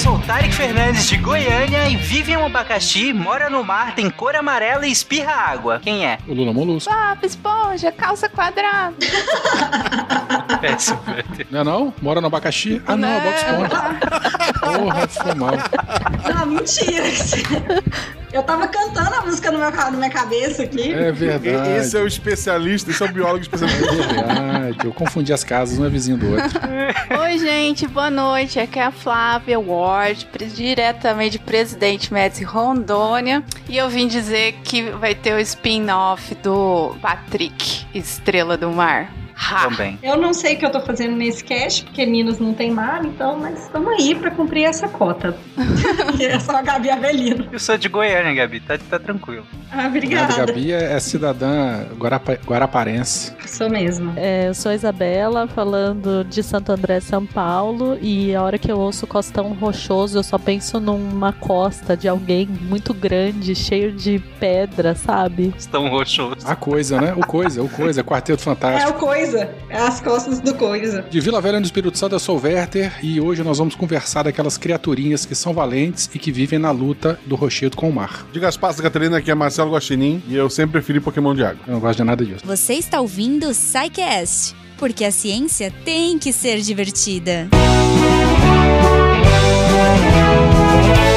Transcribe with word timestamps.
sou 0.00 0.14
o 0.14 0.18
Tarek 0.20 0.54
Fernandes 0.54 1.06
de 1.08 1.18
Goiânia 1.18 1.86
e 1.86 1.94
vive 1.94 2.32
em 2.32 2.36
um 2.38 2.46
abacaxi, 2.46 3.12
mora 3.12 3.50
no 3.50 3.62
mar, 3.62 3.94
tem 3.94 4.08
cor 4.08 4.34
amarela 4.34 4.86
e 4.86 4.90
espirra 4.90 5.30
água. 5.30 5.78
Quem 5.78 6.06
é? 6.06 6.18
O 6.26 6.32
Lula 6.32 6.54
Molusco. 6.54 6.90
Bob 6.90 7.26
Esponja, 7.26 7.92
calça 7.92 8.26
quadrada. 8.26 8.96
Péssimo. 10.58 10.98
Não 11.50 11.60
é 11.60 11.64
não? 11.64 11.94
Mora 12.00 12.18
no 12.22 12.28
abacaxi? 12.28 12.80
Ah, 12.86 12.96
não, 12.96 13.08
é 13.08 13.20
Bob 13.20 13.34
Esponja. 13.34 14.29
Porra, 14.78 15.08
foi 15.08 15.34
mal. 15.34 15.52
Não, 16.28 16.46
mentira. 16.46 17.04
Eu 18.32 18.44
tava 18.44 18.68
cantando 18.68 19.12
a 19.12 19.22
música 19.22 19.50
no 19.50 19.58
meu, 19.58 19.70
na 19.72 19.90
minha 19.90 20.10
cabeça 20.10 20.62
aqui. 20.62 20.92
É 20.92 21.10
verdade. 21.10 21.70
Esse 21.72 21.96
é 21.96 22.00
o 22.00 22.06
especialista, 22.06 22.88
esse 22.90 23.02
é 23.02 23.06
o 23.06 23.12
biólogo 23.12 23.40
especialista. 23.40 23.92
É 23.92 24.06
verdade. 24.06 24.78
Eu 24.84 24.92
confundi 24.92 25.32
as 25.32 25.42
casas, 25.42 25.78
um 25.78 25.84
é 25.84 25.88
vizinho 25.88 26.16
do 26.16 26.30
outro. 26.30 26.60
Oi, 27.22 27.38
gente, 27.38 27.88
boa 27.88 28.08
noite. 28.08 28.60
Aqui 28.60 28.78
é 28.78 28.84
a 28.84 28.92
Flávia 28.92 29.58
Ward, 29.58 30.28
diretamente 30.54 31.32
de 31.32 31.38
Presidente 31.40 32.12
Médici 32.12 32.44
Rondônia. 32.44 33.42
E 33.68 33.76
eu 33.76 33.88
vim 33.88 34.06
dizer 34.06 34.52
que 34.62 34.90
vai 34.92 35.14
ter 35.14 35.34
o 35.34 35.40
spin-off 35.40 36.32
do 36.36 36.94
Patrick, 37.02 37.84
Estrela 37.92 38.56
do 38.56 38.70
Mar. 38.70 39.19
Ha! 39.40 39.60
Também. 39.70 39.98
Eu 40.02 40.16
não 40.16 40.34
sei 40.34 40.54
o 40.54 40.58
que 40.58 40.66
eu 40.66 40.70
tô 40.70 40.80
fazendo 40.80 41.16
nesse 41.16 41.42
cast, 41.42 41.84
porque 41.84 42.04
Minas 42.04 42.38
não 42.38 42.52
tem 42.52 42.70
mar, 42.70 43.04
então, 43.04 43.38
mas 43.38 43.62
estamos 43.64 43.92
aí 43.94 44.14
pra 44.14 44.30
cumprir 44.30 44.64
essa 44.64 44.88
cota. 44.88 45.36
e 46.18 46.24
é 46.26 46.38
só 46.38 46.52
a 46.56 46.62
Gabi 46.62 46.90
Avelino. 46.90 47.46
Eu 47.50 47.58
sou 47.58 47.76
de 47.78 47.88
Goiânia, 47.88 48.34
Gabi, 48.34 48.60
tá, 48.60 48.78
tá 48.78 48.98
tranquilo. 48.98 49.44
Ah, 49.72 49.84
A 49.84 49.88
obrigada. 49.88 50.46
Gabi 50.46 50.72
é 50.72 50.92
é 50.92 51.00
cidadã 51.00 51.84
guarapa, 51.96 52.34
guaraparense. 52.44 53.34
Sou 53.46 53.70
mesmo. 53.70 54.12
É, 54.16 54.48
eu 54.48 54.54
sou 54.54 54.72
a 54.72 54.74
Isabela, 54.74 55.46
falando 55.48 56.24
de 56.24 56.42
Santo 56.42 56.72
André, 56.72 57.00
São 57.00 57.24
Paulo, 57.24 57.98
e 58.00 58.34
a 58.34 58.42
hora 58.42 58.58
que 58.58 58.70
eu 58.70 58.78
ouço 58.78 59.06
Costão 59.06 59.52
Rochoso, 59.52 60.18
eu 60.18 60.22
só 60.22 60.38
penso 60.38 60.78
numa 60.80 61.32
costa 61.32 61.96
de 61.96 62.08
alguém 62.08 62.46
muito 62.46 62.92
grande, 62.92 63.54
cheio 63.54 63.92
de 63.92 64.18
pedra, 64.38 64.94
sabe? 64.94 65.54
Estão 65.56 65.88
roxos. 65.88 66.44
A 66.44 66.54
coisa, 66.56 67.00
né? 67.00 67.14
O 67.16 67.26
coisa, 67.26 67.62
o 67.62 67.68
coisa, 67.68 68.02
Quarteto 68.04 68.40
É 68.40 68.44
Fantástico. 68.44 68.90
o 68.90 69.00
Coisa. 69.00 69.29
É 69.38 69.76
as 69.76 70.00
costas 70.00 70.40
do 70.40 70.54
Coisa. 70.54 71.02
De 71.08 71.20
Vila 71.20 71.40
Velha 71.40 71.60
no 71.60 71.66
Espírito 71.66 71.96
Santo, 71.96 72.14
eu 72.14 72.18
sou 72.18 72.38
o 72.38 72.42
Werther 72.42 72.92
e 73.02 73.20
hoje 73.20 73.42
nós 73.42 73.58
vamos 73.58 73.74
conversar 73.74 74.24
daquelas 74.24 74.58
criaturinhas 74.58 75.24
que 75.24 75.34
são 75.34 75.52
valentes 75.52 76.10
e 76.14 76.18
que 76.18 76.32
vivem 76.32 76.58
na 76.58 76.70
luta 76.70 77.18
do 77.26 77.36
rochedo 77.36 77.76
com 77.76 77.88
o 77.88 77.92
mar. 77.92 78.26
Diga 78.32 78.48
as 78.48 78.56
passas, 78.56 78.80
Catarina, 78.80 79.18
aqui 79.18 79.30
é 79.30 79.34
Marcelo 79.34 79.72
Guaxinim 79.72 80.22
e 80.28 80.34
eu 80.34 80.50
sempre 80.50 80.72
preferi 80.72 81.00
Pokémon 81.00 81.34
de 81.34 81.44
água. 81.44 81.60
Eu 81.66 81.74
não 81.74 81.80
gosto 81.80 81.98
de 81.98 82.04
nada 82.04 82.24
disso. 82.24 82.44
Você 82.44 82.74
está 82.74 83.00
ouvindo 83.00 83.48
o 83.48 83.54
SciCast, 83.54 84.54
porque 84.78 85.04
a 85.04 85.12
ciência 85.12 85.72
tem 85.84 86.18
que 86.18 86.32
ser 86.32 86.60
divertida. 86.60 87.48
E 91.06 91.09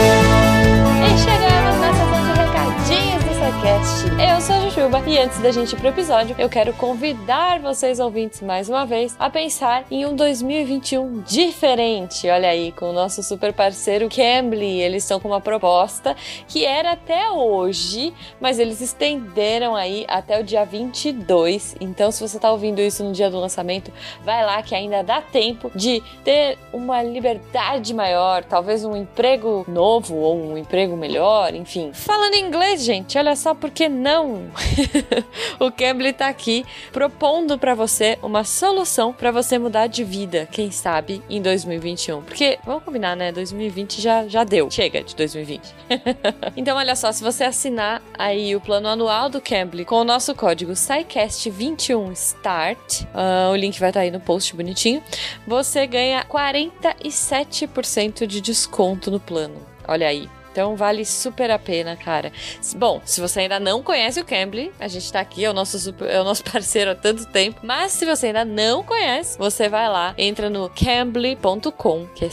e 4.94 5.18
antes 5.18 5.40
da 5.40 5.52
gente 5.52 5.74
ir 5.74 5.76
pro 5.76 5.88
episódio, 5.88 6.36
eu 6.38 6.48
quero 6.48 6.72
convidar 6.74 7.60
vocês 7.60 8.00
ouvintes 8.00 8.42
mais 8.42 8.70
uma 8.70 8.86
vez 8.86 9.16
a 9.18 9.28
pensar 9.28 9.86
em 9.90 10.06
um 10.06 10.16
2021 10.16 11.22
diferente. 11.22 12.30
Olha 12.30 12.50
aí, 12.50 12.72
com 12.72 12.92
o 12.92 12.94
nosso 12.94 13.24
super 13.24 13.52
parceiro 13.52 14.08
Cambly, 14.08 14.82
eles 14.82 15.04
estão 15.04 15.20
com 15.20 15.28
uma 15.28 15.42
proposta 15.42 16.16
que 16.48 16.64
era 16.64 16.92
até 16.92 17.32
hoje, 17.32 18.14
mas 18.40 18.60
eles 18.60 18.82
estenderam 18.82 19.76
aí 19.76 20.06
até 20.08 20.40
o 20.40 20.44
dia 20.44 20.64
22. 20.64 21.76
Então, 21.82 22.12
se 22.12 22.22
você 22.22 22.38
tá 22.38 22.52
ouvindo 22.52 22.80
isso 22.80 23.04
no 23.04 23.12
dia 23.12 23.32
do 23.32 23.40
lançamento, 23.40 23.92
vai 24.24 24.46
lá 24.46 24.62
que 24.62 24.76
ainda 24.76 25.02
dá 25.04 25.22
tempo 25.22 25.72
de 25.74 26.04
ter 26.24 26.58
uma 26.72 27.02
liberdade 27.02 27.96
maior, 27.96 28.44
talvez 28.44 28.86
um 28.86 28.96
emprego 28.96 29.66
novo 29.68 30.16
ou 30.16 30.52
um 30.52 30.58
emprego 30.58 30.96
melhor, 30.96 31.56
enfim. 31.56 31.92
Falando 31.94 32.36
inglês, 32.36 32.84
gente, 32.84 33.18
olha 33.18 33.36
só 33.36 33.56
por 33.56 33.72
que 33.72 33.90
não? 33.90 34.44
o 35.60 35.72
Cambly 35.72 36.14
tá 36.14 36.28
aqui 36.28 36.66
propondo 36.92 37.58
pra 37.58 37.74
você 37.76 38.18
uma 38.22 38.44
solução 38.44 39.14
pra 39.14 39.32
você 39.32 39.58
mudar 39.58 39.88
de 39.88 40.04
vida, 40.04 40.48
quem 40.52 40.70
sabe, 40.72 41.24
em 41.30 41.42
2021. 41.42 42.22
Porque, 42.24 42.60
vamos 42.66 42.84
combinar, 42.84 43.16
né? 43.16 43.32
2020 43.32 44.02
já, 44.02 44.28
já 44.28 44.44
deu. 44.44 44.70
Chega 44.70 45.02
de 45.04 45.16
2020. 45.16 45.74
então, 46.58 46.78
olha 46.78 46.96
só, 46.96 47.12
se 47.12 47.24
você 47.24 47.44
assinar 47.44 48.02
aí 48.18 48.56
o 48.56 48.62
plano 48.62 48.88
anual 48.88 49.30
do 49.30 49.42
Cambly 49.42 49.86
com 49.86 49.96
o 49.96 50.04
nosso 50.04 50.36
código 50.36 50.74
SciCast21START, 50.74 53.08
ah, 53.14 53.50
o 53.52 53.56
link 53.56 53.80
vai 53.80 53.90
estar 53.90 54.02
aí 54.02 54.12
no 54.12 54.20
post 54.20 54.56
bonitinho, 54.56 55.02
você 55.48 55.88
ganha 55.88 56.26
47% 56.26 58.26
de 58.26 58.42
desconto 58.42 59.12
no 59.12 59.20
plano. 59.20 59.62
Olha 59.88 60.08
aí. 60.08 60.28
Então 60.54 60.76
vale 60.76 61.04
super 61.04 61.50
a 61.52 61.58
pena, 61.60 61.96
cara. 61.98 62.32
Bom, 62.76 63.02
se 63.04 63.20
você 63.20 63.42
ainda 63.42 63.60
não 63.60 63.82
conhece 63.84 64.20
o 64.22 64.24
Cambly, 64.26 64.72
a 64.80 64.88
gente 64.88 65.12
tá 65.12 65.20
aqui, 65.20 65.44
é 65.44 65.50
o 65.50 65.54
nosso, 65.54 65.78
super- 65.80 66.08
é 66.10 66.22
o 66.22 66.24
nosso 66.24 66.44
parceiro 66.50 66.92
há 66.92 66.96
tanto 66.96 67.26
tempo. 67.26 67.60
Mas 67.64 67.92
se 67.92 68.06
você 68.06 68.28
ainda 68.28 68.46
não 68.46 68.84
conhece, 68.84 69.36
você 69.38 69.68
vai 69.68 69.90
lá, 69.90 70.14
entra 70.16 70.52
no 70.52 70.70
cambly.com, 70.70 72.06
que 72.16 72.26
é 72.26 72.30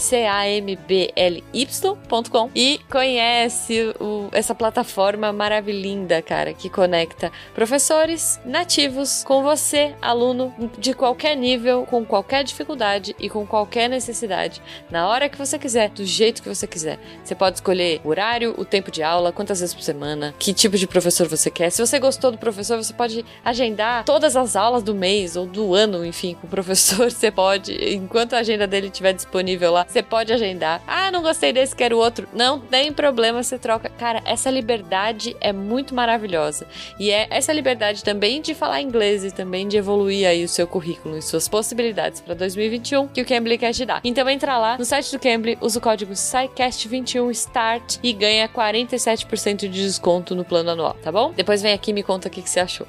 C-A-M-B-L-Y.com, 1.20 2.50
e 2.54 2.78
conhece 2.91 3.94
o- 3.98 4.28
essa 4.32 4.54
plataforma 4.54 5.32
maravilhinda, 5.32 6.20
cara, 6.22 6.53
que 6.53 6.69
conecta 6.69 7.32
professores 7.54 8.38
nativos 8.44 9.25
com 9.25 9.42
você, 9.42 9.94
aluno 10.03 10.54
de 10.78 10.92
qualquer 10.92 11.34
nível, 11.36 11.86
com 11.88 12.04
qualquer 12.04 12.44
dificuldade 12.44 13.16
e 13.19 13.28
com 13.30 13.47
qualquer 13.47 13.88
necessidade, 13.88 14.60
na 14.91 15.09
hora 15.09 15.28
que 15.28 15.38
você 15.38 15.59
quiser, 15.59 15.88
do 15.91 16.04
jeito 16.04 16.42
que 16.42 16.48
você 16.48 16.66
quiser. 16.66 16.98
Você 17.25 17.34
pode 17.34 17.56
escolher 17.56 18.00
o 18.04 18.09
horário, 18.10 18.54
o 18.56 18.65
tempo 18.65 18.91
de 18.91 19.03
aula, 19.03 19.32
quantas 19.32 19.60
vezes 19.60 19.75
por 19.75 19.82
semana, 19.82 20.34
que 20.38 20.53
tipo 20.53 20.76
de 20.76 20.87
professor 20.87 21.26
você 21.28 21.50
quer. 21.50 21.71
Se 21.71 21.84
você 21.84 21.98
gostou 21.98 22.31
do 22.31 22.38
professor, 22.38 22.76
você 22.76 22.93
pode 22.93 23.25
agendar 23.44 24.04
todas 24.04 24.37
as 24.37 24.56
aulas 24.56 24.82
do 24.82 24.94
mês 24.94 25.37
ou 25.37 25.47
do 25.47 25.75
ano, 25.75 26.04
enfim, 26.04 26.37
com 26.41 26.47
o 26.47 26.50
professor. 26.50 27.10
Você 27.21 27.31
pode, 27.31 27.72
enquanto 27.94 28.34
a 28.34 28.38
agenda 28.38 28.66
dele 28.66 28.87
estiver 28.87 29.12
disponível 29.12 29.72
lá, 29.72 29.84
você 29.87 30.03
pode 30.03 30.32
agendar. 30.32 30.82
Ah, 30.87 31.10
não 31.10 31.22
gostei 31.22 31.53
desse, 31.53 31.75
quero 31.75 31.98
outro. 31.98 32.28
Não 32.32 32.59
tem 32.59 32.93
problema, 32.93 33.43
você 33.43 33.59
troca. 33.59 33.91
Cara, 33.91 34.22
essa 34.25 34.50
liberdade 34.50 35.37
é 35.41 35.53
muito 35.53 35.94
maravilhosa. 35.94 36.66
E 36.98 37.10
é 37.10 37.27
essa 37.31 37.53
liberdade 37.53 38.03
também 38.04 38.41
de 38.41 38.54
falar 38.54 38.81
inglês 38.81 39.25
e 39.25 39.31
também 39.31 39.69
de 39.69 39.77
evoluir 39.77 40.27
aí 40.27 40.44
o 40.44 40.48
seu 40.48 40.66
currículo 40.66 41.19
e 41.19 41.22
suas 41.22 41.48
possibilidades 41.48 42.21
para 42.21 42.34
2021 42.34 43.09
que 43.09 43.21
o 43.21 43.27
Cambly 43.27 43.59
quer 43.59 43.72
te 43.72 43.84
dar. 43.84 44.00
Então 44.04 44.28
entra 44.28 44.59
lá 44.59 44.78
no 44.78 44.84
site 44.84 45.10
do 45.12 45.19
Cambly, 45.19 45.59
usa 45.60 45.78
o 45.78 45.82
código 45.82 46.12
SciCast21START 46.12 47.99
e 48.02 48.12
ganha 48.12 48.48
47% 48.48 49.56
de 49.56 49.68
desconto 49.68 50.34
no 50.34 50.44
plano 50.44 50.70
anual, 50.70 50.94
tá 51.02 51.10
bom? 51.12 51.32
Depois 51.32 51.62
vem 51.62 51.72
aqui 51.72 51.90
e 51.90 51.94
me 51.94 52.02
conta 52.02 52.28
o 52.28 52.30
que, 52.30 52.42
que 52.42 52.50
você 52.50 52.60
achou. 52.60 52.86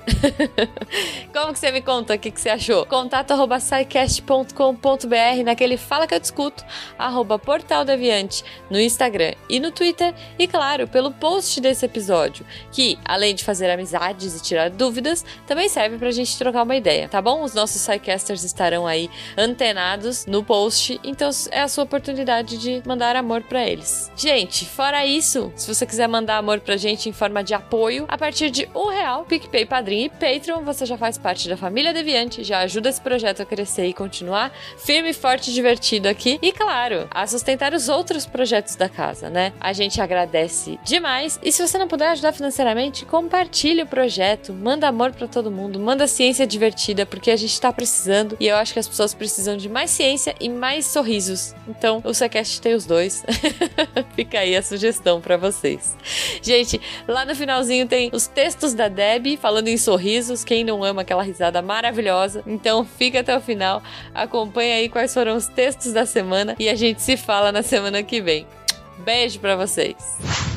Como 1.33 1.53
que 1.53 1.59
você 1.59 1.72
me 1.72 1.81
conta 1.81 2.16
o 2.16 2.19
que, 2.19 2.31
que 2.31 2.39
você 2.39 2.49
achou? 2.49 2.85
Contato 2.85 3.31
arroba 3.31 3.59
scicast.com.br 3.59 5.44
naquele 5.44 5.77
Fala 5.77 6.07
Que 6.07 6.16
Eu 6.16 6.19
Discuto, 6.19 6.63
arroba 6.97 7.38
Portal 7.38 7.83
Deviante 7.83 8.44
no 8.69 8.79
Instagram 8.79 9.33
e 9.49 9.59
no 9.59 9.72
Twitter 9.72 10.13
e, 10.38 10.47
claro, 10.47 10.88
pelo 10.88 11.11
post 11.11 11.59
desse 11.59 11.85
episódio, 11.85 12.45
que, 12.72 12.97
além 13.05 13.35
de 13.35 13.43
fazer 13.43 13.69
amizades 13.69 14.35
e 14.35 14.43
tirar 14.43 14.69
dúvidas, 14.69 15.25
também 15.45 15.67
serve 15.67 15.97
pra 15.97 16.11
gente 16.11 16.38
trocar 16.38 16.63
uma 16.63 16.75
ideia, 16.75 17.07
tá 17.07 17.22
bom? 17.22 17.43
Os 17.43 17.53
nossos 17.53 17.85
Psycasters 17.85 18.43
estarão 18.43 18.88
aí 18.88 19.09
antenados 19.38 20.25
no 20.25 20.43
post, 20.43 20.99
então 21.03 21.29
é 21.51 21.61
a 21.61 21.67
sua 21.67 21.83
oportunidade 21.83 22.57
de 22.57 22.81
mandar 22.85 23.16
amor 23.16 23.41
pra 23.43 23.67
eles. 23.67 24.11
Gente, 24.16 24.66
fora 24.66 25.00
isso, 25.06 25.51
se 25.56 25.73
você 25.73 25.85
quiser 25.85 26.07
mandar 26.07 26.38
amor 26.38 26.59
pra 26.59 26.78
gente 26.78 27.09
em 27.09 27.13
forma 27.13 27.44
de 27.44 27.53
apoio, 27.53 28.06
a 28.07 28.17
partir 28.17 28.50
de 28.50 28.69
um 28.75 28.89
real, 28.89 29.25
PicPay, 29.25 29.66
Padrinho 29.66 30.05
e 30.05 30.09
Patreon, 30.09 30.64
você 30.64 30.85
já 30.85 30.97
faz 30.97 31.17
parte 31.17 31.49
da 31.49 31.58
família 31.58 31.93
Deviante, 31.93 32.43
já 32.43 32.59
ajuda 32.59 32.90
esse 32.90 33.02
projeto 33.02 33.41
a 33.41 33.46
crescer 33.46 33.87
e 33.87 33.93
continuar 33.93 34.52
firme, 34.78 35.14
forte 35.14 35.49
e 35.49 35.53
divertido 35.53 36.08
aqui. 36.08 36.40
E 36.41 36.52
claro, 36.52 37.08
a 37.09 37.26
sustentar 37.26 37.73
os 37.73 37.90
outros 37.90 38.26
projetos 38.26 38.76
da 38.76 38.87
casa, 38.87 39.29
né? 39.29 39.53
A 39.59 39.73
gente 39.73 39.99
agradece 39.99 40.79
demais. 40.84 41.40
E 41.41 41.52
se 41.52 41.66
você 41.66 41.78
não 41.78 41.87
puder 41.87 42.09
ajudar 42.09 42.31
financeiramente, 42.31 43.05
compartilhe 43.05 43.81
o 43.81 43.87
projeto, 43.87 44.53
manda 44.53 44.87
amor 44.87 45.11
pra 45.11 45.28
todo 45.28 45.52
mundo, 45.52 45.79
manda 45.79 46.08
ciência 46.08 46.46
divertida, 46.46 47.05
porque 47.05 47.31
a 47.31 47.35
gente 47.35 47.59
tá 47.59 47.72
precisando 47.73 48.37
e 48.40 48.47
eu 48.47 48.55
acho 48.55 48.73
que 48.73 48.79
as 48.79 48.87
pessoas 48.87 49.14
precisam 49.14 49.58
de 49.58 49.67
mais 49.67 49.90
ciência 49.90 50.35
e 50.40 50.47
mais 50.47 50.85
sorrisos. 50.85 51.55
Então, 51.67 52.02
o 52.03 52.14
Secast 52.14 52.61
tem 52.61 52.76
os 52.76 52.85
dois. 52.85 53.23
Fica 54.16 54.40
aí 54.40 54.55
a 54.55 54.61
sugestão 54.61 54.91
pra 55.22 55.38
vocês. 55.38 55.96
Gente, 56.41 56.82
lá 57.08 57.26
no 57.26 57.35
finalzinho 57.35 57.88
tem 57.88 58.09
os 58.14 58.28
textos 58.28 58.73
da 58.73 58.88
Deb 58.88 59.38
falando 59.38 59.67
em 59.67 59.78
sorrisos. 59.78 60.43
Quem 60.43 60.64
não 60.64 60.84
ama 60.84 61.02
aquela 61.02 61.23
risada 61.23 61.61
maravilhosa? 61.61 62.43
Então 62.46 62.84
fica 62.85 63.20
até 63.22 63.35
o 63.35 63.41
final, 63.41 63.82
acompanha 64.14 64.76
aí 64.76 64.90
quais 64.90 65.14
foram 65.14 65.35
os 65.35 65.47
textos 65.47 65.93
da 65.93 66.05
semana 66.05 66.55
e 66.59 66.70
a 66.70 66.76
gente 66.76 67.02
se 67.02 67.16
fala 67.16 67.52
na 67.52 67.64
semana 67.64 68.03
que 68.03 68.22
vem. 68.22 68.46
Beijo 68.99 69.40
pra 69.40 69.55
vocês. 69.55 70.51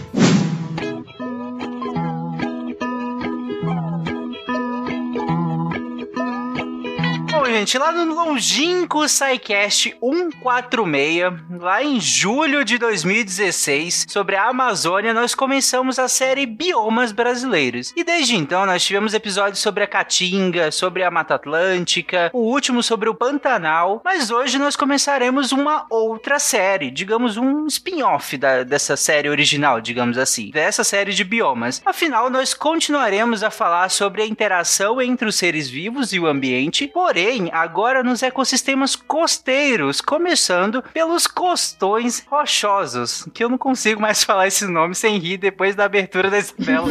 Bom, 7.44 7.50
gente, 7.50 7.76
lá 7.76 7.92
no 7.92 8.14
longínquo 8.14 9.06
SciCast 9.06 9.94
146, 10.00 11.60
lá 11.60 11.84
em 11.84 12.00
julho 12.00 12.64
de 12.64 12.78
2016, 12.78 14.06
sobre 14.08 14.34
a 14.34 14.48
Amazônia, 14.48 15.12
nós 15.12 15.34
começamos 15.34 15.98
a 15.98 16.08
série 16.08 16.46
Biomas 16.46 17.12
Brasileiros. 17.12 17.92
E 17.94 18.02
desde 18.02 18.34
então 18.34 18.64
nós 18.64 18.82
tivemos 18.82 19.12
episódios 19.12 19.58
sobre 19.58 19.84
a 19.84 19.86
Caatinga, 19.86 20.70
sobre 20.70 21.02
a 21.02 21.10
Mata 21.10 21.34
Atlântica, 21.34 22.30
o 22.32 22.38
último 22.38 22.82
sobre 22.82 23.10
o 23.10 23.14
Pantanal, 23.14 24.00
mas 24.02 24.30
hoje 24.30 24.58
nós 24.58 24.74
começaremos 24.74 25.52
uma 25.52 25.84
outra 25.90 26.38
série, 26.38 26.90
digamos 26.90 27.36
um 27.36 27.66
spin-off 27.66 28.38
dessa 28.66 28.96
série 28.96 29.28
original, 29.28 29.82
digamos 29.82 30.16
assim, 30.16 30.50
dessa 30.50 30.82
série 30.82 31.12
de 31.12 31.22
biomas. 31.22 31.82
Afinal, 31.84 32.30
nós 32.30 32.54
continuaremos 32.54 33.42
a 33.42 33.50
falar 33.50 33.90
sobre 33.90 34.22
a 34.22 34.26
interação 34.26 34.98
entre 35.02 35.28
os 35.28 35.34
seres 35.34 35.68
vivos 35.68 36.14
e 36.14 36.18
o 36.18 36.26
ambiente, 36.26 36.88
porém, 36.88 37.33
agora 37.52 38.02
nos 38.02 38.22
ecossistemas 38.22 38.96
costeiros, 38.96 40.00
começando 40.00 40.82
pelos 40.92 41.26
costões 41.26 42.24
rochosos, 42.26 43.28
que 43.32 43.42
eu 43.42 43.48
não 43.48 43.58
consigo 43.58 44.00
mais 44.00 44.22
falar 44.24 44.46
esse 44.46 44.66
nome 44.66 44.94
sem 44.94 45.18
rir 45.18 45.36
depois 45.38 45.74
da 45.74 45.84
abertura 45.84 46.30
da 46.30 46.38
Isabela. 46.38 46.88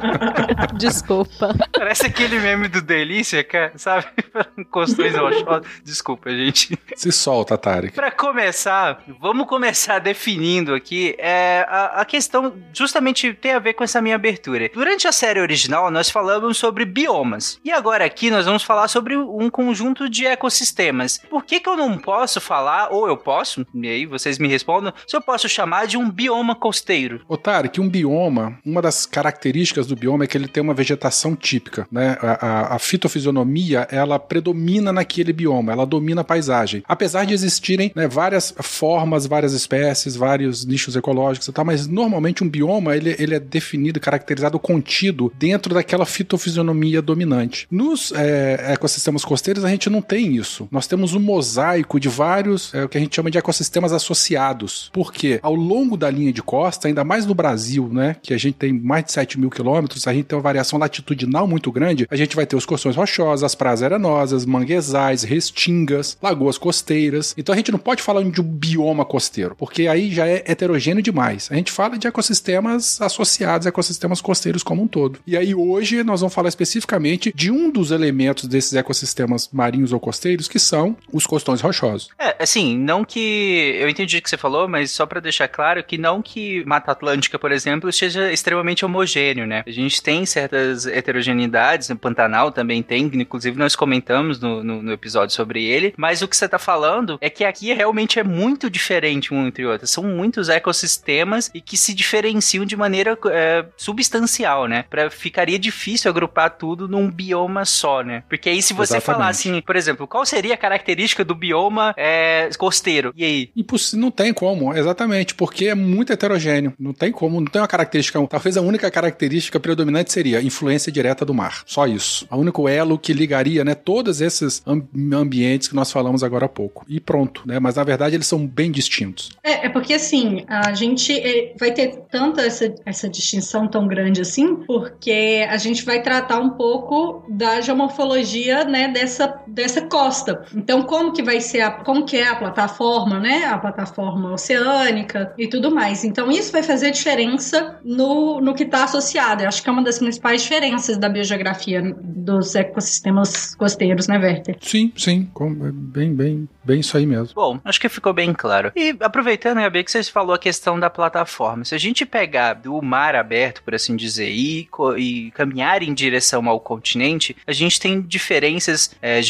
Desculpa. 0.78 1.54
Parece 1.72 2.06
aquele 2.06 2.38
meme 2.38 2.68
do 2.68 2.80
Delícia, 2.80 3.42
cara, 3.44 3.72
sabe? 3.76 4.06
Costões 4.70 5.14
rochosos. 5.16 5.68
Desculpa, 5.84 6.30
gente. 6.30 6.78
Se 6.96 7.12
solta, 7.12 7.56
Tarek. 7.56 7.94
Para 7.94 8.10
começar, 8.10 9.02
vamos 9.20 9.46
começar 9.46 9.98
definindo 9.98 10.74
aqui 10.74 11.14
é, 11.18 11.66
a, 11.68 12.00
a, 12.00 12.04
questão 12.04 12.54
justamente 12.72 13.32
tem 13.34 13.52
a 13.52 13.58
ver 13.58 13.74
com 13.74 13.84
essa 13.84 14.00
minha 14.00 14.14
abertura. 14.14 14.70
Durante 14.72 15.06
a 15.06 15.12
série 15.12 15.40
original, 15.40 15.90
nós 15.90 16.10
falamos 16.10 16.56
sobre 16.56 16.84
biomas. 16.84 17.60
E 17.64 17.70
agora 17.70 18.04
aqui 18.04 18.30
nós 18.30 18.46
vamos 18.46 18.62
falar 18.62 18.88
sobre 18.88 19.16
um 19.16 19.50
conjunto 19.58 20.08
de 20.08 20.24
ecossistemas. 20.24 21.20
Por 21.28 21.44
que, 21.44 21.58
que 21.58 21.68
eu 21.68 21.76
não 21.76 21.98
posso 21.98 22.40
falar, 22.40 22.90
ou 22.92 23.08
eu 23.08 23.16
posso, 23.16 23.66
e 23.74 23.88
aí 23.88 24.06
vocês 24.06 24.38
me 24.38 24.46
respondam, 24.46 24.92
se 25.04 25.16
eu 25.16 25.20
posso 25.20 25.48
chamar 25.48 25.88
de 25.88 25.96
um 25.96 26.08
bioma 26.08 26.54
costeiro? 26.54 27.22
Otário, 27.26 27.68
que 27.68 27.80
um 27.80 27.88
bioma, 27.88 28.56
uma 28.64 28.80
das 28.80 29.04
características 29.04 29.88
do 29.88 29.96
bioma 29.96 30.22
é 30.22 30.26
que 30.28 30.38
ele 30.38 30.46
tem 30.46 30.62
uma 30.62 30.74
vegetação 30.74 31.34
típica, 31.34 31.88
né? 31.90 32.16
A, 32.20 32.46
a, 32.46 32.76
a 32.76 32.78
fitofisionomia, 32.78 33.88
ela 33.90 34.16
predomina 34.16 34.92
naquele 34.92 35.32
bioma, 35.32 35.72
ela 35.72 35.84
domina 35.84 36.20
a 36.20 36.24
paisagem. 36.24 36.84
Apesar 36.86 37.24
de 37.24 37.34
existirem 37.34 37.90
né, 37.96 38.06
várias 38.06 38.54
formas, 38.60 39.26
várias 39.26 39.52
espécies, 39.52 40.14
vários 40.14 40.64
nichos 40.64 40.94
ecológicos 40.94 41.48
e 41.48 41.52
tal, 41.52 41.64
mas 41.64 41.88
normalmente 41.88 42.44
um 42.44 42.48
bioma, 42.48 42.96
ele, 42.96 43.16
ele 43.18 43.34
é 43.34 43.40
definido, 43.40 43.98
caracterizado, 43.98 44.56
contido 44.60 45.32
dentro 45.36 45.74
daquela 45.74 46.06
fitofisionomia 46.06 47.02
dominante. 47.02 47.66
Nos 47.68 48.12
é, 48.12 48.72
ecossistemas 48.72 49.24
costeiros, 49.24 49.47
a 49.64 49.68
gente 49.68 49.88
não 49.88 50.02
tem 50.02 50.36
isso. 50.36 50.68
Nós 50.70 50.86
temos 50.86 51.14
um 51.14 51.20
mosaico 51.20 51.98
de 51.98 52.08
vários, 52.08 52.74
é, 52.74 52.84
o 52.84 52.88
que 52.88 52.98
a 52.98 53.00
gente 53.00 53.14
chama 53.14 53.30
de 53.30 53.38
ecossistemas 53.38 53.92
associados. 53.92 54.90
Porque 54.92 55.38
ao 55.42 55.54
longo 55.54 55.96
da 55.96 56.10
linha 56.10 56.32
de 56.32 56.42
costa, 56.42 56.88
ainda 56.88 57.04
mais 57.04 57.24
no 57.24 57.34
Brasil, 57.34 57.88
né, 57.92 58.16
que 58.22 58.34
a 58.34 58.38
gente 58.38 58.54
tem 58.54 58.72
mais 58.72 59.04
de 59.04 59.12
7 59.12 59.38
mil 59.40 59.50
quilômetros, 59.50 60.06
a 60.06 60.12
gente 60.12 60.26
tem 60.26 60.36
uma 60.36 60.42
variação 60.42 60.78
latitudinal 60.78 61.46
muito 61.46 61.72
grande, 61.72 62.06
a 62.10 62.16
gente 62.16 62.36
vai 62.36 62.46
ter 62.46 62.56
os 62.56 62.66
costões 62.66 62.96
rochosos, 62.96 63.44
as 63.44 63.54
praias 63.54 63.82
arenosas, 63.82 64.44
manguezais, 64.44 65.22
restingas, 65.22 66.16
lagoas 66.22 66.58
costeiras. 66.58 67.34
Então 67.36 67.52
a 67.52 67.56
gente 67.56 67.72
não 67.72 67.78
pode 67.78 68.02
falar 68.02 68.22
de 68.22 68.40
um 68.40 68.44
bioma 68.44 69.04
costeiro, 69.04 69.54
porque 69.56 69.86
aí 69.86 70.12
já 70.12 70.26
é 70.26 70.42
heterogêneo 70.46 71.02
demais. 71.02 71.48
A 71.50 71.54
gente 71.54 71.72
fala 71.72 71.96
de 71.96 72.06
ecossistemas 72.06 73.00
associados, 73.00 73.66
ecossistemas 73.66 74.20
costeiros 74.20 74.62
como 74.62 74.82
um 74.82 74.88
todo. 74.88 75.20
E 75.26 75.36
aí 75.36 75.54
hoje 75.54 76.02
nós 76.02 76.20
vamos 76.20 76.34
falar 76.34 76.48
especificamente 76.48 77.32
de 77.34 77.50
um 77.50 77.70
dos 77.70 77.90
elementos 77.90 78.46
desses 78.46 78.74
ecossistemas 78.74 79.37
marinhos 79.52 79.92
ou 79.92 80.00
costeiros, 80.00 80.48
que 80.48 80.58
são 80.58 80.96
os 81.12 81.26
costões 81.26 81.60
rochosos. 81.60 82.08
É, 82.18 82.34
assim, 82.42 82.76
não 82.76 83.04
que 83.04 83.76
eu 83.78 83.88
entendi 83.88 84.18
o 84.18 84.22
que 84.22 84.30
você 84.30 84.36
falou, 84.36 84.66
mas 84.66 84.90
só 84.90 85.06
para 85.06 85.20
deixar 85.20 85.46
claro 85.46 85.84
que 85.84 85.98
não 85.98 86.20
que 86.22 86.64
Mata 86.64 86.90
Atlântica, 86.90 87.38
por 87.38 87.52
exemplo, 87.52 87.92
seja 87.92 88.32
extremamente 88.32 88.84
homogêneo, 88.84 89.46
né? 89.46 89.62
A 89.66 89.70
gente 89.70 90.02
tem 90.02 90.24
certas 90.26 90.86
heterogeneidades, 90.86 91.88
no 91.88 91.96
Pantanal 91.96 92.50
também 92.50 92.82
tem, 92.82 93.04
inclusive 93.14 93.58
nós 93.58 93.76
comentamos 93.76 94.40
no, 94.40 94.64
no, 94.64 94.82
no 94.82 94.92
episódio 94.92 95.34
sobre 95.34 95.64
ele, 95.64 95.94
mas 95.96 96.22
o 96.22 96.28
que 96.28 96.36
você 96.36 96.48
tá 96.48 96.58
falando 96.58 97.18
é 97.20 97.28
que 97.28 97.44
aqui 97.44 97.72
realmente 97.72 98.18
é 98.18 98.24
muito 98.24 98.70
diferente 98.70 99.32
um 99.32 99.46
entre 99.46 99.66
outros. 99.66 99.90
São 99.90 100.04
muitos 100.04 100.48
ecossistemas 100.48 101.50
e 101.54 101.60
que 101.60 101.76
se 101.76 101.94
diferenciam 101.94 102.64
de 102.64 102.76
maneira 102.76 103.18
é, 103.30 103.64
substancial, 103.76 104.66
né? 104.66 104.84
Pra, 104.88 105.10
ficaria 105.10 105.58
difícil 105.58 106.10
agrupar 106.10 106.50
tudo 106.50 106.88
num 106.88 107.10
bioma 107.10 107.64
só, 107.64 108.02
né? 108.02 108.22
Porque 108.28 108.48
aí 108.48 108.62
se 108.62 108.72
você 108.72 108.96
Exatamente. 108.96 109.18
falar 109.18 109.27
assim, 109.28 109.60
por 109.60 109.76
exemplo, 109.76 110.06
qual 110.06 110.24
seria 110.24 110.54
a 110.54 110.56
característica 110.56 111.24
do 111.24 111.34
bioma 111.34 111.94
é, 111.96 112.48
costeiro? 112.58 113.12
E 113.16 113.24
aí? 113.24 113.50
Imposs 113.56 113.92
não 113.94 114.10
tem 114.10 114.32
como, 114.32 114.74
exatamente, 114.74 115.34
porque 115.34 115.66
é 115.66 115.74
muito 115.74 116.12
heterogêneo. 116.12 116.72
Não 116.78 116.92
tem 116.92 117.12
como, 117.12 117.40
não 117.40 117.46
tem 117.46 117.60
uma 117.60 117.68
característica. 117.68 118.24
Talvez 118.26 118.56
a 118.56 118.62
única 118.62 118.90
característica 118.90 119.60
predominante 119.60 120.12
seria 120.12 120.42
influência 120.42 120.90
direta 120.90 121.24
do 121.24 121.34
mar. 121.34 121.62
Só 121.66 121.86
isso. 121.86 122.26
O 122.30 122.36
único 122.36 122.68
elo 122.68 122.98
que 122.98 123.12
ligaria, 123.12 123.64
né, 123.64 123.74
todos 123.74 124.20
esses 124.20 124.62
ambientes 124.66 125.68
que 125.68 125.74
nós 125.74 125.92
falamos 125.92 126.22
agora 126.22 126.46
há 126.46 126.48
pouco. 126.48 126.84
E 126.88 127.00
pronto, 127.00 127.42
né? 127.46 127.58
Mas 127.58 127.76
na 127.76 127.84
verdade 127.84 128.14
eles 128.14 128.26
são 128.26 128.46
bem 128.46 128.70
distintos. 128.70 129.30
É, 129.42 129.66
é 129.66 129.68
porque 129.68 129.94
assim, 129.94 130.44
a 130.48 130.72
gente 130.74 131.12
é, 131.18 131.54
vai 131.58 131.72
ter 131.72 132.04
tanta 132.10 132.42
essa, 132.42 132.74
essa 132.84 133.08
distinção 133.08 133.68
tão 133.68 133.86
grande 133.86 134.20
assim, 134.20 134.56
porque 134.56 135.46
a 135.48 135.56
gente 135.56 135.84
vai 135.84 136.02
tratar 136.02 136.38
um 136.38 136.50
pouco 136.50 137.24
da 137.28 137.60
geomorfologia, 137.60 138.64
né, 138.64 138.88
dessa, 138.88 139.07
dessa 139.46 139.82
costa. 139.82 140.44
Então, 140.54 140.82
como 140.82 141.12
que 141.12 141.22
vai 141.22 141.40
ser 141.40 141.60
a, 141.60 141.70
como 141.70 142.04
que 142.04 142.16
é 142.16 142.28
a 142.28 142.36
plataforma, 142.36 143.18
né, 143.18 143.44
a 143.46 143.58
plataforma 143.58 144.32
oceânica 144.32 145.32
e 145.38 145.48
tudo 145.48 145.70
mais. 145.70 146.04
Então, 146.04 146.30
isso 146.30 146.52
vai 146.52 146.62
fazer 146.62 146.90
diferença 146.90 147.78
no, 147.84 148.40
no 148.40 148.54
que 148.54 148.64
está 148.64 148.84
associado. 148.84 149.42
Eu 149.42 149.48
acho 149.48 149.62
que 149.62 149.68
é 149.68 149.72
uma 149.72 149.82
das 149.82 149.98
principais 149.98 150.42
diferenças 150.42 150.96
da 150.96 151.08
biogeografia 151.08 151.82
dos 152.00 152.54
ecossistemas 152.54 153.54
costeiros, 153.54 154.08
né, 154.08 154.18
Werther? 154.18 154.56
Sim, 154.60 154.92
sim, 154.96 155.30
bem, 155.72 156.14
bem, 156.14 156.48
bem 156.64 156.80
isso 156.80 156.96
aí 156.96 157.06
mesmo. 157.06 157.34
Bom, 157.34 157.60
acho 157.64 157.80
que 157.80 157.88
ficou 157.88 158.12
bem 158.12 158.32
claro. 158.32 158.72
E 158.74 158.94
aproveitando, 159.00 159.58
Gabi, 159.58 159.84
que 159.84 159.90
vocês 159.90 160.08
falou 160.08 160.34
a 160.34 160.38
questão 160.38 160.78
da 160.78 160.90
plataforma. 160.90 161.64
Se 161.64 161.74
a 161.74 161.78
gente 161.78 162.04
pegar 162.04 162.54
do 162.54 162.80
mar 162.82 163.14
aberto, 163.14 163.62
por 163.62 163.74
assim 163.74 163.96
dizer, 163.96 164.30
e, 164.30 164.68
e 164.96 165.30
caminhar 165.32 165.82
em 165.82 165.94
direção 165.94 166.48
ao 166.48 166.60
continente, 166.60 167.36
a 167.46 167.52
gente 167.52 167.80
tem 167.80 168.00
diferenças 168.00 168.94
é, 169.00 169.20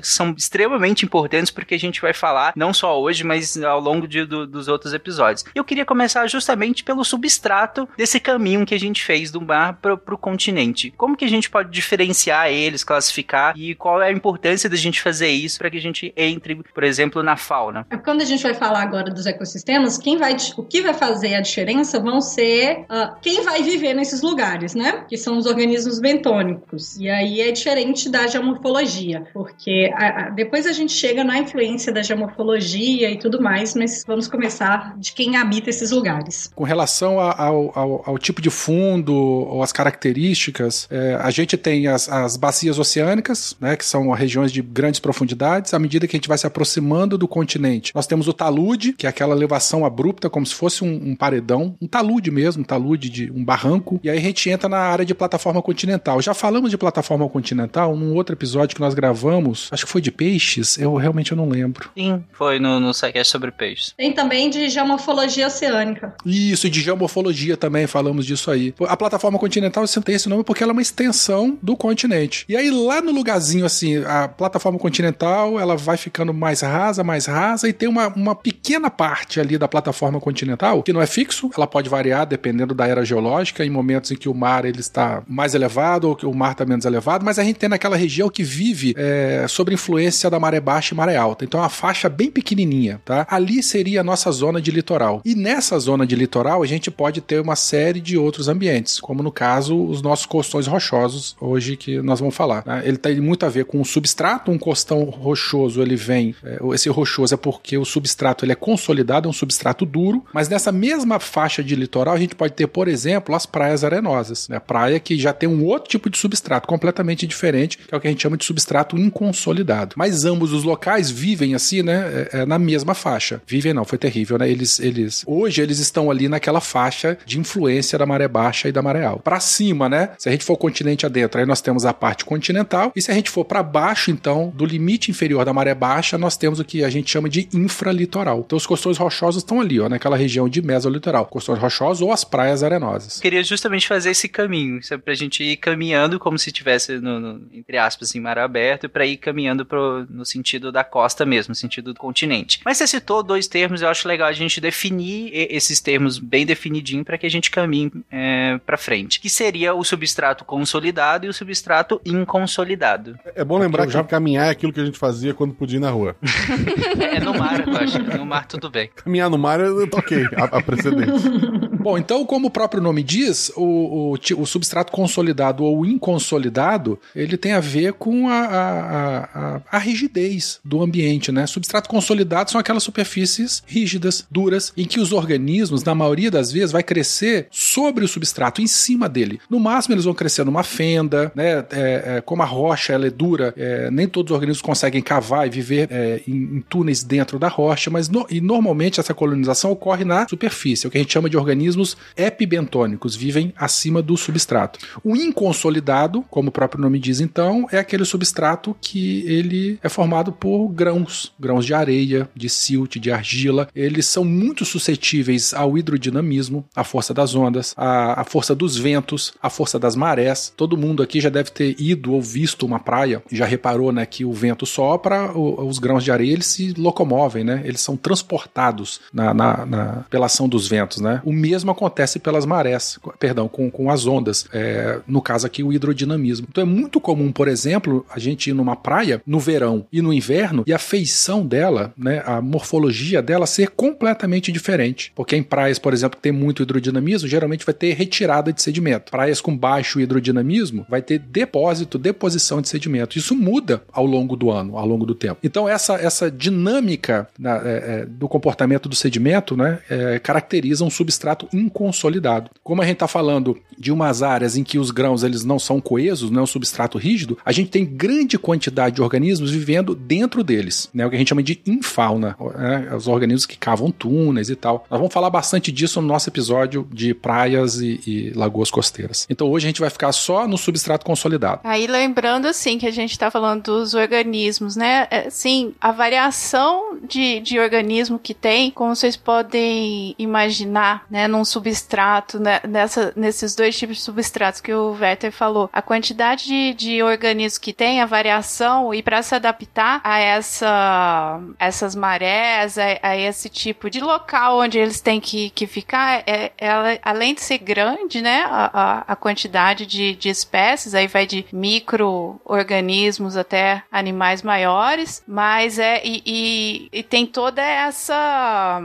que 0.00 0.08
são 0.08 0.34
extremamente 0.36 1.04
importantes 1.04 1.50
porque 1.50 1.74
a 1.74 1.78
gente 1.78 2.00
vai 2.00 2.12
falar 2.12 2.52
não 2.56 2.72
só 2.72 3.00
hoje, 3.00 3.24
mas 3.24 3.56
ao 3.62 3.80
longo 3.80 4.06
de, 4.06 4.24
do, 4.24 4.46
dos 4.46 4.68
outros 4.68 4.92
episódios. 4.94 5.44
Eu 5.54 5.64
queria 5.64 5.84
começar 5.84 6.26
justamente 6.26 6.84
pelo 6.84 7.04
substrato 7.04 7.88
desse 7.96 8.20
caminho 8.20 8.66
que 8.66 8.74
a 8.74 8.80
gente 8.80 9.02
fez 9.02 9.30
do 9.30 9.40
mar 9.40 9.78
para 9.80 9.94
o 9.94 10.18
continente. 10.18 10.92
Como 10.96 11.16
que 11.16 11.24
a 11.24 11.28
gente 11.28 11.50
pode 11.50 11.70
diferenciar 11.70 12.50
eles, 12.50 12.84
classificar 12.84 13.54
e 13.56 13.74
qual 13.74 14.02
é 14.02 14.08
a 14.08 14.12
importância 14.12 14.68
da 14.68 14.76
gente 14.76 15.00
fazer 15.00 15.28
isso 15.28 15.58
para 15.58 15.70
que 15.70 15.78
a 15.78 15.80
gente 15.80 16.12
entre, 16.16 16.56
por 16.56 16.84
exemplo, 16.84 17.22
na 17.22 17.36
fauna? 17.36 17.86
É 17.90 17.96
quando 17.96 18.20
a 18.20 18.24
gente 18.24 18.42
vai 18.42 18.54
falar 18.54 18.82
agora 18.82 19.10
dos 19.10 19.26
ecossistemas, 19.26 19.98
quem 19.98 20.16
vai, 20.16 20.36
o 20.56 20.62
que 20.62 20.80
vai 20.80 20.94
fazer 20.94 21.34
a 21.34 21.40
diferença 21.40 21.98
vão 22.00 22.20
ser 22.20 22.80
uh, 22.82 23.16
quem 23.20 23.42
vai 23.42 23.62
viver 23.62 23.94
nesses 23.94 24.22
lugares, 24.22 24.74
né? 24.74 25.04
Que 25.08 25.16
são 25.16 25.38
os 25.38 25.46
organismos 25.46 25.98
bentônicos. 26.00 26.96
E 26.98 27.08
aí 27.08 27.40
é 27.40 27.50
diferente 27.50 28.08
da 28.08 28.26
geomorfologia, 28.26 29.07
porque 29.32 29.90
a, 29.94 30.26
a, 30.26 30.30
depois 30.30 30.66
a 30.66 30.72
gente 30.72 30.92
chega 30.92 31.24
na 31.24 31.38
influência 31.38 31.92
da 31.92 32.02
geomorfologia 32.02 33.10
e 33.10 33.18
tudo 33.18 33.40
mais, 33.40 33.74
mas 33.74 34.04
vamos 34.06 34.28
começar 34.28 34.96
de 34.98 35.12
quem 35.12 35.36
habita 35.36 35.70
esses 35.70 35.90
lugares. 35.90 36.50
Com 36.54 36.64
relação 36.64 37.20
a, 37.20 37.36
ao, 37.40 37.72
ao, 37.78 38.02
ao, 38.06 38.18
tipo 38.18 38.40
de 38.40 38.50
fundo 38.50 39.14
ou 39.14 39.62
as 39.62 39.72
características, 39.72 40.88
é, 40.90 41.16
a 41.20 41.30
gente 41.30 41.56
tem 41.56 41.86
as, 41.86 42.08
as 42.08 42.36
bacias 42.36 42.78
oceânicas, 42.78 43.56
né, 43.60 43.76
que 43.76 43.84
são 43.84 44.10
regiões 44.10 44.52
de 44.52 44.62
grandes 44.62 45.00
profundidades. 45.00 45.74
À 45.74 45.78
medida 45.78 46.06
que 46.06 46.16
a 46.16 46.18
gente 46.18 46.28
vai 46.28 46.38
se 46.38 46.46
aproximando 46.46 47.16
do 47.16 47.28
continente, 47.28 47.92
nós 47.94 48.06
temos 48.06 48.28
o 48.28 48.32
talude, 48.32 48.92
que 48.92 49.06
é 49.06 49.10
aquela 49.10 49.34
elevação 49.34 49.84
abrupta, 49.84 50.28
como 50.28 50.46
se 50.46 50.54
fosse 50.54 50.84
um, 50.84 51.10
um 51.10 51.16
paredão, 51.16 51.76
um 51.80 51.86
talude 51.86 52.30
mesmo, 52.30 52.62
um 52.62 52.64
talude 52.64 53.08
de 53.08 53.30
um 53.30 53.44
barranco. 53.44 54.00
E 54.02 54.10
aí 54.10 54.18
a 54.18 54.20
gente 54.20 54.48
entra 54.50 54.68
na 54.68 54.78
área 54.78 55.04
de 55.04 55.14
plataforma 55.14 55.62
continental. 55.62 56.20
Já 56.20 56.34
falamos 56.34 56.70
de 56.70 56.78
plataforma 56.78 57.28
continental 57.28 57.96
num 57.96 58.14
outro 58.14 58.34
episódio 58.34 58.74
que 58.74 58.80
nós 58.80 58.94
gravamos, 58.98 59.68
acho 59.70 59.86
que 59.86 59.92
foi 59.92 60.00
de 60.00 60.10
peixes, 60.10 60.76
eu 60.76 60.96
realmente 60.96 61.30
eu 61.30 61.36
não 61.36 61.48
lembro. 61.48 61.88
Sim, 61.96 62.24
foi 62.32 62.58
no, 62.58 62.80
no 62.80 62.92
SciCast 62.92 63.30
sobre 63.30 63.52
peixes. 63.52 63.94
Tem 63.96 64.12
também 64.12 64.50
de 64.50 64.68
geomorfologia 64.68 65.46
oceânica. 65.46 66.14
Isso, 66.26 66.68
de 66.68 66.80
geomorfologia 66.80 67.56
também 67.56 67.86
falamos 67.86 68.26
disso 68.26 68.50
aí. 68.50 68.74
A 68.88 68.96
plataforma 68.96 69.38
continental, 69.38 69.84
tem 70.04 70.16
esse 70.16 70.28
nome 70.28 70.42
porque 70.42 70.64
ela 70.64 70.72
é 70.72 70.74
uma 70.74 70.82
extensão 70.82 71.56
do 71.62 71.76
continente. 71.76 72.44
E 72.48 72.56
aí 72.56 72.70
lá 72.70 73.00
no 73.00 73.12
lugarzinho 73.12 73.64
assim, 73.64 73.98
a 74.04 74.26
plataforma 74.26 74.78
continental, 74.78 75.60
ela 75.60 75.76
vai 75.76 75.96
ficando 75.96 76.34
mais 76.34 76.62
rasa, 76.62 77.04
mais 77.04 77.26
rasa 77.26 77.68
e 77.68 77.72
tem 77.72 77.88
uma, 77.88 78.08
uma 78.08 78.34
pequena 78.34 78.90
parte 78.90 79.38
ali 79.38 79.56
da 79.56 79.68
plataforma 79.68 80.20
continental 80.20 80.82
que 80.82 80.92
não 80.92 81.00
é 81.00 81.06
fixo, 81.06 81.50
ela 81.56 81.66
pode 81.66 81.88
variar 81.88 82.26
dependendo 82.26 82.74
da 82.74 82.86
era 82.86 83.04
geológica, 83.04 83.64
em 83.64 83.70
momentos 83.70 84.10
em 84.10 84.16
que 84.16 84.28
o 84.28 84.34
mar 84.34 84.64
ele 84.64 84.80
está 84.80 85.22
mais 85.28 85.54
elevado 85.54 86.08
ou 86.08 86.16
que 86.16 86.26
o 86.26 86.34
mar 86.34 86.52
está 86.52 86.64
menos 86.64 86.84
elevado, 86.84 87.24
mas 87.24 87.38
a 87.38 87.44
gente 87.44 87.58
tem 87.58 87.68
naquela 87.68 87.96
região 87.96 88.28
que 88.28 88.42
vive 88.42 88.87
é, 88.96 89.46
sob 89.48 89.72
influência 89.72 90.30
da 90.30 90.38
maré 90.38 90.60
baixa 90.60 90.94
e 90.94 90.96
maré 90.96 91.16
alta. 91.16 91.44
Então 91.44 91.60
é 91.60 91.62
uma 91.64 91.68
faixa 91.68 92.08
bem 92.08 92.30
pequenininha, 92.30 93.00
tá? 93.04 93.26
Ali 93.30 93.62
seria 93.62 94.00
a 94.00 94.04
nossa 94.04 94.30
zona 94.30 94.60
de 94.60 94.70
litoral. 94.70 95.22
E 95.24 95.34
nessa 95.34 95.78
zona 95.78 96.06
de 96.06 96.14
litoral 96.14 96.62
a 96.62 96.66
gente 96.66 96.90
pode 96.90 97.20
ter 97.20 97.40
uma 97.40 97.56
série 97.56 98.00
de 98.00 98.16
outros 98.16 98.48
ambientes, 98.48 99.00
como 99.00 99.22
no 99.22 99.32
caso 99.32 99.76
os 99.86 100.02
nossos 100.02 100.26
costões 100.26 100.66
rochosos 100.66 101.36
hoje 101.40 101.76
que 101.76 102.00
nós 102.02 102.20
vamos 102.20 102.34
falar. 102.34 102.62
Né? 102.66 102.82
Ele 102.84 102.96
tem 102.96 103.20
muito 103.20 103.44
a 103.44 103.48
ver 103.48 103.64
com 103.64 103.80
o 103.80 103.84
substrato. 103.84 104.50
Um 104.50 104.58
costão 104.58 105.04
rochoso 105.04 105.82
ele 105.82 105.96
vem, 105.96 106.34
é, 106.44 106.58
esse 106.74 106.88
rochoso 106.88 107.34
é 107.34 107.36
porque 107.36 107.76
o 107.76 107.84
substrato 107.84 108.44
ele 108.44 108.52
é 108.52 108.56
consolidado, 108.56 109.28
é 109.28 109.30
um 109.30 109.32
substrato 109.32 109.84
duro. 109.84 110.24
Mas 110.32 110.48
nessa 110.48 110.72
mesma 110.72 111.18
faixa 111.18 111.62
de 111.62 111.74
litoral 111.74 112.14
a 112.14 112.18
gente 112.18 112.34
pode 112.34 112.54
ter, 112.54 112.66
por 112.66 112.88
exemplo, 112.88 113.34
as 113.34 113.46
praias 113.46 113.84
arenosas, 113.84 114.48
né? 114.48 114.58
Praia 114.58 115.00
que 115.00 115.18
já 115.18 115.32
tem 115.32 115.48
um 115.48 115.64
outro 115.64 115.88
tipo 115.88 116.10
de 116.10 116.18
substrato 116.18 116.66
completamente 116.68 117.26
diferente, 117.26 117.78
que 117.78 117.94
é 117.94 117.96
o 117.96 118.00
que 118.00 118.06
a 118.06 118.10
gente 118.10 118.22
chama 118.22 118.36
de 118.36 118.44
substrato 118.44 118.77
inconsolidado. 118.96 119.94
Mas 119.96 120.24
ambos 120.24 120.52
os 120.52 120.64
locais 120.64 121.10
vivem 121.10 121.54
assim, 121.54 121.82
né, 121.82 122.28
é, 122.32 122.40
é, 122.40 122.46
na 122.46 122.58
mesma 122.58 122.94
faixa. 122.94 123.40
Vivem 123.46 123.72
não, 123.72 123.84
foi 123.84 123.98
terrível, 123.98 124.38
né? 124.38 124.50
Eles, 124.50 124.78
eles 124.78 125.24
hoje 125.26 125.60
eles 125.60 125.78
estão 125.78 126.10
ali 126.10 126.28
naquela 126.28 126.60
faixa 126.60 127.18
de 127.24 127.38
influência 127.38 127.98
da 127.98 128.06
maré 128.06 128.28
baixa 128.28 128.68
e 128.68 128.72
da 128.72 128.82
maré 128.82 129.04
alta. 129.04 129.22
Para 129.22 129.40
cima, 129.40 129.88
né? 129.88 130.10
Se 130.18 130.28
a 130.28 130.32
gente 130.32 130.44
for 130.44 130.56
continente 130.56 131.06
adentro, 131.06 131.40
aí 131.40 131.46
nós 131.46 131.60
temos 131.60 131.84
a 131.84 131.92
parte 131.92 132.24
continental, 132.24 132.92
e 132.94 133.02
se 133.02 133.10
a 133.10 133.14
gente 133.14 133.30
for 133.30 133.44
para 133.44 133.62
baixo, 133.62 134.10
então, 134.10 134.52
do 134.54 134.64
limite 134.64 135.10
inferior 135.10 135.44
da 135.44 135.52
maré 135.52 135.74
baixa, 135.74 136.18
nós 136.18 136.36
temos 136.36 136.60
o 136.60 136.64
que 136.64 136.84
a 136.84 136.90
gente 136.90 137.10
chama 137.10 137.28
de 137.28 137.48
infralitoral. 137.52 138.42
Então 138.44 138.56
os 138.56 138.66
costões 138.66 138.96
rochosos 138.96 139.42
estão 139.42 139.60
ali, 139.60 139.80
ó, 139.80 139.88
naquela 139.88 140.16
região 140.16 140.48
de 140.48 140.60
mesolitoral, 140.62 141.26
costões 141.26 141.58
rochosos 141.58 142.02
ou 142.02 142.12
as 142.12 142.24
praias 142.24 142.62
arenosas. 142.62 143.20
Queria 143.20 143.42
justamente 143.42 143.86
fazer 143.86 144.10
esse 144.10 144.28
caminho, 144.28 144.82
sabe, 144.82 145.02
pra 145.02 145.14
gente 145.14 145.42
ir 145.42 145.56
caminhando 145.56 146.18
como 146.18 146.38
se 146.38 146.52
tivesse 146.52 146.98
no, 146.98 147.20
no 147.20 147.48
entre 147.52 147.76
aspas, 147.78 148.14
em 148.14 148.20
aberto, 148.68 148.88
para 148.88 149.06
ir 149.06 149.16
caminhando 149.16 149.64
pro, 149.64 150.06
no 150.10 150.24
sentido 150.24 150.70
da 150.70 150.84
costa 150.84 151.24
mesmo, 151.24 151.52
no 151.52 151.54
sentido 151.54 151.92
do 151.92 151.98
continente. 151.98 152.60
Mas 152.64 152.76
você 152.76 152.86
citou 152.86 153.22
dois 153.22 153.46
termos, 153.48 153.82
eu 153.82 153.88
acho 153.88 154.06
legal 154.06 154.28
a 154.28 154.32
gente 154.32 154.60
definir 154.60 155.30
esses 155.32 155.80
termos 155.80 156.18
bem 156.18 156.44
definidinho 156.44 157.04
para 157.04 157.16
que 157.16 157.26
a 157.26 157.30
gente 157.30 157.50
caminhe 157.50 157.90
é, 158.10 158.58
para 158.64 158.76
frente, 158.76 159.20
que 159.20 159.30
seria 159.30 159.74
o 159.74 159.82
substrato 159.82 160.44
consolidado 160.44 161.26
e 161.26 161.28
o 161.28 161.32
substrato 161.32 162.00
inconsolidado. 162.04 163.18
É 163.34 163.44
bom 163.44 163.58
lembrar 163.58 163.86
que 163.86 163.92
já... 163.92 164.04
caminhar 164.04 164.48
é 164.48 164.50
aquilo 164.50 164.72
que 164.72 164.80
a 164.80 164.84
gente 164.84 164.98
fazia 164.98 165.32
quando 165.32 165.54
podia 165.54 165.78
ir 165.78 165.80
na 165.80 165.90
rua. 165.90 166.16
é 167.12 167.20
no 167.20 167.34
mar, 167.34 167.66
eu 167.66 167.76
acho. 167.76 167.98
No 167.98 168.26
mar 168.26 168.46
tudo 168.46 168.70
bem. 168.70 168.90
Caminhar 168.94 169.30
no 169.30 169.38
mar 169.38 169.60
eu 169.60 169.88
toquei 169.88 170.24
a, 170.36 170.44
a 170.44 170.62
precedente. 170.62 171.12
Bom, 171.88 171.96
então, 171.96 172.22
como 172.26 172.48
o 172.48 172.50
próprio 172.50 172.82
nome 172.82 173.02
diz, 173.02 173.50
o, 173.56 174.12
o, 174.12 174.42
o, 174.42 174.46
substrato 174.46 174.92
consolidado 174.92 175.64
ou 175.64 175.86
inconsolidado, 175.86 177.00
ele 177.16 177.38
tem 177.38 177.52
a 177.52 177.60
ver 177.60 177.94
com 177.94 178.28
a, 178.28 178.40
a, 178.40 179.18
a, 179.56 179.60
a 179.72 179.78
rigidez 179.78 180.60
do 180.62 180.82
ambiente, 180.82 181.32
né? 181.32 181.46
Substrato 181.46 181.88
consolidado 181.88 182.50
são 182.50 182.60
aquelas 182.60 182.82
superfícies 182.82 183.62
rígidas, 183.66 184.26
duras, 184.30 184.70
em 184.76 184.84
que 184.84 185.00
os 185.00 185.12
organismos, 185.14 185.82
na 185.82 185.94
maioria 185.94 186.30
das 186.30 186.52
vezes, 186.52 186.72
vai 186.72 186.82
crescer 186.82 187.46
sobre 187.50 188.04
o 188.04 188.08
substrato, 188.08 188.60
em 188.60 188.66
cima 188.66 189.08
dele. 189.08 189.40
No 189.48 189.58
máximo, 189.58 189.94
eles 189.94 190.04
vão 190.04 190.12
crescer 190.12 190.44
numa 190.44 190.62
fenda, 190.62 191.32
né? 191.34 191.64
É, 191.70 192.16
é, 192.16 192.20
como 192.20 192.42
a 192.42 192.46
rocha 192.46 192.92
ela 192.92 193.06
é 193.06 193.10
dura, 193.10 193.54
é, 193.56 193.90
nem 193.90 194.06
todos 194.06 194.30
os 194.30 194.34
organismos 194.34 194.60
conseguem 194.60 195.00
cavar 195.00 195.46
e 195.46 195.50
viver 195.50 195.88
é, 195.90 196.20
em, 196.28 196.56
em, 196.56 196.60
túneis 196.68 197.02
dentro 197.02 197.38
da 197.38 197.48
rocha, 197.48 197.90
mas 197.90 198.10
no, 198.10 198.26
e 198.28 198.42
normalmente 198.42 199.00
essa 199.00 199.14
colonização 199.14 199.70
ocorre 199.70 200.04
na 200.04 200.28
superfície, 200.28 200.86
o 200.86 200.90
que 200.90 200.98
a 200.98 201.00
gente 201.00 201.14
chama 201.14 201.30
de 201.30 201.36
organismos 201.78 201.96
epibentônicos, 202.16 203.14
vivem 203.14 203.52
acima 203.56 204.02
do 204.02 204.16
substrato. 204.16 204.78
O 205.04 205.16
inconsolidado, 205.16 206.24
como 206.30 206.48
o 206.48 206.52
próprio 206.52 206.80
nome 206.80 206.98
diz 206.98 207.20
então, 207.20 207.66
é 207.70 207.78
aquele 207.78 208.04
substrato 208.04 208.76
que 208.80 209.24
ele 209.26 209.78
é 209.82 209.88
formado 209.88 210.32
por 210.32 210.68
grãos, 210.68 211.32
grãos 211.38 211.64
de 211.64 211.74
areia, 211.74 212.28
de 212.34 212.48
silt, 212.48 212.96
de 212.96 213.10
argila. 213.10 213.68
Eles 213.74 214.06
são 214.06 214.24
muito 214.24 214.64
suscetíveis 214.64 215.54
ao 215.54 215.78
hidrodinamismo, 215.78 216.64
à 216.74 216.82
força 216.82 217.14
das 217.14 217.34
ondas, 217.34 217.74
à, 217.76 218.20
à 218.20 218.24
força 218.24 218.54
dos 218.54 218.76
ventos, 218.76 219.32
à 219.42 219.48
força 219.48 219.78
das 219.78 219.94
marés. 219.94 220.52
Todo 220.56 220.76
mundo 220.76 221.02
aqui 221.02 221.20
já 221.20 221.28
deve 221.28 221.50
ter 221.50 221.76
ido 221.80 222.12
ou 222.12 222.22
visto 222.22 222.66
uma 222.66 222.80
praia, 222.80 223.22
já 223.30 223.46
reparou, 223.46 223.92
né, 223.92 224.04
que 224.04 224.24
o 224.24 224.32
vento 224.32 224.66
sopra, 224.66 225.32
os 225.36 225.78
grãos 225.78 226.02
de 226.02 226.10
areia 226.10 226.32
eles 226.32 226.46
se 226.46 226.74
locomovem, 226.76 227.44
né? 227.44 227.62
Eles 227.64 227.80
são 227.80 227.96
transportados 227.96 229.00
na, 229.12 229.32
na, 229.32 229.66
na, 229.66 229.86
pela 230.10 230.26
ação 230.26 230.48
dos 230.48 230.66
ventos, 230.66 230.98
né? 231.00 231.20
O 231.24 231.32
mesmo 231.32 231.57
acontece 231.66 232.18
pelas 232.18 232.44
marés, 232.44 232.98
perdão, 233.18 233.48
com, 233.48 233.70
com 233.70 233.90
as 233.90 234.06
ondas. 234.06 234.46
É, 234.52 235.00
no 235.06 235.22
caso 235.22 235.46
aqui, 235.46 235.62
o 235.62 235.72
hidrodinamismo. 235.72 236.46
Então 236.50 236.62
é 236.62 236.66
muito 236.66 237.00
comum, 237.00 237.32
por 237.32 237.48
exemplo, 237.48 238.04
a 238.10 238.18
gente 238.18 238.50
ir 238.50 238.52
numa 238.52 238.76
praia 238.76 239.22
no 239.26 239.38
verão 239.38 239.86
e 239.92 240.02
no 240.02 240.12
inverno 240.12 240.64
e 240.66 240.72
a 240.72 240.78
feição 240.78 241.46
dela, 241.46 241.92
né, 241.96 242.22
a 242.24 242.40
morfologia 242.40 243.22
dela 243.22 243.46
ser 243.46 243.70
completamente 243.70 244.52
diferente. 244.52 245.12
Porque 245.14 245.36
em 245.36 245.42
praias, 245.42 245.78
por 245.78 245.92
exemplo, 245.92 246.16
que 246.16 246.22
tem 246.22 246.32
muito 246.32 246.62
hidrodinamismo, 246.62 247.28
geralmente 247.28 247.64
vai 247.64 247.74
ter 247.74 247.94
retirada 247.94 248.52
de 248.52 248.62
sedimento. 248.62 249.10
Praias 249.10 249.40
com 249.40 249.56
baixo 249.56 250.00
hidrodinamismo 250.00 250.86
vai 250.88 251.02
ter 251.02 251.18
depósito, 251.18 251.98
deposição 251.98 252.60
de 252.60 252.68
sedimento. 252.68 253.18
Isso 253.18 253.34
muda 253.34 253.82
ao 253.92 254.06
longo 254.06 254.36
do 254.36 254.50
ano, 254.50 254.76
ao 254.76 254.86
longo 254.86 255.06
do 255.06 255.14
tempo. 255.14 255.40
Então 255.42 255.68
essa, 255.68 255.94
essa 255.94 256.30
dinâmica 256.30 257.28
é, 257.42 258.02
é, 258.02 258.06
do 258.06 258.28
comportamento 258.28 258.88
do 258.88 258.94
sedimento 258.94 259.56
né, 259.56 259.78
é, 259.88 260.18
caracteriza 260.18 260.84
um 260.84 260.90
substrato 260.90 261.47
inconsolidado. 261.52 262.50
Como 262.62 262.82
a 262.82 262.84
gente 262.84 262.94
está 262.94 263.08
falando 263.08 263.58
de 263.76 263.92
umas 263.92 264.22
áreas 264.22 264.56
em 264.56 264.64
que 264.64 264.78
os 264.78 264.90
grãos 264.90 265.22
eles 265.22 265.44
não 265.44 265.58
são 265.58 265.80
coesos, 265.80 266.30
não 266.30 266.40
é 266.40 266.42
um 266.42 266.46
substrato 266.46 266.98
rígido, 266.98 267.38
a 267.44 267.52
gente 267.52 267.70
tem 267.70 267.84
grande 267.84 268.38
quantidade 268.38 268.96
de 268.96 269.02
organismos 269.02 269.50
vivendo 269.50 269.94
dentro 269.94 270.42
deles, 270.42 270.90
né, 270.92 271.06
o 271.06 271.10
que 271.10 271.16
a 271.16 271.18
gente 271.18 271.28
chama 271.28 271.42
de 271.42 271.60
infauna, 271.66 272.36
né, 272.56 272.94
os 272.94 273.06
organismos 273.06 273.46
que 273.46 273.56
cavam 273.56 273.90
túneis 273.90 274.50
e 274.50 274.56
tal. 274.56 274.84
Nós 274.90 274.98
vamos 274.98 275.14
falar 275.14 275.30
bastante 275.30 275.70
disso 275.70 276.00
no 276.02 276.08
nosso 276.08 276.28
episódio 276.28 276.88
de 276.92 277.14
praias 277.14 277.80
e, 277.80 278.00
e 278.06 278.32
lagoas 278.34 278.70
costeiras. 278.70 279.26
Então 279.30 279.48
hoje 279.48 279.66
a 279.66 279.68
gente 279.68 279.80
vai 279.80 279.90
ficar 279.90 280.12
só 280.12 280.46
no 280.48 280.58
substrato 280.58 281.06
consolidado. 281.06 281.60
Aí 281.64 281.86
lembrando 281.86 282.46
assim 282.46 282.78
que 282.78 282.86
a 282.86 282.90
gente 282.90 283.12
está 283.12 283.30
falando 283.30 283.62
dos 283.62 283.94
organismos, 283.94 284.76
né? 284.76 285.06
É, 285.10 285.30
sim, 285.30 285.74
a 285.80 285.92
variação 285.92 286.98
de, 287.08 287.40
de 287.40 287.58
organismo 287.58 288.18
que 288.18 288.34
tem, 288.34 288.70
como 288.70 288.94
vocês 288.94 289.16
podem 289.16 290.14
imaginar, 290.18 291.04
né, 291.10 291.28
num 291.38 291.44
substrato, 291.44 292.40
né, 292.40 292.60
nessa, 292.68 293.12
nesses 293.14 293.54
dois 293.54 293.78
tipos 293.78 293.96
de 293.96 294.02
substratos 294.02 294.60
que 294.60 294.72
o 294.72 294.96
Werther 295.00 295.30
falou, 295.30 295.70
a 295.72 295.80
quantidade 295.80 296.44
de, 296.44 296.74
de 296.74 297.02
organismos 297.02 297.58
que 297.58 297.72
tem, 297.72 298.00
a 298.00 298.06
variação, 298.06 298.92
e 298.92 299.02
para 299.02 299.22
se 299.22 299.34
adaptar 299.34 300.00
a 300.02 300.18
essa, 300.18 301.40
essas 301.58 301.94
marés, 301.94 302.76
a, 302.76 302.98
a, 303.02 303.16
esse 303.16 303.48
tipo 303.48 303.88
de 303.88 304.00
local 304.00 304.58
onde 304.58 304.78
eles 304.78 305.00
têm 305.00 305.20
que, 305.20 305.50
que 305.50 305.66
ficar, 305.66 306.24
é, 306.26 306.50
ela, 306.58 306.98
além 307.02 307.34
de 307.34 307.40
ser 307.40 307.58
grande, 307.58 308.20
né, 308.20 308.44
a, 308.48 308.70
a, 308.72 309.04
a 309.12 309.16
quantidade 309.16 309.86
de, 309.86 310.14
de 310.16 310.28
espécies, 310.28 310.94
aí 310.94 311.06
vai 311.06 311.26
de 311.26 311.46
micro-organismos 311.52 313.36
até 313.36 313.82
animais 313.92 314.42
maiores, 314.42 315.22
mas 315.26 315.78
é, 315.78 316.02
e, 316.04 316.22
e, 316.26 316.88
e 316.92 317.02
tem 317.02 317.26
toda 317.26 317.62
essa 317.62 318.80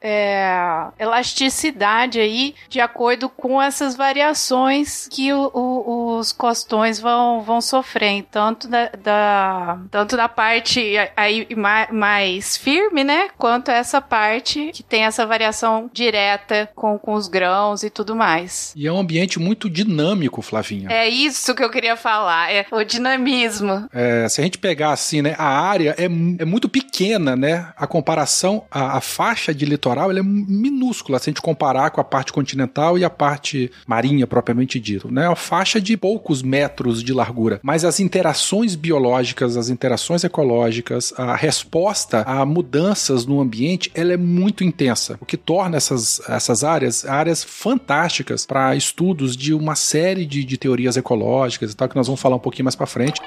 é, 0.00 0.86
elasticidade 0.98 1.97
aí 2.06 2.54
de 2.68 2.80
acordo 2.80 3.28
com 3.28 3.60
essas 3.60 3.96
variações 3.96 5.08
que 5.10 5.32
o, 5.32 5.50
o, 5.52 6.16
os 6.18 6.32
costões 6.32 7.00
vão, 7.00 7.42
vão 7.42 7.60
sofrer, 7.60 8.24
tanto 8.30 8.68
da, 8.68 8.90
da 9.02 9.78
tanto 9.90 10.16
da 10.16 10.28
parte 10.28 10.94
aí 11.16 11.46
mais 11.90 12.56
firme, 12.56 13.04
né, 13.04 13.28
quanto 13.36 13.70
essa 13.70 14.00
parte 14.00 14.70
que 14.72 14.82
tem 14.82 15.04
essa 15.04 15.26
variação 15.26 15.90
direta 15.92 16.70
com, 16.74 16.98
com 16.98 17.14
os 17.14 17.28
grãos 17.28 17.82
e 17.82 17.90
tudo 17.90 18.14
mais. 18.14 18.72
E 18.76 18.86
é 18.86 18.92
um 18.92 18.98
ambiente 18.98 19.38
muito 19.38 19.68
dinâmico, 19.68 20.42
Flavinha. 20.42 20.88
É 20.90 21.08
isso 21.08 21.54
que 21.54 21.62
eu 21.62 21.70
queria 21.70 21.96
falar, 21.96 22.52
é 22.52 22.66
o 22.70 22.84
dinamismo. 22.84 23.88
É, 23.92 24.28
se 24.28 24.40
a 24.40 24.44
gente 24.44 24.58
pegar 24.58 24.92
assim, 24.92 25.22
né, 25.22 25.34
a 25.38 25.48
área 25.48 25.94
é, 25.98 26.04
é 26.04 26.44
muito 26.44 26.68
pequena, 26.68 27.36
né, 27.36 27.72
a 27.76 27.86
comparação, 27.86 28.64
a, 28.70 28.98
a 28.98 29.00
faixa 29.00 29.54
de 29.54 29.64
litoral 29.64 30.10
é 30.10 30.22
minúscula 30.22 31.18
se 31.18 31.28
a 31.28 31.30
gente 31.30 31.42
comparar 31.42 31.87
com 31.90 32.00
a 32.00 32.04
parte 32.04 32.32
continental 32.32 32.98
e 32.98 33.04
a 33.04 33.10
parte 33.10 33.70
marinha 33.86 34.26
propriamente 34.26 34.78
dito, 34.80 35.12
né? 35.12 35.24
É 35.24 35.28
uma 35.28 35.36
faixa 35.36 35.80
de 35.80 35.96
poucos 35.96 36.42
metros 36.42 37.02
de 37.02 37.12
largura, 37.12 37.60
mas 37.62 37.84
as 37.84 38.00
interações 38.00 38.74
biológicas, 38.74 39.56
as 39.56 39.68
interações 39.68 40.24
ecológicas, 40.24 41.12
a 41.16 41.34
resposta 41.36 42.22
a 42.22 42.44
mudanças 42.44 43.26
no 43.26 43.40
ambiente, 43.40 43.90
ela 43.94 44.12
é 44.12 44.16
muito 44.16 44.64
intensa, 44.64 45.16
o 45.20 45.26
que 45.26 45.36
torna 45.36 45.76
essas, 45.76 46.20
essas 46.28 46.64
áreas 46.64 47.04
áreas 47.04 47.42
fantásticas 47.44 48.46
para 48.46 48.74
estudos 48.76 49.36
de 49.36 49.54
uma 49.54 49.74
série 49.74 50.26
de, 50.26 50.44
de 50.44 50.56
teorias 50.56 50.96
ecológicas 50.96 51.72
e 51.72 51.76
tal 51.76 51.88
que 51.88 51.96
nós 51.96 52.06
vamos 52.06 52.20
falar 52.20 52.36
um 52.36 52.40
pouquinho 52.40 52.64
mais 52.64 52.76
para 52.76 52.86
frente. 52.86 53.20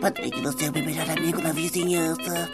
Patrick, 0.00 0.40
você 0.40 0.64
é 0.64 0.70
o 0.70 0.72
meu 0.72 0.84
melhor 0.84 1.08
amigo 1.10 1.40
na 1.40 1.52
vizinhança. 1.52 2.50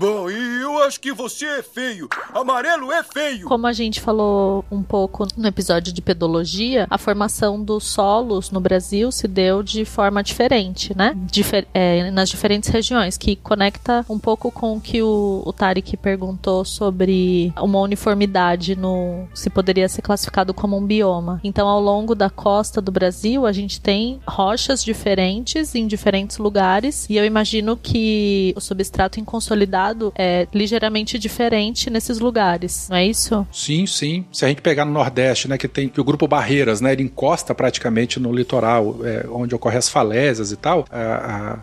Bom, 0.00 0.30
e 0.30 0.62
eu 0.62 0.82
acho 0.82 0.98
que 0.98 1.12
você 1.12 1.44
é 1.44 1.62
feio. 1.62 2.08
Amarelo 2.32 2.90
é 2.90 3.02
feio. 3.02 3.46
Como 3.46 3.66
a 3.66 3.72
gente 3.74 4.00
falou 4.00 4.64
um 4.70 4.82
pouco 4.82 5.26
no 5.36 5.46
episódio 5.46 5.92
de 5.92 6.00
pedologia, 6.00 6.86
a 6.88 6.96
formação 6.96 7.62
dos 7.62 7.84
solos 7.84 8.50
no 8.50 8.60
Brasil 8.60 9.12
se 9.12 9.28
deu 9.28 9.62
de 9.62 9.84
forma 9.84 10.22
diferente, 10.22 10.96
né? 10.96 11.12
Difer 11.30 11.66
é, 11.74 12.10
nas 12.10 12.30
diferentes 12.30 12.70
regiões, 12.70 13.18
que 13.18 13.36
conecta 13.36 14.02
um 14.08 14.18
pouco 14.18 14.50
com 14.50 14.78
o 14.78 14.80
que 14.80 15.02
o, 15.02 15.42
o 15.44 15.52
Tarek 15.52 15.98
perguntou 15.98 16.64
sobre 16.64 17.52
uma 17.60 17.80
uniformidade 17.80 18.74
no 18.74 19.28
se 19.34 19.50
poderia 19.50 19.86
ser 19.86 20.00
classificado 20.00 20.54
como 20.54 20.78
um 20.78 20.86
bioma. 20.86 21.42
Então, 21.44 21.68
ao 21.68 21.78
longo 21.78 22.14
da 22.14 22.30
costa 22.30 22.80
do 22.80 22.90
Brasil, 22.90 23.44
a 23.44 23.52
gente 23.52 23.78
tem 23.78 24.18
rochas 24.26 24.82
diferentes 24.82 25.74
em 25.74 25.86
diferentes 25.86 26.38
lugares, 26.38 27.06
e 27.10 27.18
eu 27.18 27.24
imagino 27.26 27.76
que 27.76 28.54
o 28.56 28.62
substrato 28.62 29.20
inconsolidado 29.20 29.89
é 30.16 30.46
ligeiramente 30.52 31.18
diferente 31.18 31.90
nesses 31.90 32.18
lugares, 32.18 32.88
não 32.88 32.96
é 32.96 33.06
isso? 33.06 33.46
Sim, 33.52 33.86
sim. 33.86 34.24
Se 34.32 34.44
a 34.44 34.48
gente 34.48 34.62
pegar 34.62 34.84
no 34.84 34.92
Nordeste, 34.92 35.48
né, 35.48 35.56
que 35.56 35.68
tem 35.68 35.88
que 35.88 36.00
o 36.00 36.04
grupo 36.04 36.26
Barreiras, 36.26 36.80
né, 36.80 36.92
ele 36.92 37.02
encosta 37.02 37.54
praticamente 37.54 38.18
no 38.18 38.32
litoral, 38.32 38.98
é, 39.04 39.26
onde 39.30 39.54
ocorrem 39.54 39.78
as 39.78 39.88
falésias 39.88 40.52
e 40.52 40.56
tal, 40.56 40.84
a, 40.90 41.58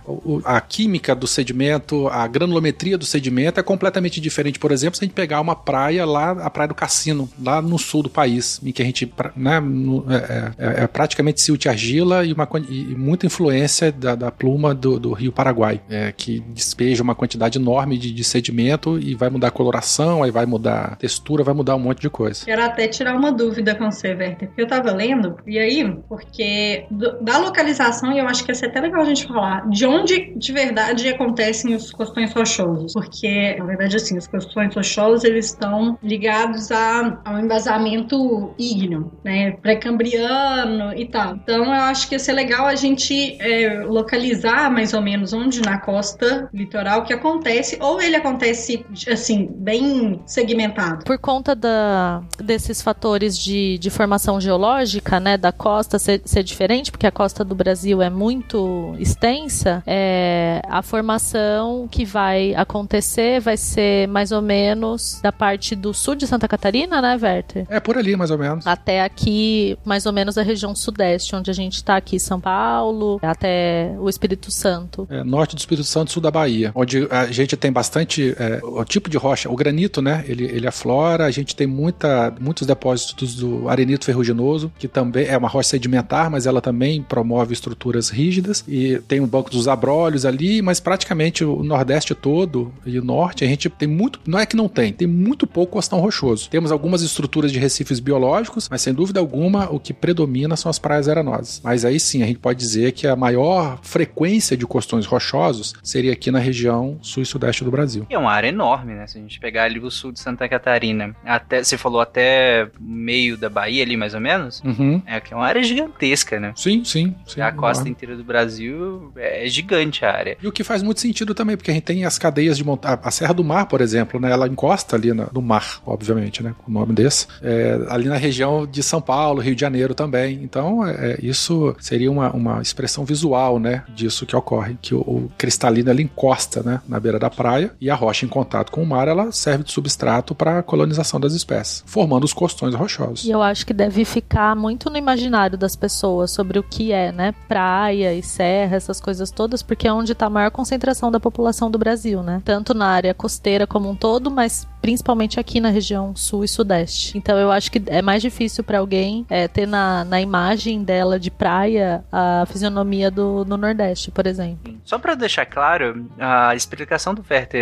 a, 0.46 0.58
a, 0.58 0.62
química 0.62 1.16
do 1.16 1.28
sedimento, 1.28 2.08
a 2.08 2.28
granulometria 2.28 2.98
do 2.98 3.06
sedimento 3.06 3.60
é 3.60 3.64
completamente 3.64 4.20
diferente. 4.20 4.60
Por 4.60 4.72
exemplo, 4.72 4.98
se 4.98 5.04
a 5.04 5.08
gente 5.08 5.16
pegar 5.16 5.42
uma 5.42 5.56
praia 5.56 6.06
lá, 6.06 6.32
a 6.32 6.50
praia 6.50 6.68
do 6.68 6.76
Cassino, 6.76 7.30
lá 7.42 7.62
no 7.62 7.78
sul 7.78 8.04
do 8.04 8.10
país, 8.10 8.60
em 8.64 8.72
que 8.72 8.82
a 8.82 8.86
gente, 8.86 9.12
né, 9.36 9.60
no, 9.60 10.06
é, 10.12 10.52
é, 10.58 10.84
é, 10.84 10.88
praticamente 10.88 11.42
silt 11.42 11.66
argila 11.66 12.26
e, 12.26 12.34
uma, 12.34 12.48
e 12.70 12.96
muita 12.96 13.26
influência 13.26 13.92
da, 13.92 14.16
da 14.16 14.32
pluma 14.32 14.74
do, 14.74 15.00
do 15.00 15.14
rio 15.14 15.32
Paraguai, 15.32 15.82
é, 15.90 16.12
que 16.12 16.40
despeja 16.40 17.04
uma 17.04 17.16
quantidade 17.16 17.58
enorme 17.58 17.98
de, 17.98 18.12
de 18.18 18.24
sedimento 18.24 18.98
e 18.98 19.14
vai 19.14 19.30
mudar 19.30 19.50
a 19.50 19.52
coloração, 19.52 20.24
aí 20.24 20.32
vai 20.32 20.46
mudar 20.46 20.94
a 20.94 20.96
textura, 20.96 21.44
vai 21.44 21.54
mudar 21.54 21.76
um 21.76 21.80
monte 21.80 22.02
de 22.02 22.10
coisa. 22.10 22.44
Quero 22.46 22.64
até 22.64 22.88
tirar 22.88 23.16
uma 23.16 23.32
dúvida 23.32 23.76
com 23.76 23.92
você, 23.92 24.10
Werther, 24.10 24.48
porque 24.48 24.62
eu 24.62 24.68
tava 24.68 24.92
lendo, 24.92 25.38
e 25.46 25.60
aí, 25.60 25.96
porque 26.10 26.86
do, 26.90 27.22
da 27.22 27.38
localização, 27.38 28.12
e 28.12 28.18
eu 28.18 28.28
acho 28.28 28.44
que 28.44 28.50
ia 28.52 28.56
ser 28.56 28.68
até 28.68 28.82
legal 28.82 29.02
a 29.02 29.06
gente 29.06 29.28
falar, 29.28 29.70
de 29.70 29.86
onde 29.86 30.34
de 30.36 30.52
verdade 30.52 31.08
acontecem 31.08 31.76
os 31.76 31.92
costões 31.92 32.34
rochosos, 32.34 32.94
porque, 32.94 33.56
na 33.60 33.66
verdade, 33.66 33.96
assim, 33.96 34.18
os 34.18 34.26
costões 34.26 34.74
rochosos, 34.74 35.24
eles 35.24 35.46
estão 35.46 35.98
ligados 36.02 36.72
a, 36.72 37.22
ao 37.24 37.40
embasamento 37.40 38.52
ígneo, 38.58 39.12
né, 39.24 39.52
pré-cambriano 39.62 40.98
e 40.98 41.06
tal. 41.06 41.36
Então, 41.36 41.66
eu 41.66 41.72
acho 41.72 42.10
que 42.10 42.16
ia 42.16 42.20
ser 42.20 42.34
legal 42.34 42.66
a 42.66 42.76
gente 42.76 43.38
é, 43.40 43.84
localizar 43.84 44.72
mais 44.72 44.94
ou 44.94 45.02
menos 45.02 45.34
onde 45.34 45.62
na 45.62 45.78
costa 45.78 46.50
litoral 46.52 47.04
que 47.04 47.14
acontece, 47.14 47.78
ou 47.80 47.97
ele 48.02 48.16
acontece, 48.16 48.86
assim, 49.12 49.48
bem 49.52 50.22
segmentado? 50.26 51.04
Por 51.04 51.18
conta 51.18 51.56
da, 51.56 52.22
desses 52.38 52.82
fatores 52.82 53.38
de, 53.38 53.78
de 53.78 53.90
formação 53.90 54.40
geológica, 54.40 55.20
né, 55.20 55.38
da 55.38 55.52
costa 55.52 56.00
ser, 56.00 56.22
ser 56.26 56.44
diferente, 56.44 56.92
porque 56.92 57.08
a 57.08 57.12
costa 57.12 57.44
do 57.44 57.56
Brasil 57.56 58.02
é 58.02 58.10
muito 58.10 58.96
extensa, 59.00 59.84
é, 59.86 60.62
a 60.68 60.82
formação 60.82 61.88
que 61.90 62.06
vai 62.06 62.54
acontecer 62.56 63.40
vai 63.40 63.58
ser 63.58 64.08
mais 64.08 64.32
ou 64.32 64.42
menos 64.42 65.20
da 65.22 65.32
parte 65.32 65.76
do 65.76 65.94
sul 65.94 66.16
de 66.16 66.28
Santa 66.28 66.48
Catarina, 66.48 67.02
né, 67.02 67.18
Werther? 67.22 67.66
É 67.70 67.80
por 67.80 67.98
ali, 67.98 68.16
mais 68.16 68.32
ou 68.32 68.38
menos. 68.38 68.66
Até 68.66 69.02
aqui, 69.02 69.78
mais 69.84 70.06
ou 70.06 70.14
menos 70.14 70.38
a 70.38 70.44
região 70.44 70.76
sudeste, 70.76 71.36
onde 71.36 71.50
a 71.52 71.54
gente 71.54 71.84
tá 71.84 71.98
aqui, 71.98 72.20
São 72.20 72.40
Paulo, 72.40 73.20
até 73.22 73.96
o 74.00 74.10
Espírito 74.10 74.52
Santo. 74.52 75.08
É, 75.10 75.24
norte 75.24 75.56
do 75.56 75.60
Espírito 75.60 75.86
Santo, 75.86 76.12
sul 76.12 76.22
da 76.22 76.32
Bahia, 76.32 76.72
onde 76.76 77.08
a 77.12 77.26
gente 77.32 77.58
tem 77.58 77.72
bastante 77.72 77.87
bastante 77.88 78.36
é, 78.38 78.60
o 78.62 78.84
tipo 78.84 79.10
de 79.10 79.18
rocha, 79.18 79.50
o 79.50 79.56
granito, 79.56 80.02
né? 80.02 80.24
Ele, 80.28 80.44
ele 80.44 80.68
aflora, 80.68 81.26
a 81.26 81.32
gente 81.32 81.56
tem 81.56 81.66
muita, 81.66 82.34
muitos 82.40 82.68
depósitos 82.68 83.36
do 83.36 83.70
arenito 83.70 84.06
ferruginoso, 84.06 84.72
que 84.78 84.88
também 84.88 85.26
é 85.26 85.38
uma 85.38 85.48
rocha 85.48 85.70
sedimentar, 85.70 86.30
mas 86.30 86.46
ela 86.46 86.62
também 86.62 87.02
promove 87.02 87.54
estruturas 87.54 88.10
rígidas, 88.10 88.64
e 88.68 89.00
tem 89.08 89.22
um 89.22 89.28
banco 89.28 89.50
dos 89.50 89.68
abrolhos 89.68 90.26
ali, 90.26 90.62
mas 90.62 90.80
praticamente 90.80 91.46
o 91.46 91.64
Nordeste 91.64 92.14
todo 92.14 92.74
e 92.86 93.00
o 93.00 93.04
Norte, 93.04 93.46
a 93.46 93.48
gente 93.48 93.70
tem 93.70 93.88
muito, 93.88 94.20
não 94.28 94.38
é 94.38 94.46
que 94.46 94.56
não 94.56 94.68
tem, 94.68 94.92
tem 94.92 95.08
muito 95.08 95.48
pouco 95.48 95.74
costão 95.74 96.00
rochoso. 96.00 96.50
Temos 96.50 96.72
algumas 96.72 97.02
estruturas 97.02 97.52
de 97.52 97.60
recifes 97.60 98.00
biológicos, 98.00 98.68
mas 98.70 98.82
sem 98.82 98.94
dúvida 98.94 99.20
alguma 99.20 99.70
o 99.72 99.80
que 99.80 99.94
predomina 99.94 100.58
são 100.58 100.70
as 100.70 100.80
praias 100.80 101.08
arenosas. 101.08 101.62
Mas 101.64 101.86
aí 101.86 102.00
sim, 102.00 102.22
a 102.22 102.26
gente 102.26 102.40
pode 102.40 102.60
dizer 102.60 102.92
que 102.92 103.08
a 103.08 103.16
maior 103.16 103.80
frequência 103.82 104.58
de 104.58 104.66
costões 104.66 105.06
rochosos 105.06 105.74
seria 105.84 106.12
aqui 106.12 106.32
na 106.32 106.40
região 106.40 106.98
sul 107.02 107.24
e 107.24 107.26
sudeste 107.26 107.64
do 107.64 107.72
Brasil. 107.72 107.77
Brasil. 107.78 108.06
E 108.10 108.14
é 108.16 108.18
uma 108.18 108.32
área 108.32 108.48
enorme, 108.48 108.94
né? 108.94 109.06
Se 109.06 109.18
a 109.18 109.22
gente 109.22 109.40
pegar 109.40 109.64
ali 109.64 109.80
o 109.80 109.92
sul 109.92 110.12
de 110.12 110.20
Santa 110.20 110.50
Catarina, 110.50 111.16
até 111.24 111.64
você 111.64 111.78
falou 111.78 112.02
até 112.02 112.68
meio 112.80 113.38
da 113.38 113.50
Bahia 113.50 113.84
ali, 113.84 113.96
mais 113.96 114.14
ou 114.14 114.20
menos, 114.20 114.62
uhum. 114.64 115.02
é 115.06 115.20
que 115.20 115.34
é 115.34 115.38
uma 115.38 115.46
área 115.46 115.62
gigantesca, 115.62 116.40
né? 116.40 116.54
Sim, 116.56 116.84
sim. 116.84 117.16
sim 117.26 117.42
a 117.42 117.52
costa 117.52 117.88
inteira 117.88 118.16
do 118.16 118.24
Brasil 118.24 119.12
é 119.16 119.48
gigante 119.48 120.04
a 120.04 120.12
área. 120.12 120.38
E 120.42 120.48
o 120.48 120.52
que 120.52 120.64
faz 120.64 120.82
muito 120.82 121.00
sentido 121.00 121.34
também, 121.34 121.56
porque 121.56 121.72
a 121.72 121.74
gente 121.74 121.84
tem 121.84 122.06
as 122.06 122.18
cadeias 122.18 122.58
de 122.58 122.64
montanha, 122.64 123.00
a 123.02 123.12
Serra 123.12 123.34
do 123.34 123.44
Mar, 123.44 123.68
por 123.68 123.82
exemplo, 123.82 124.20
né? 124.20 124.32
Ela 124.32 124.48
encosta 124.48 124.96
ali 124.96 125.14
no 125.14 125.42
mar, 125.42 125.82
obviamente, 125.86 126.42
né? 126.42 126.54
Com 126.58 126.72
o 126.72 126.74
nome 126.74 126.94
desse. 126.94 127.28
É, 127.42 127.80
ali 127.90 128.06
na 128.06 128.18
região 128.18 128.66
de 128.66 128.82
São 128.82 129.02
Paulo, 129.02 129.42
Rio 129.42 129.56
de 129.56 129.62
Janeiro 129.62 129.94
também. 129.94 130.40
Então, 130.44 130.86
é, 130.86 131.12
é 131.12 131.20
isso 131.22 131.76
seria 131.80 132.12
uma, 132.12 132.32
uma 132.32 132.62
expressão 132.62 133.06
visual, 133.06 133.60
né? 133.60 133.84
Disso 133.90 134.26
que 134.26 134.36
ocorre, 134.36 134.78
que 134.82 134.96
o, 134.96 135.00
o 135.00 135.32
cristalino 135.38 135.90
ele 135.90 136.04
encosta, 136.04 136.64
né? 136.64 136.82
Na 136.88 137.00
beira 137.00 137.20
da 137.20 137.30
praia 137.30 137.67
e 137.80 137.90
a 137.90 137.96
rocha 137.96 138.26
em 138.26 138.30
contato 138.30 138.72
com 138.72 138.82
o 138.82 138.86
mar, 138.86 139.08
ela 139.08 139.32
serve 139.32 139.64
de 139.64 139.72
substrato 139.72 140.36
para 140.36 140.60
a 140.60 140.64
colonização 140.64 141.20
das 141.20 141.34
espécies, 141.34 141.84
formando 141.86 142.24
os 142.24 142.34
costões 142.34 142.74
rochosos. 142.76 143.26
E 143.26 143.32
eu 143.32 143.42
acho 143.42 143.66
que 143.66 143.74
deve 143.74 144.06
ficar 144.06 144.56
muito 144.56 144.90
no 144.90 144.98
imaginário 144.98 145.58
das 145.58 145.76
pessoas 145.76 146.32
sobre 146.32 146.60
o 146.60 146.64
que 146.64 146.92
é, 146.92 147.12
né, 147.12 147.34
praia 147.48 148.14
e 148.14 148.24
serra, 148.24 148.76
essas 148.76 149.00
coisas 149.00 149.32
todas, 149.32 149.62
porque 149.62 149.88
é 149.88 149.94
onde 149.94 150.12
está 150.12 150.28
a 150.28 150.30
maior 150.30 150.52
concentração 150.52 151.12
da 151.12 151.20
população 151.20 151.70
do 151.70 151.78
Brasil, 151.78 152.22
né? 152.24 152.42
Tanto 152.44 152.74
na 152.74 152.88
área 152.88 153.14
costeira 153.14 153.66
como 153.66 153.90
um 153.90 153.96
todo, 153.96 154.30
mas 154.30 154.68
principalmente 154.82 155.40
aqui 155.40 155.60
na 155.60 155.70
região 155.70 156.16
sul 156.16 156.44
e 156.44 156.48
sudeste. 156.48 157.18
Então 157.18 157.38
eu 157.38 157.52
acho 157.52 157.72
que 157.72 157.82
é 157.88 158.02
mais 158.02 158.22
difícil 158.22 158.64
para 158.64 158.80
alguém 158.80 159.26
é, 159.30 159.48
ter 159.48 159.68
na, 159.68 160.06
na 160.06 160.22
imagem 160.22 160.84
dela 160.84 161.20
de 161.20 161.30
praia 161.30 162.04
a 162.12 162.46
fisionomia 162.48 163.12
do, 163.12 163.44
do 163.44 163.58
Nordeste, 163.58 164.12
por 164.12 164.26
exemplo. 164.26 164.76
Só 164.84 164.98
para 164.98 165.16
deixar 165.16 165.46
claro, 165.46 166.08
a 166.20 166.56
explicação 166.56 167.14
do 167.14 167.24
Werther 167.30 167.57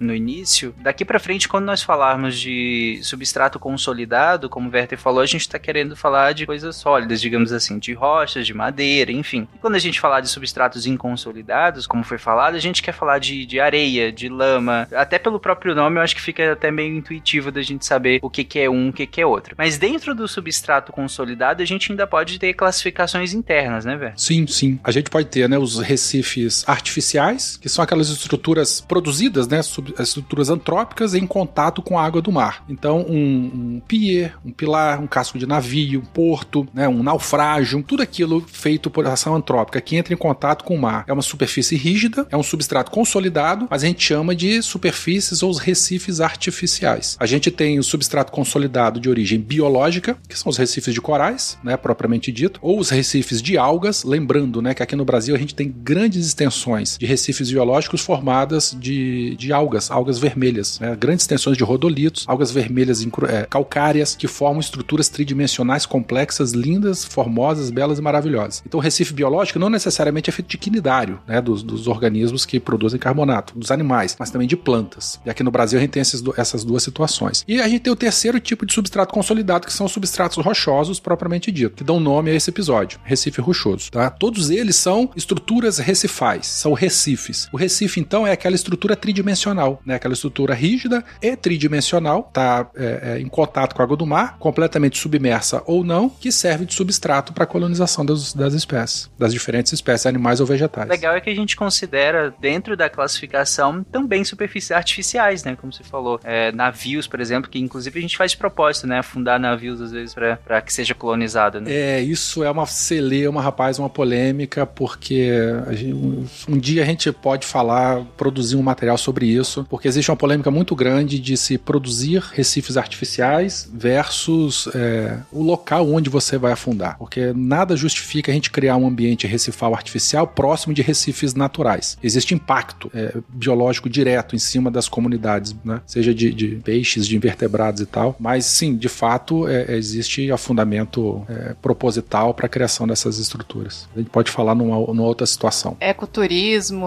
no 0.00 0.14
início, 0.14 0.74
daqui 0.78 1.04
para 1.04 1.18
frente, 1.18 1.48
quando 1.48 1.64
nós 1.64 1.82
falarmos 1.82 2.38
de 2.38 3.00
substrato 3.02 3.58
consolidado, 3.58 4.48
como 4.48 4.68
o 4.68 4.72
Werther 4.72 4.98
falou, 4.98 5.20
a 5.20 5.26
gente 5.26 5.42
está 5.42 5.58
querendo 5.58 5.96
falar 5.96 6.32
de 6.32 6.46
coisas 6.46 6.76
sólidas, 6.76 7.20
digamos 7.20 7.52
assim, 7.52 7.78
de 7.78 7.92
rochas, 7.92 8.46
de 8.46 8.54
madeira, 8.54 9.12
enfim. 9.12 9.46
E 9.54 9.58
quando 9.58 9.74
a 9.74 9.78
gente 9.78 10.00
falar 10.00 10.20
de 10.20 10.28
substratos 10.28 10.86
inconsolidados, 10.86 11.86
como 11.86 12.04
foi 12.04 12.18
falado, 12.18 12.54
a 12.54 12.60
gente 12.60 12.82
quer 12.82 12.92
falar 12.92 13.18
de, 13.18 13.46
de 13.46 13.60
areia, 13.60 14.12
de 14.12 14.28
lama, 14.28 14.88
até 14.92 15.18
pelo 15.18 15.40
próprio 15.40 15.74
nome, 15.74 15.98
eu 15.98 16.02
acho 16.02 16.14
que 16.14 16.20
fica 16.20 16.52
até 16.52 16.70
meio 16.70 16.96
intuitivo 16.96 17.50
da 17.50 17.62
gente 17.62 17.84
saber 17.84 18.18
o 18.22 18.30
que, 18.30 18.44
que 18.44 18.58
é 18.58 18.70
um, 18.70 18.88
o 18.88 18.92
que, 18.92 19.06
que 19.06 19.20
é 19.20 19.26
outro. 19.26 19.54
Mas 19.56 19.78
dentro 19.78 20.14
do 20.14 20.26
substrato 20.26 20.92
consolidado, 20.92 21.62
a 21.62 21.66
gente 21.66 21.90
ainda 21.90 22.06
pode 22.06 22.38
ter 22.38 22.52
classificações 22.54 23.32
internas, 23.32 23.84
né, 23.84 23.96
velho? 23.96 24.12
Sim, 24.16 24.46
sim. 24.46 24.78
A 24.84 24.90
gente 24.90 25.10
pode 25.10 25.28
ter, 25.28 25.48
né, 25.48 25.58
os 25.58 25.78
recifes 25.80 26.64
artificiais, 26.66 27.56
que 27.56 27.68
são 27.68 27.82
aquelas 27.82 28.08
estruturas 28.08 28.80
produzidas, 28.80 29.11
né, 29.46 29.60
estruturas 29.98 30.50
antrópicas 30.50 31.14
em 31.14 31.26
contato 31.26 31.82
com 31.82 31.98
a 31.98 32.04
água 32.04 32.22
do 32.22 32.32
mar. 32.32 32.64
Então, 32.68 33.04
um, 33.08 33.76
um 33.76 33.82
pier, 33.86 34.34
um 34.44 34.52
pilar, 34.52 35.00
um 35.00 35.06
casco 35.06 35.38
de 35.38 35.46
navio, 35.46 36.00
um 36.00 36.04
porto, 36.04 36.66
né, 36.72 36.88
um 36.88 37.02
naufrágio, 37.02 37.82
tudo 37.82 38.02
aquilo 38.02 38.44
feito 38.46 38.90
por 38.90 39.06
ação 39.06 39.34
antrópica 39.34 39.80
que 39.80 39.96
entra 39.96 40.14
em 40.14 40.16
contato 40.16 40.64
com 40.64 40.74
o 40.74 40.80
mar. 40.80 41.04
É 41.06 41.12
uma 41.12 41.22
superfície 41.22 41.76
rígida, 41.76 42.26
é 42.30 42.36
um 42.36 42.42
substrato 42.42 42.90
consolidado, 42.90 43.66
mas 43.70 43.82
a 43.82 43.86
gente 43.86 44.02
chama 44.02 44.34
de 44.34 44.62
superfícies 44.62 45.42
ou 45.42 45.50
os 45.50 45.58
recifes 45.58 46.20
artificiais. 46.20 47.16
A 47.18 47.26
gente 47.26 47.50
tem 47.50 47.78
o 47.78 47.82
substrato 47.82 48.32
consolidado 48.32 49.00
de 49.00 49.08
origem 49.08 49.40
biológica, 49.40 50.16
que 50.28 50.38
são 50.38 50.50
os 50.50 50.56
recifes 50.56 50.94
de 50.94 51.00
corais, 51.00 51.58
né, 51.62 51.76
propriamente 51.76 52.30
dito, 52.30 52.60
ou 52.62 52.78
os 52.78 52.90
recifes 52.90 53.42
de 53.42 53.56
algas, 53.56 54.04
lembrando, 54.04 54.62
né, 54.62 54.74
que 54.74 54.82
aqui 54.82 54.96
no 54.96 55.04
Brasil 55.04 55.34
a 55.34 55.38
gente 55.38 55.54
tem 55.54 55.68
grandes 55.70 56.26
extensões 56.26 56.96
de 56.98 57.06
recifes 57.06 57.50
biológicos 57.50 58.00
formadas 58.00 58.76
de 58.78 59.01
de, 59.36 59.52
algas, 59.52 59.90
algas 59.90 60.18
vermelhas, 60.18 60.78
né? 60.80 60.96
grandes 60.98 61.24
extensões 61.24 61.56
de 61.56 61.64
rodolitos, 61.64 62.24
algas 62.26 62.50
vermelhas 62.50 63.04
é, 63.28 63.46
calcárias 63.48 64.14
que 64.14 64.26
formam 64.26 64.60
estruturas 64.60 65.08
tridimensionais 65.08 65.86
complexas, 65.86 66.52
lindas, 66.52 67.04
formosas, 67.04 67.70
belas 67.70 67.98
e 67.98 68.02
maravilhosas. 68.02 68.62
Então, 68.66 68.78
o 68.78 68.82
recife 68.82 69.12
biológico 69.12 69.58
não 69.58 69.70
necessariamente 69.70 70.30
é 70.30 70.32
feito 70.32 70.48
de 70.48 70.58
quinidário, 70.58 71.20
né? 71.26 71.40
dos, 71.40 71.62
dos 71.62 71.86
organismos 71.86 72.44
que 72.44 72.58
produzem 72.58 72.98
carbonato, 72.98 73.58
dos 73.58 73.70
animais, 73.70 74.16
mas 74.18 74.30
também 74.30 74.48
de 74.48 74.56
plantas. 74.56 75.20
E 75.24 75.30
aqui 75.30 75.42
no 75.42 75.50
Brasil 75.50 75.78
a 75.78 75.82
gente 75.82 75.90
tem 75.90 76.02
esses 76.02 76.22
essas 76.36 76.64
duas 76.64 76.82
situações. 76.82 77.44
E 77.46 77.60
a 77.60 77.68
gente 77.68 77.82
tem 77.82 77.92
o 77.92 77.96
terceiro 77.96 78.38
tipo 78.40 78.64
de 78.64 78.72
substrato 78.72 79.12
consolidado, 79.12 79.66
que 79.66 79.72
são 79.72 79.86
os 79.86 79.92
substratos 79.92 80.42
rochosos 80.44 81.00
propriamente 81.00 81.50
dito, 81.50 81.76
que 81.76 81.84
dão 81.84 82.00
nome 82.00 82.30
a 82.30 82.34
esse 82.34 82.50
episódio, 82.50 82.98
Recife 83.04 83.40
rochoso. 83.40 83.90
Tá? 83.90 84.10
Todos 84.10 84.50
eles 84.50 84.76
são 84.76 85.10
estruturas 85.16 85.78
recifais, 85.78 86.46
são 86.46 86.72
recifes. 86.72 87.48
O 87.52 87.56
recife, 87.56 88.00
então, 88.00 88.26
é 88.26 88.32
aquela 88.32 88.54
estrutura 88.54 88.91
tridimensional, 88.96 89.80
né? 89.84 89.94
aquela 89.96 90.14
estrutura 90.14 90.54
rígida 90.54 91.04
e 91.20 91.36
tridimensional, 91.36 92.26
está 92.28 92.70
em 93.18 93.28
contato 93.28 93.74
com 93.74 93.82
a 93.82 93.84
água 93.84 93.96
do 93.96 94.06
mar, 94.06 94.36
completamente 94.38 94.98
submersa 94.98 95.62
ou 95.66 95.84
não, 95.84 96.08
que 96.08 96.30
serve 96.32 96.64
de 96.66 96.74
substrato 96.74 97.32
para 97.32 97.44
a 97.44 97.46
colonização 97.46 98.04
das, 98.04 98.32
das 98.32 98.54
espécies, 98.54 99.10
das 99.18 99.32
diferentes 99.32 99.72
espécies, 99.72 100.06
animais 100.06 100.40
ou 100.40 100.46
vegetais. 100.46 100.88
Legal 100.88 101.14
é 101.14 101.20
que 101.20 101.30
a 101.30 101.34
gente 101.34 101.56
considera 101.56 102.34
dentro 102.40 102.76
da 102.76 102.88
classificação 102.88 103.84
também 103.90 104.24
superfícies 104.24 104.70
artificiais, 104.72 105.44
né? 105.44 105.56
Como 105.60 105.72
você 105.72 105.84
falou, 105.84 106.20
É, 106.24 106.50
navios, 106.52 107.06
por 107.06 107.20
exemplo, 107.20 107.50
que 107.50 107.58
inclusive 107.58 107.98
a 107.98 108.02
gente 108.02 108.16
faz 108.16 108.32
de 108.32 108.36
propósito, 108.36 108.86
né? 108.86 108.98
Afundar 108.98 109.38
navios 109.38 109.80
às 109.80 109.92
vezes 109.92 110.14
para 110.14 110.60
que 110.60 110.72
seja 110.72 110.94
colonizado, 110.94 111.60
né? 111.60 111.72
É, 111.72 112.00
isso 112.00 112.42
é 112.42 112.50
uma 112.50 112.66
celeuma, 112.66 113.40
rapaz, 113.42 113.78
uma 113.78 113.88
polêmica, 113.90 114.66
porque 114.66 115.30
gente- 115.72 115.92
um, 115.92 116.26
um 116.48 116.58
dia 116.58 116.82
a 116.82 116.86
gente 116.86 117.10
pode 117.12 117.46
falar, 117.46 118.02
produzir 118.16 118.56
um 118.56 118.62
material 118.72 118.98
sobre 118.98 119.26
isso, 119.26 119.66
porque 119.68 119.86
existe 119.86 120.10
uma 120.10 120.16
polêmica 120.16 120.50
muito 120.50 120.74
grande 120.74 121.18
de 121.18 121.36
se 121.36 121.58
produzir 121.58 122.22
recifes 122.32 122.76
artificiais 122.76 123.68
versus 123.72 124.68
é, 124.74 125.18
o 125.30 125.42
local 125.42 125.88
onde 125.90 126.08
você 126.08 126.38
vai 126.38 126.52
afundar. 126.52 126.96
Porque 126.98 127.32
nada 127.34 127.76
justifica 127.76 128.30
a 128.30 128.34
gente 128.34 128.50
criar 128.50 128.76
um 128.76 128.86
ambiente 128.86 129.26
recifal 129.26 129.74
artificial 129.74 130.26
próximo 130.26 130.74
de 130.74 130.82
recifes 130.82 131.34
naturais. 131.34 131.98
Existe 132.02 132.34
impacto 132.34 132.90
é, 132.94 133.14
biológico 133.28 133.88
direto 133.88 134.34
em 134.34 134.38
cima 134.38 134.70
das 134.70 134.88
comunidades, 134.88 135.54
né? 135.64 135.80
seja 135.86 136.14
de, 136.14 136.32
de 136.32 136.48
peixes, 136.56 137.06
de 137.06 137.16
invertebrados 137.16 137.80
e 137.80 137.86
tal. 137.86 138.16
Mas 138.18 138.46
sim, 138.46 138.76
de 138.76 138.88
fato, 138.88 139.46
é, 139.46 139.76
existe 139.76 140.30
afundamento 140.32 141.24
é, 141.28 141.54
proposital 141.60 142.32
para 142.32 142.46
a 142.46 142.48
criação 142.48 142.86
dessas 142.86 143.18
estruturas. 143.18 143.88
A 143.94 143.98
gente 143.98 144.10
pode 144.10 144.30
falar 144.30 144.54
numa, 144.54 144.76
numa 144.86 145.04
outra 145.04 145.26
situação. 145.26 145.76
Ecoturismo, 145.80 146.86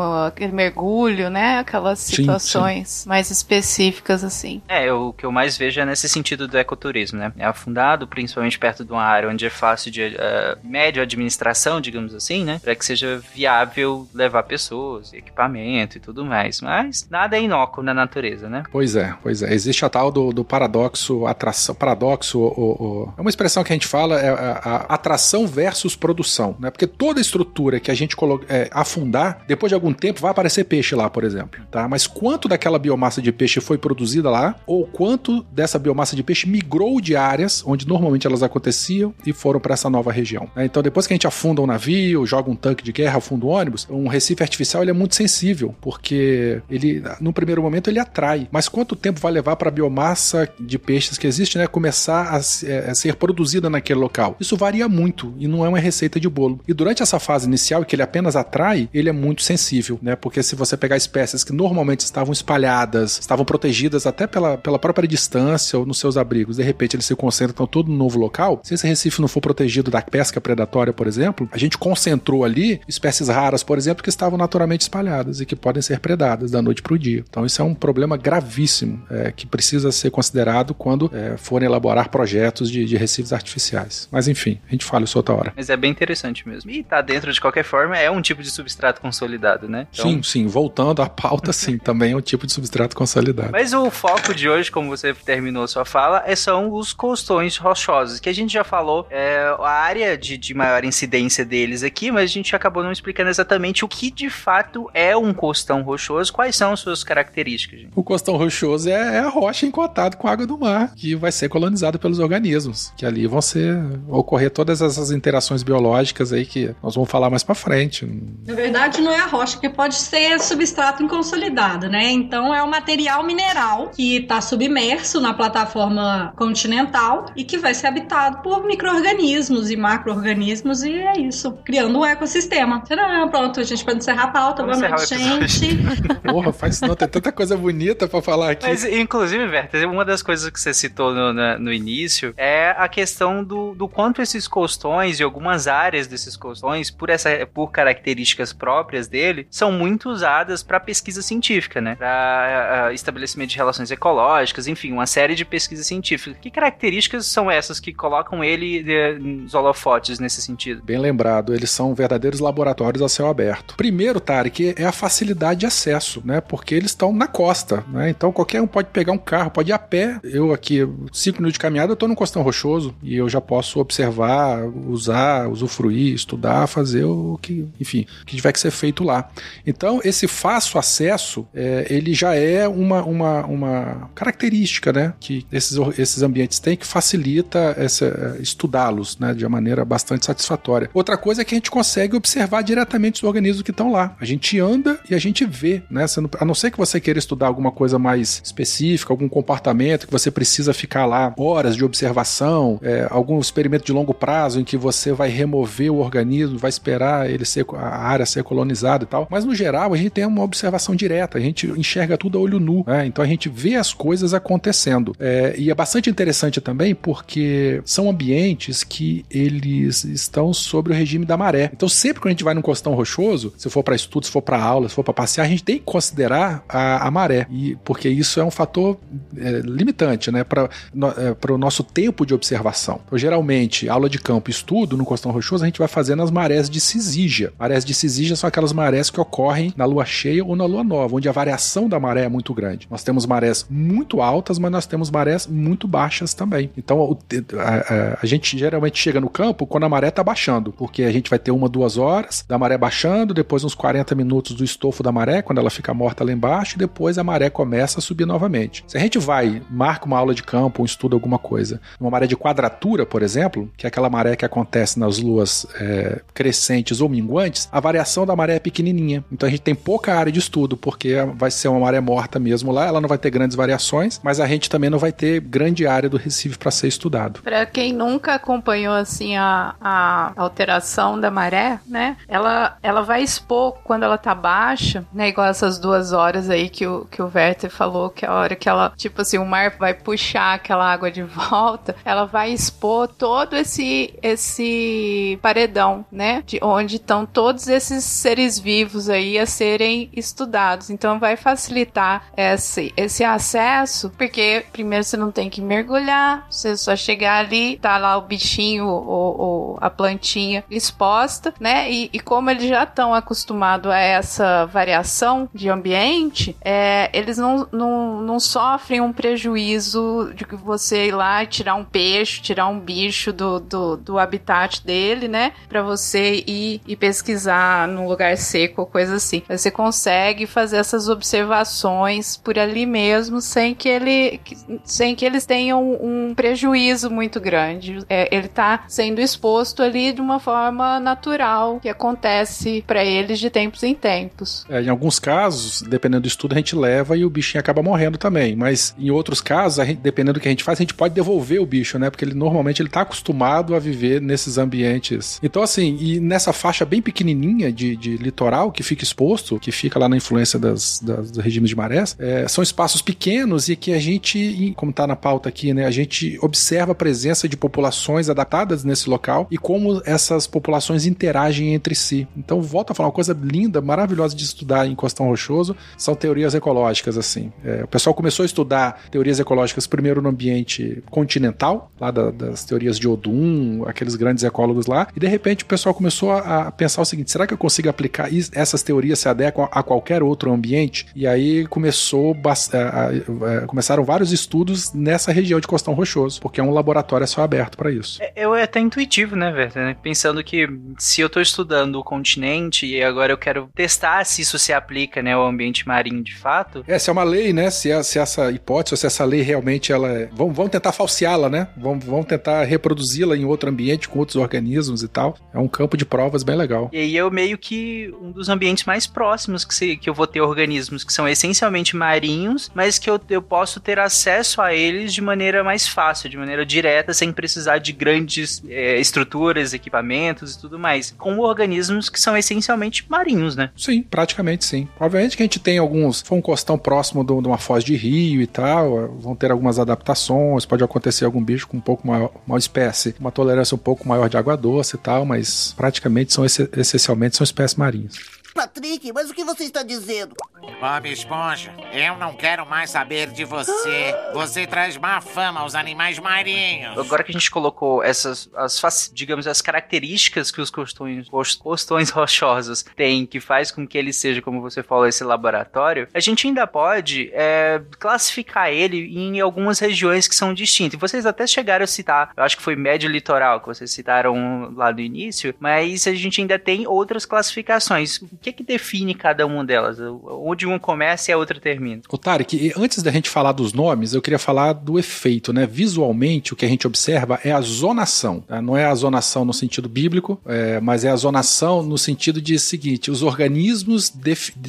mergulho, 0.52 1.30
né? 1.30 1.64
Aquelas 1.76 2.00
Sim, 2.00 2.16
situações 2.16 3.06
mais 3.06 3.30
específicas, 3.30 4.24
assim. 4.24 4.62
É, 4.68 4.92
o 4.92 5.12
que 5.14 5.26
eu 5.26 5.32
mais 5.32 5.58
vejo 5.58 5.80
é 5.82 5.86
nesse 5.86 6.08
sentido 6.08 6.48
do 6.48 6.58
ecoturismo, 6.58 7.20
né? 7.20 7.32
É 7.38 7.46
afundado, 7.46 8.08
principalmente 8.08 8.58
perto 8.58 8.84
de 8.86 8.92
uma 8.92 9.04
área 9.04 9.30
onde 9.30 9.46
é 9.46 9.50
fácil 9.50 9.92
de 9.92 10.02
uh, 10.02 10.58
médio 10.64 11.02
administração, 11.02 11.82
digamos 11.82 12.14
assim, 12.16 12.44
né? 12.44 12.60
Para 12.64 12.76
que 12.76 12.86
seja 12.86 13.22
viável 13.34 14.08
levar 14.14 14.44
pessoas, 14.44 15.12
equipamento 15.14 15.98
e 15.98 16.00
tudo 16.00 16.24
mais. 16.26 16.62
Mas 16.62 17.08
nada 17.10 17.38
é 17.38 17.42
inócuo 17.42 17.84
na 17.84 17.94
natureza, 17.94 18.48
né? 18.50 18.64
Pois 18.72 18.96
é, 18.96 19.14
pois 19.22 19.42
é. 19.42 19.54
Existe 19.54 19.84
a 19.86 19.90
tal 19.90 20.12
do, 20.12 20.32
do 20.32 20.44
paradoxo 20.44 21.26
atração. 21.28 21.76
Paradoxo, 21.76 22.40
o, 22.40 22.44
o- 22.48 23.14
é 23.18 23.22
uma 23.22 23.30
expressão 23.30 23.64
que 23.64 23.72
a 23.74 23.76
gente 23.76 23.88
fala, 23.88 24.20
é 24.20 24.30
a, 24.30 24.60
a 24.90 24.94
atração 24.96 25.46
versus 25.48 25.96
produção, 25.96 26.56
né? 26.60 26.70
Porque 26.72 26.88
toda 26.88 27.20
estrutura 27.20 27.80
que 27.80 27.92
a 27.92 27.94
gente 27.94 28.16
colo- 28.16 28.44
é, 28.50 28.70
afundar, 28.72 29.40
depois 29.48 29.70
de 29.70 29.76
algum 29.76 29.94
tempo 29.94 30.20
vai 30.22 30.32
aparecer 30.32 30.64
peixe 30.66 30.96
lá, 30.96 31.10
por 31.10 31.24
exemplo, 31.24 31.62
tá? 31.70 31.88
Mas 31.88 32.08
quanto 32.08 32.48
daquela 32.48 32.80
biomassa 32.80 33.22
de 33.22 33.32
peixe 33.32 33.60
foi 33.60 33.78
produzida 33.78 34.30
lá, 34.30 34.56
ou 34.66 34.86
quanto 34.86 35.44
dessa 35.52 35.78
biomassa 35.80 36.16
de 36.16 36.24
peixe 36.24 36.48
migrou 36.48 37.00
de 37.02 37.16
áreas 37.16 37.64
onde 37.66 37.88
normalmente 37.88 38.28
elas 38.28 38.44
aconteciam 38.44 39.14
e 39.26 39.34
foram 39.34 39.60
para 39.60 39.74
essa 39.74 39.90
nova 39.90 40.12
região. 40.12 40.50
né? 40.56 40.66
Então, 40.66 40.82
depois 40.82 41.08
que 41.08 41.14
a 41.14 41.16
gente 41.16 41.28
afunda 41.28 41.62
um 41.62 41.66
navio, 41.66 42.26
joga 42.26 42.50
um 42.50 42.56
tanque 42.56 42.84
de 42.84 42.92
guerra, 42.92 43.18
afunda 43.18 43.46
um 43.46 43.50
ônibus, 43.50 43.88
um 43.90 44.08
recife 44.08 44.44
artificial 44.44 44.84
ele 44.84 44.92
é 44.92 44.94
muito 44.94 45.16
sensível, 45.16 45.76
porque 45.82 46.62
ele, 46.70 47.04
no 47.20 47.34
primeiro 47.34 47.62
momento, 47.62 47.90
ele 47.90 48.00
atrai. 48.00 48.48
Mas 48.52 48.68
quanto 48.68 48.96
tempo 48.96 49.20
vai 49.20 49.32
levar 49.32 49.56
para 49.56 49.70
a 49.70 49.72
biomassa 49.72 50.50
de 50.60 50.78
peixes 50.78 51.18
que 51.18 51.28
existe, 51.28 51.58
né, 51.58 51.68
começar 51.68 52.34
a, 52.34 52.38
a 52.38 52.96
ser 52.96 53.16
produzida 53.16 53.70
naquele 53.70 54.00
local? 54.00 54.36
Isso 54.40 54.56
varia 54.56 54.88
muito 54.88 55.34
e 55.38 55.48
não 55.48 55.66
é 55.66 55.70
uma 55.70 55.80
receita 55.80 56.20
de 56.20 56.30
bolo. 56.30 56.60
E 56.68 56.74
durante 56.74 57.02
essa 57.02 57.20
fase 57.20 57.48
inicial, 57.48 57.84
que 57.86 57.96
ele 57.96 58.04
apenas 58.04 58.36
atrai, 58.36 58.90
ele 58.94 59.10
é 59.10 59.14
muito 59.14 59.42
sensível, 59.44 60.00
né? 60.02 60.16
Porque 60.16 60.42
se 60.44 60.56
você 60.56 60.76
pegar 60.78 60.98
espécies 60.98 61.44
que 61.44 61.54
normalmente 61.56 62.02
estavam 62.02 62.32
espalhadas, 62.34 63.20
estavam 63.20 63.46
protegidas 63.46 64.06
até 64.06 64.28
pela, 64.28 64.58
pela 64.58 64.78
própria 64.80 65.08
distância 65.08 65.78
ou 65.80 65.86
nos 65.86 65.98
seus 66.00 66.18
abrigos, 66.18 66.58
de 66.58 66.64
repente 66.64 66.96
eles 66.96 67.06
se 67.06 67.16
concentram 67.16 67.66
todo 67.66 67.90
no 67.92 67.98
novo 67.98 68.20
local. 68.20 68.62
Se 68.64 68.74
esse 68.74 68.88
recife 68.88 69.22
não 69.22 69.28
for 69.28 69.42
protegido 69.42 69.90
da 69.92 70.02
pesca 70.02 70.40
predatória, 70.42 70.94
por 70.94 71.08
exemplo, 71.08 71.48
a 71.52 71.58
gente 71.58 71.78
concentrou 71.78 72.44
ali 72.44 72.82
espécies 72.88 73.28
raras, 73.30 73.64
por 73.64 73.78
exemplo, 73.78 74.04
que 74.04 74.10
estavam 74.10 74.38
naturalmente 74.38 74.82
espalhadas 74.82 75.42
e 75.42 75.46
que 75.46 75.56
podem 75.56 75.82
ser 75.82 76.00
predadas 76.00 76.52
da 76.52 76.62
noite 76.62 76.82
para 76.82 76.94
o 76.94 77.00
dia. 77.00 77.24
Então 77.30 77.46
isso 77.46 77.62
é 77.62 77.66
um 77.66 77.74
problema 77.74 78.18
gravíssimo 78.18 79.02
é, 79.10 79.32
que 79.32 79.46
precisa 79.46 79.92
ser 79.92 80.12
considerado 80.12 80.74
quando 80.74 81.10
é, 81.14 81.38
forem 81.38 81.66
elaborar 81.68 82.10
projetos 82.10 82.70
de, 82.70 82.86
de 82.86 82.98
recifes 82.98 83.32
artificiais. 83.34 84.08
Mas 84.12 84.28
enfim, 84.28 84.60
a 84.68 84.72
gente 84.72 84.86
fala 84.86 85.04
isso 85.06 85.18
outra 85.18 85.34
hora. 85.36 85.54
Mas 85.56 85.70
é 85.70 85.78
bem 85.78 85.92
interessante 85.92 86.48
mesmo. 86.48 86.70
E 86.72 86.84
tá 86.84 87.02
dentro 87.02 87.32
de 87.32 87.40
qualquer 87.40 87.64
forma, 87.64 87.98
é 87.98 88.10
um 88.12 88.22
tipo 88.22 88.42
de 88.42 88.50
substrato 88.52 89.02
consolidado, 89.02 89.68
né? 89.70 89.88
Então- 89.94 90.06
Sim, 90.10 90.22
sim, 90.24 90.48
voltando 90.48 91.02
à 91.02 91.10
pauta, 91.10 91.45
sim, 91.54 91.78
também 91.78 92.14
é 92.14 92.18
um 92.18 92.22
tipo 92.22 92.46
de 92.46 92.54
substrato 92.54 92.96
consolidado. 92.96 93.52
Mas 93.52 93.74
o 93.74 93.90
foco 93.90 94.34
de 94.34 94.50
hoje, 94.50 94.72
como 94.72 94.90
você 94.90 95.14
terminou 95.14 95.68
sua 95.68 95.86
fala, 95.86 96.24
é, 96.26 96.36
são 96.36 96.74
os 96.74 96.94
costões 96.94 97.58
rochosos, 97.58 98.20
que 98.20 98.30
a 98.30 98.34
gente 98.34 98.54
já 98.54 98.64
falou, 98.64 99.08
é 99.10 99.56
a 99.60 99.70
área 99.70 100.18
de, 100.18 100.38
de 100.38 100.54
maior 100.54 100.84
incidência 100.84 101.46
deles 101.46 101.84
aqui, 101.84 102.12
mas 102.12 102.24
a 102.24 102.34
gente 102.34 102.56
acabou 102.56 102.84
não 102.84 102.92
explicando 102.92 103.30
exatamente 103.30 103.84
o 103.84 103.88
que 103.88 104.12
de 104.12 104.30
fato 104.30 104.90
é 104.94 105.16
um 105.16 105.34
costão 105.34 105.82
rochoso, 105.82 106.32
quais 106.32 106.56
são 106.56 106.76
suas 106.76 107.04
características. 107.04 107.80
Gente. 107.82 107.92
O 107.96 108.04
costão 108.04 108.38
rochoso 108.38 108.90
é, 108.90 109.18
é 109.18 109.20
a 109.20 109.30
rocha 109.30 109.66
em 109.66 109.72
contato 109.72 110.18
com 110.18 110.28
a 110.28 110.32
água 110.32 110.46
do 110.46 110.58
mar, 110.58 110.94
que 110.96 111.16
vai 111.16 111.32
ser 111.32 111.50
colonizada 111.50 111.98
pelos 111.98 112.20
organismos, 112.20 112.94
que 112.96 113.06
ali 113.06 113.28
vão 113.28 113.42
ser 113.42 113.78
ocorrer 114.08 114.52
todas 114.52 114.82
essas 114.82 115.12
interações 115.12 115.64
biológicas 115.64 116.32
aí 116.32 116.46
que 116.46 116.76
nós 116.82 116.96
vamos 116.96 117.10
falar 117.10 117.30
mais 117.30 117.44
pra 117.44 117.56
frente. 117.56 118.06
Na 118.46 118.54
verdade, 118.54 119.02
não 119.02 119.12
é 119.12 119.20
a 119.20 119.28
rocha, 119.28 119.58
que 119.60 119.70
pode 119.70 119.96
ser 119.96 120.40
substrato 120.40 121.04
inconsolidado, 121.36 121.90
né? 121.90 122.12
Então, 122.12 122.54
é 122.54 122.64
um 122.64 122.68
material 122.68 123.24
mineral 123.24 123.90
que 123.90 124.18
está 124.18 124.42
submerso 124.42 125.20
na 125.20 125.34
plataforma 125.34 126.34
continental 126.36 127.26
e 127.36 127.44
que 127.44 127.58
vai 127.58 127.74
ser 127.74 127.88
habitado 127.88 128.42
por 128.42 128.66
micro-organismos 128.66 129.70
e 129.70 129.76
macro-organismos, 129.78 130.84
e 130.84 130.94
é 130.94 131.20
isso, 131.20 131.52
criando 131.66 132.00
um 132.00 132.06
ecossistema. 132.06 132.84
Não, 132.90 133.30
pronto, 133.30 133.60
a 133.60 133.64
gente 133.64 133.84
pode 133.84 133.98
encerrar 133.98 134.24
a 134.24 134.28
pauta. 134.28 134.64
Vamos 134.64 134.80
Boa 134.80 134.90
noite, 134.90 135.18
gente. 135.18 135.78
Porra, 136.24 136.54
faz 136.54 136.82
não, 136.82 136.96
tem 136.96 137.08
tanta 137.08 137.32
coisa 137.32 137.58
bonita 137.58 138.08
pra 138.08 138.22
falar 138.22 138.52
aqui. 138.52 138.68
Mas, 138.68 138.84
inclusive, 138.86 139.48
Berta, 139.48 139.78
uma 139.88 140.06
das 140.06 140.22
coisas 140.22 140.50
que 140.50 140.60
você 140.60 140.74
citou 140.74 141.14
no, 141.14 141.34
na- 141.34 141.60
no 141.60 141.72
início 141.72 142.34
é 142.38 142.74
a 142.78 142.88
questão 142.88 143.44
do, 143.44 143.74
do 143.76 143.88
quanto 143.88 144.22
esses 144.22 144.48
costões 144.48 145.20
e 145.20 145.24
algumas 145.24 145.68
áreas 145.68 146.08
desses 146.08 146.36
costões, 146.36 146.90
por, 146.90 147.10
essa, 147.10 147.30
por 147.54 147.72
características 147.72 148.54
próprias 148.54 149.08
dele, 149.08 149.48
são 149.50 149.72
muito 149.72 150.10
usadas 150.10 150.64
para 150.64 150.80
pesquisa 150.80 151.22
científica, 151.26 151.82
né? 151.82 151.96
Para 151.96 152.92
estabelecimento 152.94 153.50
de 153.50 153.58
relações 153.58 153.92
ecológicas, 153.92 154.68
enfim, 154.68 154.92
uma 154.92 155.06
série 155.06 155.36
de 155.36 155.46
pesquisas 155.46 155.86
científicas. 155.86 156.38
Que 156.42 156.50
características 156.50 157.26
são 157.26 157.50
essas 157.50 157.80
que 157.80 157.94
colocam 157.94 158.44
ele 158.44 158.84
eh, 158.88 159.18
nos 159.20 159.54
holofotes 159.54 160.20
nesse 160.20 160.42
sentido? 160.42 160.82
Bem 160.84 161.00
lembrado, 161.00 161.54
eles 161.54 161.70
são 161.70 161.94
verdadeiros 161.94 162.40
laboratórios 162.40 163.02
a 163.02 163.10
céu 163.10 163.28
aberto. 163.28 163.76
Primeiro, 163.76 164.20
Tarek, 164.20 164.76
é 164.78 164.86
a 164.86 164.92
facilidade 164.92 165.62
de 165.62 165.66
acesso, 165.66 166.22
né? 166.24 166.42
Porque 166.42 166.76
eles 166.76 166.92
estão 166.92 167.14
na 167.14 167.28
costa, 167.28 167.84
né? 167.88 168.10
Então 168.10 168.32
qualquer 168.32 168.62
um 168.62 168.68
pode 168.68 168.90
pegar 168.90 169.12
um 169.12 169.18
carro, 169.18 169.52
pode 169.52 169.72
ir 169.72 169.74
a 169.74 169.80
pé. 169.80 170.20
Eu 170.24 170.54
aqui, 170.54 170.88
cinco 171.12 171.40
minutos 171.40 171.54
de 171.54 171.60
caminhada, 171.60 171.92
eu 171.92 171.96
tô 171.96 172.08
num 172.08 172.16
costão 172.16 172.42
rochoso 172.42 172.96
e 173.02 173.16
eu 173.16 173.28
já 173.30 173.42
posso 173.42 173.80
observar, 173.80 174.64
usar, 174.66 175.48
usufruir, 175.48 176.14
estudar, 176.14 176.68
fazer 176.68 177.06
o 177.06 177.40
que, 177.42 177.68
enfim, 177.80 178.06
o 178.22 178.26
que 178.26 178.36
tiver 178.36 178.52
que 178.52 178.60
ser 178.60 178.72
feito 178.72 179.04
lá. 179.04 179.30
Então, 179.66 180.00
esse 180.04 180.28
fácil 180.28 180.80
acesso, 180.80 181.15
é, 181.54 181.86
ele 181.90 182.14
já 182.14 182.34
é 182.34 182.68
uma, 182.68 183.04
uma, 183.04 183.46
uma 183.46 184.10
característica, 184.16 184.92
né? 184.92 185.14
Que 185.20 185.46
esses, 185.52 185.78
esses 185.98 186.22
ambientes 186.22 186.60
têm 186.60 186.76
que 186.76 186.86
facilita 186.86 187.76
eh, 187.78 188.38
estudá-los, 188.40 189.18
né? 189.18 189.34
De 189.34 189.46
uma 189.46 189.56
maneira 189.56 189.86
bastante 189.86 190.26
satisfatória. 190.26 190.90
Outra 190.94 191.18
coisa 191.18 191.42
é 191.42 191.46
que 191.46 191.56
a 191.56 191.58
gente 191.58 191.72
consegue 191.72 192.16
observar 192.16 192.62
diretamente 192.62 193.22
os 193.22 193.24
organismos 193.24 193.62
que 193.62 193.72
estão 193.72 193.92
lá. 193.92 194.16
A 194.20 194.26
gente 194.26 194.60
anda 194.60 195.00
e 195.10 195.16
a 195.16 195.20
gente 195.20 195.46
vê, 195.46 195.84
né? 195.90 196.06
A 196.40 196.46
não 196.46 196.56
ser 196.56 196.72
que 196.72 196.78
você 196.78 197.00
queira 197.00 197.20
estudar 197.20 197.48
alguma 197.48 197.72
coisa 197.72 197.98
mais 197.98 198.42
específica, 198.44 199.14
algum 199.14 199.30
comportamento 199.30 200.06
que 200.06 200.12
você 200.12 200.30
precisa 200.30 200.74
ficar 200.74 201.06
lá 201.06 201.34
horas 201.38 201.76
de 201.76 201.84
observação, 201.84 202.80
é, 202.82 203.08
algum 203.10 203.40
experimento 203.40 203.86
de 203.86 203.92
longo 203.92 204.14
prazo 204.14 204.60
em 204.60 204.64
que 204.64 204.78
você 204.78 205.12
vai 205.12 205.30
remover 205.30 205.92
o 205.92 205.98
organismo, 205.98 206.58
vai 206.58 206.70
esperar 206.70 207.30
ele 207.30 207.46
ser 207.46 207.66
a 207.74 207.98
área 207.98 208.26
ser 208.26 208.44
colonizada 208.44 209.04
e 209.04 209.08
tal. 209.08 209.28
Mas 209.30 209.46
no 209.46 209.56
geral 209.56 209.94
a 209.94 209.98
gente 209.98 210.10
tem 210.10 210.26
uma 210.26 210.44
observação 210.44 210.96
direta, 210.96 211.05
a 211.14 211.40
gente 211.40 211.68
enxerga 211.68 212.18
tudo 212.18 212.38
a 212.38 212.42
olho 212.42 212.60
nu, 212.60 212.84
né? 212.86 213.06
então 213.06 213.24
a 213.24 213.28
gente 213.28 213.50
vê 213.50 213.76
as 213.76 213.94
coisas 213.94 214.34
acontecendo. 214.34 215.16
É, 215.20 215.56
e 215.58 215.70
é 215.70 215.76
bastante 215.76 216.10
interessante 216.10 216.60
também 216.62 216.94
porque 216.96 217.82
são 217.86 218.10
ambientes 218.10 218.84
que 218.84 219.26
eles 219.30 220.04
estão 220.04 220.54
sobre 220.54 220.94
o 220.94 220.96
regime 220.96 221.26
da 221.26 221.38
maré. 221.38 221.70
Então 221.74 221.90
sempre 221.90 222.22
que 222.22 222.28
a 222.28 222.32
gente 222.32 222.44
vai 222.44 222.54
num 222.54 222.62
costão 222.62 222.94
rochoso, 222.94 223.54
se 223.58 223.70
for 223.70 223.84
para 223.84 223.96
estudo, 223.96 224.26
se 224.26 224.32
for 224.32 224.42
para 224.42 224.62
aula, 224.62 224.90
se 224.90 224.96
for 224.96 225.04
para 225.04 225.14
passear, 225.14 225.46
a 225.46 225.50
gente 225.50 225.64
tem 225.64 225.78
que 225.78 225.84
considerar 225.84 226.64
a, 226.68 227.08
a 227.08 227.12
maré, 227.12 227.48
e 227.50 227.78
porque 227.84 228.10
isso 228.10 228.40
é 228.40 228.44
um 228.44 228.52
fator 228.52 228.98
é, 229.38 229.62
limitante, 229.64 230.32
né, 230.32 230.44
para 230.44 230.70
é, 231.18 231.52
o 231.52 231.58
nosso 231.58 231.84
tempo 231.84 232.26
de 232.26 232.34
observação. 232.34 233.00
Então, 233.06 233.18
geralmente, 233.18 233.88
aula 233.90 234.10
de 234.10 234.20
campo, 234.20 234.50
estudo 234.50 234.98
no 234.98 235.06
costão 235.06 235.32
rochoso, 235.32 235.64
a 235.64 235.68
gente 235.68 235.80
vai 235.80 235.88
fazer 235.88 236.16
nas 236.16 236.32
marés 236.32 236.70
de 236.70 236.80
cisígia. 236.80 237.54
Marés 237.60 237.84
de 237.84 237.94
cisígia 237.94 238.36
são 238.36 238.48
aquelas 238.48 238.74
marés 238.74 239.10
que 239.10 239.20
ocorrem 239.20 239.74
na 239.76 239.86
lua 239.86 240.06
cheia 240.06 240.44
ou 240.44 240.56
na 240.56 240.66
lua 240.66 240.84
nova, 240.84 240.95
onde 241.12 241.30
a 241.30 241.32
variação 241.32 241.88
da 241.88 242.00
maré 242.00 242.26
é 242.26 242.30
muito 242.30 242.54
grande. 242.54 242.88
Nós 242.90 243.04
temos 243.04 243.26
marés 243.26 243.66
muito 243.70 244.22
altas, 244.22 244.60
mas 244.60 244.72
nós 244.72 244.86
temos 244.86 245.10
marés 245.10 245.48
muito 245.48 245.88
baixas 245.88 246.34
também. 246.34 246.70
Então, 246.78 247.18
a, 247.58 247.64
a, 247.64 248.20
a 248.22 248.26
gente 248.26 248.58
geralmente 248.58 248.98
chega 248.98 249.20
no 249.20 249.30
campo 249.30 249.66
quando 249.66 249.84
a 249.86 249.90
maré 249.90 250.10
está 250.10 250.24
baixando, 250.24 250.72
porque 250.72 251.04
a 251.04 251.12
gente 251.12 251.30
vai 251.30 251.40
ter 251.40 251.52
uma, 251.52 251.70
duas 251.70 251.98
horas 251.98 252.46
da 252.48 252.58
maré 252.58 252.78
baixando, 252.78 253.34
depois 253.34 253.64
uns 253.64 253.76
40 253.76 254.16
minutos 254.16 254.56
do 254.56 254.64
estofo 254.64 255.04
da 255.04 255.12
maré, 255.12 255.42
quando 255.42 255.60
ela 255.60 255.70
fica 255.70 255.94
morta 255.94 256.24
lá 256.24 256.32
embaixo, 256.32 256.76
e 256.76 256.80
depois 256.80 257.18
a 257.18 257.24
maré 257.24 257.50
começa 257.50 258.00
a 258.00 258.02
subir 258.02 258.26
novamente. 258.26 258.84
Se 258.88 258.98
a 258.98 259.00
gente 259.00 259.18
vai, 259.18 259.62
marca 259.70 260.06
uma 260.06 260.18
aula 260.18 260.34
de 260.34 260.44
campo, 260.44 260.82
um 260.82 260.86
estudo, 260.86 261.16
alguma 261.16 261.38
coisa, 261.38 261.82
uma 262.00 262.10
maré 262.10 262.28
de 262.28 262.36
quadratura, 262.36 263.06
por 263.06 263.22
exemplo, 263.22 263.70
que 263.78 263.86
é 263.86 263.90
aquela 263.90 264.10
maré 264.10 264.36
que 264.36 264.46
acontece 264.46 265.00
nas 265.00 265.20
luas 265.20 265.66
é, 265.80 266.22
crescentes 266.34 267.02
ou 267.02 267.10
minguantes, 267.10 267.68
a 267.72 267.80
variação 267.80 268.26
da 268.26 268.36
maré 268.36 268.56
é 268.56 268.60
pequenininha. 268.60 269.24
Então 269.32 269.48
a 269.48 269.50
gente 269.50 269.62
tem 269.62 269.76
pouca 269.76 270.16
área 270.16 270.32
de 270.32 270.40
estudo, 270.40 270.78
porque 270.86 271.16
vai 271.34 271.50
ser 271.50 271.68
uma 271.68 271.80
maré 271.80 272.00
morta 272.00 272.38
mesmo 272.38 272.72
lá, 272.72 272.86
ela 272.86 273.02
não 273.02 273.10
vai 273.10 273.18
ter 273.18 273.32
grandes 273.32 273.58
variações, 273.58 274.22
mas 274.24 274.40
a 274.40 274.46
gente 274.46 274.70
também 274.70 274.88
não 274.88 275.00
vai 275.00 275.12
ter 275.12 275.40
grande 275.40 275.88
área 275.88 276.08
do 276.08 276.16
Recife 276.16 276.60
para 276.60 276.70
ser 276.70 276.88
estudado. 276.88 277.42
Para 277.42 277.66
quem 277.66 277.92
nunca 277.92 278.36
acompanhou 278.36 278.94
assim 278.94 279.36
a, 279.36 279.74
a 279.82 280.34
alteração 280.36 281.20
da 281.20 281.32
maré, 281.32 281.80
né? 281.88 282.18
Ela, 282.28 282.78
ela 282.84 283.02
vai 283.02 283.24
expor 283.24 283.80
quando 283.84 284.04
ela 284.04 284.16
tá 284.16 284.36
baixa, 284.36 285.04
né? 285.12 285.30
Igual 285.30 285.48
essas 285.48 285.80
duas 285.80 286.14
horas 286.14 286.52
aí 286.52 286.70
que 286.70 286.86
o, 286.86 287.06
que 287.06 287.20
o 287.20 287.32
Werther 287.34 287.72
falou, 287.72 288.12
que 288.12 288.24
é 288.24 288.28
a 288.28 288.34
hora 288.34 288.56
que 288.56 288.70
ela, 288.70 288.94
tipo 288.96 289.24
assim, 289.24 289.40
o 289.40 289.46
mar 289.46 289.74
vai 289.80 289.96
puxar 289.96 290.54
aquela 290.54 290.86
água 290.86 291.10
de 291.10 291.24
volta, 291.24 291.96
ela 292.06 292.26
vai 292.26 292.52
expor 292.52 293.08
todo 293.08 293.56
esse, 293.56 294.14
esse 294.22 295.40
paredão, 295.42 296.06
né? 296.12 296.44
De 296.46 296.60
onde 296.62 296.98
estão 296.98 297.26
todos 297.26 297.68
esses 297.68 298.04
seres 298.04 298.60
vivos 298.60 299.10
aí 299.10 299.40
a 299.40 299.48
serem 299.48 300.12
estudados. 300.14 300.65
Então 300.90 301.20
vai 301.20 301.36
facilitar 301.36 302.24
esse, 302.36 302.94
esse 302.98 303.24
acesso, 303.24 304.12
porque 304.18 304.66
primeiro 304.72 305.04
você 305.04 305.18
não 305.18 305.32
tem 305.32 305.50
que 305.50 305.62
mergulhar, 305.62 306.46
você 306.50 306.76
só 306.76 306.96
chegar 306.96 307.38
ali, 307.46 307.78
tá 307.78 307.98
lá 307.98 308.18
o 308.18 308.22
bichinho 308.22 308.88
ou, 308.88 309.40
ou 309.40 309.78
a 309.82 309.90
plantinha 309.90 310.64
exposta, 310.70 311.54
né? 311.60 311.92
E, 311.92 312.10
e 312.12 312.20
como 312.20 312.50
eles 312.50 312.68
já 312.68 312.84
estão 312.84 313.14
acostumados 313.14 313.92
a 313.92 314.00
essa 314.00 314.66
variação 314.66 315.50
de 315.54 315.70
ambiente, 315.70 316.56
é, 316.62 317.10
eles 317.14 317.38
não, 317.38 317.68
não, 317.72 318.22
não 318.22 318.40
sofrem 318.40 319.02
um 319.02 319.14
prejuízo 319.14 320.32
de 320.36 320.46
que 320.46 320.56
você 320.56 321.08
ir 321.08 321.12
lá 321.12 321.44
e 321.44 321.48
tirar 321.48 321.76
um 321.76 321.84
peixe, 321.84 322.42
tirar 322.42 322.68
um 322.68 322.80
bicho 322.80 323.32
do, 323.32 323.60
do, 323.60 323.98
do 323.98 324.20
habitat 324.20 324.84
dele, 324.84 325.28
né? 325.28 325.54
Para 325.68 325.82
você 325.82 326.44
ir 326.48 326.82
pesquisar 326.96 327.88
num 327.88 328.08
lugar 328.08 328.38
seco 328.38 328.82
ou 328.82 328.88
coisa 328.88 329.16
assim. 329.16 329.44
Você 329.48 329.70
consegue 329.70 330.48
fazer 330.56 330.78
essas 330.78 331.10
observações 331.10 332.38
por 332.38 332.58
ali 332.58 332.86
mesmo 332.86 333.42
sem 333.42 333.76
que 333.76 333.90
ele 333.90 334.40
sem 334.86 335.14
que 335.14 335.26
eles 335.26 335.46
tenham 335.46 335.98
um 336.02 336.34
prejuízo 336.34 337.12
muito 337.12 337.42
grande. 337.42 338.00
É, 338.10 338.34
ele 338.34 338.48
tá 338.48 338.86
sendo 338.88 339.20
exposto 339.20 339.84
ali 339.84 340.14
de 340.14 340.22
uma 340.22 340.40
forma 340.40 340.98
natural 340.98 341.82
que 341.82 341.90
acontece 341.90 342.82
para 342.88 343.04
eles 343.04 343.38
de 343.38 343.50
tempos 343.50 343.84
em 343.84 343.94
tempos. 343.94 344.66
É, 344.70 344.82
em 344.82 344.88
alguns 344.88 345.20
casos, 345.20 345.82
dependendo 345.82 346.22
do 346.22 346.28
estudo, 346.28 346.54
a 346.54 346.58
gente 346.58 346.74
leva 346.74 347.18
e 347.18 347.26
o 347.26 347.30
bichinho 347.30 347.60
acaba 347.60 347.84
morrendo 347.84 348.18
também. 348.18 348.56
Mas 348.56 348.96
em 348.98 349.12
outros 349.12 349.42
casos, 349.42 349.86
gente, 349.86 350.00
dependendo 350.00 350.40
do 350.40 350.40
que 350.40 350.48
a 350.48 350.52
gente 350.52 350.64
faz, 350.64 350.80
a 350.80 350.84
gente 350.84 350.94
pode 350.94 351.14
devolver 351.14 351.62
o 351.62 351.66
bicho, 351.66 352.00
né? 352.00 352.10
Porque 352.10 352.24
ele 352.24 352.34
normalmente 352.34 352.82
ele 352.82 352.90
tá 352.90 353.02
acostumado 353.02 353.76
a 353.76 353.80
viver 353.80 354.22
nesses 354.22 354.58
ambientes. 354.58 355.38
Então, 355.44 355.62
assim, 355.62 355.98
e 356.00 356.20
nessa 356.22 356.54
faixa 356.54 356.86
bem 356.86 357.02
pequenininha 357.02 357.74
de, 357.74 357.98
de 357.98 358.16
litoral 358.16 358.72
que 358.72 358.84
fica 358.84 359.04
exposto, 359.04 359.60
que 359.60 359.72
fica 359.72 360.00
lá 360.00 360.08
na 360.08 360.16
influência 360.16 360.45
das, 360.54 361.00
das 361.00 361.38
regime 361.38 361.68
de 361.68 361.76
marés, 361.76 362.16
é, 362.20 362.48
são 362.48 362.64
espaços 362.64 363.02
pequenos 363.02 363.70
e 363.70 363.76
que 363.76 363.94
a 363.94 364.00
gente, 364.00 364.74
como 364.76 364.94
tá 364.94 365.08
na 365.08 365.16
pauta 365.16 365.50
aqui, 365.50 365.74
né? 365.74 365.86
A 365.86 365.92
gente 365.92 366.38
observa 366.42 366.92
a 366.92 366.96
presença 366.96 367.48
de 367.48 367.58
populações 367.58 368.30
adaptadas 368.30 368.84
nesse 368.84 369.10
local 369.10 369.48
e 369.50 369.58
como 369.58 370.02
essas 370.06 370.48
populações 370.48 371.06
interagem 371.06 371.74
entre 371.74 371.96
si. 371.96 372.28
Então, 372.38 372.62
volto 372.62 372.92
a 372.92 372.94
falar 372.94 373.10
uma 373.10 373.16
coisa 373.16 373.38
linda, 373.40 373.82
maravilhosa 373.82 374.36
de 374.36 374.44
estudar 374.44 374.88
em 374.88 374.96
Costão 374.96 375.28
Rochoso, 375.28 375.76
são 375.98 376.16
teorias 376.16 376.54
ecológicas, 376.54 377.18
assim. 377.18 377.52
É, 377.64 377.84
o 377.84 377.88
pessoal 377.88 378.14
começou 378.14 378.44
a 378.44 378.46
estudar 378.46 379.04
teorias 379.10 379.40
ecológicas 379.40 379.88
primeiro 379.88 380.22
no 380.22 380.30
ambiente 380.30 381.04
continental, 381.10 381.92
lá 382.00 382.12
da, 382.12 382.32
das 382.32 382.66
teorias 382.66 383.00
de 383.00 383.08
Odum, 383.08 383.84
aqueles 383.86 384.16
grandes 384.16 384.44
ecólogos 384.44 384.86
lá, 384.86 385.08
e 385.16 385.20
de 385.20 385.28
repente 385.28 385.64
o 385.64 385.68
pessoal 385.68 385.94
começou 385.94 386.32
a, 386.32 386.68
a 386.68 386.72
pensar 386.72 387.02
o 387.02 387.06
seguinte: 387.06 387.32
será 387.32 387.48
que 387.48 387.54
eu 387.54 387.58
consigo 387.58 387.90
aplicar 387.90 388.32
isso, 388.32 388.52
essas 388.54 388.84
teorias 388.84 389.20
se 389.20 389.30
adequam 389.30 389.68
a 389.72 389.82
qualquer 389.82 390.22
outro 390.22 390.35
ambiente? 390.54 391.08
E 391.16 391.28
aí 391.28 391.66
começou 391.68 392.36
a, 392.46 392.54
a, 392.54 393.68
começaram 393.68 394.04
vários 394.04 394.32
estudos 394.32 394.94
nessa 394.94 395.32
região 395.32 395.60
de 395.60 395.68
Costão 395.68 395.94
Rochoso, 395.94 396.40
porque 396.42 396.60
é 396.60 396.64
um 396.64 396.72
laboratório 396.72 397.24
a 397.24 397.28
céu 397.28 397.44
aberto 397.44 397.78
para 397.78 397.92
isso. 397.92 398.22
É, 398.22 398.44
é 398.44 398.64
até 398.64 398.80
intuitivo, 398.80 399.36
né, 399.36 399.52
Verta? 399.52 399.84
Né? 399.84 399.96
Pensando 400.02 400.44
que 400.44 400.68
se 400.98 401.22
eu 401.22 401.28
estou 401.28 401.42
estudando 401.42 401.96
o 401.96 402.04
continente 402.04 402.86
e 402.86 403.04
agora 403.04 403.32
eu 403.32 403.38
quero 403.38 403.70
testar 403.76 404.26
se 404.26 404.42
isso 404.42 404.58
se 404.58 404.74
aplica, 404.74 405.22
né, 405.22 405.34
ao 405.34 405.46
ambiente 405.46 405.88
marinho 405.88 406.24
de 406.24 406.36
fato. 406.36 406.84
É, 406.88 406.98
se 406.98 407.10
é 407.10 407.14
uma 407.14 407.24
lei, 407.24 407.54
né? 407.54 407.70
Se, 407.70 407.92
é, 407.92 408.02
se 408.04 408.20
essa 408.20 408.52
hipótese, 408.52 408.94
ou 408.94 408.98
se 408.98 409.08
essa 409.08 409.26
lei 409.26 409.42
realmente 409.42 409.92
ela 409.92 410.10
é... 410.10 410.30
Vão, 410.34 410.52
vão 410.52 410.68
tentar 410.68 410.92
falseá-la, 410.92 411.50
né? 411.50 411.68
Vão, 411.78 412.00
vão 412.00 412.24
tentar 412.24 412.64
reproduzi-la 412.64 413.36
em 413.36 413.46
outro 413.46 413.70
ambiente 413.70 414.10
com 414.10 414.20
outros 414.20 414.36
organismos 414.36 415.04
e 415.04 415.08
tal. 415.08 415.36
É 415.54 415.60
um 415.60 415.68
campo 415.68 415.98
de 415.98 416.06
provas 416.06 416.44
bem 416.44 416.56
legal. 416.56 416.90
E 416.92 416.98
aí 416.98 417.16
eu 417.16 417.30
meio 417.32 417.58
que 417.58 418.14
um 418.22 418.32
dos 418.32 418.50
ambientes 418.50 418.86
mais 418.86 419.08
próximos 419.08 419.66
que, 419.66 419.74
se, 419.74 419.98
que 419.98 420.10
eu 420.10 420.14
vou 420.14 420.25
ter 420.28 420.42
organismos 420.42 421.04
que 421.04 421.14
são 421.14 421.28
essencialmente 421.28 421.96
marinhos, 421.96 422.72
mas 422.74 422.98
que 422.98 423.10
eu, 423.10 423.20
eu 423.30 423.42
posso 423.42 423.80
ter 423.80 424.00
acesso 424.00 424.62
a 424.62 424.74
eles 424.74 425.14
de 425.14 425.22
maneira 425.22 425.64
mais 425.64 425.88
fácil, 425.88 426.30
de 426.30 426.38
maneira 426.38 426.66
direta, 426.66 427.14
sem 427.14 427.32
precisar 427.32 427.78
de 427.78 427.92
grandes 427.92 428.64
é, 428.68 429.00
estruturas, 429.00 429.74
equipamentos 429.74 430.56
e 430.56 430.60
tudo 430.60 430.80
mais. 430.80 431.14
Com 431.18 431.40
organismos 431.40 432.10
que 432.10 432.20
são 432.20 432.38
essencialmente 432.38 433.06
marinhos, 433.10 433.56
né? 433.56 433.70
Sim, 433.76 434.02
praticamente 434.04 434.66
sim. 434.66 434.88
Obviamente 435.00 435.38
que 435.38 435.44
a 435.44 435.46
gente 435.46 435.60
tem 435.60 435.78
alguns. 435.78 436.22
For 436.22 436.36
um 436.36 436.42
costão 436.42 436.78
próximo 436.78 437.24
de 437.24 437.48
uma 437.48 437.58
foz 437.58 437.84
de 437.84 437.96
rio 437.96 438.42
e 438.42 438.48
tal, 438.48 439.10
vão 439.18 439.36
ter 439.36 439.52
algumas 439.52 439.80
adaptações, 439.80 440.66
pode 440.66 440.84
acontecer 440.84 441.26
algum 441.26 441.44
bicho 441.44 441.68
com 441.68 441.78
um 441.78 441.82
pouco 441.82 442.08
maior, 442.08 442.32
uma 442.48 442.58
espécie, 442.58 443.16
uma 443.20 443.32
tolerância 443.32 443.76
um 443.76 443.80
pouco 443.80 444.08
maior 444.08 444.30
de 444.30 444.38
água 444.38 444.56
doce 444.56 444.96
e 444.96 445.00
tal, 445.00 445.26
mas 445.26 445.74
praticamente 445.76 446.34
são 446.34 446.46
essencialmente 446.46 447.38
são 447.38 447.44
espécies 447.44 447.78
marinhas. 447.78 448.35
Patrick, 448.56 449.12
mas 449.12 449.30
o 449.30 449.34
que 449.34 449.44
você 449.44 449.66
está 449.66 449.84
dizendo? 449.84 450.34
Bob 450.80 451.12
Esponja, 451.12 451.74
eu 451.92 452.18
não 452.18 452.34
quero 452.34 452.66
mais 452.66 452.90
saber 452.90 453.30
de 453.32 453.44
você. 453.44 454.16
Você 454.34 454.66
traz 454.66 454.96
má 454.96 455.20
fama 455.20 455.60
aos 455.60 455.76
animais 455.76 456.18
marinhos. 456.20 456.98
Agora 456.98 457.22
que 457.22 457.32
a 457.32 457.34
gente 457.34 457.52
colocou 457.52 458.02
essas, 458.02 458.50
as, 458.56 459.12
digamos, 459.14 459.46
as 459.46 459.62
características 459.62 460.52
que 460.52 460.62
os 460.62 460.70
costões, 460.70 461.28
costões 461.60 462.10
rochosos 462.12 462.84
têm, 462.96 463.26
que 463.26 463.42
faz 463.42 463.72
com 463.72 463.86
que 463.86 463.98
ele 463.98 464.14
seja, 464.14 464.42
como 464.42 464.62
você 464.62 464.82
falou, 464.82 465.06
esse 465.06 465.24
laboratório, 465.24 466.08
a 466.14 466.20
gente 466.22 466.48
ainda 466.48 466.66
pode 466.66 467.30
é, 467.34 467.82
classificar 468.00 468.70
ele 468.70 468.98
em 469.18 469.42
algumas 469.42 469.80
regiões 469.80 470.30
que 470.30 470.36
são 470.36 470.54
distintas. 470.54 470.94
E 470.94 471.02
vocês 471.02 471.26
até 471.26 471.46
chegaram 471.46 471.84
a 471.84 471.88
citar, 471.88 472.32
eu 472.38 472.44
acho 472.44 472.56
que 472.56 472.64
foi 472.64 472.78
médio 472.78 473.10
litoral 473.10 473.60
que 473.60 473.68
vocês 473.68 473.92
citaram 473.92 474.74
lá 474.74 474.94
no 474.94 475.02
início, 475.02 475.54
mas 475.60 476.08
a 476.08 476.14
gente 476.14 476.40
ainda 476.40 476.58
tem 476.58 476.88
outras 476.88 477.26
classificações. 477.26 478.22
Que 478.46 478.54
que 478.54 478.64
define 478.64 479.16
cada 479.16 479.44
uma 479.48 479.66
delas? 479.66 479.98
onde 480.46 480.68
um 480.68 480.78
começa 480.78 481.32
e 481.32 481.34
a 481.34 481.38
outra 481.38 481.60
termina. 481.60 482.04
O 482.08 482.16
Tarek, 482.16 482.74
antes 482.78 483.02
da 483.02 483.10
gente 483.10 483.28
falar 483.28 483.52
dos 483.52 483.74
nomes, 483.74 484.14
eu 484.14 484.22
queria 484.22 484.38
falar 484.38 484.74
do 484.74 485.00
efeito, 485.00 485.52
né? 485.52 485.66
Visualmente, 485.66 486.54
o 486.54 486.56
que 486.56 486.64
a 486.64 486.68
gente 486.68 486.86
observa 486.86 487.40
é 487.44 487.52
a 487.52 487.60
zonação. 487.62 488.42
Tá? 488.42 488.62
Não 488.62 488.78
é 488.78 488.86
a 488.86 488.94
zonação 488.94 489.46
no 489.46 489.54
sentido 489.54 489.90
bíblico, 489.90 490.40
é, 490.46 490.80
mas 490.80 491.04
é 491.04 491.10
a 491.10 491.16
zonação 491.16 491.82
no 491.82 491.98
sentido 491.98 492.40
de 492.40 492.60
seguinte: 492.60 493.10
os 493.10 493.24
organismos 493.24 494.14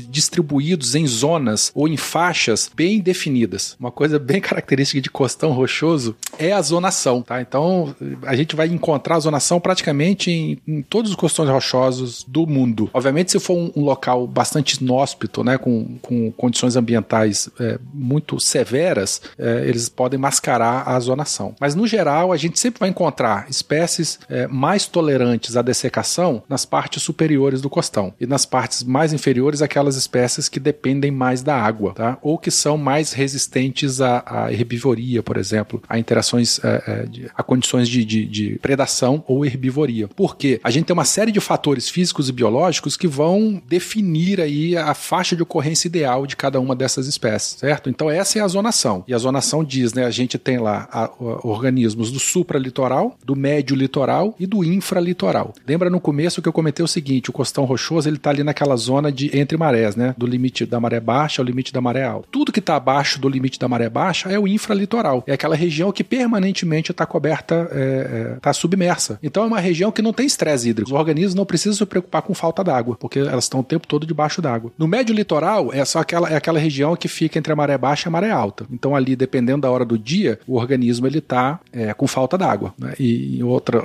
distribuídos 0.08 0.94
em 0.94 1.06
zonas 1.06 1.70
ou 1.74 1.86
em 1.86 1.98
faixas 1.98 2.70
bem 2.74 2.98
definidas. 3.00 3.76
Uma 3.78 3.90
coisa 3.90 4.18
bem 4.18 4.40
característica 4.42 5.02
de 5.02 5.10
costão 5.10 5.52
rochoso 5.52 6.16
é 6.38 6.52
a 6.52 6.62
zonação, 6.62 7.20
tá? 7.20 7.42
Então, 7.42 7.94
a 8.22 8.34
gente 8.34 8.56
vai 8.56 8.68
encontrar 8.68 9.16
a 9.16 9.20
zonação 9.20 9.60
praticamente 9.60 10.30
em, 10.30 10.58
em 10.66 10.80
todos 10.80 11.10
os 11.10 11.16
costões 11.16 11.50
rochosos 11.50 12.24
do 12.26 12.46
mundo. 12.46 12.88
Obviamente, 12.94 13.32
se 13.32 13.38
for 13.38 13.65
um, 13.65 13.65
um, 13.74 13.82
local 13.82 14.26
bastante 14.26 14.82
inóspito, 14.82 15.42
né, 15.42 15.58
com, 15.58 15.98
com 16.02 16.30
condições 16.32 16.76
ambientais 16.76 17.48
é, 17.58 17.78
muito 17.92 18.38
severas, 18.40 19.22
é, 19.38 19.64
eles 19.66 19.88
podem 19.88 20.18
mascarar 20.18 20.88
a 20.88 20.98
zonação. 21.00 21.54
Mas 21.60 21.74
no 21.74 21.86
geral, 21.86 22.32
a 22.32 22.36
gente 22.36 22.58
sempre 22.58 22.80
vai 22.80 22.88
encontrar 22.88 23.46
espécies 23.48 24.18
é, 24.28 24.46
mais 24.46 24.86
tolerantes 24.86 25.56
à 25.56 25.62
dessecação 25.62 26.42
nas 26.48 26.64
partes 26.64 27.02
superiores 27.02 27.60
do 27.60 27.70
costão 27.70 28.12
e 28.20 28.26
nas 28.26 28.44
partes 28.44 28.82
mais 28.82 29.12
inferiores 29.12 29.62
aquelas 29.62 29.96
espécies 29.96 30.48
que 30.48 30.60
dependem 30.60 31.10
mais 31.10 31.42
da 31.42 31.56
água, 31.56 31.92
tá? 31.94 32.18
Ou 32.22 32.38
que 32.38 32.50
são 32.50 32.76
mais 32.76 33.12
resistentes 33.12 34.00
à, 34.00 34.22
à 34.26 34.52
herbivoria, 34.52 35.22
por 35.22 35.36
exemplo, 35.36 35.82
a 35.88 35.98
interações, 35.98 36.58
é, 36.64 36.82
é, 36.86 37.30
a 37.34 37.42
condições 37.42 37.88
de, 37.88 38.04
de, 38.04 38.26
de 38.26 38.58
predação 38.60 39.24
ou 39.26 39.44
herbivoria. 39.44 40.08
Porque 40.08 40.60
a 40.62 40.70
gente 40.70 40.86
tem 40.86 40.94
uma 40.94 41.04
série 41.04 41.32
de 41.32 41.40
fatores 41.40 41.88
físicos 41.88 42.28
e 42.28 42.32
biológicos 42.32 42.96
que 42.96 43.06
vão 43.06 43.55
definir 43.68 44.40
aí 44.40 44.76
a 44.76 44.94
faixa 44.94 45.36
de 45.36 45.42
ocorrência 45.42 45.88
ideal 45.88 46.26
de 46.26 46.36
cada 46.36 46.60
uma 46.60 46.74
dessas 46.74 47.06
espécies, 47.06 47.58
certo? 47.58 47.88
Então 47.88 48.10
essa 48.10 48.38
é 48.38 48.42
a 48.42 48.48
zonação. 48.48 49.04
E 49.06 49.14
a 49.14 49.18
zonação 49.18 49.64
diz, 49.64 49.92
né, 49.92 50.04
a 50.04 50.10
gente 50.10 50.38
tem 50.38 50.58
lá 50.58 50.88
a, 50.90 51.04
a, 51.04 51.10
organismos 51.46 52.10
do 52.10 52.18
supralitoral, 52.18 53.16
do 53.24 53.36
médio 53.36 53.76
litoral 53.76 54.34
e 54.38 54.46
do 54.46 54.64
infralitoral. 54.64 55.54
Lembra 55.66 55.90
no 55.90 56.00
começo 56.00 56.42
que 56.42 56.48
eu 56.48 56.52
comentei 56.52 56.84
o 56.84 56.88
seguinte, 56.88 57.30
o 57.30 57.32
costão 57.32 57.64
rochoso 57.64 58.08
ele 58.08 58.18
tá 58.18 58.30
ali 58.30 58.42
naquela 58.42 58.76
zona 58.76 59.10
de 59.10 59.36
entre 59.36 59.56
marés, 59.56 59.96
né, 59.96 60.14
do 60.16 60.26
limite 60.26 60.66
da 60.66 60.80
maré 60.80 61.00
baixa 61.00 61.40
ao 61.40 61.46
limite 61.46 61.72
da 61.72 61.80
maré 61.80 62.04
alta. 62.04 62.28
Tudo 62.30 62.52
que 62.52 62.60
está 62.60 62.76
abaixo 62.76 63.20
do 63.20 63.28
limite 63.28 63.58
da 63.58 63.68
maré 63.68 63.88
baixa 63.88 64.28
é 64.30 64.38
o 64.38 64.46
infralitoral. 64.46 65.24
É 65.26 65.32
aquela 65.32 65.56
região 65.56 65.92
que 65.92 66.04
permanentemente 66.04 66.90
está 66.90 67.06
coberta, 67.06 67.62
está 67.62 67.78
é, 67.78 68.32
é, 68.34 68.38
tá 68.40 68.52
submersa. 68.52 69.18
Então 69.22 69.44
é 69.44 69.46
uma 69.46 69.60
região 69.60 69.92
que 69.92 70.02
não 70.02 70.12
tem 70.12 70.26
estresse 70.26 70.68
hídrico. 70.68 70.90
Os 70.90 70.96
organismos 70.96 71.34
não 71.34 71.46
precisam 71.46 71.74
se 71.74 71.86
preocupar 71.86 72.22
com 72.22 72.34
falta 72.34 72.62
d'água, 72.62 72.96
porque 72.98 73.18
elas 73.18 73.45
estão 73.46 73.60
o 73.60 73.64
tempo 73.64 73.86
todo 73.86 74.06
debaixo 74.06 74.42
d'água. 74.42 74.72
No 74.78 74.86
médio 74.86 75.14
litoral 75.14 75.72
é 75.72 75.84
só 75.84 76.00
aquela, 76.00 76.30
é 76.30 76.36
aquela 76.36 76.58
região 76.58 76.94
que 76.96 77.08
fica 77.08 77.38
entre 77.38 77.52
a 77.52 77.56
maré 77.56 77.76
baixa 77.78 78.06
e 78.06 78.08
a 78.08 78.12
maré 78.12 78.30
alta. 78.30 78.66
Então 78.70 78.94
ali, 78.94 79.16
dependendo 79.16 79.62
da 79.62 79.70
hora 79.70 79.84
do 79.84 79.98
dia, 79.98 80.38
o 80.46 80.56
organismo 80.56 81.06
ele 81.06 81.18
está 81.18 81.60
é, 81.72 81.92
com 81.94 82.06
falta 82.06 82.36
d'água. 82.36 82.74
Né? 82.78 82.94
E 82.98 83.38
em 83.38 83.42
outra, 83.42 83.82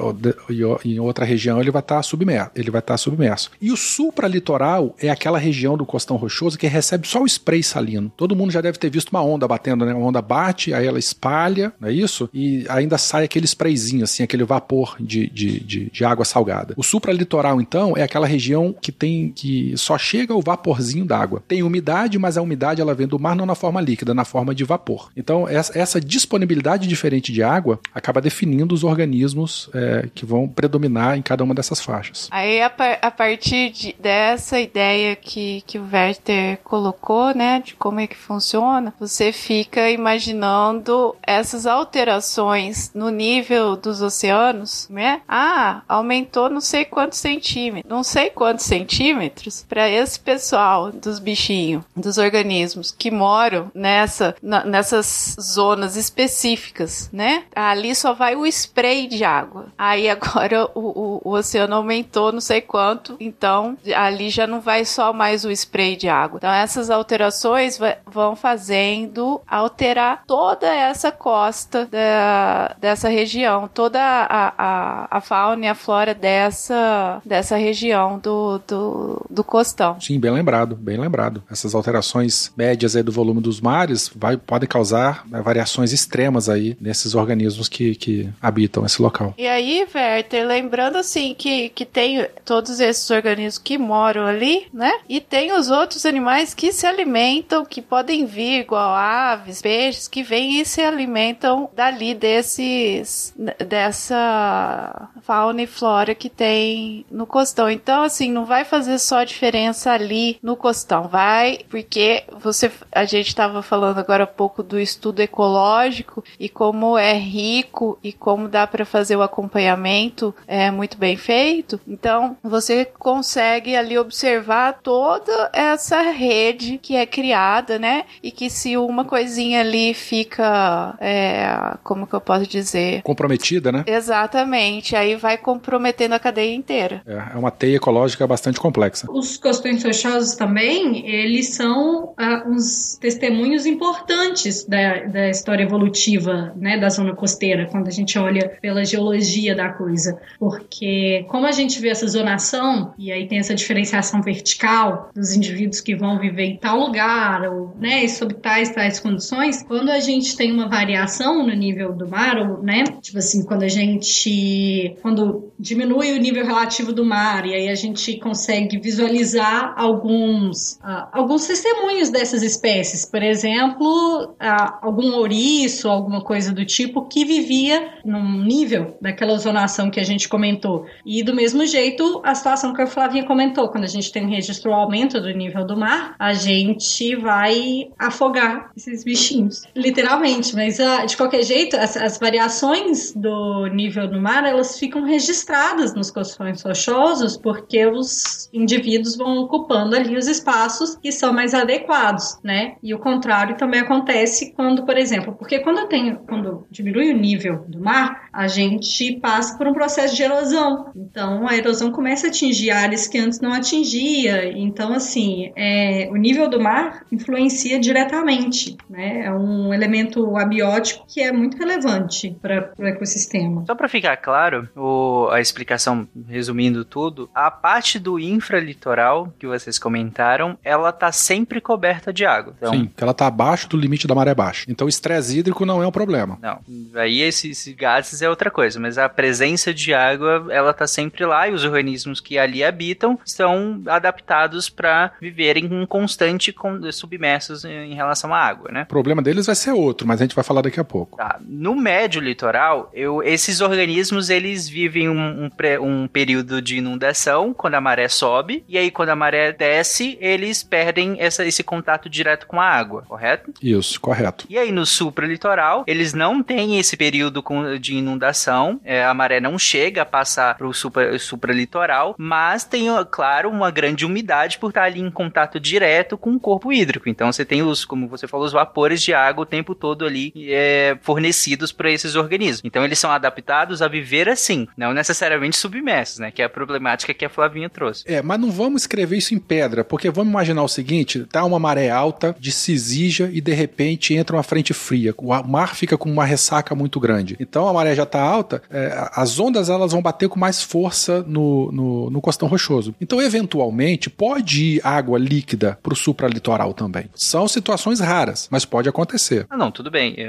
em 0.83 0.99
outra 0.99 1.25
região 1.25 1.59
ele 1.59 1.71
vai 1.71 1.81
estar 1.81 1.97
tá 1.97 2.03
submerso. 2.03 2.51
Ele 2.55 2.71
vai 2.71 2.79
estar 2.79 2.93
tá 2.93 2.97
submerso. 2.97 3.51
E 3.61 3.71
o 3.71 3.77
supralitoral 3.77 4.95
é 4.99 5.09
aquela 5.09 5.37
região 5.37 5.77
do 5.77 5.85
costão 5.85 6.17
rochoso 6.17 6.57
que 6.57 6.67
recebe 6.67 7.07
só 7.07 7.21
o 7.21 7.25
spray 7.25 7.63
salino. 7.63 8.11
Todo 8.15 8.35
mundo 8.35 8.51
já 8.51 8.61
deve 8.61 8.77
ter 8.77 8.89
visto 8.89 9.09
uma 9.09 9.23
onda 9.23 9.47
batendo, 9.47 9.85
né? 9.85 9.93
Uma 9.93 10.07
onda 10.07 10.21
bate, 10.21 10.73
aí 10.73 10.85
ela 10.85 10.99
espalha, 10.99 11.73
não 11.79 11.89
é 11.89 11.93
isso? 11.93 12.29
E 12.33 12.65
ainda 12.69 12.97
sai 12.97 13.25
aquele 13.25 13.45
sprayzinho, 13.45 14.03
assim, 14.03 14.23
aquele 14.23 14.43
vapor 14.43 14.95
de, 14.99 15.29
de, 15.29 15.59
de, 15.59 15.89
de 15.89 16.05
água 16.05 16.25
salgada. 16.25 16.73
O 16.77 16.83
supralitoral, 16.83 17.61
então, 17.61 17.95
é 17.95 18.03
aquela 18.03 18.27
região 18.27 18.75
que 18.79 18.91
tem 18.91 19.31
que 19.31 19.50
só 19.75 19.97
chega 19.97 20.35
o 20.35 20.41
vaporzinho 20.41 21.05
d'água. 21.05 21.43
Tem 21.47 21.63
umidade, 21.63 22.17
mas 22.17 22.37
a 22.37 22.41
umidade 22.41 22.81
ela 22.81 22.93
vem 22.93 23.07
do 23.07 23.19
mar 23.19 23.35
não 23.35 23.45
na 23.45 23.55
forma 23.55 23.81
líquida, 23.81 24.13
na 24.13 24.25
forma 24.25 24.53
de 24.53 24.63
vapor. 24.63 25.09
Então, 25.15 25.47
essa, 25.47 26.01
disponibilidade 26.01 26.87
diferente 26.87 27.31
de 27.31 27.43
água 27.43 27.79
acaba 27.93 28.21
definindo 28.21 28.73
os 28.73 28.83
organismos 28.83 29.69
é, 29.73 30.09
que 30.13 30.25
vão 30.25 30.47
predominar 30.47 31.17
em 31.17 31.21
cada 31.21 31.43
uma 31.43 31.53
dessas 31.53 31.79
faixas. 31.79 32.27
Aí, 32.31 32.61
a, 32.61 32.69
par 32.69 32.99
a 33.01 33.11
partir 33.11 33.71
de, 33.71 33.95
dessa 33.99 34.59
ideia 34.59 35.15
que, 35.15 35.61
que 35.67 35.77
o 35.77 35.87
Werther 35.91 36.57
colocou, 36.63 37.33
né, 37.35 37.61
de 37.63 37.75
como 37.75 37.99
é 37.99 38.07
que 38.07 38.17
funciona, 38.17 38.93
você 38.99 39.31
fica 39.31 39.89
imaginando 39.89 41.15
essas 41.21 41.65
alterações 41.65 42.91
no 42.93 43.09
nível 43.09 43.75
dos 43.75 44.01
oceanos, 44.01 44.87
né? 44.89 45.21
Ah, 45.27 45.81
aumentou 45.87 46.49
não 46.49 46.61
sei 46.61 46.85
quantos 46.85 47.19
centímetros, 47.19 47.89
não 47.89 48.03
sei 48.03 48.29
quantos 48.29 48.65
centímetros 48.65 49.30
para 49.67 49.89
esse 49.89 50.19
pessoal 50.19 50.91
dos 50.91 51.19
bichinhos, 51.19 51.83
dos 51.95 52.17
organismos 52.17 52.91
que 52.91 53.11
moram 53.11 53.71
nessa, 53.73 54.35
na, 54.41 54.63
nessas 54.65 55.35
zonas 55.39 55.95
específicas, 55.95 57.09
né? 57.11 57.43
Ali 57.55 57.95
só 57.95 58.13
vai 58.13 58.35
o 58.35 58.45
spray 58.45 59.07
de 59.07 59.23
água. 59.23 59.67
Aí 59.77 60.09
agora 60.09 60.69
o, 60.75 60.79
o, 60.79 61.21
o 61.23 61.33
oceano 61.33 61.75
aumentou 61.75 62.31
não 62.31 62.41
sei 62.41 62.61
quanto, 62.61 63.15
então 63.19 63.77
ali 63.95 64.29
já 64.29 64.45
não 64.47 64.61
vai 64.61 64.85
só 64.85 65.13
mais 65.13 65.45
o 65.45 65.51
spray 65.51 65.95
de 65.95 66.09
água. 66.09 66.37
Então 66.37 66.51
essas 66.51 66.89
alterações 66.89 67.79
vão 68.05 68.35
fazendo 68.35 69.41
alterar 69.47 70.23
toda 70.25 70.67
essa 70.67 71.11
costa 71.11 71.85
da, 71.85 72.75
dessa 72.79 73.09
região, 73.09 73.67
toda 73.67 74.01
a, 74.01 74.53
a, 74.57 75.07
a 75.17 75.21
fauna 75.21 75.65
e 75.65 75.69
a 75.69 75.75
flora 75.75 76.13
dessa, 76.13 77.21
dessa 77.25 77.57
região 77.57 78.19
do, 78.19 78.59
do, 78.67 79.20
do 79.29 79.43
costão. 79.43 79.99
Sim, 79.99 80.19
bem 80.19 80.31
lembrado, 80.31 80.75
bem 80.75 80.97
lembrado. 80.97 81.43
Essas 81.49 81.75
alterações 81.75 82.51
médias 82.55 82.95
aí 82.95 83.03
do 83.03 83.11
volume 83.11 83.41
dos 83.41 83.61
mares 83.61 84.11
vai, 84.15 84.37
podem 84.37 84.67
causar 84.67 85.27
né, 85.27 85.41
variações 85.41 85.91
extremas 85.91 86.49
aí 86.49 86.77
nesses 86.79 87.15
organismos 87.15 87.67
que, 87.67 87.95
que 87.95 88.29
habitam 88.41 88.85
esse 88.85 89.01
local. 89.01 89.33
E 89.37 89.47
aí, 89.47 89.85
Werther, 89.93 90.47
lembrando 90.47 90.97
assim 90.97 91.35
que, 91.37 91.69
que 91.69 91.85
tem 91.85 92.27
todos 92.45 92.79
esses 92.79 93.09
organismos 93.09 93.57
que 93.57 93.77
moram 93.77 94.25
ali, 94.25 94.67
né? 94.73 94.91
E 95.07 95.19
tem 95.19 95.51
os 95.53 95.69
outros 95.69 96.05
animais 96.05 96.53
que 96.53 96.71
se 96.71 96.85
alimentam, 96.85 97.65
que 97.65 97.81
podem 97.81 98.25
vir 98.25 98.61
igual 98.61 98.93
aves, 98.93 99.61
peixes, 99.61 100.07
que 100.07 100.23
vêm 100.23 100.61
e 100.61 100.65
se 100.65 100.81
alimentam 100.81 101.69
dali 101.75 102.13
desses 102.13 103.33
dessa 103.67 105.09
fauna 105.21 105.61
e 105.61 105.67
flora 105.67 106.15
que 106.15 106.29
tem 106.29 107.05
no 107.09 107.25
costão. 107.25 107.69
Então, 107.69 108.03
assim, 108.03 108.31
não 108.31 108.45
vai 108.45 108.63
fazer 108.63 108.97
só 109.11 109.25
diferença 109.25 109.91
ali 109.91 110.39
no 110.41 110.55
costão, 110.55 111.09
vai, 111.09 111.59
porque 111.69 112.23
você 112.39 112.71
a 112.89 113.03
gente 113.03 113.27
estava 113.27 113.61
falando 113.61 113.97
agora 113.97 114.23
há 114.23 114.27
pouco 114.27 114.63
do 114.63 114.79
estudo 114.79 115.19
ecológico 115.19 116.23
e 116.39 116.47
como 116.47 116.97
é 116.97 117.11
rico 117.17 117.99
e 118.01 118.13
como 118.13 118.47
dá 118.47 118.65
para 118.65 118.85
fazer 118.85 119.17
o 119.17 119.21
acompanhamento 119.21 120.33
é 120.47 120.71
muito 120.71 120.97
bem 120.97 121.17
feito. 121.17 121.77
Então, 121.85 122.37
você 122.41 122.85
consegue 122.85 123.75
ali 123.75 123.97
observar 123.97 124.79
toda 124.81 125.49
essa 125.51 126.01
rede 126.03 126.77
que 126.77 126.95
é 126.95 127.05
criada, 127.05 127.77
né? 127.77 128.05
E 128.23 128.31
que 128.31 128.49
se 128.49 128.77
uma 128.77 129.03
coisinha 129.03 129.59
ali 129.59 129.93
fica, 129.93 130.95
é, 131.01 131.75
como 131.83 132.07
que 132.07 132.13
eu 132.13 132.21
posso 132.21 132.47
dizer? 132.47 133.01
Comprometida, 133.01 133.73
né? 133.73 133.83
Exatamente. 133.85 134.95
Aí 134.95 135.17
vai 135.17 135.37
comprometendo 135.37 136.13
a 136.13 136.19
cadeia 136.19 136.55
inteira. 136.55 137.01
É, 137.05 137.33
é 137.33 137.37
uma 137.37 137.51
teia 137.51 137.75
ecológica 137.75 138.25
bastante 138.25 138.57
complexa. 138.57 139.00
Os 139.09 139.37
costões 139.37 139.83
rochosos 139.83 140.35
também, 140.35 141.07
eles 141.07 141.49
são 141.49 142.13
ah, 142.17 142.43
uns 142.47 142.97
testemunhos 142.99 143.65
importantes 143.65 144.65
da, 144.65 145.03
da 145.05 145.29
história 145.29 145.63
evolutiva, 145.63 146.53
né, 146.55 146.77
da 146.77 146.89
zona 146.89 147.15
costeira, 147.15 147.67
quando 147.69 147.87
a 147.87 147.91
gente 147.91 148.17
olha 148.17 148.57
pela 148.61 148.83
geologia 148.85 149.55
da 149.55 149.69
coisa. 149.69 150.19
Porque 150.39 151.25
como 151.29 151.45
a 151.45 151.51
gente 151.51 151.79
vê 151.79 151.89
essa 151.89 152.07
zonação, 152.07 152.93
e 152.97 153.11
aí 153.11 153.27
tem 153.27 153.39
essa 153.39 153.55
diferenciação 153.55 154.21
vertical 154.21 155.09
dos 155.15 155.35
indivíduos 155.35 155.81
que 155.81 155.95
vão 155.95 156.19
viver 156.19 156.45
em 156.45 156.57
tal 156.57 156.79
lugar, 156.79 157.43
ou, 157.43 157.75
né, 157.79 158.07
sob 158.07 158.33
tais, 158.35 158.69
tais 158.69 158.99
condições, 158.99 159.63
quando 159.63 159.89
a 159.89 159.99
gente 159.99 160.35
tem 160.35 160.51
uma 160.51 160.67
variação 160.67 161.45
no 161.45 161.53
nível 161.53 161.93
do 161.93 162.07
mar, 162.07 162.37
ou, 162.37 162.63
né, 162.63 162.83
tipo 163.01 163.17
assim, 163.17 163.43
quando 163.43 163.63
a 163.63 163.67
gente, 163.67 164.95
quando 165.01 165.51
diminui 165.59 166.11
o 166.13 166.19
nível 166.19 166.45
relativo 166.45 166.91
do 166.93 167.05
mar, 167.05 167.45
e 167.45 167.53
aí 167.53 167.69
a 167.69 167.75
gente 167.75 168.17
consegue 168.17 168.77
visualizar 168.91 169.73
alguns, 169.77 170.73
uh, 170.83 171.07
alguns 171.11 171.47
testemunhos 171.47 172.09
dessas 172.09 172.43
espécies, 172.43 173.05
por 173.05 173.23
exemplo, 173.23 174.33
uh, 174.33 174.77
algum 174.81 175.15
ouriço, 175.15 175.87
alguma 175.87 176.21
coisa 176.21 176.51
do 176.51 176.65
tipo, 176.65 177.07
que 177.07 177.23
vivia 177.23 177.93
num 178.03 178.43
nível 178.43 178.97
daquela 179.01 179.37
zonação 179.37 179.89
que 179.89 179.99
a 179.99 180.03
gente 180.03 180.27
comentou. 180.27 180.85
E 181.05 181.23
do 181.23 181.33
mesmo 181.33 181.65
jeito, 181.65 182.21
a 182.23 182.35
situação 182.35 182.73
que 182.73 182.81
a 182.81 182.87
Flavinha 182.87 183.25
comentou, 183.25 183.69
quando 183.69 183.85
a 183.85 183.87
gente 183.87 184.11
tem 184.11 184.29
registro 184.29 184.73
aumento 184.73 185.21
do 185.21 185.31
nível 185.31 185.65
do 185.65 185.77
mar, 185.77 186.15
a 186.19 186.33
gente 186.33 187.15
vai 187.15 187.89
afogar 187.97 188.71
esses 188.75 189.03
bichinhos, 189.03 189.63
literalmente. 189.75 190.53
Mas 190.53 190.79
uh, 190.79 191.05
de 191.05 191.15
qualquer 191.15 191.43
jeito, 191.43 191.77
as, 191.77 191.95
as, 191.95 192.19
variações 192.19 193.13
do 193.13 193.67
nível 193.67 194.07
do 194.07 194.21
mar 194.21 194.45
elas 194.45 194.77
ficam 194.77 195.03
registradas 195.03 195.93
nos 195.95 196.11
costões 196.11 196.61
rochosos 196.61 197.37
porque 197.37 197.85
os 197.87 198.49
indivíduos 198.53 198.80
vão 199.15 199.37
ocupando 199.39 199.95
ali 199.95 200.17
os 200.17 200.27
espaços 200.27 200.95
que 200.95 201.11
são 201.11 201.33
mais 201.33 201.53
adequados, 201.53 202.39
né? 202.43 202.75
E 202.81 202.93
o 202.93 202.99
contrário 202.99 203.57
também 203.57 203.79
acontece 203.79 204.53
quando, 204.53 204.85
por 204.85 204.97
exemplo, 204.97 205.33
porque 205.33 205.59
quando 205.59 205.79
eu 205.79 205.87
tenho, 205.87 206.19
quando 206.27 206.65
diminui 206.69 207.11
o 207.11 207.17
nível 207.17 207.65
do 207.67 207.79
mar, 207.79 208.29
a 208.31 208.47
gente 208.47 209.19
passa 209.19 209.57
por 209.57 209.67
um 209.67 209.73
processo 209.73 210.15
de 210.15 210.23
erosão. 210.23 210.91
Então 210.95 211.47
a 211.47 211.55
erosão 211.55 211.91
começa 211.91 212.27
a 212.27 212.29
atingir 212.29 212.71
áreas 212.71 213.07
que 213.07 213.17
antes 213.17 213.39
não 213.39 213.53
atingia. 213.53 214.51
Então, 214.57 214.93
assim, 214.93 215.51
é, 215.55 216.07
o 216.11 216.15
nível 216.15 216.49
do 216.49 216.59
mar 216.59 217.05
influencia 217.11 217.79
diretamente, 217.79 218.77
né? 218.89 219.25
É 219.25 219.31
um 219.31 219.73
elemento 219.73 220.37
abiótico 220.37 221.05
que 221.07 221.21
é 221.21 221.31
muito 221.31 221.57
relevante 221.57 222.35
para 222.41 222.73
o 222.77 222.85
ecossistema. 222.85 223.65
Só 223.65 223.75
para 223.75 223.87
ficar 223.87 224.17
claro, 224.17 224.69
o, 224.75 225.27
a 225.31 225.39
explicação 225.41 226.07
resumindo 226.27 226.85
tudo, 226.85 227.29
a 227.33 227.49
parte 227.49 227.99
do 227.99 228.19
infra 228.19 228.59
supralitoral, 228.71 229.33
que 229.37 229.47
vocês 229.47 229.77
comentaram, 229.77 230.57
ela 230.63 230.91
tá 230.91 231.11
sempre 231.11 231.61
coberta 231.61 232.11
de 232.11 232.25
água. 232.25 232.53
Então, 232.57 232.73
Sim, 232.73 232.89
ela 232.97 233.13
tá 233.13 233.27
abaixo 233.27 233.67
do 233.69 233.77
limite 233.77 234.07
da 234.07 234.15
maré 234.15 234.33
baixa. 234.33 234.65
Então 234.67 234.85
o 234.85 234.89
estresse 234.89 235.37
hídrico 235.37 235.65
não 235.65 235.81
é 235.83 235.87
um 235.87 235.91
problema. 235.91 236.37
Não, 236.41 236.59
aí 236.95 237.21
esses 237.21 237.67
gases 237.75 238.21
é 238.21 238.29
outra 238.29 238.49
coisa, 238.49 238.79
mas 238.79 238.97
a 238.97 239.07
presença 239.07 239.73
de 239.73 239.93
água, 239.93 240.47
ela 240.49 240.73
tá 240.73 240.87
sempre 240.87 241.25
lá 241.25 241.47
e 241.47 241.51
os 241.53 241.63
organismos 241.63 242.19
que 242.19 242.37
ali 242.37 242.63
habitam 242.63 243.19
estão 243.25 243.81
adaptados 243.87 244.69
para 244.69 245.11
viverem 245.21 245.65
em 245.65 245.85
constante 245.85 246.51
con- 246.51 246.91
submersos 246.91 247.63
em 247.65 247.93
relação 247.93 248.33
à 248.33 248.39
água, 248.39 248.71
né? 248.71 248.83
O 248.83 248.87
problema 248.87 249.21
deles 249.21 249.45
vai 249.45 249.55
ser 249.55 249.71
outro, 249.71 250.07
mas 250.07 250.21
a 250.21 250.23
gente 250.23 250.35
vai 250.35 250.43
falar 250.43 250.61
daqui 250.61 250.79
a 250.79 250.83
pouco. 250.83 251.17
Tá. 251.17 251.39
No 251.41 251.75
médio 251.75 252.21
litoral, 252.21 252.89
eu, 252.93 253.21
esses 253.23 253.61
organismos 253.61 254.29
eles 254.29 254.67
vivem 254.67 255.09
um, 255.09 255.45
um, 255.45 255.49
um 255.81 256.07
período 256.07 256.61
de 256.61 256.77
inundação 256.77 257.53
quando 257.53 257.75
a 257.75 257.81
maré 257.81 258.07
sobe 258.07 258.60
e 258.67 258.77
aí 258.77 258.91
quando 258.91 259.09
a 259.09 259.15
maré 259.15 259.51
desce 259.51 260.17
eles 260.21 260.63
perdem 260.63 261.17
essa, 261.19 261.45
esse 261.45 261.63
contato 261.63 262.09
direto 262.09 262.47
com 262.47 262.59
a 262.59 262.65
água, 262.65 263.03
correto? 263.07 263.53
Isso, 263.61 263.99
correto. 263.99 264.45
E 264.49 264.57
aí 264.57 264.71
no 264.71 264.85
supralitoral 264.85 265.83
eles 265.87 266.13
não 266.13 266.41
têm 266.41 266.79
esse 266.79 266.95
período 266.97 267.43
de 267.79 267.95
inundação, 267.95 268.79
é, 268.83 269.03
a 269.03 269.13
maré 269.13 269.39
não 269.39 269.57
chega 269.57 270.01
a 270.01 270.05
passar 270.05 270.55
para 270.55 270.67
o 270.67 270.73
supra, 270.73 271.17
supralitoral, 271.19 272.15
mas 272.17 272.63
tem, 272.63 272.87
claro, 273.09 273.49
uma 273.49 273.71
grande 273.71 274.05
umidade 274.05 274.57
por 274.57 274.69
estar 274.69 274.83
ali 274.83 274.99
em 274.99 275.11
contato 275.11 275.59
direto 275.59 276.17
com 276.17 276.31
o 276.31 276.39
corpo 276.39 276.71
hídrico. 276.71 277.09
Então 277.09 277.31
você 277.31 277.45
tem 277.45 277.61
os, 277.61 277.85
como 277.85 278.07
você 278.07 278.27
falou, 278.27 278.45
os 278.45 278.53
vapores 278.53 279.01
de 279.01 279.13
água 279.13 279.43
o 279.43 279.45
tempo 279.45 279.73
todo 279.73 280.05
ali 280.05 280.33
é, 280.35 280.97
fornecidos 281.01 281.71
para 281.71 281.91
esses 281.91 282.15
organismos. 282.15 282.61
Então 282.63 282.83
eles 282.83 282.99
são 282.99 283.11
adaptados 283.11 283.81
a 283.81 283.87
viver 283.87 284.29
assim, 284.29 284.67
não 284.77 284.93
necessariamente 284.93 285.57
submersos, 285.57 286.19
né? 286.19 286.31
Que 286.31 286.41
é 286.41 286.45
a 286.45 286.49
problemática 286.49 287.13
que 287.13 287.25
a 287.25 287.29
Flavinha 287.29 287.69
trouxe. 287.69 288.03
É, 288.07 288.21
mas 288.21 288.39
não 288.41 288.51
vamos 288.51 288.83
escrever 288.83 289.17
isso 289.17 289.33
em 289.33 289.39
pedra, 289.39 289.83
porque 289.83 290.09
vamos 290.09 290.31
imaginar 290.31 290.63
o 290.63 290.67
seguinte: 290.67 291.25
tá 291.31 291.43
uma 291.45 291.59
maré 291.59 291.89
alta, 291.89 292.35
descisija 292.39 293.29
e 293.31 293.39
de 293.41 293.53
repente 293.53 294.13
entra 294.13 294.35
uma 294.35 294.43
frente 294.43 294.73
fria. 294.73 295.13
O 295.17 295.31
mar 295.43 295.75
fica 295.75 295.97
com 295.97 296.09
uma 296.11 296.25
ressaca 296.25 296.75
muito 296.75 296.99
grande. 296.99 297.35
Então 297.39 297.67
a 297.67 297.73
maré 297.73 297.95
já 297.95 298.05
tá 298.05 298.21
alta, 298.21 298.61
é, 298.69 299.09
as 299.13 299.39
ondas 299.39 299.69
elas 299.69 299.91
vão 299.91 300.01
bater 300.01 300.27
com 300.29 300.39
mais 300.39 300.61
força 300.63 301.23
no, 301.27 301.71
no, 301.71 302.09
no 302.09 302.21
costão 302.21 302.47
rochoso. 302.47 302.95
Então, 302.99 303.21
eventualmente, 303.21 304.09
pode 304.09 304.63
ir 304.63 304.81
água 304.83 305.17
líquida 305.17 305.77
pro 305.81 305.95
supralitoral 305.95 306.73
também. 306.73 307.05
São 307.15 307.47
situações 307.47 307.99
raras, 307.99 308.47
mas 308.51 308.65
pode 308.65 308.87
acontecer. 308.89 309.45
Ah, 309.49 309.57
não, 309.57 309.71
tudo 309.71 309.91
bem. 309.91 310.15
É, 310.17 310.23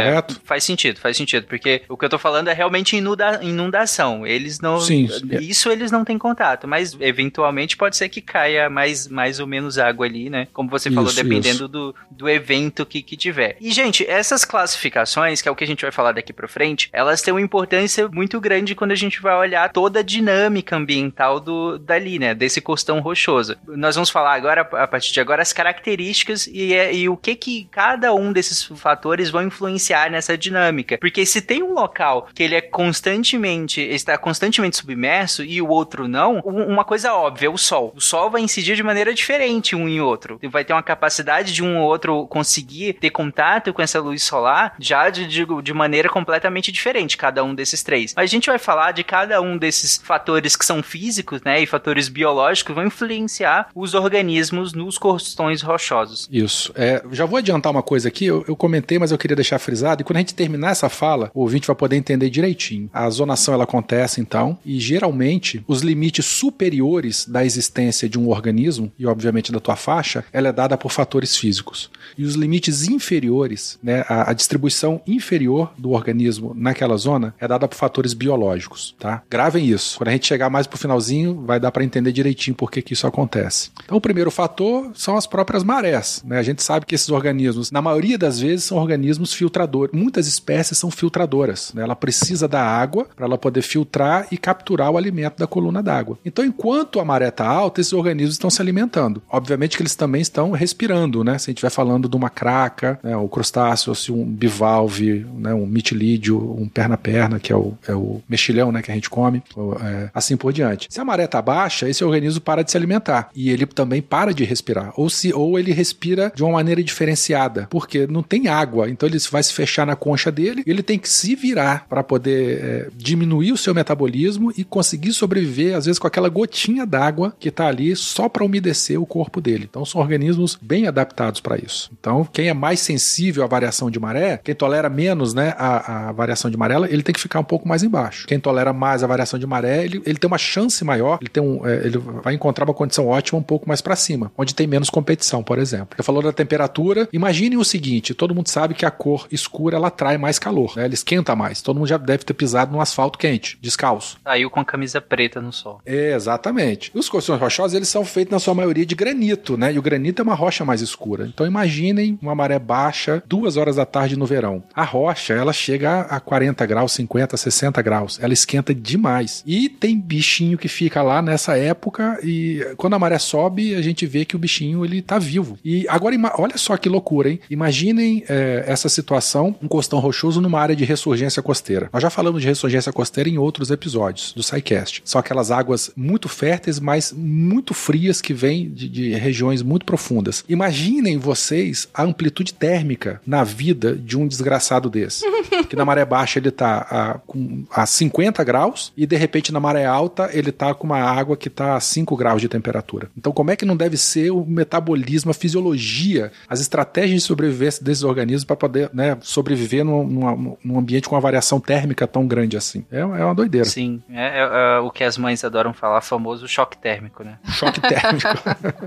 é, 0.00 0.04
Correto? 0.04 0.40
Faz 0.44 0.64
sentido, 0.64 0.98
faz 1.00 1.16
sentido. 1.16 1.46
Porque 1.46 1.82
o 1.88 1.96
que 1.96 2.04
eu 2.04 2.08
tô 2.08 2.18
falando 2.18 2.48
é 2.48 2.52
realmente 2.52 2.96
inunda- 2.96 3.40
inundação. 3.42 4.26
Eles 4.26 4.60
não. 4.60 4.80
Sim. 4.80 5.08
Isso 5.40 5.70
eles 5.70 5.90
não 5.90 6.04
têm 6.04 6.18
contato, 6.18 6.66
mas 6.68 6.96
eventualmente 7.00 7.41
pode 7.76 7.96
ser 7.96 8.08
que 8.08 8.20
caia 8.20 8.68
mais, 8.70 9.08
mais 9.08 9.40
ou 9.40 9.46
menos 9.46 9.78
água 9.78 10.06
ali, 10.06 10.28
né? 10.30 10.48
Como 10.52 10.68
você 10.68 10.90
falou, 10.90 11.08
Isso, 11.10 11.22
dependendo 11.22 11.68
do, 11.68 11.94
do 12.10 12.28
evento 12.28 12.84
que, 12.86 13.02
que 13.02 13.16
tiver. 13.16 13.56
E, 13.60 13.70
gente, 13.72 14.06
essas 14.08 14.44
classificações, 14.44 15.40
que 15.42 15.48
é 15.48 15.52
o 15.52 15.56
que 15.56 15.64
a 15.64 15.66
gente 15.66 15.82
vai 15.82 15.92
falar 15.92 16.12
daqui 16.12 16.32
pra 16.32 16.48
frente, 16.48 16.88
elas 16.92 17.22
têm 17.22 17.32
uma 17.32 17.40
importância 17.40 18.08
muito 18.08 18.40
grande 18.40 18.74
quando 18.74 18.92
a 18.92 18.96
gente 18.96 19.20
vai 19.20 19.34
olhar 19.36 19.70
toda 19.72 20.00
a 20.00 20.02
dinâmica 20.02 20.76
ambiental 20.76 21.40
do, 21.40 21.78
dali, 21.78 22.18
né? 22.18 22.34
Desse 22.34 22.60
costão 22.60 23.00
rochoso. 23.00 23.56
Nós 23.66 23.94
vamos 23.94 24.10
falar 24.10 24.34
agora, 24.34 24.60
a 24.60 24.86
partir 24.86 25.12
de 25.12 25.20
agora, 25.20 25.42
as 25.42 25.52
características 25.52 26.46
e, 26.46 26.72
é- 26.74 26.94
e 26.94 27.08
o 27.08 27.16
que 27.16 27.34
que 27.34 27.68
cada 27.70 28.14
um 28.14 28.32
desses 28.32 28.62
fatores 28.62 29.30
vão 29.30 29.42
influenciar 29.42 30.10
nessa 30.10 30.36
dinâmica. 30.36 30.98
Porque 30.98 31.24
se 31.26 31.40
tem 31.40 31.62
um 31.62 31.72
local 31.74 32.28
que 32.34 32.42
ele 32.42 32.54
é 32.54 32.60
constantemente, 32.60 33.80
está 33.80 34.16
constantemente 34.16 34.76
submerso 34.76 35.44
e 35.44 35.60
o 35.60 35.68
outro 35.68 36.08
não, 36.08 36.40
um- 36.44 36.66
uma 36.66 36.84
coisa 36.84 37.12
óbvia, 37.14 37.31
o 37.48 37.58
sol. 37.58 37.92
O 37.96 38.00
sol 38.00 38.30
vai 38.30 38.42
incidir 38.42 38.76
de 38.76 38.82
maneira 38.82 39.14
diferente 39.14 39.74
um 39.74 39.88
em 39.88 40.00
outro. 40.00 40.38
Vai 40.50 40.64
ter 40.64 40.72
uma 40.72 40.82
capacidade 40.82 41.52
de 41.52 41.62
um 41.62 41.78
ou 41.78 41.88
outro 41.88 42.26
conseguir 42.26 42.94
ter 42.94 43.10
contato 43.10 43.72
com 43.72 43.82
essa 43.82 44.00
luz 44.00 44.22
solar 44.22 44.74
já 44.78 45.10
de, 45.10 45.26
de, 45.62 45.72
maneira 45.72 46.08
completamente 46.08 46.70
diferente, 46.70 47.16
cada 47.16 47.42
um 47.44 47.54
desses 47.54 47.82
três. 47.82 48.14
Mas 48.16 48.24
a 48.24 48.32
gente 48.32 48.46
vai 48.46 48.58
falar 48.58 48.92
de 48.92 49.04
cada 49.04 49.40
um 49.40 49.56
desses 49.56 49.98
fatores 49.98 50.56
que 50.56 50.64
são 50.64 50.82
físicos, 50.82 51.40
né, 51.42 51.62
e 51.62 51.66
fatores 51.66 52.08
biológicos 52.08 52.74
vão 52.74 52.86
influenciar 52.86 53.68
os 53.74 53.94
organismos 53.94 54.72
nos 54.72 54.98
costões 54.98 55.62
rochosos. 55.62 56.28
Isso. 56.30 56.72
É, 56.74 57.02
já 57.12 57.24
vou 57.24 57.38
adiantar 57.38 57.72
uma 57.72 57.82
coisa 57.82 58.08
aqui, 58.08 58.26
eu, 58.26 58.44
eu 58.46 58.56
comentei, 58.56 58.98
mas 58.98 59.10
eu 59.10 59.18
queria 59.18 59.36
deixar 59.36 59.58
frisado, 59.58 60.02
e 60.02 60.04
quando 60.04 60.16
a 60.16 60.20
gente 60.20 60.34
terminar 60.34 60.70
essa 60.70 60.88
fala, 60.88 61.30
o 61.34 61.40
ouvinte 61.40 61.66
vai 61.66 61.76
poder 61.76 61.96
entender 61.96 62.30
direitinho. 62.30 62.90
A 62.92 63.08
zonação 63.10 63.54
ela 63.54 63.64
acontece, 63.64 64.20
então, 64.20 64.58
e 64.64 64.78
geralmente 64.78 65.64
os 65.66 65.82
limites 65.82 66.26
superiores 66.26 67.21
da 67.26 67.44
existência 67.44 68.08
de 68.08 68.18
um 68.18 68.28
organismo, 68.28 68.92
e 68.98 69.06
obviamente 69.06 69.52
da 69.52 69.60
tua 69.60 69.76
faixa, 69.76 70.24
ela 70.32 70.48
é 70.48 70.52
dada 70.52 70.76
por 70.76 70.90
fatores 70.90 71.36
físicos. 71.36 71.90
E 72.16 72.24
os 72.24 72.34
limites 72.34 72.88
inferiores, 72.88 73.78
né, 73.82 74.04
a, 74.08 74.30
a 74.30 74.32
distribuição 74.32 75.00
inferior 75.06 75.72
do 75.76 75.90
organismo 75.90 76.52
naquela 76.54 76.96
zona 76.96 77.34
é 77.38 77.48
dada 77.48 77.66
por 77.68 77.76
fatores 77.76 78.12
biológicos, 78.14 78.94
tá? 78.98 79.22
Gravem 79.30 79.66
isso. 79.66 79.98
Quando 79.98 80.08
a 80.08 80.12
gente 80.12 80.26
chegar 80.26 80.50
mais 80.50 80.66
pro 80.66 80.78
finalzinho, 80.78 81.42
vai 81.44 81.58
dar 81.58 81.70
para 81.70 81.84
entender 81.84 82.12
direitinho 82.12 82.56
por 82.56 82.70
que 82.70 82.82
que 82.82 82.92
isso 82.92 83.06
acontece. 83.06 83.70
Então, 83.84 83.96
o 83.96 84.00
primeiro 84.00 84.30
fator 84.30 84.90
são 84.94 85.16
as 85.16 85.26
próprias 85.26 85.64
marés, 85.64 86.22
né? 86.24 86.38
A 86.38 86.42
gente 86.42 86.62
sabe 86.62 86.86
que 86.86 86.94
esses 86.94 87.08
organismos, 87.08 87.70
na 87.70 87.82
maioria 87.82 88.18
das 88.18 88.40
vezes, 88.40 88.64
são 88.64 88.78
organismos 88.78 89.32
filtradores. 89.32 89.94
Muitas 89.94 90.26
espécies 90.26 90.78
são 90.78 90.90
filtradoras, 90.90 91.72
né? 91.74 91.82
Ela 91.82 91.96
precisa 91.96 92.46
da 92.48 92.62
água 92.62 93.06
para 93.16 93.26
ela 93.26 93.38
poder 93.38 93.62
filtrar 93.62 94.26
e 94.30 94.36
capturar 94.36 94.90
o 94.90 94.96
alimento 94.96 95.38
da 95.38 95.46
coluna 95.46 95.82
d'água. 95.82 96.18
Então, 96.24 96.44
enquanto 96.44 97.00
a 97.00 97.04
maré 97.12 97.28
está 97.28 97.46
alta, 97.46 97.80
esses 97.80 97.92
organismos 97.92 98.34
estão 98.34 98.50
se 98.50 98.60
alimentando. 98.60 99.22
Obviamente 99.30 99.76
que 99.76 99.82
eles 99.82 99.94
também 99.94 100.20
estão 100.20 100.50
respirando, 100.52 101.22
né? 101.22 101.38
Se 101.38 101.44
a 101.44 101.50
gente 101.50 101.58
estiver 101.58 101.70
falando 101.70 102.08
de 102.08 102.16
uma 102.16 102.30
craca, 102.30 102.98
né? 103.02 103.16
o 103.16 103.28
crustáceo, 103.28 103.94
se 103.94 104.10
um 104.10 104.24
bivalve, 104.24 105.26
né? 105.38 105.52
um 105.54 105.66
mitilídeo, 105.66 106.38
um 106.58 106.68
perna-perna, 106.68 107.38
que 107.38 107.52
é 107.52 107.56
o, 107.56 107.74
é 107.86 107.94
o 107.94 108.22
mexilhão, 108.28 108.72
né? 108.72 108.82
Que 108.82 108.90
a 108.90 108.94
gente 108.94 109.10
come, 109.10 109.42
ou, 109.54 109.74
é, 109.74 110.10
assim 110.14 110.36
por 110.36 110.52
diante. 110.52 110.88
Se 110.90 111.00
a 111.00 111.04
maré 111.04 111.24
está 111.24 111.40
baixa, 111.42 111.88
esse 111.88 112.04
organismo 112.04 112.40
para 112.40 112.62
de 112.62 112.70
se 112.70 112.76
alimentar 112.76 113.30
e 113.34 113.50
ele 113.50 113.66
também 113.66 114.00
para 114.00 114.32
de 114.32 114.44
respirar. 114.44 114.92
Ou, 114.96 115.08
se, 115.10 115.32
ou 115.32 115.58
ele 115.58 115.72
respira 115.72 116.32
de 116.34 116.42
uma 116.42 116.52
maneira 116.52 116.82
diferenciada, 116.82 117.66
porque 117.70 118.06
não 118.06 118.22
tem 118.22 118.48
água, 118.48 118.88
então 118.88 119.08
ele 119.08 119.18
vai 119.30 119.42
se 119.42 119.52
fechar 119.52 119.86
na 119.86 119.96
concha 119.96 120.30
dele 120.32 120.62
e 120.66 120.70
ele 120.70 120.82
tem 120.82 120.98
que 120.98 121.08
se 121.08 121.34
virar 121.34 121.86
para 121.88 122.02
poder 122.02 122.58
é, 122.62 122.88
diminuir 122.96 123.52
o 123.52 123.56
seu 123.56 123.74
metabolismo 123.74 124.52
e 124.56 124.64
conseguir 124.64 125.12
sobreviver, 125.12 125.76
às 125.76 125.86
vezes, 125.86 125.98
com 125.98 126.06
aquela 126.06 126.28
gotinha 126.28 126.86
d'água 126.86 127.01
que 127.38 127.48
está 127.48 127.66
ali 127.66 127.96
só 127.96 128.28
para 128.28 128.44
umedecer 128.44 129.00
o 129.00 129.06
corpo 129.06 129.40
dele. 129.40 129.66
Então, 129.68 129.84
são 129.84 130.00
organismos 130.00 130.58
bem 130.60 130.86
adaptados 130.86 131.40
para 131.40 131.56
isso. 131.56 131.90
Então, 131.98 132.24
quem 132.24 132.48
é 132.48 132.54
mais 132.54 132.80
sensível 132.80 133.44
à 133.44 133.46
variação 133.46 133.90
de 133.90 133.98
maré, 133.98 134.40
quem 134.42 134.54
tolera 134.54 134.88
menos 134.88 135.34
né, 135.34 135.54
a, 135.56 136.08
a 136.08 136.12
variação 136.12 136.50
de 136.50 136.56
maré, 136.56 136.76
ele 136.88 137.02
tem 137.02 137.12
que 137.12 137.20
ficar 137.20 137.40
um 137.40 137.44
pouco 137.44 137.66
mais 137.66 137.82
embaixo. 137.82 138.26
Quem 138.26 138.38
tolera 138.38 138.72
mais 138.72 139.02
a 139.02 139.06
variação 139.06 139.38
de 139.38 139.46
maré, 139.46 139.84
ele, 139.84 140.02
ele 140.04 140.18
tem 140.18 140.28
uma 140.28 140.38
chance 140.38 140.84
maior, 140.84 141.18
ele, 141.20 141.30
tem 141.30 141.42
um, 141.42 141.66
é, 141.66 141.86
ele 141.86 141.98
vai 141.98 142.34
encontrar 142.34 142.64
uma 142.64 142.74
condição 142.74 143.06
ótima 143.06 143.38
um 143.38 143.42
pouco 143.42 143.68
mais 143.68 143.80
para 143.80 143.96
cima, 143.96 144.30
onde 144.36 144.54
tem 144.54 144.66
menos 144.66 144.90
competição, 144.90 145.42
por 145.42 145.58
exemplo. 145.58 145.96
Você 145.96 146.02
falou 146.02 146.22
da 146.22 146.32
temperatura, 146.32 147.08
imagine 147.12 147.56
o 147.56 147.64
seguinte: 147.64 148.14
todo 148.14 148.34
mundo 148.34 148.48
sabe 148.48 148.74
que 148.74 148.86
a 148.86 148.90
cor 148.90 149.26
escura 149.30 149.76
ela 149.76 149.88
atrai 149.88 150.18
mais 150.18 150.38
calor, 150.38 150.74
né? 150.76 150.84
ela 150.84 150.94
esquenta 150.94 151.34
mais. 151.34 151.62
Todo 151.62 151.76
mundo 151.76 151.88
já 151.88 151.96
deve 151.96 152.24
ter 152.24 152.34
pisado 152.34 152.72
num 152.72 152.80
asfalto 152.80 153.18
quente, 153.18 153.58
descalço. 153.60 154.18
Saiu 154.22 154.50
com 154.50 154.60
a 154.60 154.64
camisa 154.64 155.00
preta 155.00 155.40
no 155.40 155.52
sol. 155.52 155.80
É, 155.84 156.14
exatamente. 156.14 156.91
Os 156.94 157.08
costões 157.08 157.40
rochosos, 157.40 157.74
eles 157.74 157.88
são 157.88 158.04
feitos 158.04 158.32
na 158.32 158.38
sua 158.38 158.54
maioria 158.54 158.84
de 158.84 158.94
granito, 158.94 159.56
né? 159.56 159.72
E 159.72 159.78
o 159.78 159.82
granito 159.82 160.20
é 160.20 160.22
uma 160.22 160.34
rocha 160.34 160.64
mais 160.64 160.80
escura. 160.80 161.26
Então 161.26 161.46
imaginem 161.46 162.18
uma 162.20 162.34
maré 162.34 162.58
baixa, 162.58 163.22
duas 163.26 163.56
horas 163.56 163.76
da 163.76 163.86
tarde 163.86 164.16
no 164.16 164.26
verão. 164.26 164.62
A 164.74 164.84
rocha, 164.84 165.34
ela 165.34 165.52
chega 165.52 166.02
a 166.02 166.20
40 166.20 166.64
graus, 166.66 166.92
50, 166.92 167.36
60 167.36 167.82
graus. 167.82 168.18
Ela 168.20 168.32
esquenta 168.32 168.74
demais. 168.74 169.42
E 169.46 169.68
tem 169.68 169.98
bichinho 169.98 170.58
que 170.58 170.68
fica 170.68 171.02
lá 171.02 171.22
nessa 171.22 171.56
época 171.56 172.18
e 172.22 172.60
quando 172.76 172.94
a 172.94 172.98
maré 172.98 173.18
sobe, 173.18 173.74
a 173.74 173.82
gente 173.82 174.06
vê 174.06 174.24
que 174.24 174.36
o 174.36 174.38
bichinho, 174.38 174.84
ele 174.84 175.00
tá 175.00 175.18
vivo. 175.18 175.58
E 175.64 175.86
agora, 175.88 176.16
olha 176.38 176.58
só 176.58 176.76
que 176.76 176.88
loucura, 176.88 177.30
hein? 177.30 177.40
Imaginem 177.48 178.24
é, 178.28 178.64
essa 178.66 178.88
situação, 178.88 179.54
um 179.62 179.68
costão 179.68 179.98
rochoso 179.98 180.40
numa 180.40 180.60
área 180.60 180.76
de 180.76 180.84
ressurgência 180.84 181.42
costeira. 181.42 181.88
Nós 181.92 182.02
já 182.02 182.10
falamos 182.10 182.42
de 182.42 182.48
ressurgência 182.48 182.92
costeira 182.92 183.28
em 183.28 183.38
outros 183.38 183.70
episódios 183.70 184.32
do 184.32 184.42
SciCast. 184.42 185.02
São 185.04 185.18
aquelas 185.18 185.50
águas 185.50 185.90
muito 185.96 186.28
férteis, 186.28 186.78
mas 186.82 187.12
muito 187.12 187.72
frias 187.74 188.20
que 188.20 188.34
vêm 188.34 188.68
de, 188.70 188.88
de 188.88 189.12
regiões 189.14 189.62
muito 189.62 189.86
profundas. 189.86 190.44
Imaginem 190.48 191.18
vocês 191.18 191.88
a 191.94 192.02
amplitude 192.02 192.52
térmica 192.52 193.20
na 193.26 193.44
vida 193.44 193.94
de 193.94 194.18
um 194.18 194.26
desgraçado 194.26 194.90
desse. 194.90 195.24
que 195.68 195.76
na 195.76 195.84
maré 195.84 196.04
baixa 196.04 196.38
ele 196.38 196.50
tá 196.50 196.86
a, 196.90 197.18
com, 197.26 197.64
a 197.70 197.86
50 197.86 198.42
graus 198.44 198.92
e 198.96 199.06
de 199.06 199.16
repente 199.16 199.52
na 199.52 199.60
maré 199.60 199.84
alta 199.84 200.28
ele 200.32 200.50
tá 200.52 200.74
com 200.74 200.86
uma 200.86 200.98
água 201.00 201.36
que 201.36 201.48
tá 201.48 201.76
a 201.76 201.80
5 201.80 202.16
graus 202.16 202.40
de 202.40 202.48
temperatura. 202.48 203.08
Então 203.16 203.32
como 203.32 203.50
é 203.50 203.56
que 203.56 203.64
não 203.64 203.76
deve 203.76 203.96
ser 203.96 204.30
o 204.30 204.44
metabolismo, 204.44 205.30
a 205.30 205.34
fisiologia, 205.34 206.32
as 206.48 206.60
estratégias 206.60 207.20
de 207.22 207.26
sobrevivência 207.26 207.82
desses 207.84 208.02
organismos 208.04 208.44
para 208.44 208.56
poder 208.56 208.90
né, 208.92 209.16
sobreviver 209.20 209.84
num, 209.84 210.06
num- 210.06 210.56
num 210.64 210.78
ambiente 210.78 211.08
com 211.08 211.14
uma 211.14 211.20
variação 211.20 211.60
térmica 211.60 212.06
tão 212.06 212.26
grande 212.26 212.56
assim? 212.56 212.84
É, 212.90 213.00
é 213.00 213.04
uma 213.04 213.34
doideira. 213.34 213.66
Sim, 213.68 214.02
é, 214.10 214.40
é, 214.40 214.76
é 214.76 214.78
o 214.80 214.90
que 214.90 215.04
as 215.04 215.16
mães 215.16 215.44
adoram 215.44 215.72
falar, 215.72 216.00
famoso 216.00 216.46
choque 216.48 216.71
choque 216.72 216.78
térmico, 216.78 217.22
né? 217.24 217.38
Choque 217.48 217.80
térmico. 217.80 218.28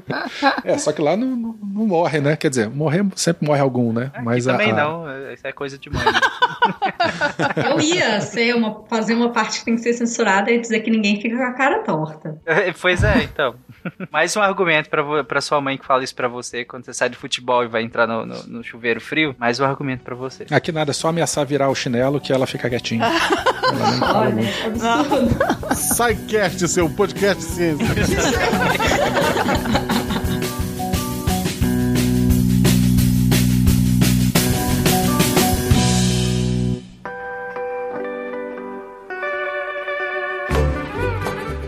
é, 0.63 0.77
só 0.77 0.91
que 0.91 1.01
lá 1.01 1.15
não, 1.15 1.27
não, 1.27 1.55
não 1.61 1.87
morre, 1.87 2.19
né? 2.19 2.35
Quer 2.35 2.49
dizer, 2.49 2.69
morrer 2.69 3.05
sempre 3.15 3.45
morre 3.47 3.59
algum, 3.61 3.93
né? 3.93 4.11
Aqui 4.13 4.23
Mas 4.25 4.47
a- 4.47 4.51
também 4.53 4.71
a, 4.71 4.75
não, 4.75 5.31
isso 5.33 5.45
é 5.45 5.51
coisa 5.51 5.77
de 5.77 5.89
mãe. 5.89 6.03
Eu 7.69 7.79
ia 7.79 8.19
ser 8.21 8.55
uma, 8.55 8.83
fazer 8.87 9.13
uma 9.13 9.29
parte 9.31 9.59
que 9.59 9.65
tem 9.65 9.75
que 9.75 9.81
ser 9.81 9.93
censurada 9.93 10.51
e 10.51 10.59
dizer 10.59 10.79
que 10.81 10.89
ninguém 10.89 11.19
fica 11.21 11.37
com 11.37 11.43
a 11.43 11.53
cara 11.53 11.79
torta. 11.83 12.37
pois 12.81 13.03
é, 13.03 13.23
então. 13.23 13.55
Mais 14.11 14.35
um 14.35 14.41
argumento 14.41 14.89
pra 15.27 15.41
sua 15.41 15.61
mãe 15.61 15.77
que 15.77 15.85
fala 15.85 16.03
isso 16.03 16.15
pra 16.15 16.27
você 16.27 16.65
quando 16.65 16.85
você 16.85 16.93
sai 16.93 17.09
do 17.09 17.15
futebol 17.17 17.63
e 17.63 17.67
vai 17.67 17.83
entrar 17.83 18.07
no, 18.07 18.25
no- 18.25 18.43
no 18.47 18.63
chuveiro 18.63 18.99
frio. 18.99 19.35
Mais 19.37 19.59
um 19.59 19.65
argumento 19.65 20.03
pra 20.03 20.15
você. 20.15 20.45
Aqui 20.49 20.71
nada, 20.71 20.91
é 20.91 20.93
só 20.93 21.09
ameaçar 21.09 21.45
virar 21.45 21.69
o 21.69 21.75
chinelo 21.75 22.19
que 22.19 22.33
ela 22.33 22.47
fica 22.47 22.69
quietinha. 22.69 23.05
ela 23.05 23.91
nem 23.91 23.99
fala 23.99 24.19
Olha, 24.19 24.35
muito. 24.35 24.85
absurdo. 24.85 25.75
SciCast, 25.75 26.67
seu 26.67 26.89
podcast 26.89 27.64
de 27.73 28.05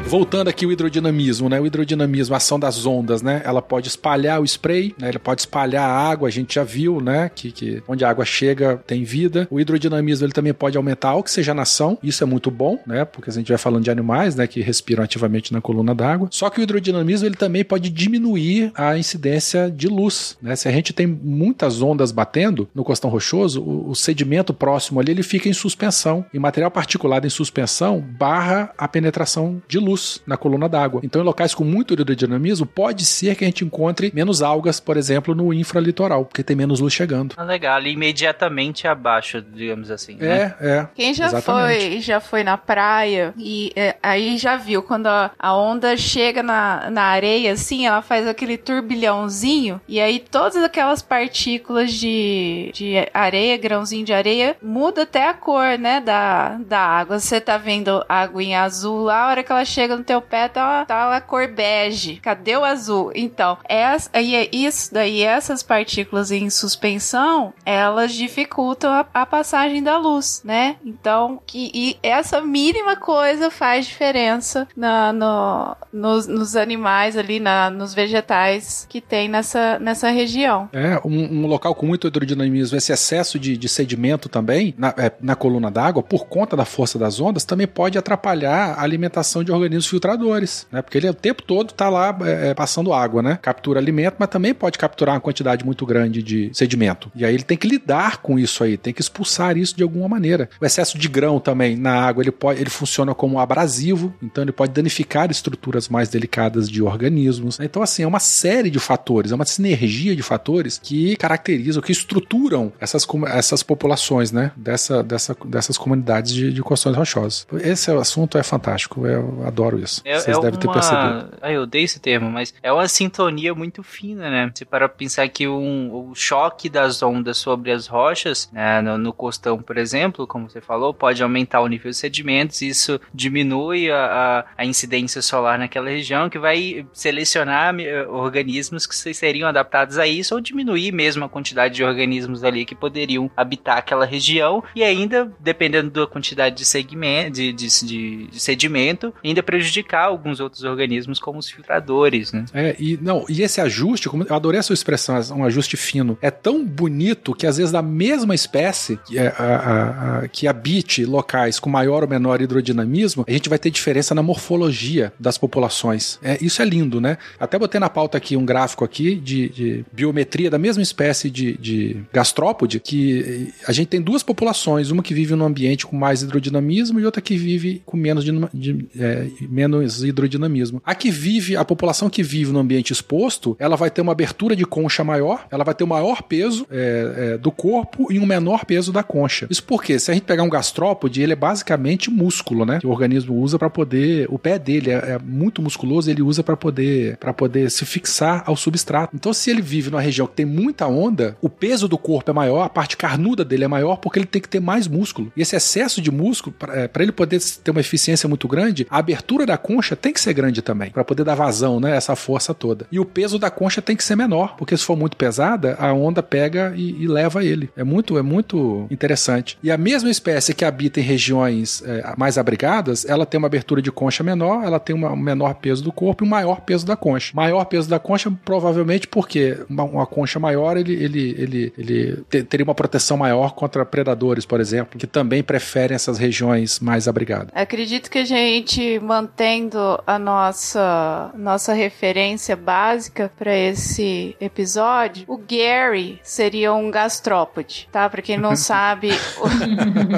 Voltando 0.07 0.47
aqui 0.47 0.65
o 0.65 0.71
hidrodinamismo, 0.71 1.49
né? 1.49 1.59
O 1.59 1.65
hidrodinamismo, 1.65 2.33
a 2.33 2.37
ação 2.37 2.57
das 2.57 2.85
ondas, 2.85 3.21
né? 3.21 3.41
Ela 3.43 3.61
pode 3.61 3.89
espalhar 3.89 4.39
o 4.39 4.45
spray, 4.45 4.95
né? 4.97 5.09
Ele 5.09 5.19
pode 5.19 5.41
espalhar 5.41 5.83
a 5.83 5.93
água, 5.93 6.29
a 6.29 6.31
gente 6.31 6.55
já 6.55 6.63
viu, 6.63 7.01
né? 7.01 7.29
Que, 7.35 7.51
que 7.51 7.83
onde 7.85 8.05
a 8.05 8.09
água 8.09 8.23
chega 8.23 8.81
tem 8.87 9.03
vida. 9.03 9.49
O 9.51 9.59
hidrodinamismo 9.59 10.25
ele 10.25 10.31
também 10.31 10.53
pode 10.53 10.77
aumentar 10.77 11.09
a 11.09 11.15
oxigenação, 11.17 11.97
isso 12.01 12.23
é 12.23 12.25
muito 12.25 12.49
bom, 12.49 12.79
né? 12.87 13.03
Porque 13.03 13.29
a 13.29 13.33
gente 13.33 13.49
vai 13.49 13.57
falando 13.57 13.83
de 13.83 13.91
animais, 13.91 14.33
né? 14.33 14.47
Que 14.47 14.61
respiram 14.61 15.03
ativamente 15.03 15.51
na 15.51 15.59
coluna 15.59 15.93
d'água. 15.93 16.29
Só 16.31 16.49
que 16.49 16.61
o 16.61 16.63
hidrodinamismo 16.63 17.27
ele 17.27 17.35
também 17.35 17.65
pode 17.65 17.89
diminuir 17.89 18.71
a 18.75 18.97
incidência 18.97 19.69
de 19.69 19.89
luz, 19.89 20.37
né? 20.41 20.55
Se 20.55 20.69
a 20.69 20.71
gente 20.71 20.93
tem 20.93 21.05
muitas 21.05 21.81
ondas 21.81 22.13
batendo 22.13 22.69
no 22.73 22.85
costão 22.85 23.09
rochoso, 23.09 23.61
o, 23.61 23.89
o 23.89 23.95
sedimento 23.95 24.53
próximo 24.53 25.01
ali 25.01 25.11
ele 25.11 25.23
fica 25.23 25.49
em 25.49 25.53
suspensão. 25.53 26.25
E 26.33 26.39
material 26.39 26.71
particulado 26.71 27.27
em 27.27 27.29
suspensão 27.29 27.99
barra 27.99 28.73
a 28.77 28.87
penetração 28.87 29.61
de 29.67 29.77
luz 29.77 29.96
na 30.25 30.37
coluna 30.37 30.67
d'água. 30.69 31.01
Então, 31.03 31.21
em 31.21 31.25
locais 31.25 31.53
com 31.53 31.63
muito 31.63 31.93
hidrodinamismo, 31.93 32.65
pode 32.65 33.05
ser 33.05 33.35
que 33.35 33.43
a 33.43 33.47
gente 33.47 33.63
encontre 33.65 34.11
menos 34.13 34.41
algas, 34.41 34.79
por 34.79 34.97
exemplo, 34.97 35.33
no 35.35 35.53
infralitoral, 35.53 36.25
porque 36.25 36.43
tem 36.43 36.55
menos 36.55 36.79
luz 36.79 36.93
chegando. 36.93 37.35
Ah, 37.37 37.43
legal, 37.43 37.75
ali 37.75 37.91
imediatamente 37.91 38.87
abaixo, 38.87 39.41
digamos 39.41 39.89
assim. 39.91 40.15
né? 40.15 40.55
É, 40.59 40.67
é. 40.69 40.87
Quem 40.95 41.13
já 41.13 41.27
Exatamente. 41.27 41.79
foi, 41.89 42.01
já 42.01 42.19
foi 42.19 42.43
na 42.43 42.57
praia 42.57 43.33
e 43.37 43.71
é, 43.75 43.95
aí 44.01 44.37
já 44.37 44.57
viu 44.57 44.81
quando 44.83 45.07
a, 45.07 45.31
a 45.37 45.55
onda 45.55 45.95
chega 45.97 46.41
na, 46.43 46.89
na 46.89 47.03
areia, 47.03 47.53
assim, 47.53 47.85
ela 47.85 48.01
faz 48.01 48.27
aquele 48.27 48.57
turbilhãozinho 48.57 49.79
e 49.87 49.99
aí 49.99 50.19
todas 50.19 50.57
aquelas 50.57 51.01
partículas 51.01 51.91
de, 51.93 52.71
de 52.73 52.93
areia, 53.13 53.57
grãozinho 53.57 54.05
de 54.05 54.13
areia, 54.13 54.55
muda 54.61 55.03
até 55.03 55.27
a 55.27 55.33
cor, 55.33 55.77
né, 55.77 56.01
da, 56.01 56.57
da 56.65 56.79
água. 56.79 57.19
Você 57.19 57.39
tá 57.39 57.57
vendo 57.57 58.03
a 58.07 58.21
água 58.21 58.43
em 58.43 58.55
azul 58.55 59.03
lá, 59.03 59.23
a 59.23 59.29
hora 59.29 59.43
que 59.43 59.51
ela 59.51 59.65
chega 59.65 59.86
no 59.95 60.03
teu 60.03 60.21
pé, 60.21 60.47
tá, 60.47 60.85
tá 60.85 61.15
a 61.15 61.21
cor 61.21 61.47
bege. 61.47 62.17
Cadê 62.17 62.55
o 62.55 62.63
azul? 62.63 63.11
Então, 63.15 63.57
essa, 63.67 64.09
aí 64.13 64.35
é 64.35 64.49
isso 64.51 64.93
daí, 64.93 65.21
essas 65.21 65.63
partículas 65.63 66.31
em 66.31 66.49
suspensão, 66.49 67.53
elas 67.65 68.13
dificultam 68.13 68.91
a, 68.91 69.05
a 69.13 69.25
passagem 69.25 69.81
da 69.81 69.97
luz, 69.97 70.41
né? 70.43 70.77
Então, 70.85 71.39
que, 71.45 71.71
e 71.73 71.97
essa 72.01 72.41
mínima 72.41 72.95
coisa 72.95 73.49
faz 73.49 73.85
diferença 73.85 74.67
na, 74.75 75.13
no, 75.13 75.75
nos, 75.91 76.27
nos 76.27 76.55
animais 76.55 77.17
ali, 77.17 77.39
na, 77.39 77.69
nos 77.69 77.93
vegetais 77.93 78.85
que 78.89 79.01
tem 79.01 79.27
nessa, 79.27 79.79
nessa 79.79 80.09
região. 80.09 80.69
É, 80.73 80.99
um, 81.05 81.43
um 81.43 81.47
local 81.47 81.73
com 81.75 81.85
muito 81.85 82.07
hidrodinamismo, 82.07 82.77
esse 82.77 82.91
excesso 82.91 83.39
de, 83.39 83.57
de 83.57 83.69
sedimento 83.69 84.29
também 84.29 84.73
na, 84.77 84.93
é, 84.97 85.11
na 85.21 85.35
coluna 85.35 85.69
d'água, 85.69 86.01
por 86.01 86.27
conta 86.27 86.55
da 86.55 86.65
força 86.65 86.97
das 86.97 87.19
ondas, 87.19 87.43
também 87.43 87.67
pode 87.67 87.97
atrapalhar 87.97 88.73
a 88.73 88.81
alimentação 88.81 89.43
de 89.43 89.51
organismos 89.51 89.76
filtradores, 89.85 90.65
né? 90.71 90.81
Porque 90.81 90.97
ele 90.97 91.07
o 91.09 91.13
tempo 91.13 91.41
todo 91.43 91.73
tá 91.73 91.89
lá 91.89 92.17
é, 92.21 92.49
é, 92.49 92.53
passando 92.53 92.93
água, 92.93 93.21
né? 93.21 93.39
Captura 93.41 93.79
alimento, 93.79 94.15
mas 94.19 94.29
também 94.29 94.53
pode 94.53 94.77
capturar 94.77 95.15
uma 95.15 95.21
quantidade 95.21 95.65
muito 95.65 95.85
grande 95.85 96.23
de 96.23 96.49
sedimento. 96.53 97.11
E 97.15 97.25
aí 97.25 97.33
ele 97.33 97.43
tem 97.43 97.57
que 97.57 97.67
lidar 97.67 98.17
com 98.17 98.37
isso 98.37 98.63
aí, 98.63 98.77
tem 98.77 98.93
que 98.93 99.01
expulsar 99.01 99.57
isso 99.57 99.75
de 99.75 99.83
alguma 99.83 100.07
maneira. 100.07 100.49
O 100.61 100.65
excesso 100.65 100.97
de 100.97 101.07
grão 101.07 101.39
também 101.39 101.75
na 101.75 101.93
água, 101.93 102.23
ele 102.23 102.31
pode, 102.31 102.59
ele 102.59 102.69
funciona 102.69 103.13
como 103.13 103.39
abrasivo, 103.39 104.13
então 104.21 104.43
ele 104.43 104.51
pode 104.51 104.73
danificar 104.73 105.29
estruturas 105.31 105.89
mais 105.89 106.09
delicadas 106.09 106.69
de 106.69 106.81
organismos. 106.81 107.59
Então 107.59 107.81
assim, 107.81 108.03
é 108.03 108.07
uma 108.07 108.19
série 108.19 108.69
de 108.69 108.79
fatores, 108.79 109.31
é 109.31 109.35
uma 109.35 109.45
sinergia 109.45 110.15
de 110.15 110.23
fatores 110.23 110.79
que 110.81 111.15
caracterizam, 111.17 111.81
que 111.81 111.91
estruturam 111.91 112.71
essas, 112.79 113.05
essas 113.33 113.63
populações, 113.63 114.31
né? 114.31 114.51
Dessa, 114.55 115.03
dessa, 115.03 115.35
dessas 115.45 115.77
comunidades 115.77 116.33
de, 116.33 116.51
de 116.53 116.61
rochosos. 116.61 117.47
Esse 117.61 117.91
assunto 117.91 118.37
é 118.37 118.43
fantástico, 118.43 119.05
eu 119.05 119.43
adoro 119.45 119.66
isso. 119.73 120.01
É, 120.05 120.19
Vocês 120.19 120.37
é 120.37 120.41
devem 120.41 120.59
ter 120.59 120.67
uma- 120.67 120.73
percebido. 120.73 121.29
Ah, 121.41 121.51
eu 121.51 121.61
odeio 121.63 121.85
esse 121.85 121.99
termo, 121.99 122.29
mas 122.29 122.53
é 122.61 122.71
uma 122.71 122.87
sintonia 122.87 123.53
muito 123.53 123.83
fina, 123.83 124.29
né? 124.29 124.51
Se 124.55 124.65
para 124.65 124.87
pensar 124.89 125.27
que 125.29 125.47
um, 125.47 126.09
o 126.09 126.15
choque 126.15 126.69
das 126.69 127.01
ondas 127.01 127.37
sobre 127.37 127.71
as 127.71 127.87
rochas, 127.87 128.49
né, 128.51 128.81
no, 128.81 128.97
no 128.97 129.13
costão, 129.13 129.57
por 129.61 129.77
exemplo, 129.77 130.25
como 130.27 130.49
você 130.49 130.61
falou, 130.61 130.93
pode 130.93 131.21
aumentar 131.23 131.61
o 131.61 131.67
nível 131.67 131.89
de 131.91 131.97
sedimentos, 131.97 132.61
isso 132.61 132.99
diminui 133.13 133.91
a, 133.91 134.45
a, 134.57 134.61
a 134.63 134.65
incidência 134.65 135.21
solar 135.21 135.57
naquela 135.59 135.89
região, 135.89 136.29
que 136.29 136.39
vai 136.39 136.85
selecionar 136.93 137.75
eh, 137.79 138.05
organismos 138.07 138.85
que 138.85 138.95
se- 138.95 139.13
seriam 139.13 139.47
adaptados 139.47 139.97
a 139.97 140.05
isso, 140.07 140.35
ou 140.35 140.41
diminuir 140.41 140.91
mesmo 140.91 141.25
a 141.25 141.29
quantidade 141.29 141.75
de 141.75 141.83
organismos 141.83 142.43
ali 142.43 142.65
que 142.65 142.75
poderiam 142.75 143.29
habitar 143.35 143.77
aquela 143.77 144.05
região, 144.05 144.63
e 144.75 144.83
ainda, 144.83 145.31
dependendo 145.39 145.89
da 145.89 146.07
quantidade 146.07 146.55
de, 146.55 146.65
segmento, 146.65 147.31
de, 147.31 147.53
de, 147.53 147.67
de- 147.85 148.27
de 148.27 148.39
sedimento, 148.39 149.13
ainda 149.23 149.41
prejudicar 149.57 150.05
alguns 150.05 150.39
outros 150.39 150.63
organismos 150.63 151.19
como 151.19 151.39
os 151.39 151.49
filtradores, 151.49 152.31
né? 152.31 152.45
É, 152.53 152.75
e 152.79 152.97
não, 153.01 153.25
e 153.29 153.41
esse 153.41 153.59
ajuste, 153.61 154.07
como- 154.09 154.23
eu 154.23 154.35
adorei 154.35 154.59
a 154.59 154.63
sua 154.63 154.73
expressão, 154.73 155.15
um 155.35 155.43
ajuste 155.43 155.75
fino, 155.77 156.17
é 156.21 156.29
tão 156.31 156.63
bonito 156.65 157.33
que 157.33 157.45
às 157.47 157.57
vezes 157.57 157.71
da 157.71 157.81
mesma 157.81 158.35
espécie 158.35 158.99
que, 159.05 159.17
é, 159.17 159.27
a- 159.27 159.33
a- 159.37 160.19
a- 160.23 160.27
que 160.27 160.47
habite 160.47 161.05
locais 161.05 161.59
com 161.59 161.69
maior 161.69 162.03
ou 162.03 162.09
menor 162.09 162.41
hidrodinamismo, 162.41 163.25
a 163.27 163.31
gente 163.31 163.49
vai 163.49 163.57
ter 163.59 163.69
diferença 163.69 164.13
na 164.15 164.21
morfologia 164.23 165.11
das 165.19 165.37
populações. 165.37 166.19
É, 166.23 166.37
isso 166.41 166.61
é 166.61 166.65
lindo, 166.65 166.99
né? 167.01 167.17
Até 167.39 167.57
botei 167.57 167.79
na 167.79 167.89
pauta 167.89 168.17
aqui 168.17 168.35
um 168.37 168.45
gráfico 168.45 168.83
aqui 168.83 169.15
de, 169.15 169.49
de 169.49 169.85
biometria 169.91 170.49
da 170.49 170.57
mesma 170.57 170.83
espécie 170.83 171.29
de, 171.29 171.57
de 171.57 172.01
gastrópode, 172.13 172.79
que 172.79 173.53
a 173.67 173.71
gente 173.71 173.87
tem 173.87 174.01
duas 174.01 174.23
populações, 174.23 174.91
uma 174.91 175.03
que 175.03 175.13
vive 175.13 175.35
num 175.35 175.45
ambiente 175.45 175.85
com 175.85 175.95
mais 175.95 176.21
hidrodinamismo 176.21 176.99
e 176.99 177.05
outra 177.05 177.21
que 177.21 177.37
vive 177.37 177.81
com 177.85 177.97
menos, 177.97 178.23
dinam- 178.23 178.49
de- 178.53 178.87
é, 178.99 179.27
menos 179.49 180.03
hidrodinamismo. 180.03 180.81
A 180.85 180.95
que 180.95 181.09
vive, 181.09 181.55
a 181.55 181.65
população 181.65 182.09
que 182.09 182.23
vive 182.23 182.51
no 182.51 182.59
ambiente 182.59 182.91
exposto, 182.91 183.55
ela 183.59 183.75
vai 183.75 183.89
ter 183.89 184.01
uma 184.01 184.11
abertura 184.11 184.55
de 184.55 184.65
concha 184.65 185.03
maior, 185.03 185.47
ela 185.51 185.63
vai 185.63 185.73
ter 185.73 185.83
um 185.83 185.87
maior 185.87 186.21
peso 186.23 186.65
é, 186.69 187.33
é, 187.33 187.37
do 187.37 187.51
corpo 187.51 188.11
e 188.11 188.19
um 188.19 188.25
menor 188.25 188.65
peso 188.65 188.91
da 188.91 189.03
concha. 189.03 189.47
Isso 189.49 189.63
porque, 189.63 189.99
se 189.99 190.11
a 190.11 190.13
gente 190.13 190.23
pegar 190.23 190.43
um 190.43 190.49
gastrópode, 190.49 191.21
ele 191.21 191.33
é 191.33 191.35
basicamente 191.35 192.09
músculo, 192.09 192.65
né? 192.65 192.79
Que 192.79 192.87
o 192.87 192.89
organismo 192.89 193.35
usa 193.35 193.57
para 193.57 193.69
poder. 193.69 194.27
O 194.29 194.39
pé 194.39 194.57
dele 194.57 194.91
é, 194.91 194.95
é 194.95 195.19
muito 195.23 195.61
musculoso, 195.61 196.09
ele 196.09 196.21
usa 196.21 196.43
para 196.43 196.57
poder 196.57 197.17
para 197.17 197.33
poder 197.33 197.69
se 197.69 197.85
fixar 197.85 198.43
ao 198.45 198.55
substrato. 198.55 199.15
Então, 199.15 199.33
se 199.33 199.49
ele 199.49 199.61
vive 199.61 199.89
numa 199.89 200.01
região 200.01 200.27
que 200.27 200.33
tem 200.33 200.45
muita 200.45 200.87
onda, 200.87 201.37
o 201.41 201.49
peso 201.49 201.87
do 201.87 201.97
corpo 201.97 202.31
é 202.31 202.33
maior, 202.33 202.63
a 202.63 202.69
parte 202.69 202.97
carnuda 202.97 203.43
dele 203.43 203.65
é 203.65 203.67
maior, 203.67 203.97
porque 203.97 204.19
ele 204.19 204.25
tem 204.25 204.41
que 204.41 204.49
ter 204.49 204.59
mais 204.59 204.87
músculo. 204.87 205.31
E 205.35 205.41
esse 205.41 205.55
excesso 205.55 206.01
de 206.01 206.11
músculo, 206.11 206.55
para 206.57 207.03
ele 207.03 207.11
poder 207.11 207.39
ter 207.63 207.71
uma 207.71 207.79
eficiência 207.79 208.27
muito 208.27 208.47
grande, 208.47 208.87
a 208.89 208.97
abertura 208.97 209.36
da 209.45 209.57
concha 209.57 209.95
tem 209.95 210.11
que 210.13 210.19
ser 210.21 210.33
grande 210.33 210.61
também, 210.61 210.89
para 210.89 211.03
poder 211.03 211.23
dar 211.23 211.35
vazão, 211.35 211.79
né? 211.79 211.95
Essa 211.95 212.15
força 212.15 212.53
toda. 212.53 212.85
E 212.91 212.99
o 212.99 213.05
peso 213.05 213.37
da 213.39 213.49
concha 213.49 213.81
tem 213.81 213.95
que 213.95 214.03
ser 214.03 214.15
menor, 214.15 214.55
porque 214.57 214.75
se 214.77 214.83
for 214.83 214.97
muito 214.97 215.15
pesada, 215.17 215.75
a 215.79 215.93
onda 215.93 216.21
pega 216.23 216.73
e, 216.75 217.03
e 217.03 217.07
leva 217.07 217.43
ele. 217.43 217.69
É 217.75 217.83
muito, 217.83 218.17
é 218.17 218.21
muito 218.21 218.87
interessante. 218.89 219.57
E 219.63 219.71
a 219.71 219.77
mesma 219.77 220.09
espécie 220.09 220.53
que 220.53 220.65
habita 220.65 220.99
em 220.99 221.03
regiões 221.03 221.83
é, 221.85 222.13
mais 222.17 222.37
abrigadas, 222.37 223.05
ela 223.05 223.25
tem 223.25 223.37
uma 223.37 223.47
abertura 223.47 223.81
de 223.81 223.91
concha 223.91 224.23
menor, 224.23 224.63
ela 224.63 224.79
tem 224.79 224.95
uma- 224.95 225.11
um 225.11 225.17
menor 225.17 225.55
peso 225.55 225.83
do 225.83 225.91
corpo 225.91 226.23
e 226.23 226.27
um 226.27 226.29
maior 226.29 226.61
peso 226.61 226.85
da 226.85 226.95
concha. 226.95 227.31
Maior 227.35 227.65
peso 227.65 227.89
da 227.89 227.99
concha, 227.99 228.31
provavelmente 228.45 229.07
porque 229.07 229.57
uma, 229.69 229.83
uma 229.83 230.05
concha 230.05 230.39
maior, 230.39 230.77
ele, 230.77 230.93
ele, 230.93 231.35
ele, 231.37 231.73
ele 231.77 232.23
te- 232.29 232.43
teria 232.43 232.63
uma 232.63 232.75
proteção 232.75 233.17
maior 233.17 233.53
contra 233.53 233.85
predadores, 233.85 234.45
por 234.45 234.59
exemplo, 234.59 234.97
que 234.99 235.07
também 235.07 235.43
preferem 235.43 235.95
essas 235.95 236.17
regiões 236.17 236.79
mais 236.79 237.07
abrigadas. 237.07 237.49
Acredito 237.53 238.09
que 238.09 238.17
a 238.17 238.25
gente 238.25 238.99
mantendo 239.31 240.01
a 240.07 240.17
nossa 240.17 241.31
nossa 241.35 241.73
referência 241.73 242.55
básica 242.55 243.29
para 243.37 243.55
esse 243.55 244.35
episódio, 244.39 245.25
o 245.27 245.37
Gary 245.37 246.19
seria 246.23 246.73
um 246.73 246.89
gastrópode, 246.89 247.89
tá? 247.91 248.09
Para 248.09 248.21
quem 248.21 248.37
não 248.37 248.55
sabe 248.55 249.11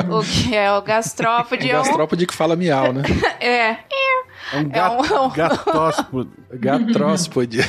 o, 0.09 0.17
o 0.19 0.23
que 0.23 0.55
é 0.55 0.71
o 0.71 0.81
gastrópode, 0.81 1.65
Um 1.67 1.69
é 1.71 1.79
um 1.79 1.83
gastrópode 1.83 2.27
que 2.27 2.33
fala 2.35 2.55
miau, 2.55 2.93
né? 2.93 3.01
é. 3.41 3.77
É 4.53 4.57
um 4.57 4.69
gato, 4.69 5.13
É 5.13 5.19
um- 5.21 5.29
gatóspode. 5.31 6.29
Gatróspode. 6.53 7.59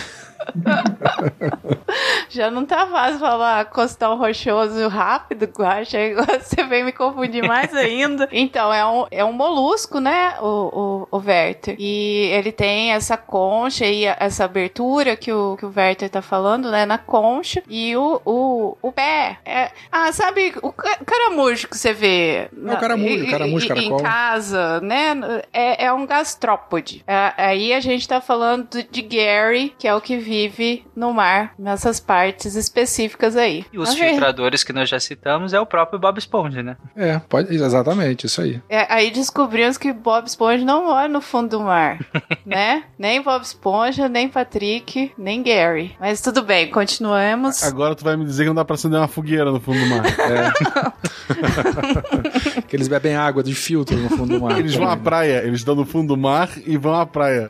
Já 2.29 2.51
não 2.51 2.65
tá 2.65 2.87
fácil 2.87 3.19
falar 3.19 3.65
costão 3.67 4.17
rochoso 4.17 4.87
rápido, 4.89 5.49
aí 5.95 6.13
Agora 6.13 6.39
você 6.41 6.63
vem 6.65 6.85
me 6.85 6.93
confundir 6.93 7.47
mais 7.47 7.75
ainda. 7.75 8.29
Então, 8.31 8.73
é 8.73 8.87
um, 8.87 9.07
é 9.11 9.25
um 9.25 9.33
molusco, 9.33 9.99
né? 9.99 10.35
O, 10.41 11.07
o, 11.11 11.19
o 11.19 11.19
Werther. 11.19 11.75
E 11.79 12.29
ele 12.33 12.53
tem 12.53 12.93
essa 12.93 13.17
concha 13.17 13.85
e 13.87 14.05
essa 14.05 14.45
abertura 14.45 15.17
que 15.17 15.33
o, 15.33 15.57
que 15.57 15.67
o 15.67 15.73
Werther 15.77 16.09
tá 16.09 16.23
falando, 16.23 16.71
né? 16.71 16.87
Na 16.87 16.99
concha. 16.99 17.63
E 17.69 17.97
o, 17.97 18.21
o, 18.25 18.77
o 18.81 18.93
pé. 18.93 19.39
É, 19.45 19.71
ah, 19.91 20.13
sabe 20.13 20.55
o 20.63 20.73
ca- 20.73 20.99
caramujo 21.05 21.69
que 21.69 21.77
você 21.77 21.93
vê? 21.93 22.49
É 22.67 22.73
o 22.75 22.79
caramujo, 22.79 23.25
na- 23.25 23.31
caramujo, 23.31 23.65
em- 23.65 23.69
caracol. 23.69 23.99
Em 23.99 24.03
casa, 24.03 24.81
né? 24.81 25.15
É, 25.53 25.87
é 25.87 25.93
um 25.93 26.07
gastrópode. 26.07 27.03
É, 27.07 27.33
aí 27.37 27.73
a 27.73 27.81
gente 27.81 28.07
tá 28.07 28.21
falando 28.21 28.69
de 28.91 29.03
Gary, 29.03 29.75
que 29.79 29.89
é 29.89 29.95
o 29.95 30.01
que 30.01 30.17
vive 30.31 30.85
no 30.95 31.13
mar, 31.13 31.55
nessas 31.59 31.99
partes 31.99 32.55
específicas 32.55 33.37
aí. 33.37 33.65
E 33.73 33.79
os 33.81 33.93
ver- 33.95 34.11
filtradores 34.11 34.63
que 34.63 34.73
nós 34.73 34.89
já 34.89 35.01
citamos 35.01 35.53
é 35.53 35.59
o 35.59 35.67
próprio 35.67 35.99
Bob 35.99 36.19
Esponja, 36.19 36.63
né? 36.63 36.77
É, 36.95 37.19
pode, 37.19 37.53
exatamente, 37.53 38.27
isso 38.27 38.41
aí. 38.41 38.63
É, 38.69 38.87
aí 38.93 39.11
descobrimos 39.11 39.77
que 39.77 39.93
Bob 39.93 40.27
Esponja 40.29 40.65
não 40.65 40.87
mora 40.87 41.09
no 41.09 41.21
fundo 41.21 41.59
do 41.59 41.65
mar, 41.65 41.99
né? 42.47 42.85
Nem 42.97 43.21
Bob 43.21 43.43
Esponja, 43.43 44.09
nem 44.09 44.29
Patrick, 44.29 45.11
nem 45.19 45.43
Gary. 45.43 45.97
Mas 45.99 46.21
tudo 46.21 46.43
bem, 46.43 46.71
continuamos. 46.71 47.65
Agora 47.65 47.97
tu 47.97 48.05
vai 48.05 48.17
me 48.17 48.25
dizer 48.25 48.45
que 48.45 48.49
não 48.51 48.55
dá 48.55 48.65
pra 48.65 48.75
acender 48.75 49.01
uma 49.01 49.09
fogueira 49.09 49.51
no 49.51 49.61
fundo 49.61 49.81
do 49.81 49.87
mar. 49.87 50.05
É. 50.31 51.31
que 52.67 52.77
eles 52.77 52.89
bebem 52.89 53.15
água 53.17 53.43
de 53.43 53.55
filtro 53.55 53.97
no 53.97 54.09
fundo 54.11 54.39
do 54.39 54.41
mar. 54.45 54.59
Eles 54.59 54.75
vão 54.75 54.89
à 54.89 54.97
praia, 54.97 55.43
eles 55.45 55.61
estão 55.61 55.75
no 55.75 55.85
fundo 55.87 56.09
do 56.09 56.17
mar 56.17 56.51
e 56.67 56.77
vão 56.77 56.95
à 56.95 57.07
praia. 57.07 57.49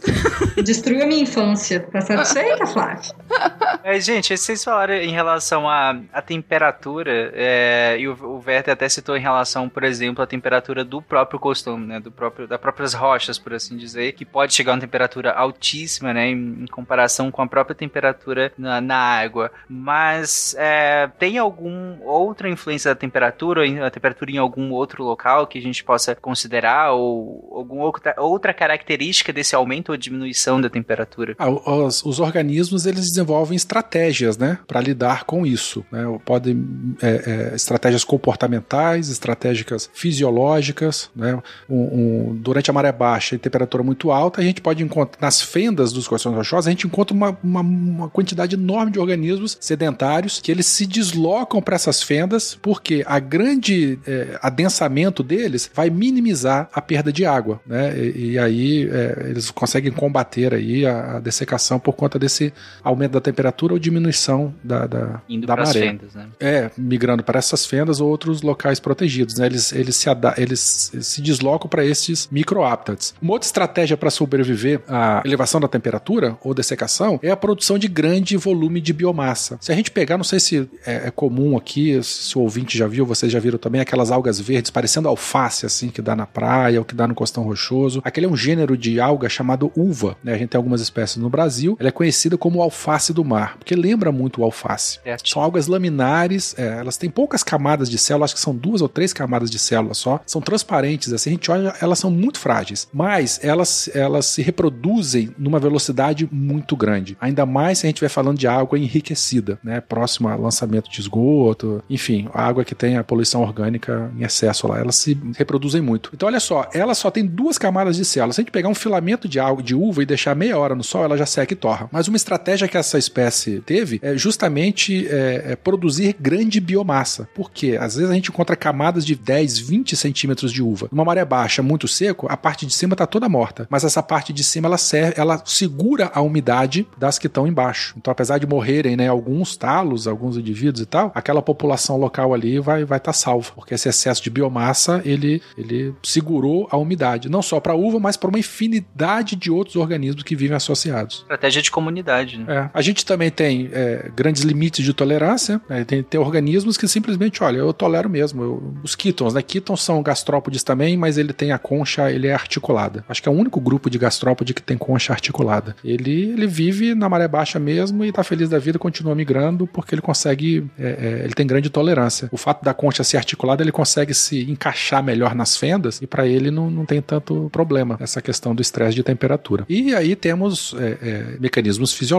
Destruiu 0.63 1.03
a 1.03 1.07
minha 1.07 1.23
infância. 1.23 1.81
Passando 1.93 2.23
isso 2.23 2.39
aí, 2.39 2.57
tá 2.59 2.67
Flávio? 2.73 3.15
É, 3.83 3.99
gente, 3.99 4.37
vocês 4.37 4.63
falaram 4.63 4.95
em 4.95 5.11
relação 5.11 5.69
à, 5.69 5.99
à 6.13 6.21
temperatura, 6.21 7.33
é, 7.35 7.97
e 7.99 8.07
o, 8.07 8.13
o 8.13 8.43
Werther 8.47 8.75
até 8.75 8.89
citou 8.89 9.17
em 9.17 9.21
relação, 9.21 9.69
por 9.69 9.85
exemplo, 9.85 10.23
à 10.23 10.27
temperatura 10.27 10.85
do 10.85 11.01
próprio 11.01 11.41
costume, 11.41 11.87
né? 11.87 11.99
Do 11.99 12.11
próprio, 12.11 12.47
das 12.47 12.61
próprias 12.61 12.93
rochas, 12.93 13.39
por 13.39 13.55
assim 13.55 13.77
dizer, 13.77 14.13
que 14.13 14.25
pode 14.25 14.55
chegar 14.55 14.73
a 14.73 14.75
uma 14.75 14.81
temperatura 14.81 15.33
altíssima, 15.33 16.13
né? 16.13 16.29
Em, 16.29 16.63
em 16.63 16.67
comparação 16.67 17.31
com 17.31 17.43
a 17.43 17.47
própria 17.47 17.75
temperatura 17.75 18.53
na, 18.57 18.81
na 18.81 18.97
água. 18.97 19.51
Mas 19.69 20.55
é, 20.59 21.11
tem 21.19 21.39
algum 21.39 22.03
outra 22.03 22.49
influência 22.49 22.91
da 22.95 22.99
temperatura, 22.99 23.63
a 23.87 23.91
temperatura 23.91 24.31
em 24.31 24.39
algum 24.39 24.73
outro 24.73 25.03
local 25.03 25.47
que 25.47 25.59
a 25.59 25.63
gente 25.63 25.83
possa 25.83 26.15
considerar, 26.15 26.93
ou 26.93 27.51
alguma 27.53 27.85
outra, 27.85 28.15
outra 28.19 28.53
característica 28.53 29.33
desse 29.33 29.55
aumento 29.55 29.91
ou 29.91 29.97
diminuição 29.97 30.61
da 30.61 30.69
temperatura? 30.69 31.35
Ah, 31.39 31.49
os, 31.49 32.05
os 32.05 32.21
organismos 32.21 32.60
eles 32.87 33.07
desenvolvem 33.09 33.57
estratégias, 33.57 34.37
né, 34.39 34.59
para 34.67 34.81
lidar 34.81 35.25
com 35.25 35.47
isso. 35.47 35.85
Né? 35.91 36.03
Podem 36.25 36.65
é, 37.03 37.51
é, 37.53 37.55
estratégias 37.55 38.05
comportamentais, 38.05 39.09
estratégias 39.09 39.89
fisiológicas. 39.93 41.11
Né? 41.15 41.41
Um- 41.69 42.31
um- 42.31 42.37
durante 42.37 42.71
a 42.71 42.73
maré 42.73 42.93
baixa 42.93 43.35
e 43.35 43.39
temperatura 43.39 43.83
muito 43.83 44.11
alta, 44.11 44.41
a 44.41 44.45
gente 44.45 44.61
pode 44.61 44.83
encontrar 44.83 45.21
nas 45.21 45.41
fendas 45.43 45.93
dos 45.93 46.07
corações 46.09 46.35
rochosos, 46.35 46.67
a 46.67 46.71
gente 46.71 46.87
encontra 46.87 47.15
uma, 47.15 47.37
uma, 47.43 47.61
uma 47.61 48.09
quantidade 48.09 48.55
enorme 48.55 48.93
de 48.93 48.99
organismos 48.99 49.57
sedentários 49.61 50.41
que 50.41 50.51
eles 50.51 50.67
se 50.67 50.87
deslocam 50.87 51.61
para 51.63 51.75
essas 51.77 52.03
fendas 52.03 52.59
porque 52.61 53.03
a 53.07 53.19
grande 53.19 53.99
é, 54.07 54.39
adensamento 54.43 55.23
deles 55.23 55.71
vai 55.75 55.91
minimizar 55.91 56.69
a 56.73 56.81
perda 56.81 57.13
de 57.13 57.25
água, 57.25 57.61
né? 57.67 57.97
E, 57.99 58.31
e 58.33 58.39
aí 58.39 58.89
é, 58.91 59.27
eles 59.31 59.51
conseguem 59.51 59.93
combater 59.93 60.55
aí 60.55 60.87
a, 60.87 61.17
a 61.17 61.21
dessecação 61.21 61.79
por 61.79 61.95
conta 61.95 62.19
desse 62.19 62.50
aumento 62.83 63.13
da 63.13 63.21
temperatura 63.21 63.73
ou 63.73 63.79
diminuição 63.79 64.55
da, 64.63 64.87
da, 64.87 65.23
Indo 65.29 65.47
da 65.47 65.55
para 65.55 65.63
as 65.63 65.75
maré. 65.75 65.89
fendas, 65.89 66.15
né? 66.15 66.27
É, 66.39 66.71
migrando 66.77 67.23
para 67.23 67.39
essas 67.39 67.67
fendas 67.67 68.01
ou 68.01 68.09
outros 68.09 68.43
locais 68.43 68.81
protegidos, 68.81 69.37
né? 69.39 69.47
Eles, 69.47 69.73
eles, 69.73 69.97
se, 69.97 70.09
eles 70.37 70.93
se 71.01 71.23
deslocam 71.23 71.69
para 71.69 71.85
esses 71.85 72.29
microhábitats. 72.31 73.15
Uma 73.21 73.33
outra 73.33 73.47
estratégia 73.47 73.97
para 73.97 74.11
sobreviver 74.11 74.81
à 74.89 75.23
elevação 75.25 75.61
da 75.61 75.69
temperatura 75.69 76.37
ou 76.43 76.55
dessecação 76.55 77.19
é 77.23 77.31
a 77.31 77.37
produção 77.37 77.79
de 77.79 77.89
grande 77.89 78.37
volume 78.37 78.81
de 78.81 78.93
biomassa. 78.93 79.59
Se 79.61 79.73
a 79.73 79.75
gente 79.75 79.91
pegar, 79.91 80.17
não 80.17 80.25
sei 80.25 80.41
se 80.41 80.69
é, 80.87 81.09
é 81.09 81.11
comum 81.11 81.57
aqui, 81.57 82.03
se 82.03 82.37
o 82.37 82.43
ouvinte 82.43 82.77
já 82.77 82.87
viu, 82.87 83.05
vocês 83.07 83.31
já 83.31 83.39
viram 83.39 83.59
também, 83.59 83.81
aquelas 83.81 84.11
algas 84.11 84.41
verdes 84.41 84.71
parecendo 84.71 85.09
alface, 85.09 85.67
assim, 85.67 85.89
que 85.89 86.03
dá 86.03 86.15
na 86.17 86.27
praia 86.27 86.79
ou 86.79 86.85
que 86.85 86.95
dá 86.95 87.07
no 87.07 87.15
costão 87.15 87.45
rochoso. 87.45 88.01
Aquele 88.05 88.27
é 88.27 88.29
um 88.29 88.37
gênero 88.37 88.77
de 88.77 89.01
alga 89.01 89.29
chamado 89.29 89.71
uva, 89.77 90.17
né? 90.23 90.35
A 90.35 90.39
gente 90.39 90.51
tem 90.51 90.59
algumas 90.59 90.81
espécies 90.81 91.17
no 91.17 91.29
Brasil. 91.29 91.77
Ela 91.79 91.89
é 91.89 91.93
conhecida 91.93 92.37
como 92.41 92.63
alface 92.63 93.13
do 93.13 93.25
mar, 93.25 93.57
porque 93.59 93.77
lembra 93.77 94.11
muito 94.11 94.41
o 94.41 94.45
alface. 94.45 94.99
São 95.25 95.43
algas 95.43 95.67
laminares, 95.67 96.59
é, 96.59 96.79
elas 96.79 96.97
têm 96.97 97.11
poucas 97.11 97.43
camadas 97.43 97.89
de 97.89 97.99
célula, 97.99 98.25
acho 98.25 98.35
que 98.35 98.41
são 98.41 98.57
duas 98.57 98.81
ou 98.81 98.89
três 98.89 99.13
camadas 99.13 99.51
de 99.51 99.59
célula 99.59 99.95
só. 99.95 100.21
São 100.27 100.41
transparentes, 100.41 101.13
assim, 101.13 101.31
a 101.31 101.33
gente 101.35 101.51
olha, 101.51 101.75
elas 101.81 101.99
são 101.99 102.11
muito 102.11 102.39
frágeis, 102.39 102.89
mas 102.93 103.39
elas, 103.43 103.91
elas 103.95 104.27
se 104.27 104.43
reproduzem 104.43 105.35
numa 105.39 105.61
velocidade 105.61 106.29
muito 106.33 106.75
grande. 106.75 107.17
Ainda 107.21 107.45
mais 107.45 107.79
se 107.79 107.87
a 107.87 107.89
gente 107.89 107.97
estiver 107.97 108.09
falando 108.09 108.39
de 108.39 108.47
água 108.47 108.79
enriquecida, 108.79 109.59
né? 109.63 109.81
Próxima 109.81 110.33
a 110.33 110.37
lançamento 110.37 110.91
de 110.91 111.01
esgoto, 111.01 111.85
enfim, 111.91 112.29
a 112.33 112.43
água 112.43 112.65
que 112.65 112.75
tem 112.75 112.97
a 112.97 113.05
poluição 113.05 113.43
orgânica 113.43 114.11
em 114.17 114.25
excesso 114.25 114.67
lá, 114.67 114.79
elas 114.79 114.97
se 114.97 115.19
reproduzem 115.37 115.83
muito. 115.83 116.11
Então, 116.15 116.27
olha 116.27 116.41
só, 116.41 116.69
ela 116.73 116.95
só 116.95 117.11
tem 117.11 117.27
duas 117.27 117.59
camadas 117.59 117.97
de 117.97 118.05
célula. 118.05 118.33
Se 118.33 118.41
a 118.41 118.43
gente 118.43 118.53
pegar 118.53 118.69
um 118.69 118.75
filamento 118.75 119.29
de 119.29 119.39
algo 119.39 119.63
de 119.63 119.75
uva 119.75 120.03
e 120.03 120.07
deixar 120.07 120.35
meia 120.35 120.59
hora 120.59 120.75
no 120.75 120.83
sol, 120.83 121.05
ela 121.05 121.17
já 121.17 121.27
seca 121.27 121.53
e 121.53 121.57
torra. 121.57 121.89
Mas 121.93 122.09
uma 122.09 122.17
estratégia 122.31 122.69
que 122.69 122.77
essa 122.77 122.99
espécie 122.99 123.61
teve 123.61 123.99
é 124.03 124.17
justamente 124.17 125.07
é, 125.09 125.53
é 125.53 125.57
produzir 125.57 126.15
grande 126.19 126.61
biomassa. 126.61 127.29
Porque 127.35 127.77
às 127.79 127.97
vezes 127.97 128.11
a 128.11 128.15
gente 128.15 128.31
encontra 128.31 128.57
camadas 128.57 129.05
de 129.05 129.15
10, 129.15 129.59
20 129.59 129.97
centímetros 129.97 130.53
de 130.53 130.63
uva. 130.63 130.89
Numa 130.93 131.05
maré 131.05 131.25
baixa, 131.25 131.63
muito 131.63 131.89
seco, 131.89 132.27
a 132.31 132.37
parte 132.37 132.67
de 132.67 132.73
cima 132.73 132.95
está 132.95 133.07
toda 133.07 133.29
morta. 133.29 133.67
Mas 133.71 133.85
essa 133.85 134.03
parte 134.03 134.33
de 134.33 134.45
cima 134.45 134.69
ela 134.69 134.79
serve, 134.79 135.15
ela 135.17 135.43
segura 135.45 136.11
a 136.15 136.21
umidade 136.21 136.87
das 136.99 137.19
que 137.19 137.27
estão 137.27 137.47
embaixo. 137.47 137.95
Então, 137.97 138.13
apesar 138.13 138.39
de 138.39 138.47
morrerem, 138.47 138.97
né, 138.97 139.09
alguns 139.09 139.57
talos, 139.57 140.07
alguns 140.07 140.37
indivíduos 140.37 140.81
e 140.81 140.87
tal, 140.87 141.11
aquela 141.15 141.43
população 141.43 141.97
local 141.97 142.33
ali 142.33 142.59
vai 142.59 142.85
vai 142.85 142.99
estar 142.99 143.13
salva, 143.13 143.53
porque 143.55 143.75
esse 143.75 143.89
excesso 143.89 144.23
de 144.23 144.31
biomassa 144.31 145.03
ele 145.05 145.43
ele 145.57 145.95
segurou 146.03 146.69
a 146.71 146.77
umidade, 146.77 147.29
não 147.29 147.43
só 147.43 147.61
para 147.61 147.73
a 147.73 147.77
uva, 147.77 147.99
mas 147.99 148.17
para 148.17 148.29
uma 148.29 148.39
infinidade 148.39 149.37
de 149.37 149.51
outros 149.51 149.77
organismos 149.77 150.23
que 150.23 150.37
vivem 150.37 150.57
associados. 150.57 151.19
Estratégia 151.21 151.63
de 151.63 151.71
comunidade, 151.71 152.20
né? 152.39 152.45
É. 152.49 152.71
A 152.73 152.83
gente 152.83 153.05
também 153.05 153.31
tem 153.31 153.69
é, 153.73 154.11
grandes 154.15 154.43
limites 154.43 154.85
de 154.85 154.93
tolerância. 154.93 155.61
né? 155.69 155.85
Tem, 155.85 156.03
tem 156.03 156.21
organismos 156.21 156.77
que 156.77 156.87
simplesmente, 156.89 157.43
olha, 157.43 157.59
eu 157.59 157.73
tolero 157.73 158.09
mesmo. 158.09 158.43
Eu- 158.43 158.75
os 158.83 158.95
quítons, 158.95 159.35
né? 159.35 159.43
Quítons 159.43 159.83
são 159.83 160.03
gastrópodes 160.03 160.63
também, 160.63 160.97
mas 160.97 161.19
ele 161.19 161.33
tem 161.33 161.53
a 161.53 161.59
concha, 161.59 162.11
ele 162.11 162.27
é 162.27 162.33
articulada. 162.35 163.05
Acho 163.09 163.23
que 163.23 163.29
é 163.29 163.33
o 163.33 163.35
único 163.35 163.61
grupo 163.61 163.89
de 163.91 163.99
gastrópode 163.99 164.55
que 164.55 164.63
tem 164.63 164.77
concha 164.77 165.13
articulada. 165.13 165.75
Ele, 165.85 166.31
ele 166.31 166.47
vive 166.47 166.95
na 166.95 167.09
maré 167.09 167.29
baixa 167.29 167.59
mesmo 167.59 168.05
e 168.05 168.13
tá 168.13 168.23
feliz 168.25 168.49
da 168.49 168.59
vida, 168.59 168.79
continua 168.79 169.15
migrando 169.15 169.67
porque 169.67 169.95
ele 169.95 170.03
consegue, 170.03 170.67
é, 170.79 170.89
é, 171.21 171.25
ele 171.25 171.35
tem 171.35 171.47
grande 171.47 171.71
tolerância. 171.71 172.29
O 172.33 172.37
fato 172.37 172.65
da 172.65 172.73
concha 172.75 173.03
ser 173.05 173.17
articulada, 173.17 173.63
ele 173.63 173.73
consegue 173.73 174.15
se 174.15 174.51
encaixar 174.51 175.03
melhor 175.03 175.35
nas 175.35 175.57
fendas 175.57 176.01
e 176.03 176.07
para 176.07 176.27
ele 176.27 176.51
não, 176.51 176.71
não 176.71 176.85
tem 176.85 177.01
tanto 177.01 177.49
problema 177.53 177.97
essa 178.01 178.21
questão 178.23 178.55
do 178.55 178.63
estresse 178.63 178.95
de 178.95 179.03
temperatura. 179.03 179.65
E 179.69 179.95
aí 179.95 180.15
temos 180.17 180.75
é, 180.79 180.99
é, 181.03 181.37
mecanismos 181.41 181.93
fisiológicos, 181.93 182.10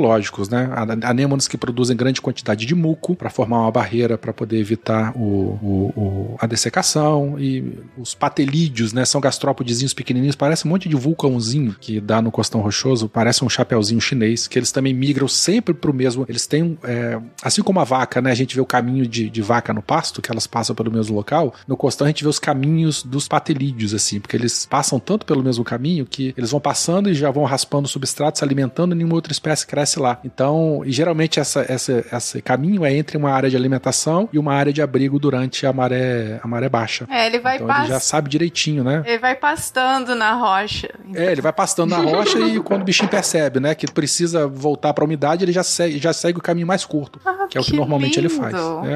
né? 0.50 0.70
An- 0.76 1.08
Anêmonas 1.10 1.48
que 1.48 1.58
produzem 1.58 1.96
grande 1.96 2.22
quantidade 2.22 2.66
de 2.66 2.76
muco 2.76 3.16
para 3.16 3.30
formar 3.30 3.62
uma 3.62 3.72
barreira 3.72 4.18
para 4.18 4.34
poder 4.34 4.58
evitar 4.60 5.12
o, 5.16 5.22
o- 5.62 5.94
o- 5.96 6.36
a 6.39 6.46
dessecação 6.48 7.39
e 7.39 7.80
os 7.98 8.14
patelídeos, 8.14 8.94
né? 8.94 9.06
São 9.06 9.20
gastrópodezinhos 9.22 9.94
pequenininhos, 9.94 10.36
parece 10.36 10.66
um 10.68 10.70
monte 10.70 10.88
de 10.88 10.96
vulcãozinho 10.96 11.76
que 11.80 12.00
dá 12.00 12.22
no 12.22 12.32
costão 12.32 12.62
rochoso, 12.62 13.10
parece 13.10 13.44
um 13.44 13.50
chapeuzinho 13.50 14.00
chinês, 14.02 14.48
que 14.48 14.58
eles 14.58 14.72
também 14.72 14.94
migram 14.94 15.28
sempre 15.28 15.74
pro 15.74 15.94
mesmo. 15.94 16.26
Eles 16.30 16.48
têm, 16.48 16.78
é, 16.84 17.20
assim 17.44 17.62
como 17.62 17.80
a 17.80 17.84
vaca, 17.84 18.22
né? 18.22 18.32
A 18.32 18.36
gente 18.36 18.56
vê 18.56 18.62
o 18.62 18.66
caminho 18.66 19.06
de, 19.08 19.30
de 19.30 19.42
vaca 19.42 19.74
no 19.74 19.82
pasto, 19.82 20.22
que 20.22 20.32
elas 20.32 20.48
passam 20.48 20.76
pelo 20.76 20.92
mesmo 20.92 21.16
local. 21.16 21.54
No 21.68 21.76
costão 21.78 22.06
a 22.06 22.10
gente 22.10 22.24
vê 22.24 22.30
os 22.30 22.39
caminhos 22.39 23.04
dos 23.04 23.28
patelídeos, 23.28 23.94
assim, 23.94 24.20
porque 24.20 24.36
eles 24.36 24.66
passam 24.66 25.00
tanto 25.00 25.26
pelo 25.26 25.44
mesmo 25.44 25.64
caminho 25.64 26.06
que 26.06 26.34
eles 26.38 26.52
vão 26.52 26.60
passando 26.60 27.10
e 27.10 27.14
já 27.14 27.30
vão 27.32 27.44
raspando 27.44 27.86
o 27.86 27.89
substrato, 27.89 28.38
se 28.39 28.44
alimentando 28.44 28.94
e 28.94 28.98
nenhuma 28.98 29.16
outra 29.16 29.32
espécie 29.32 29.66
cresce 29.66 29.81
lá. 30.00 30.20
Então, 30.24 30.82
e 30.86 30.92
geralmente 30.92 31.40
essa, 31.40 31.66
essa, 31.68 32.04
esse 32.12 32.42
caminho 32.42 32.86
é 32.86 32.94
entre 32.94 33.18
uma 33.18 33.32
área 33.32 33.50
de 33.50 33.56
alimentação 33.56 34.28
e 34.32 34.38
uma 34.40 34.54
área 34.54 34.72
de 34.74 34.82
abrigo 34.82 35.20
durante 35.20 35.66
a 35.66 35.74
maré, 35.74 36.40
a 36.44 36.48
maré 36.48 36.70
baixa. 36.70 37.08
É, 37.10 37.26
ele 37.28 37.40
vai 37.40 37.56
então 37.56 37.68
pas- 37.68 37.80
ele 37.80 37.88
já 37.90 38.00
sabe 38.00 38.30
direitinho, 38.30 38.84
né? 38.84 39.04
Ele 39.06 39.18
vai 39.20 39.36
pastando 39.36 40.16
na 40.16 40.34
rocha. 40.34 40.90
É, 41.14 41.32
ele 41.32 41.42
vai 41.42 41.54
pastando 41.54 41.90
na 41.92 41.98
rocha 41.98 42.40
e 42.40 42.60
quando 42.64 42.82
o 42.82 42.86
bichinho 42.86 43.10
percebe, 43.10 43.60
né, 43.60 43.76
que 43.76 43.86
precisa 43.92 44.48
voltar 44.48 44.94
pra 44.94 45.04
umidade, 45.06 45.44
ele 45.44 45.52
já 45.52 45.64
segue, 45.64 45.98
já 45.98 46.14
segue 46.14 46.38
o 46.38 46.42
caminho 46.42 46.68
mais 46.68 46.86
curto, 46.86 47.20
Ah, 47.26 47.48
que 47.50 47.58
é 47.58 47.62
o 47.62 47.64
que 47.64 47.72
que 47.72 47.78
normalmente 47.78 48.20
ele 48.20 48.28
lindo. 48.28 48.40
faz. 48.42 48.56
É, 48.56 48.94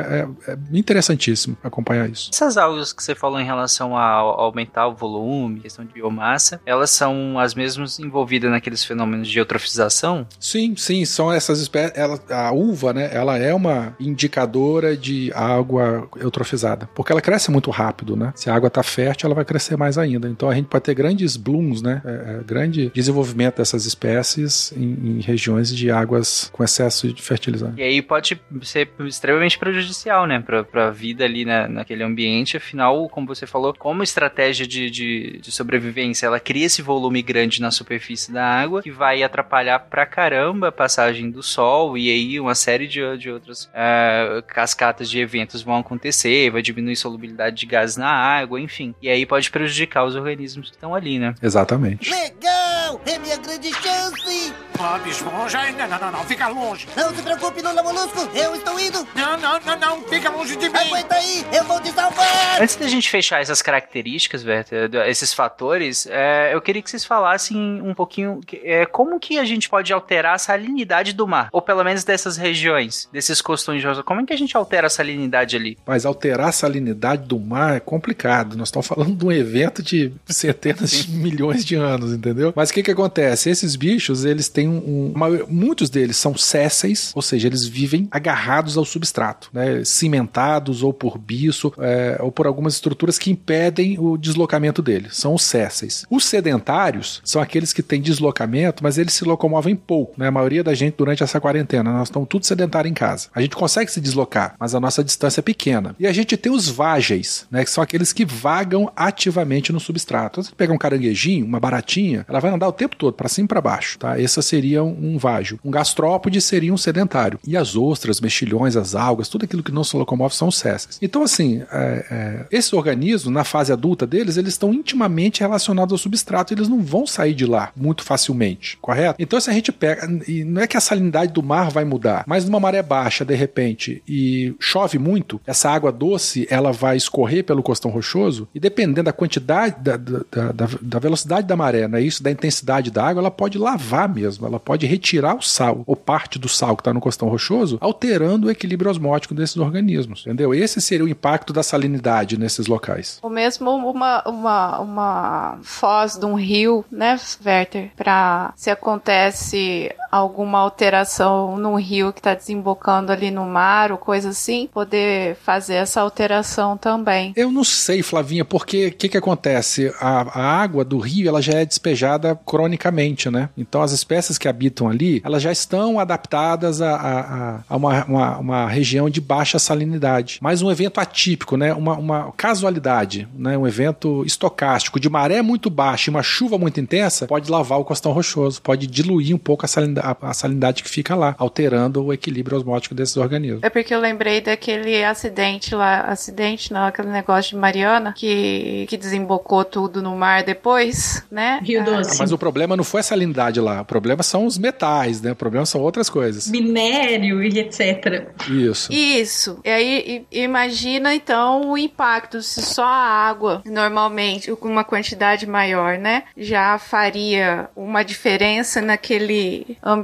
é- 0.50 0.52
é 0.54 0.58
interessantíssimo 0.74 1.58
acompanhar 1.64 2.10
isso. 2.10 2.30
Essas 2.34 2.58
algas 2.58 2.94
que 2.94 3.04
você 3.04 3.14
falou 3.16 3.40
em 3.40 3.46
relação 3.46 3.96
a 3.98 4.06
a 4.06 4.20
aumentar 4.20 4.88
o 4.88 4.94
volume, 4.96 5.60
questão 5.60 5.84
de 5.84 5.92
biomassa, 5.94 6.62
elas 6.66 6.90
são 6.92 7.38
as 7.40 7.54
mesmas 7.56 8.00
envolvidas 8.00 8.50
naqueles 8.52 8.84
fenômenos 8.84 9.28
de 9.28 9.38
eutrofização? 9.40 10.26
Sim, 10.40 10.65
sim, 10.76 11.04
são 11.06 11.32
essas 11.32 11.60
espécies. 11.60 11.94
A 12.30 12.52
uva, 12.52 12.94
né? 12.94 13.10
Ela 13.12 13.38
é 13.38 13.54
uma 13.54 13.96
indicadora 14.00 14.96
de 14.96 15.32
água 15.34 16.08
eutrofizada. 16.18 16.90
Porque 16.96 17.12
ela 17.12 17.22
cresce 17.22 17.52
muito 17.52 17.70
rápido, 17.70 18.16
né? 18.16 18.32
Se 18.36 18.50
a 18.50 18.56
água 18.56 18.70
tá 18.70 18.84
fértil, 18.84 19.28
ela 19.28 19.36
vai 19.36 19.46
crescer 19.46 19.76
mais 19.76 19.98
ainda. 19.98 20.30
Então 20.30 20.50
a 20.50 20.56
gente 20.56 20.68
pode 20.68 20.84
ter 20.84 20.94
grandes 20.94 21.36
blooms, 21.36 21.82
né? 21.82 22.02
É, 22.06 22.10
é, 22.10 22.44
grande 22.44 22.92
desenvolvimento 22.94 23.58
dessas 23.58 23.86
espécies 23.86 24.72
em, 24.76 25.18
em 25.18 25.22
regiões 25.22 25.76
de 25.76 25.92
águas 25.92 26.50
com 26.52 26.64
excesso 26.64 27.12
de 27.12 27.22
fertilizante. 27.22 27.80
E 27.80 27.84
aí 27.84 28.02
pode 28.02 28.40
ser 28.64 28.90
extremamente 29.02 29.58
prejudicial, 29.58 30.26
né, 30.26 30.40
pra, 30.40 30.64
pra 30.64 30.92
vida 30.92 31.26
ali 31.26 31.46
na, 31.46 31.68
naquele 31.68 32.04
ambiente. 32.04 32.58
Afinal, 32.58 33.10
como 33.10 33.28
você 33.28 33.46
falou, 33.46 33.74
como 33.78 34.04
estratégia 34.04 34.66
de, 34.68 34.90
de, 34.90 35.40
de 35.42 35.52
sobrevivência, 35.52 36.28
ela 36.28 36.40
cria 36.40 36.66
esse 36.66 36.82
volume 36.82 37.22
grande 37.22 37.62
na 37.62 37.72
superfície 37.72 38.32
da 38.32 38.46
água 38.46 38.82
que 38.82 38.92
vai 38.92 39.24
atrapalhar 39.24 39.80
pra 39.80 40.06
caramba 40.06 40.55
a 40.64 40.72
passagem 40.72 41.30
do 41.30 41.42
sol 41.44 41.98
e 41.98 42.10
aí 42.10 42.40
uma 42.40 42.56
série 42.56 42.88
de, 42.88 43.18
de 43.18 43.30
outras 43.32 43.70
ah, 43.74 44.42
cascatas 44.48 45.10
de 45.10 45.20
eventos 45.20 45.62
vão 45.62 45.78
acontecer, 45.78 46.50
vai 46.52 46.62
diminuir 46.62 46.94
a 46.94 46.98
solubilidade 46.98 47.56
de 47.56 47.66
gás 47.66 47.98
na 47.98 48.10
água, 48.10 48.60
enfim. 48.60 48.94
E 49.02 49.10
aí 49.10 49.26
pode 49.26 49.50
prejudicar 49.52 50.06
os 50.06 50.16
organismos 50.16 50.70
que 50.70 50.76
estão 50.76 50.94
ali, 50.96 51.20
né? 51.20 51.34
Exatamente. 51.42 52.10
Legal! 52.10 53.02
É 53.06 53.18
minha 53.18 53.38
grande 53.38 53.74
chance! 53.74 54.54
Bob 54.78 55.10
Esponja, 55.10 55.72
não, 55.72 55.88
não, 55.88 56.00
não, 56.00 56.12
não, 56.12 56.24
fica 56.26 56.48
longe. 56.50 56.86
Não 56.98 57.16
se 57.16 57.22
preocupe, 57.22 57.62
Lula 57.62 57.82
Molusco, 57.82 58.30
eu 58.36 58.54
estou 58.56 58.78
indo! 58.80 59.08
Não, 59.16 59.38
não, 59.38 59.60
não, 59.62 59.80
não, 59.80 60.02
fica 60.04 60.30
longe 60.30 60.56
de 60.58 60.68
mim. 60.70 60.76
Aguenta 60.78 61.16
aí, 61.16 61.46
eu 61.54 61.64
vou 61.64 61.80
te 61.82 61.90
salvar! 61.92 62.62
Antes 62.62 62.76
da 62.76 62.88
gente 62.88 63.10
fechar 63.10 63.42
essas 63.42 63.62
características, 63.62 64.44
Werther, 64.46 64.90
do- 64.90 65.02
esses 65.04 65.34
fatores, 65.34 66.06
é, 66.08 66.54
eu 66.54 66.62
queria 66.62 66.82
que 66.82 66.90
vocês 66.90 67.06
falassem 67.06 67.82
um 67.82 67.94
pouquinho 67.94 68.42
é, 68.64 68.86
como 68.86 69.18
que 69.20 69.40
a 69.40 69.46
gente 69.46 69.70
pode 69.70 69.94
alterar 69.94 70.38
salinidade 70.46 71.14
do 71.14 71.28
mar, 71.28 71.50
ou 71.52 71.62
pelo 71.62 71.84
menos 71.84 72.04
dessas 72.04 72.38
regiões, 72.38 73.10
desses 73.12 73.42
costões 73.42 73.82
de. 73.82 74.04
Como 74.04 74.22
é 74.22 74.26
que 74.26 74.34
a 74.34 74.38
gente 74.38 74.56
altera 74.56 74.88
a 74.88 74.90
salinidade 74.90 75.56
ali? 75.56 75.78
Mas 75.86 76.06
alterar 76.06 76.50
a 76.50 76.52
salinidade 76.52 77.28
do 77.28 77.40
mar 77.40 77.76
é 77.76 77.80
complicado. 77.80 78.56
Nós 78.58 78.68
estamos 78.70 78.88
falando 78.88 79.16
de 79.16 79.26
um 79.26 79.32
evento 79.32 79.82
de 79.84 80.12
centenas 80.28 80.92
de 80.92 81.12
milhões 81.16 81.64
de 81.66 81.76
anos, 81.76 82.12
entendeu? 82.14 82.54
Mas 82.56 82.70
o 82.70 82.74
que 82.74 82.84
que 82.84 82.92
acontece? 82.92 83.50
Esses 83.50 83.76
bichos, 83.76 84.24
eles 84.26 84.48
têm 84.50 84.68
um... 84.68 84.78
um- 84.78 85.12
uma- 85.16 85.30
muitos 85.48 85.90
deles 85.90 86.18
são 86.18 86.36
sésseis, 86.38 87.12
ou 87.16 87.22
seja, 87.22 87.48
eles 87.48 87.66
vivem 87.66 88.08
agarrados 88.12 88.78
ao 88.78 88.86
substrato, 88.86 89.50
né? 89.54 89.84
Cimentados 89.84 90.84
ou 90.84 90.94
por 90.94 91.18
bicho, 91.18 91.74
é, 91.80 92.18
ou 92.22 92.32
por 92.32 92.46
algumas 92.48 92.74
estruturas 92.76 93.18
que 93.18 93.32
impedem 93.32 93.98
o 94.00 94.18
deslocamento 94.18 94.82
deles. 94.82 95.18
São 95.18 95.34
os 95.34 95.44
sésseis. 95.44 96.06
Os 96.10 96.26
sedentários 96.26 97.22
são 97.24 97.42
aqueles 97.42 97.74
que 97.74 97.82
têm 97.84 98.02
deslocamento, 98.02 98.84
mas 98.84 98.98
eles 98.98 99.14
se 99.14 99.24
locomovem 99.26 99.76
pouco, 99.76 100.14
né? 100.18 100.30
Maioria 100.36 100.64
da 100.64 100.74
gente 100.74 100.96
durante 100.98 101.24
essa 101.24 101.40
quarentena, 101.40 101.92
nós 101.92 102.10
estamos 102.10 102.28
tudo 102.28 102.46
sedentário 102.46 102.90
em 102.90 102.94
casa. 102.94 103.30
A 103.34 103.42
gente 103.42 103.56
consegue 103.56 103.92
se 103.92 104.02
deslocar, 104.02 104.56
mas 104.60 104.76
a 104.76 104.80
nossa 104.80 105.04
distância 105.04 105.40
é 105.40 105.44
pequena. 105.44 105.96
E 106.00 106.06
a 106.06 106.14
gente 106.14 106.36
tem 106.36 106.52
os 106.52 106.68
vágeis, 106.68 107.48
né? 107.50 107.64
Que 107.64 107.70
são 107.70 107.84
aqueles 107.84 108.12
que 108.12 108.26
vagam 108.26 108.92
ativamente 108.96 109.72
no 109.72 109.80
substrato. 109.80 110.44
Você 110.44 110.52
pega 110.56 110.74
um 110.74 110.78
caranguejinho, 110.78 111.46
uma 111.46 111.60
baratinha, 111.60 112.26
ela 112.28 112.40
vai 112.40 112.52
andar 112.52 112.68
o 112.68 112.72
tempo 112.72 112.96
todo, 112.96 113.14
para 113.14 113.30
cima 113.30 113.46
e 113.46 113.48
para 113.48 113.62
baixo, 113.62 113.98
tá? 113.98 114.20
Esse 114.20 114.42
seria 114.44 114.84
um 114.84 115.18
vágio. 115.18 115.60
Um 115.64 115.72
gastrópode 115.72 116.40
seria 116.42 116.74
um 116.74 116.78
sedentário. 116.78 117.40
E 117.48 117.56
as 117.56 117.76
ostras, 117.76 118.20
mexilhões, 118.20 118.76
as 118.76 118.96
algas, 118.96 119.30
tudo 119.30 119.46
aquilo 119.46 119.64
que 119.64 119.72
não 119.72 119.84
se 119.84 119.96
locomove 119.96 120.36
são 120.36 120.50
os 120.50 120.58
sésseis. 120.58 121.00
Então, 121.02 121.24
assim, 121.24 121.64
é, 121.72 122.06
é, 122.12 122.46
esses 122.52 122.74
organismos, 122.74 123.34
na 123.34 123.44
fase 123.44 123.72
adulta 123.72 124.06
deles, 124.06 124.38
eles 124.38 124.54
estão 124.54 124.74
intimamente 124.74 125.42
relacionados 125.42 125.94
ao 125.94 125.98
substrato, 125.98 126.54
eles 126.54 126.68
não 126.68 126.82
vão 126.82 127.08
sair 127.08 127.34
de 127.34 127.46
lá 127.46 127.72
muito 127.76 128.04
facilmente, 128.04 128.78
correto? 128.82 129.16
Então, 129.20 129.40
se 129.40 129.50
a 129.50 129.54
gente 129.54 129.72
pega, 129.72 130.08
e 130.28 130.44
não 130.44 130.62
é 130.62 130.68
que 130.68 130.78
a 130.78 130.82
salinidade 130.82 131.34
do 131.34 131.44
mar 131.44 131.70
vai 131.70 131.86
mudar, 131.86 132.24
mas 132.28 132.46
numa 132.46 132.60
maré 132.60 132.82
baixa, 132.82 133.26
de 133.26 133.36
repente, 133.36 134.04
e 134.08 134.56
chove 134.60 134.98
muito, 134.98 135.40
essa 135.46 135.70
água 135.70 135.92
doce, 135.92 136.48
ela 136.50 136.72
vai 136.72 136.98
escorrer 136.98 137.44
pelo 137.44 137.64
costão 137.64 137.92
rochoso, 137.92 138.48
e 138.54 138.60
dependendo 138.60 139.04
da 139.04 139.14
quantidade, 139.14 139.76
da, 139.82 139.98
da, 139.98 140.52
da, 140.52 140.68
da 140.82 141.00
velocidade 141.00 141.48
da 141.48 141.56
maré, 141.56 141.88
não 141.88 141.98
é 141.98 142.02
isso? 142.02 142.24
Da 142.24 142.32
intensidade 142.32 142.92
da 142.92 143.06
água, 143.06 143.22
ela 143.22 143.32
pode 143.32 143.58
lavar 143.58 144.08
mesmo, 144.08 144.46
ela 144.46 144.60
pode 144.60 144.86
retirar 144.86 145.36
o 145.36 145.42
sal, 145.42 145.84
ou 145.86 145.96
parte 145.96 146.40
do 146.40 146.48
sal 146.48 146.76
que 146.76 146.82
está 146.82 146.94
no 146.94 147.02
costão 147.02 147.28
rochoso, 147.28 147.78
alterando 147.82 148.48
o 148.48 148.52
equilíbrio 148.52 148.90
osmótico 148.90 149.34
desses 149.34 149.58
organismos, 149.58 150.22
entendeu? 150.22 150.54
Esse 150.54 150.82
seria 150.82 151.06
o 151.06 151.10
impacto 151.10 151.54
da 151.54 151.64
salinidade 151.64 152.38
nesses 152.38 152.68
locais. 152.68 153.20
Ou 153.22 153.30
mesmo 153.30 153.70
uma, 153.72 154.24
uma, 154.28 154.80
uma 154.80 155.60
foz 155.62 156.18
de 156.18 156.26
um 156.26 156.36
rio, 156.36 156.86
né, 156.92 157.20
Werther? 157.46 157.92
Pra 157.96 158.54
se 158.56 158.70
acontece 158.70 159.94
alguma 160.16 160.60
alteração 160.60 161.58
no 161.58 161.76
rio 161.76 162.14
que 162.14 162.22
tá 162.22 162.34
desembocando 162.34 163.12
ali 163.12 163.32
no 163.32 163.46
mar 163.46 163.92
ou 163.92 163.98
coisa 163.98 164.30
assim, 164.30 164.68
poder 164.74 165.36
fazer 165.44 165.76
essa 165.76 166.02
alteração 166.02 166.78
também. 166.78 167.34
Eu 167.36 167.52
não 167.52 167.64
sei, 167.64 168.02
Flavinha, 168.02 168.46
porque 168.46 168.88
o 168.88 168.92
que, 168.94 169.10
que 169.10 169.18
acontece? 169.18 169.94
A, 170.00 170.40
a 170.40 170.62
água 170.62 170.84
do 170.86 170.98
rio 171.00 171.28
ela 171.28 171.42
já 171.42 171.54
é 171.54 171.66
despejada 171.66 172.36
cronicamente, 172.46 173.30
né? 173.30 173.50
Então 173.58 173.82
as 173.82 173.92
espécies 173.92 174.38
que 174.38 174.48
habitam 174.48 174.88
ali, 174.88 175.22
elas 175.26 175.42
já 175.42 175.52
estão 175.52 176.00
adaptadas 176.00 176.82
a, 176.82 176.96
a, 176.96 177.20
a- 177.20 177.60
a 177.70 177.76
uma, 177.76 178.06
uma, 178.06 178.38
uma 178.38 178.68
região 178.68 179.10
de 179.10 179.20
baixa 179.22 179.60
salinidade. 179.60 180.40
Mas 180.42 180.62
um 180.62 180.72
evento 180.72 181.00
atípico, 181.00 181.58
né? 181.58 181.74
Uma, 181.74 181.94
uma 181.98 182.32
casualidade, 182.38 183.28
né? 183.36 183.58
Um 183.58 183.68
evento 183.68 184.24
estocástico 184.26 185.00
de 185.00 185.10
maré 185.10 185.42
muito 185.42 185.70
baixa 185.70 186.10
e 186.10 186.12
uma 186.12 186.24
chuva 186.24 186.58
muito 186.58 186.80
intensa 186.80 187.28
pode 187.28 187.50
lavar 187.52 187.80
o 187.80 187.86
costão 187.86 188.12
rochoso, 188.12 188.62
pode 188.62 188.88
diluir 188.88 189.36
um 189.36 189.40
pouco 189.40 189.66
a 189.66 189.68
salinidade, 189.68 190.05
a, 190.06 190.30
a 190.30 190.34
salinidade 190.34 190.84
que 190.84 190.90
fica 190.90 191.16
lá, 191.16 191.36
alterando 191.38 192.04
o 192.04 192.14
equilíbrio 192.14 192.58
osmótico 192.58 192.94
desses 192.96 193.18
organismos. 193.18 193.64
É 193.64 193.70
porque 193.70 193.94
eu 193.94 194.00
lembrei 194.00 194.42
daquele 194.42 195.04
acidente 195.04 195.74
lá, 195.76 196.02
acidente 196.02 196.72
não, 196.72 196.86
aquele 196.86 197.10
negócio 197.10 197.52
de 197.52 197.58
Mariana, 197.58 198.14
que, 198.16 198.86
que 198.90 198.98
desembocou 198.98 199.64
tudo 199.66 200.02
no 200.02 200.16
mar 200.16 200.44
depois, 200.44 201.26
né? 201.32 201.60
Rio 201.64 201.82
Ah, 201.82 201.84
Doce. 201.84 202.20
Mas 202.20 202.32
o 202.32 202.38
problema 202.38 202.76
não 202.76 202.84
foi 202.84 203.00
a 203.02 203.04
salinidade 203.04 203.60
lá, 203.60 203.82
o 203.82 203.86
problema 203.86 204.24
são 204.24 204.46
os 204.46 204.58
metais, 204.58 205.22
né? 205.22 205.32
O 205.32 205.36
problema 205.36 205.66
são 205.66 205.82
outras 205.82 206.10
coisas. 206.10 206.50
Minério 206.50 207.44
e 207.44 207.60
etc. 207.60 208.30
Isso. 208.50 208.92
Isso. 208.92 209.60
E 209.64 209.70
aí 209.70 210.26
imagina 210.32 211.14
então 211.14 211.70
o 211.72 211.78
impacto 211.78 212.42
se 212.42 212.62
só 212.62 212.84
a 212.86 213.28
água, 213.30 213.62
normalmente, 213.66 214.52
com 214.56 214.68
uma 214.68 214.84
quantidade 214.84 215.46
maior, 215.48 215.98
né, 215.98 216.24
já 216.38 216.78
faria 216.78 217.70
uma 217.76 218.04
diferença 218.04 218.82
naquele 218.82 219.78
ambiente. 219.84 219.95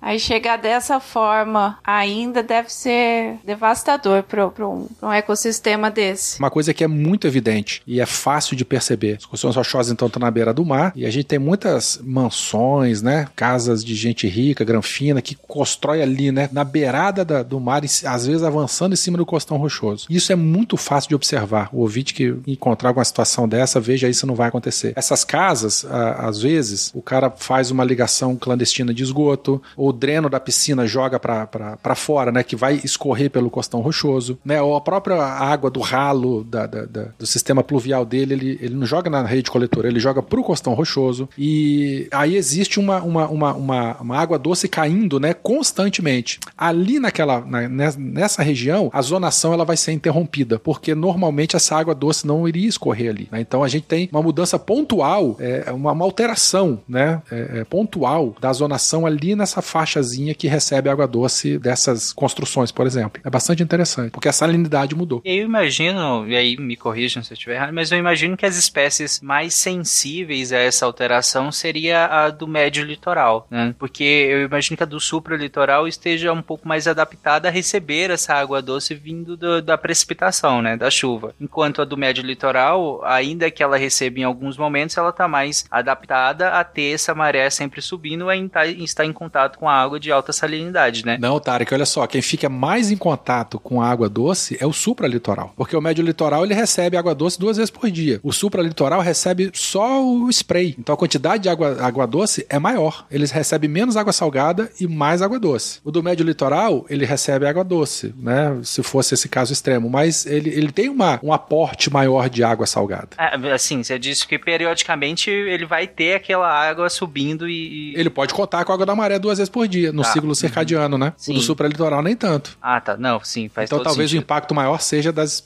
Aí 0.00 0.18
chegar 0.18 0.56
dessa 0.58 1.00
forma 1.00 1.78
ainda 1.84 2.42
deve 2.42 2.72
ser 2.72 3.36
devastador 3.44 4.22
para 4.22 4.46
um, 4.68 4.86
um 5.02 5.12
ecossistema 5.12 5.90
desse. 5.90 6.38
Uma 6.38 6.50
coisa 6.50 6.72
que 6.74 6.84
é 6.84 6.88
muito 6.88 7.26
evidente 7.26 7.82
e 7.86 8.00
é 8.00 8.06
fácil 8.06 8.56
de 8.56 8.64
perceber. 8.64 9.16
As 9.18 9.26
construções 9.26 9.56
rochosas, 9.56 9.92
então, 9.92 10.06
estão 10.06 10.20
na 10.20 10.30
beira 10.30 10.52
do 10.52 10.64
mar 10.64 10.92
e 10.94 11.06
a 11.06 11.10
gente 11.10 11.26
tem 11.26 11.38
muitas 11.38 12.00
mansões, 12.02 13.02
né? 13.02 13.28
Casas 13.36 13.84
de 13.84 13.94
gente 13.94 14.26
rica, 14.26 14.64
granfina, 14.64 15.20
que 15.22 15.34
constrói 15.34 16.02
ali, 16.02 16.32
né? 16.32 16.48
Na 16.52 16.64
beirada 16.64 17.24
da- 17.24 17.42
do 17.42 17.60
mar, 17.60 17.84
e 17.84 17.88
às 18.06 18.26
vezes 18.26 18.42
avançando 18.42 18.92
em 18.92 18.96
cima 18.96 19.18
do 19.18 19.26
costão 19.26 19.56
rochoso. 19.56 20.06
Isso 20.08 20.32
é 20.32 20.36
muito 20.36 20.76
fácil 20.76 21.08
de 21.10 21.14
observar. 21.14 21.68
O 21.72 21.80
ouvinte 21.80 22.14
que 22.14 22.34
encontrar 22.46 22.92
uma 22.92 23.04
situação 23.04 23.48
dessa, 23.48 23.80
veja 23.80 24.08
isso 24.08 24.26
não 24.26 24.34
vai 24.34 24.48
acontecer. 24.48 24.92
Essas 24.96 25.24
casas, 25.24 25.84
às 25.84 26.40
vezes, 26.40 26.90
o 26.94 27.02
cara 27.02 27.30
faz 27.30 27.70
uma 27.70 27.84
ligação 27.84 28.36
clandestina 28.36 28.91
de 28.94 29.02
esgoto, 29.02 29.60
ou 29.76 29.88
o 29.88 29.92
dreno 29.92 30.28
da 30.28 30.40
piscina 30.40 30.86
joga 30.86 31.18
para 31.20 31.94
fora, 31.94 32.30
né? 32.32 32.42
Que 32.42 32.56
vai 32.56 32.80
escorrer 32.82 33.30
pelo 33.30 33.50
costão 33.50 33.80
rochoso, 33.80 34.38
né? 34.44 34.60
Ou 34.60 34.74
a 34.76 34.80
própria 34.80 35.16
água 35.22 35.70
do 35.70 35.80
ralo 35.80 36.44
da- 36.44 36.66
da- 36.66 36.84
da- 36.86 37.08
do 37.18 37.26
sistema 37.26 37.62
pluvial 37.62 38.04
dele, 38.04 38.34
ele, 38.34 38.58
ele 38.60 38.74
não 38.74 38.86
joga 38.86 39.08
na 39.10 39.22
rede 39.24 39.50
coletora, 39.50 39.88
ele 39.88 40.00
joga 40.00 40.22
pro 40.22 40.42
costão 40.42 40.74
rochoso. 40.74 41.28
E 41.38 42.08
aí 42.10 42.36
existe 42.36 42.78
uma, 42.80 43.02
uma, 43.02 43.28
uma, 43.28 43.54
uma, 43.54 43.96
uma 44.00 44.16
água 44.18 44.38
doce 44.38 44.68
caindo, 44.68 45.18
né? 45.20 45.34
Constantemente. 45.34 46.38
Ali 46.56 46.98
naquela, 46.98 47.40
na- 47.40 47.68
nes- 47.68 47.96
nessa 47.96 48.42
região, 48.42 48.90
a 48.92 49.00
zonação 49.02 49.52
ela 49.52 49.64
vai 49.64 49.76
ser 49.76 49.92
interrompida, 49.92 50.58
porque 50.58 50.94
normalmente 50.94 51.56
essa 51.56 51.76
água 51.76 51.94
doce 51.94 52.26
não 52.26 52.46
iria 52.48 52.68
escorrer 52.68 53.10
ali. 53.10 53.28
né? 53.30 53.40
Então 53.40 53.62
a 53.62 53.68
gente 53.68 53.84
tem 53.84 54.08
uma 54.12 54.22
mudança 54.22 54.58
pontual, 54.58 55.36
é, 55.38 55.70
uma, 55.72 55.92
uma 55.92 56.04
alteração, 56.04 56.80
né? 56.88 57.22
é, 57.30 57.60
é, 57.60 57.64
pontual 57.64 58.34
da 58.40 58.52
zonação 58.52 58.81
ali 59.06 59.34
nessa 59.34 59.62
faixazinha 59.62 60.34
que 60.34 60.48
recebe 60.48 60.88
água 60.88 61.06
doce 61.06 61.58
dessas 61.58 62.12
construções, 62.12 62.70
por 62.70 62.86
exemplo. 62.86 63.20
É 63.24 63.30
bastante 63.30 63.62
interessante, 63.62 64.10
porque 64.10 64.28
a 64.28 64.32
salinidade 64.32 64.94
mudou. 64.94 65.22
Eu 65.24 65.44
imagino, 65.44 66.26
e 66.28 66.36
aí 66.36 66.56
me 66.56 66.76
corrijam 66.76 67.22
se 67.22 67.32
eu 67.32 67.34
estiver 67.34 67.56
errado, 67.56 67.72
mas 67.72 67.90
eu 67.90 67.98
imagino 67.98 68.36
que 68.36 68.46
as 68.46 68.56
espécies 68.56 69.20
mais 69.20 69.54
sensíveis 69.54 70.52
a 70.52 70.58
essa 70.58 70.86
alteração 70.86 71.50
seria 71.52 72.06
a 72.06 72.30
do 72.30 72.46
médio 72.46 72.84
litoral, 72.84 73.46
né? 73.50 73.74
Porque 73.78 74.04
eu 74.04 74.42
imagino 74.44 74.76
que 74.76 74.82
a 74.82 74.86
do 74.86 75.00
supralitoral 75.00 75.86
esteja 75.86 76.32
um 76.32 76.42
pouco 76.42 76.66
mais 76.66 76.86
adaptada 76.86 77.48
a 77.48 77.50
receber 77.50 78.10
essa 78.10 78.34
água 78.34 78.62
doce 78.62 78.94
vindo 78.94 79.36
do, 79.36 79.62
da 79.62 79.78
precipitação, 79.78 80.62
né? 80.62 80.76
Da 80.76 80.90
chuva. 80.90 81.34
Enquanto 81.40 81.82
a 81.82 81.84
do 81.84 81.96
médio 81.96 82.24
litoral, 82.24 83.02
ainda 83.04 83.50
que 83.50 83.62
ela 83.62 83.76
receba 83.76 84.20
em 84.20 84.24
alguns 84.24 84.56
momentos, 84.56 84.96
ela 84.96 85.10
está 85.10 85.28
mais 85.28 85.64
adaptada 85.70 86.50
a 86.50 86.64
ter 86.64 86.94
essa 86.94 87.14
maré 87.14 87.48
sempre 87.50 87.80
subindo 87.80 88.30
e 88.32 88.48
tá, 88.48 88.66
estar 88.80 89.04
em 89.04 89.12
contato 89.12 89.58
com 89.58 89.68
a 89.68 89.74
água 89.74 89.98
de 89.98 90.10
alta 90.10 90.32
salinidade, 90.32 91.04
né? 91.04 91.18
Não, 91.20 91.38
Tarek, 91.38 91.72
olha 91.72 91.86
só, 91.86 92.06
quem 92.06 92.22
fica 92.22 92.48
mais 92.48 92.90
em 92.90 92.96
contato 92.96 93.58
com 93.58 93.80
a 93.80 93.88
água 93.88 94.08
doce 94.08 94.56
é 94.60 94.66
o 94.66 94.72
supralitoral. 94.72 95.52
Porque 95.56 95.76
o 95.76 95.80
médio 95.80 96.04
litoral 96.04 96.44
ele 96.44 96.54
recebe 96.54 96.96
água 96.96 97.14
doce 97.14 97.38
duas 97.38 97.56
vezes 97.56 97.70
por 97.70 97.90
dia. 97.90 98.20
O 98.22 98.32
supralitoral 98.32 99.00
recebe 99.00 99.50
só 99.52 100.02
o 100.04 100.28
spray. 100.30 100.74
Então 100.78 100.94
a 100.94 100.98
quantidade 100.98 101.44
de 101.44 101.48
água, 101.48 101.76
água 101.80 102.06
doce 102.06 102.46
é 102.48 102.58
maior. 102.58 103.06
Eles 103.10 103.30
recebem 103.30 103.68
menos 103.68 103.96
água 103.96 104.12
salgada 104.12 104.70
e 104.80 104.86
mais 104.86 105.22
água 105.22 105.38
doce. 105.38 105.80
O 105.84 105.90
do 105.90 106.02
médio 106.02 106.24
litoral, 106.24 106.86
ele 106.88 107.04
recebe 107.04 107.46
água 107.46 107.64
doce, 107.64 108.14
né? 108.16 108.60
Se 108.62 108.82
fosse 108.82 109.14
esse 109.14 109.28
caso 109.28 109.52
extremo. 109.52 109.88
Mas 109.88 110.26
ele, 110.26 110.50
ele 110.50 110.72
tem 110.72 110.88
uma, 110.88 111.18
um 111.22 111.32
aporte 111.32 111.90
maior 111.90 112.28
de 112.28 112.42
água 112.42 112.66
salgada. 112.66 113.10
É, 113.18 113.52
assim, 113.52 113.82
você 113.82 113.98
disse 113.98 114.26
que 114.26 114.38
periodicamente 114.38 115.30
ele 115.30 115.66
vai 115.66 115.86
ter 115.86 116.14
aquela 116.14 116.48
água 116.48 116.88
subindo 116.88 117.48
e. 117.48 117.94
Ele 117.96 118.10
pode 118.10 118.34
contar 118.34 118.61
com 118.64 118.72
a 118.72 118.74
água 118.74 118.86
da 118.86 118.94
maré 118.94 119.18
duas 119.18 119.38
vezes 119.38 119.48
por 119.50 119.66
dia, 119.68 119.92
no 119.92 120.02
Tá. 120.02 120.12
ciclo 120.12 120.34
circadiano, 120.34 120.96
né? 120.98 121.12
Sim. 121.16 121.32
O 121.32 121.34
do 121.36 121.40
supralitoral 121.42 122.02
nem 122.02 122.16
tanto. 122.16 122.56
Ah, 122.60 122.80
tá. 122.80 122.96
Não, 122.96 123.20
sim, 123.22 123.48
faz 123.48 123.68
então 123.68 123.82
talvez 123.82 124.10
sentido. 124.10 124.20
o 124.20 124.24
impacto 124.24 124.54
maior 124.54 124.80
seja 124.80 125.12
das, 125.12 125.44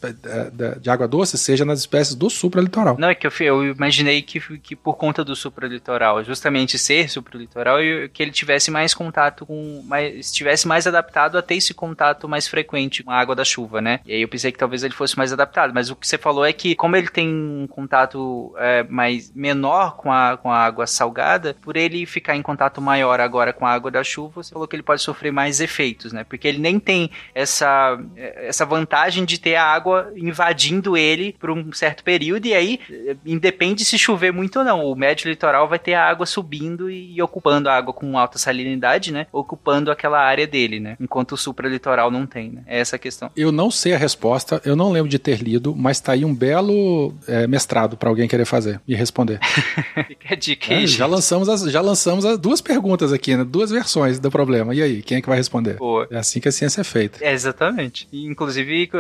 da- 0.53 0.75
de 0.75 0.91
água 0.91 1.07
doce, 1.09 1.37
seja 1.39 1.65
nas 1.65 1.81
espécies 1.81 2.15
do 2.15 2.29
supralitoral. 2.31 2.97
Não, 2.99 3.09
é 3.09 3.15
que 3.15 3.27
eu, 3.27 3.33
eu 3.41 3.65
imaginei 3.73 4.23
que, 4.23 4.41
que 4.59 4.75
por 4.77 4.95
conta 4.97 5.25
do 5.25 5.35
supralitoral, 5.37 6.23
justamente 6.25 6.79
ser 6.79 7.09
supralitoral, 7.11 7.79
que 8.13 8.23
ele 8.23 8.31
tivesse 8.31 8.71
mais 8.71 8.95
contato 8.95 9.45
com. 9.47 9.83
Mais, 9.85 10.15
estivesse 10.27 10.67
mais 10.67 10.87
adaptado 10.87 11.37
a 11.39 11.43
ter 11.43 11.57
esse 11.57 11.73
contato 11.75 12.29
mais 12.29 12.47
frequente 12.49 13.03
com 13.03 13.11
a 13.11 13.17
água 13.19 13.35
da 13.35 13.45
chuva, 13.45 13.81
né? 13.81 14.01
E 14.07 14.13
aí 14.15 14.23
eu 14.23 14.29
pensei 14.29 14.51
que 14.53 14.59
talvez 14.59 14.83
ele 14.83 14.95
fosse 14.95 15.17
mais 15.17 15.33
adaptado. 15.33 15.73
Mas 15.75 15.91
o 15.91 15.97
que 15.97 16.07
você 16.07 16.19
falou 16.19 16.45
é 16.45 16.53
que, 16.53 16.75
como 16.75 16.97
ele 16.97 17.09
tem 17.09 17.29
um 17.29 17.67
contato 17.69 18.55
é, 18.59 18.83
mais 18.85 19.33
menor 19.35 19.97
com 19.97 20.13
a, 20.13 20.37
com 20.37 20.51
a 20.51 20.59
água 20.59 20.87
salgada, 20.87 21.57
por 21.63 21.77
ele 21.77 22.07
ficar 22.07 22.37
em 22.37 22.43
contato 22.43 22.81
maior 22.81 23.06
agora 23.13 23.53
com 23.53 23.67
a 23.67 23.71
água 23.73 23.91
da 23.91 24.03
chuva, 24.05 24.43
você 24.43 24.53
falou 24.53 24.67
que 24.69 24.75
ele 24.77 24.83
pode 24.83 25.03
sofrer 25.03 25.33
mais 25.33 25.61
efeitos, 25.61 26.13
né? 26.13 26.25
Porque 26.25 26.47
ele 26.49 26.59
nem 26.59 26.79
tem 26.79 27.11
essa, 27.35 27.99
essa 28.17 28.65
vantagem 28.65 29.25
de 29.25 29.39
ter 29.39 29.55
a 29.57 29.65
água 29.65 30.13
invadindo 30.17 30.97
ele 30.97 31.35
por 31.39 31.51
um 31.51 31.73
certo 31.73 32.03
período, 32.03 32.47
e 32.47 32.55
aí 32.55 32.81
eh, 32.91 33.17
independe 33.25 33.85
se 33.85 33.99
chover 33.99 34.33
muito 34.33 34.59
ou 34.59 34.65
não. 34.65 34.85
O 34.85 34.95
médio 34.95 35.29
litoral 35.29 35.69
vai 35.69 35.79
ter 35.79 35.95
a 35.95 36.05
água 36.09 36.27
subindo 36.27 36.91
e, 36.91 37.21
ocupando 37.23 37.69
a 37.69 37.75
água 37.77 37.93
com 37.93 38.19
alta 38.19 38.39
salinidade, 38.39 39.13
né? 39.13 39.27
Ocupando 39.33 39.91
aquela 39.91 40.21
área 40.21 40.47
dele, 40.47 40.81
né? 40.81 40.97
Enquanto 41.01 41.33
o 41.33 41.37
supralitoral 41.37 42.11
não 42.11 42.27
tem, 42.27 42.51
né? 42.51 42.63
É 42.67 42.79
essa 42.81 42.97
a 42.97 42.99
questão. 42.99 43.31
Eu 43.37 43.51
não 43.53 43.71
sei 43.71 43.95
a 43.95 43.99
resposta, 43.99 44.61
eu 44.65 44.77
não 44.77 44.91
lembro 44.91 45.09
de 45.09 45.19
ter 45.19 45.43
lido, 45.43 45.75
mas 45.77 46.01
tá 46.01 46.13
aí 46.13 46.25
um 46.25 46.35
belo 46.35 47.15
é, 47.27 47.47
mestrado 47.47 47.97
para 47.97 48.09
alguém 48.09 48.29
querer 48.29 48.45
fazer 48.45 48.81
e 48.87 48.95
responder. 48.95 49.39
Fica 50.07 50.35
a 50.35 50.37
dica 50.37 50.73
É, 50.73 50.77
aí, 50.79 50.87
já 50.87 51.05
gente. 51.05 51.13
lançamos 51.15 51.49
as, 51.49 51.63
já 51.63 51.81
lançamos 51.81 52.25
as 52.25 52.39
duas 52.39 52.61
perguntas 52.61 52.96
aqui, 53.13 53.37
né? 53.37 53.45
Duas 53.45 53.71
versões 53.71 54.19
do 54.19 54.31
problema. 54.31 54.75
E 54.75 54.83
aí, 54.83 55.03
quem 55.03 55.19
é 55.19 55.21
que 55.21 55.29
vai 55.29 55.37
responder? 55.39 55.75
Boa. 55.75 56.07
É 56.11 56.19
assim 56.19 56.41
que 56.41 56.49
a 56.49 56.53
ciência 56.53 56.81
é 56.81 56.85
feita. 56.85 57.19
É, 57.25 57.33
exatamente. 57.33 58.09
E, 58.13 58.27
inclusive, 58.27 58.91
é, 58.95 58.99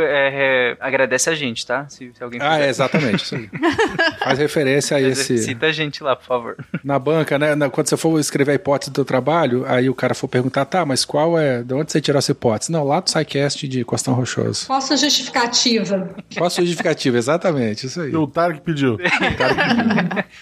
é, 0.72 0.76
agradece 0.80 1.30
a 1.30 1.34
gente, 1.34 1.64
tá? 1.66 1.86
Se, 1.88 2.10
se 2.14 2.22
alguém 2.22 2.40
Ah, 2.42 2.58
é 2.58 2.68
exatamente. 2.68 3.22
Isso 3.24 3.34
aí. 3.34 3.48
Faz 4.22 4.38
referência 4.38 4.96
a 4.96 5.00
esse. 5.00 5.38
Cita 5.38 5.66
a 5.66 5.72
gente 5.72 6.02
lá, 6.02 6.16
por 6.16 6.24
favor. 6.26 6.56
Na 6.84 6.98
banca, 6.98 7.38
né? 7.38 7.54
na- 7.54 7.68
Quando 7.70 7.88
você 7.88 7.96
for 7.96 8.18
escrever 8.18 8.52
a 8.52 8.54
hipótese 8.54 8.90
do 8.90 9.04
trabalho, 9.04 9.64
aí 9.66 9.88
o 9.88 9.94
cara 9.94 10.14
for 10.14 10.28
perguntar, 10.28 10.64
tá, 10.64 10.84
mas 10.84 11.04
qual 11.04 11.38
é. 11.38 11.62
De 11.62 11.74
onde 11.74 11.92
você 11.92 12.00
tirou 12.00 12.18
essa 12.18 12.32
hipótese? 12.32 12.70
Não, 12.72 12.84
lá 12.84 13.00
do 13.00 13.08
SciCast 13.10 13.66
de 13.68 13.84
Costão 13.84 14.14
Rochoso. 14.14 14.66
Qual 14.66 14.78
a 14.78 14.80
sua 14.80 14.96
justificativa? 14.96 16.14
Qual 16.36 16.46
a 16.46 16.50
sua 16.50 16.64
justificativa? 16.64 17.16
Exatamente, 17.16 17.86
isso 17.86 18.00
aí. 18.00 18.14
O 18.14 18.26
Tarek 18.26 18.60
pediu. 18.66 18.96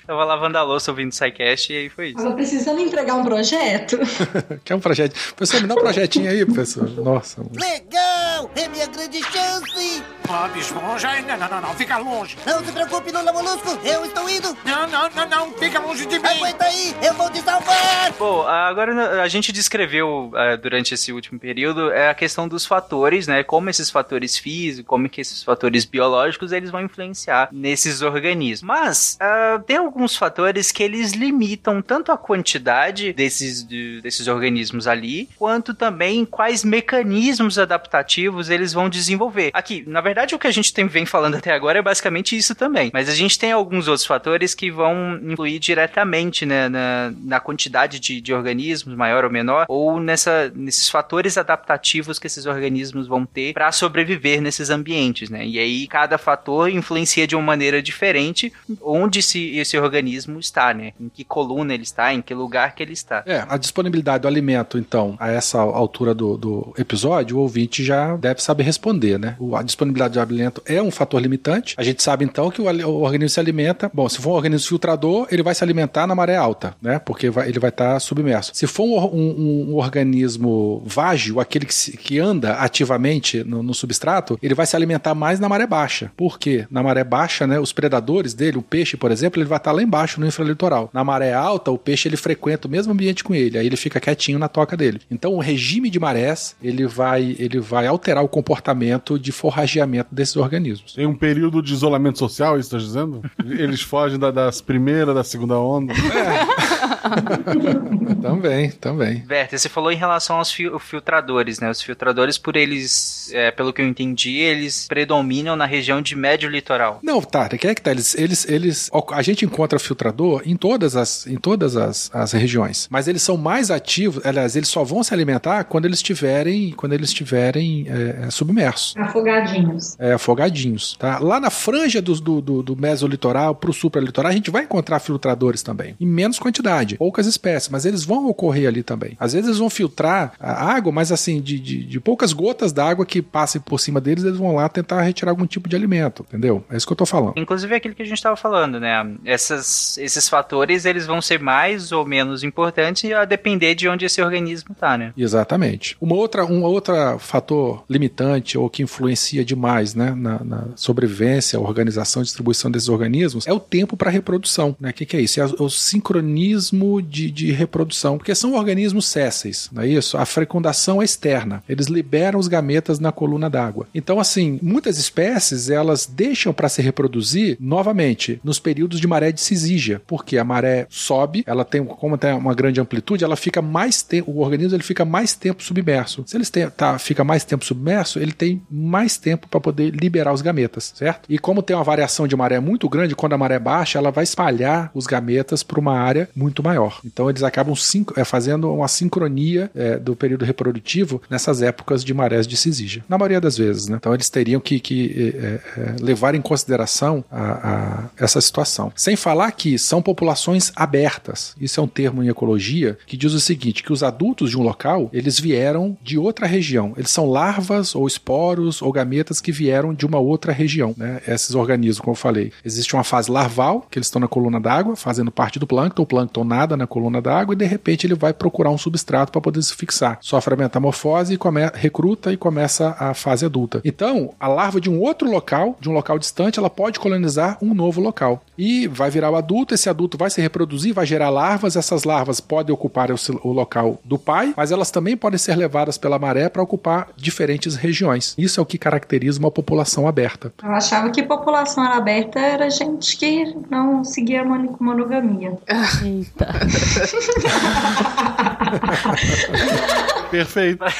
Tava 0.06 0.24
lavando 0.24 0.58
a 0.58 0.62
louça 0.62 0.90
ouvindo 0.90 1.10
o 1.10 1.14
SciCast 1.14 1.72
e 1.72 1.76
aí 1.76 1.88
foi 1.88 2.08
isso. 2.08 2.16
Tava 2.16 2.32
precisando 2.34 2.80
entregar 2.80 3.14
um 3.14 3.24
projeto? 3.24 3.43
Quer 4.64 4.74
um 4.74 4.80
projeto? 4.80 5.14
Professor, 5.34 5.60
me 5.60 5.68
dá 5.68 5.74
um 5.74 5.78
projetinho 5.78 6.30
aí, 6.30 6.44
professor. 6.44 6.88
Nossa. 6.90 7.42
mano. 7.42 7.52
Legal! 7.58 8.50
É 8.56 8.68
minha 8.68 8.86
grande 8.86 9.22
chance! 9.22 10.02
Bob 10.26 10.58
Esponja, 10.58 11.20
não, 11.22 11.36
não, 11.36 11.48
não, 11.48 11.60
não, 11.60 11.74
fica 11.74 11.98
longe. 11.98 12.36
Não 12.46 12.64
se 12.64 12.72
preocupe, 12.72 13.12
Lula 13.12 13.32
Molusco, 13.32 13.78
eu 13.84 14.04
estou 14.06 14.28
indo! 14.28 14.56
Não, 14.64 14.86
não, 14.88 15.10
não, 15.10 15.28
não, 15.28 15.52
fica 15.52 15.78
longe 15.78 16.06
de 16.06 16.18
mim. 16.18 16.26
Aguenta 16.26 16.64
aí, 16.64 16.94
eu 17.02 17.12
vou 17.14 17.30
te 17.30 17.40
salvar! 17.40 18.12
Bom, 18.18 18.42
agora 18.46 19.22
a 19.22 19.28
gente 19.28 19.52
descreveu 19.52 20.32
eh, 20.34 20.56
durante 20.56 20.94
esse 20.94 21.12
último 21.12 21.38
período 21.38 21.90
é 21.90 22.08
a 22.08 22.14
questão 22.14 22.48
dos 22.48 22.64
fatores, 22.64 23.26
né? 23.26 23.42
Como 23.42 23.68
esses 23.68 23.90
fatores 23.90 24.38
físicos, 24.38 24.88
como 24.88 25.08
que 25.08 25.20
esses 25.20 25.42
fatores 25.42 25.84
biológicos 25.84 26.52
eles 26.52 26.70
vão 26.70 26.80
influenciar 26.80 27.48
nesses 27.52 28.00
organismos. 28.00 28.62
Mas 28.62 29.18
ah, 29.20 29.62
tem 29.66 29.76
alguns 29.76 30.16
fatores 30.16 30.72
que 30.72 30.82
eles 30.82 31.12
limitam 31.12 31.82
tanto 31.82 32.10
a 32.10 32.16
quantidade 32.16 33.12
desses, 33.34 33.66
de- 33.66 34.00
desses 34.00 34.28
organismos 34.28 34.86
ali, 34.86 35.28
quanto 35.36 35.74
também 35.74 36.24
quais 36.24 36.64
mecanismos 36.64 37.58
adaptativos 37.58 38.48
eles 38.48 38.72
vão 38.72 38.88
desenvolver. 38.88 39.50
Aqui, 39.52 39.84
na 39.86 40.00
verdade, 40.00 40.34
o 40.34 40.38
que 40.38 40.46
a 40.46 40.50
gente 40.52 40.72
tem, 40.72 40.86
vem 40.86 41.04
falando 41.06 41.36
até 41.36 41.52
agora 41.52 41.78
é 41.78 41.82
basicamente 41.82 42.36
isso 42.36 42.54
também. 42.54 42.90
Mas 42.92 43.08
a 43.08 43.14
gente 43.14 43.38
tem 43.38 43.52
alguns 43.52 43.88
outros 43.88 44.06
fatores 44.06 44.54
que 44.54 44.70
vão 44.70 45.18
influir 45.22 45.58
diretamente 45.58 46.46
né, 46.46 46.68
na, 46.68 47.12
na 47.22 47.40
quantidade 47.40 47.98
de, 47.98 48.20
de 48.20 48.32
organismos, 48.32 48.94
maior 48.96 49.24
ou 49.24 49.30
menor, 49.30 49.66
ou 49.68 50.00
nessa, 50.00 50.52
nesses 50.54 50.88
fatores 50.88 51.36
adaptativos 51.36 52.18
que 52.18 52.26
esses 52.26 52.46
organismos 52.46 53.06
vão 53.06 53.26
ter 53.26 53.52
para 53.52 53.70
sobreviver 53.72 54.40
nesses 54.40 54.70
ambientes, 54.70 55.28
né? 55.30 55.44
E 55.46 55.58
aí 55.58 55.86
cada 55.86 56.18
fator 56.18 56.68
influencia 56.70 57.26
de 57.26 57.34
uma 57.34 57.42
maneira 57.44 57.82
diferente 57.82 58.52
onde 58.82 59.18
esse, 59.20 59.56
esse 59.56 59.76
organismo 59.78 60.38
está, 60.38 60.72
né? 60.72 60.92
Em 61.00 61.08
que 61.08 61.24
coluna 61.24 61.74
ele 61.74 61.82
está, 61.82 62.12
em 62.12 62.22
que 62.22 62.34
lugar 62.34 62.74
que 62.74 62.82
ele 62.82 62.92
está. 62.92 63.13
É, 63.26 63.44
a 63.48 63.56
disponibilidade 63.56 64.22
do 64.22 64.28
alimento, 64.28 64.78
então, 64.78 65.16
a 65.18 65.30
essa 65.30 65.58
altura 65.60 66.14
do, 66.14 66.36
do 66.36 66.74
episódio, 66.78 67.36
o 67.36 67.40
ouvinte 67.40 67.84
já 67.84 68.16
deve 68.16 68.42
saber 68.42 68.62
responder, 68.64 69.18
né? 69.18 69.36
A 69.54 69.62
disponibilidade 69.62 70.14
do 70.14 70.20
alimento 70.20 70.62
é 70.66 70.82
um 70.82 70.90
fator 70.90 71.20
limitante. 71.20 71.74
A 71.78 71.82
gente 71.82 72.02
sabe, 72.02 72.24
então, 72.24 72.50
que 72.50 72.60
o, 72.60 72.64
o 72.64 73.02
organismo 73.02 73.30
se 73.34 73.40
alimenta. 73.40 73.90
Bom, 73.92 74.08
se 74.08 74.18
for 74.18 74.30
um 74.30 74.34
organismo 74.34 74.68
filtrador, 74.68 75.26
ele 75.30 75.42
vai 75.42 75.54
se 75.54 75.62
alimentar 75.62 76.06
na 76.06 76.14
maré 76.14 76.36
alta, 76.36 76.74
né? 76.80 76.98
Porque 76.98 77.30
vai- 77.30 77.48
ele 77.48 77.58
vai 77.58 77.70
estar 77.70 77.98
submerso. 78.00 78.50
Se 78.54 78.66
for 78.66 78.84
um, 79.14 79.18
um- 79.18 79.66
um 79.70 79.74
organismo 79.74 80.82
vágio, 80.86 81.40
aquele 81.40 81.66
que, 81.66 81.74
se- 81.74 81.96
que 81.96 82.18
anda 82.18 82.54
ativamente 82.54 83.42
no, 83.44 83.62
no 83.62 83.74
substrato, 83.74 84.38
ele 84.42 84.54
vai 84.54 84.66
se 84.66 84.76
alimentar 84.76 85.14
mais 85.14 85.40
na 85.40 85.48
maré 85.48 85.66
baixa. 85.66 86.10
Por 86.16 86.38
quê? 86.38 86.66
Na 86.70 86.82
maré 86.82 87.04
baixa, 87.04 87.46
né? 87.46 87.58
Os 87.58 87.72
predadores 87.72 88.34
dele, 88.34 88.58
o 88.58 88.62
peixe, 88.62 88.96
por 88.96 89.10
exemplo, 89.10 89.40
ele 89.40 89.48
vai 89.48 89.58
estar 89.58 89.72
lá 89.72 89.82
embaixo 89.82 90.20
no 90.20 90.26
infralitoral. 90.26 90.90
Na 90.92 91.04
maré 91.04 91.32
alta, 91.32 91.70
o 91.70 91.78
peixe 91.78 92.08
ele 92.08 92.16
frequenta 92.16 92.68
o 92.68 92.70
mesmo 92.70 92.94
com 93.24 93.34
ele, 93.34 93.58
aí 93.58 93.66
ele 93.66 93.76
fica 93.76 94.00
quietinho 94.00 94.38
na 94.38 94.48
toca 94.48 94.76
dele. 94.76 95.00
Então, 95.10 95.34
o 95.34 95.40
regime 95.40 95.90
de 95.90 95.98
marés, 96.00 96.56
ele 96.62 96.86
vai, 96.86 97.36
ele 97.38 97.60
vai 97.60 97.86
alterar 97.86 98.24
o 98.24 98.28
comportamento 98.28 99.18
de 99.18 99.32
forrageamento 99.32 100.14
desses 100.14 100.36
organismos. 100.36 100.94
Tem 100.94 101.06
um 101.06 101.14
período 101.14 101.60
de 101.62 101.72
isolamento 101.72 102.18
social, 102.18 102.58
isso 102.58 102.70
tá 102.70 102.78
dizendo? 102.78 103.22
Eles 103.44 103.82
fogem 103.82 104.18
da- 104.18 104.30
das 104.30 104.60
primeiras, 104.60 105.14
da 105.14 105.24
segunda 105.24 105.58
onda. 105.58 105.92
também, 108.22 108.70
também. 108.70 109.18
Berta, 109.26 109.56
você 109.56 109.68
falou 109.68 109.92
em 109.92 109.96
relação 109.96 110.36
aos 110.36 110.50
fil- 110.50 110.78
filtradores, 110.78 111.60
né? 111.60 111.70
Os 111.70 111.82
filtradores, 111.82 112.38
por 112.38 112.56
eles, 112.56 113.30
é, 113.32 113.50
pelo 113.50 113.72
que 113.72 113.80
eu 113.82 113.86
entendi, 113.86 114.36
eles 114.38 114.86
predominam 114.88 115.56
na 115.56 115.66
região 115.66 116.00
de 116.00 116.16
médio 116.16 116.48
litoral. 116.48 117.00
Não, 117.02 117.20
tá, 117.20 117.48
que 117.48 117.66
é 117.66 117.74
que 117.74 117.82
tá? 117.82 117.90
Eles, 117.90 118.14
eles, 118.14 118.48
eles, 118.48 118.90
a 119.12 119.22
gente 119.22 119.44
encontra 119.44 119.78
filtrador 119.78 120.42
em 120.44 120.56
todas 120.56 120.96
as, 120.96 121.26
em 121.26 121.36
todas 121.36 121.76
as, 121.76 122.10
as 122.12 122.32
regiões, 122.32 122.88
mas 122.90 123.08
eles 123.08 123.22
são 123.22 123.36
mais 123.36 123.70
ativos, 123.70 124.24
aliás, 124.24 124.56
eles 124.56 124.68
só 124.68 124.84
vão 124.84 125.02
se 125.02 125.12
alimentar 125.14 125.64
quando 125.64 125.84
eles 125.86 125.98
estiverem, 125.98 126.72
quando 126.72 126.92
eles 126.92 127.08
estiverem 127.08 127.86
é, 127.88 128.26
é, 128.26 128.30
submersos. 128.30 128.94
Afogadinhos. 128.96 129.96
É, 129.98 130.12
afogadinhos, 130.12 130.96
tá? 130.98 131.18
Lá 131.18 131.40
na 131.40 131.50
franja 131.50 132.00
do, 132.00 132.14
do, 132.20 132.40
do, 132.40 132.62
do 132.62 132.76
mesolitoral 132.76 133.54
pro 133.54 133.72
supralitoral, 133.72 134.30
a 134.30 134.34
gente 134.34 134.50
vai 134.50 134.64
encontrar 134.64 134.98
filtradores 134.98 135.62
também, 135.62 135.96
em 136.00 136.06
menos 136.06 136.38
quantidade. 136.38 136.93
Poucas 136.96 137.26
espécies, 137.26 137.68
mas 137.68 137.84
eles 137.84 138.04
vão 138.04 138.28
ocorrer 138.28 138.68
ali 138.68 138.82
também. 138.82 139.16
Às 139.18 139.32
vezes 139.32 139.48
eles 139.48 139.58
vão 139.58 139.70
filtrar 139.70 140.34
a 140.38 140.72
água, 140.72 140.92
mas 140.92 141.12
assim, 141.12 141.40
de, 141.40 141.58
de, 141.58 141.84
de 141.84 142.00
poucas 142.00 142.32
gotas 142.32 142.72
d'água 142.72 143.06
que 143.06 143.22
passem 143.22 143.60
por 143.60 143.78
cima 143.78 144.00
deles, 144.00 144.24
eles 144.24 144.38
vão 144.38 144.54
lá 144.54 144.68
tentar 144.68 145.02
retirar 145.02 145.30
algum 145.30 145.46
tipo 145.46 145.68
de 145.68 145.76
alimento, 145.76 146.24
entendeu? 146.28 146.64
É 146.70 146.76
isso 146.76 146.86
que 146.86 146.92
eu 146.92 146.96
tô 146.96 147.06
falando. 147.06 147.34
Inclusive 147.36 147.74
aquilo 147.74 147.94
que 147.94 148.02
a 148.02 148.06
gente 148.06 148.18
estava 148.18 148.36
falando, 148.36 148.80
né? 148.80 149.14
Essas, 149.24 149.98
esses 149.98 150.28
fatores, 150.28 150.84
eles 150.84 151.06
vão 151.06 151.20
ser 151.20 151.40
mais 151.40 151.92
ou 151.92 152.06
menos 152.06 152.42
importantes 152.42 153.10
a 153.12 153.24
depender 153.24 153.74
de 153.74 153.88
onde 153.88 154.04
esse 154.04 154.20
organismo 154.22 154.74
tá, 154.74 154.96
né? 154.96 155.12
Exatamente. 155.16 155.96
Uma 156.00 156.14
outra, 156.14 156.44
um 156.44 156.62
outro 156.62 156.94
fator 157.18 157.84
limitante 157.88 158.56
ou 158.58 158.68
que 158.68 158.82
influencia 158.82 159.44
demais 159.44 159.94
né, 159.94 160.14
na, 160.16 160.42
na 160.44 160.68
sobrevivência, 160.76 161.58
organização 161.60 162.22
e 162.22 162.24
distribuição 162.24 162.70
desses 162.70 162.88
organismos 162.88 163.46
é 163.46 163.52
o 163.52 163.60
tempo 163.60 163.96
para 163.96 164.10
reprodução. 164.10 164.76
Né? 164.78 164.90
O 164.90 164.92
que, 164.92 165.06
que, 165.06 165.16
é 165.16 165.20
isso? 165.20 165.40
É 165.40 165.44
o 165.44 165.68
sincronismo 165.68 166.83
de, 167.00 167.30
de 167.30 167.52
reprodução, 167.52 168.16
porque 168.16 168.34
são 168.34 168.54
organismos 168.54 169.06
sésseis, 169.06 169.68
não 169.72 169.82
é 169.82 169.88
isso? 169.88 170.16
A 170.16 170.24
fecundação 170.24 171.00
é 171.00 171.04
externa. 171.04 171.62
Eles 171.68 171.86
liberam 171.86 172.38
os 172.38 172.48
gametas 172.48 172.98
na 172.98 173.12
coluna 173.12 173.50
d'água. 173.50 173.86
Então, 173.94 174.20
assim, 174.20 174.58
muitas 174.62 174.98
espécies 174.98 175.70
elas 175.70 176.06
deixam 176.06 176.52
para 176.52 176.68
se 176.68 176.82
reproduzir 176.82 177.56
novamente 177.60 178.40
nos 178.42 178.58
períodos 178.58 179.00
de 179.00 179.06
maré 179.06 179.32
de 179.32 179.40
cisígia, 179.40 180.00
porque 180.06 180.38
a 180.38 180.44
maré 180.44 180.86
sobe, 180.90 181.44
ela 181.46 181.64
tem, 181.64 181.84
como 181.84 182.18
tem 182.18 182.32
uma 182.32 182.54
grande 182.54 182.80
amplitude, 182.80 183.24
ela 183.24 183.36
fica 183.36 183.62
mais 183.62 184.02
tempo, 184.02 184.30
o 184.30 184.40
organismo 184.40 184.76
ele 184.76 184.82
fica 184.82 185.04
mais 185.04 185.34
tempo 185.34 185.62
submerso. 185.62 186.24
Se 186.26 186.36
ele 186.36 186.44
tá, 186.70 186.98
fica 186.98 187.24
mais 187.24 187.44
tempo 187.44 187.64
submerso, 187.64 188.18
ele 188.18 188.32
tem 188.32 188.62
mais 188.70 189.16
tempo 189.16 189.48
para 189.48 189.60
poder 189.60 189.90
liberar 189.90 190.32
os 190.32 190.42
gametas, 190.42 190.92
certo? 190.94 191.26
E 191.28 191.38
como 191.38 191.62
tem 191.62 191.76
uma 191.76 191.84
variação 191.84 192.26
de 192.26 192.36
maré 192.36 192.60
muito 192.60 192.88
grande, 192.88 193.14
quando 193.14 193.32
a 193.32 193.38
maré 193.38 193.58
baixa, 193.58 193.98
ela 193.98 194.10
vai 194.10 194.24
espalhar 194.24 194.90
os 194.94 195.06
gametas 195.06 195.62
para 195.62 195.80
uma 195.80 195.98
área 195.98 196.28
muito 196.34 196.62
maior. 196.62 196.73
Então 197.04 197.28
eles 197.28 197.42
acabam 197.42 197.74
é, 198.16 198.24
fazendo 198.24 198.72
uma 198.72 198.88
sincronia 198.88 199.70
é, 199.74 199.98
do 199.98 200.14
período 200.16 200.44
reprodutivo 200.44 201.20
nessas 201.28 201.62
épocas 201.62 202.04
de 202.04 202.12
marés 202.14 202.46
de 202.46 202.56
cisígia. 202.56 203.04
Na 203.08 203.18
maioria 203.18 203.40
das 203.40 203.56
vezes, 203.56 203.88
né? 203.88 203.96
Então 203.96 204.14
eles 204.14 204.28
teriam 204.28 204.60
que, 204.60 204.80
que 204.80 205.34
é, 205.36 205.80
é, 205.80 205.96
levar 206.00 206.34
em 206.34 206.40
consideração 206.40 207.24
a, 207.30 207.42
a, 207.42 208.04
essa 208.16 208.40
situação. 208.40 208.92
Sem 208.96 209.16
falar 209.16 209.50
que 209.52 209.78
são 209.78 210.02
populações 210.02 210.72
abertas. 210.74 211.54
Isso 211.60 211.80
é 211.80 211.82
um 211.82 211.88
termo 211.88 212.22
em 212.22 212.28
ecologia 212.28 212.98
que 213.06 213.16
diz 213.16 213.32
o 213.32 213.40
seguinte: 213.40 213.82
que 213.82 213.92
os 213.92 214.02
adultos 214.02 214.50
de 214.50 214.58
um 214.58 214.62
local 214.62 215.10
eles 215.12 215.38
vieram 215.38 215.96
de 216.02 216.18
outra 216.18 216.46
região. 216.46 216.92
Eles 216.96 217.10
são 217.10 217.28
larvas 217.28 217.94
ou 217.94 218.06
esporos 218.06 218.82
ou 218.82 218.92
gametas 218.92 219.40
que 219.40 219.52
vieram 219.52 219.94
de 219.94 220.06
uma 220.06 220.18
outra 220.18 220.52
região. 220.52 220.94
Né? 220.96 221.20
Esses 221.26 221.54
organismos, 221.54 222.00
como 222.00 222.12
eu 222.12 222.16
falei, 222.16 222.52
existe 222.64 222.94
uma 222.94 223.04
fase 223.04 223.30
larval 223.30 223.86
que 223.90 223.98
eles 223.98 224.06
estão 224.06 224.20
na 224.20 224.28
coluna 224.28 224.60
d'água, 224.60 224.96
fazendo 224.96 225.30
parte 225.30 225.58
do 225.58 225.66
plâncton. 225.66 226.02
O 226.02 226.06
plâncton 226.06 226.44
nada 226.54 226.76
na 226.76 226.86
coluna 226.86 227.20
d'água 227.20 227.54
e 227.54 227.56
de 227.56 227.64
repente 227.64 228.06
ele 228.06 228.14
vai 228.14 228.32
procurar 228.32 228.70
um 228.70 228.78
substrato 228.78 229.32
para 229.32 229.40
poder 229.40 229.62
se 229.62 229.74
fixar. 229.74 230.18
Sofre 230.20 230.54
a 230.54 230.56
metamorfose 230.56 231.34
e 231.34 231.36
come, 231.36 231.60
recruta 231.74 232.32
e 232.32 232.36
começa 232.36 232.94
a 232.98 233.12
fase 233.14 233.44
adulta. 233.44 233.80
Então, 233.84 234.32
a 234.38 234.46
larva 234.46 234.80
de 234.80 234.88
um 234.88 235.00
outro 235.00 235.28
local, 235.30 235.76
de 235.80 235.88
um 235.88 235.92
local 235.92 236.18
distante, 236.18 236.58
ela 236.58 236.70
pode 236.70 237.00
colonizar 237.00 237.58
um 237.60 237.74
novo 237.74 238.00
local. 238.00 238.42
E 238.56 238.86
vai 238.86 239.10
virar 239.10 239.30
o 239.30 239.36
adulto, 239.36 239.74
esse 239.74 239.88
adulto 239.88 240.16
vai 240.16 240.30
se 240.30 240.40
reproduzir, 240.40 240.94
vai 240.94 241.06
gerar 241.06 241.30
larvas, 241.30 241.76
essas 241.76 242.04
larvas 242.04 242.40
podem 242.40 242.72
ocupar 242.72 243.10
o, 243.10 243.16
o 243.42 243.52
local 243.52 243.98
do 244.04 244.18
pai, 244.18 244.54
mas 244.56 244.70
elas 244.70 244.90
também 244.90 245.16
podem 245.16 245.38
ser 245.38 245.56
levadas 245.56 245.98
pela 245.98 246.18
maré 246.18 246.48
para 246.48 246.62
ocupar 246.62 247.08
diferentes 247.16 247.74
regiões. 247.74 248.34
Isso 248.38 248.60
é 248.60 248.62
o 248.62 248.66
que 248.66 248.78
caracteriza 248.78 249.40
uma 249.40 249.50
população 249.50 250.06
aberta. 250.06 250.52
Eu 250.62 250.70
achava 250.70 251.10
que 251.10 251.22
população 251.22 251.82
aberta 251.82 252.38
era 252.38 252.70
gente 252.70 253.16
que 253.16 253.54
não 253.70 254.04
seguia 254.04 254.42
a 254.42 254.44
monogamia. 254.44 255.58
Eita. 256.04 256.43
Perfeito. 260.30 260.84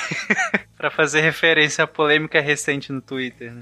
Pra 0.77 0.91
fazer 0.91 1.21
referência 1.23 1.85
à 1.85 1.87
polêmica 1.87 2.41
recente 2.41 2.93
no 2.93 3.01
Twitter, 3.01 3.53
né? 3.53 3.61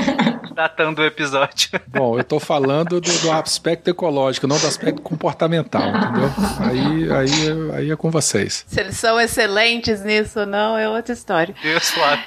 Datando 0.54 1.02
o 1.02 1.04
episódio. 1.04 1.68
Bom, 1.88 2.18
eu 2.18 2.24
tô 2.24 2.40
falando 2.40 2.98
do, 2.98 3.12
do, 3.20 3.30
aspecto 3.30 3.90
ecológico, 3.90 4.46
não 4.46 4.58
do 4.58 4.66
aspecto 4.66 5.02
comportamental, 5.02 5.86
entendeu? 5.88 6.30
Aí, 6.60 7.12
aí, 7.12 7.30
aí 7.74 7.90
é 7.90 7.96
com 7.96 8.10
vocês. 8.10 8.64
Se 8.66 8.80
eles 8.80 8.96
são 8.96 9.20
excelentes 9.20 10.02
nisso 10.02 10.40
ou 10.40 10.46
não, 10.46 10.78
é 10.78 10.88
outra 10.88 11.12
história. 11.12 11.54
Deus, 11.62 11.90
Flávio. 11.90 12.24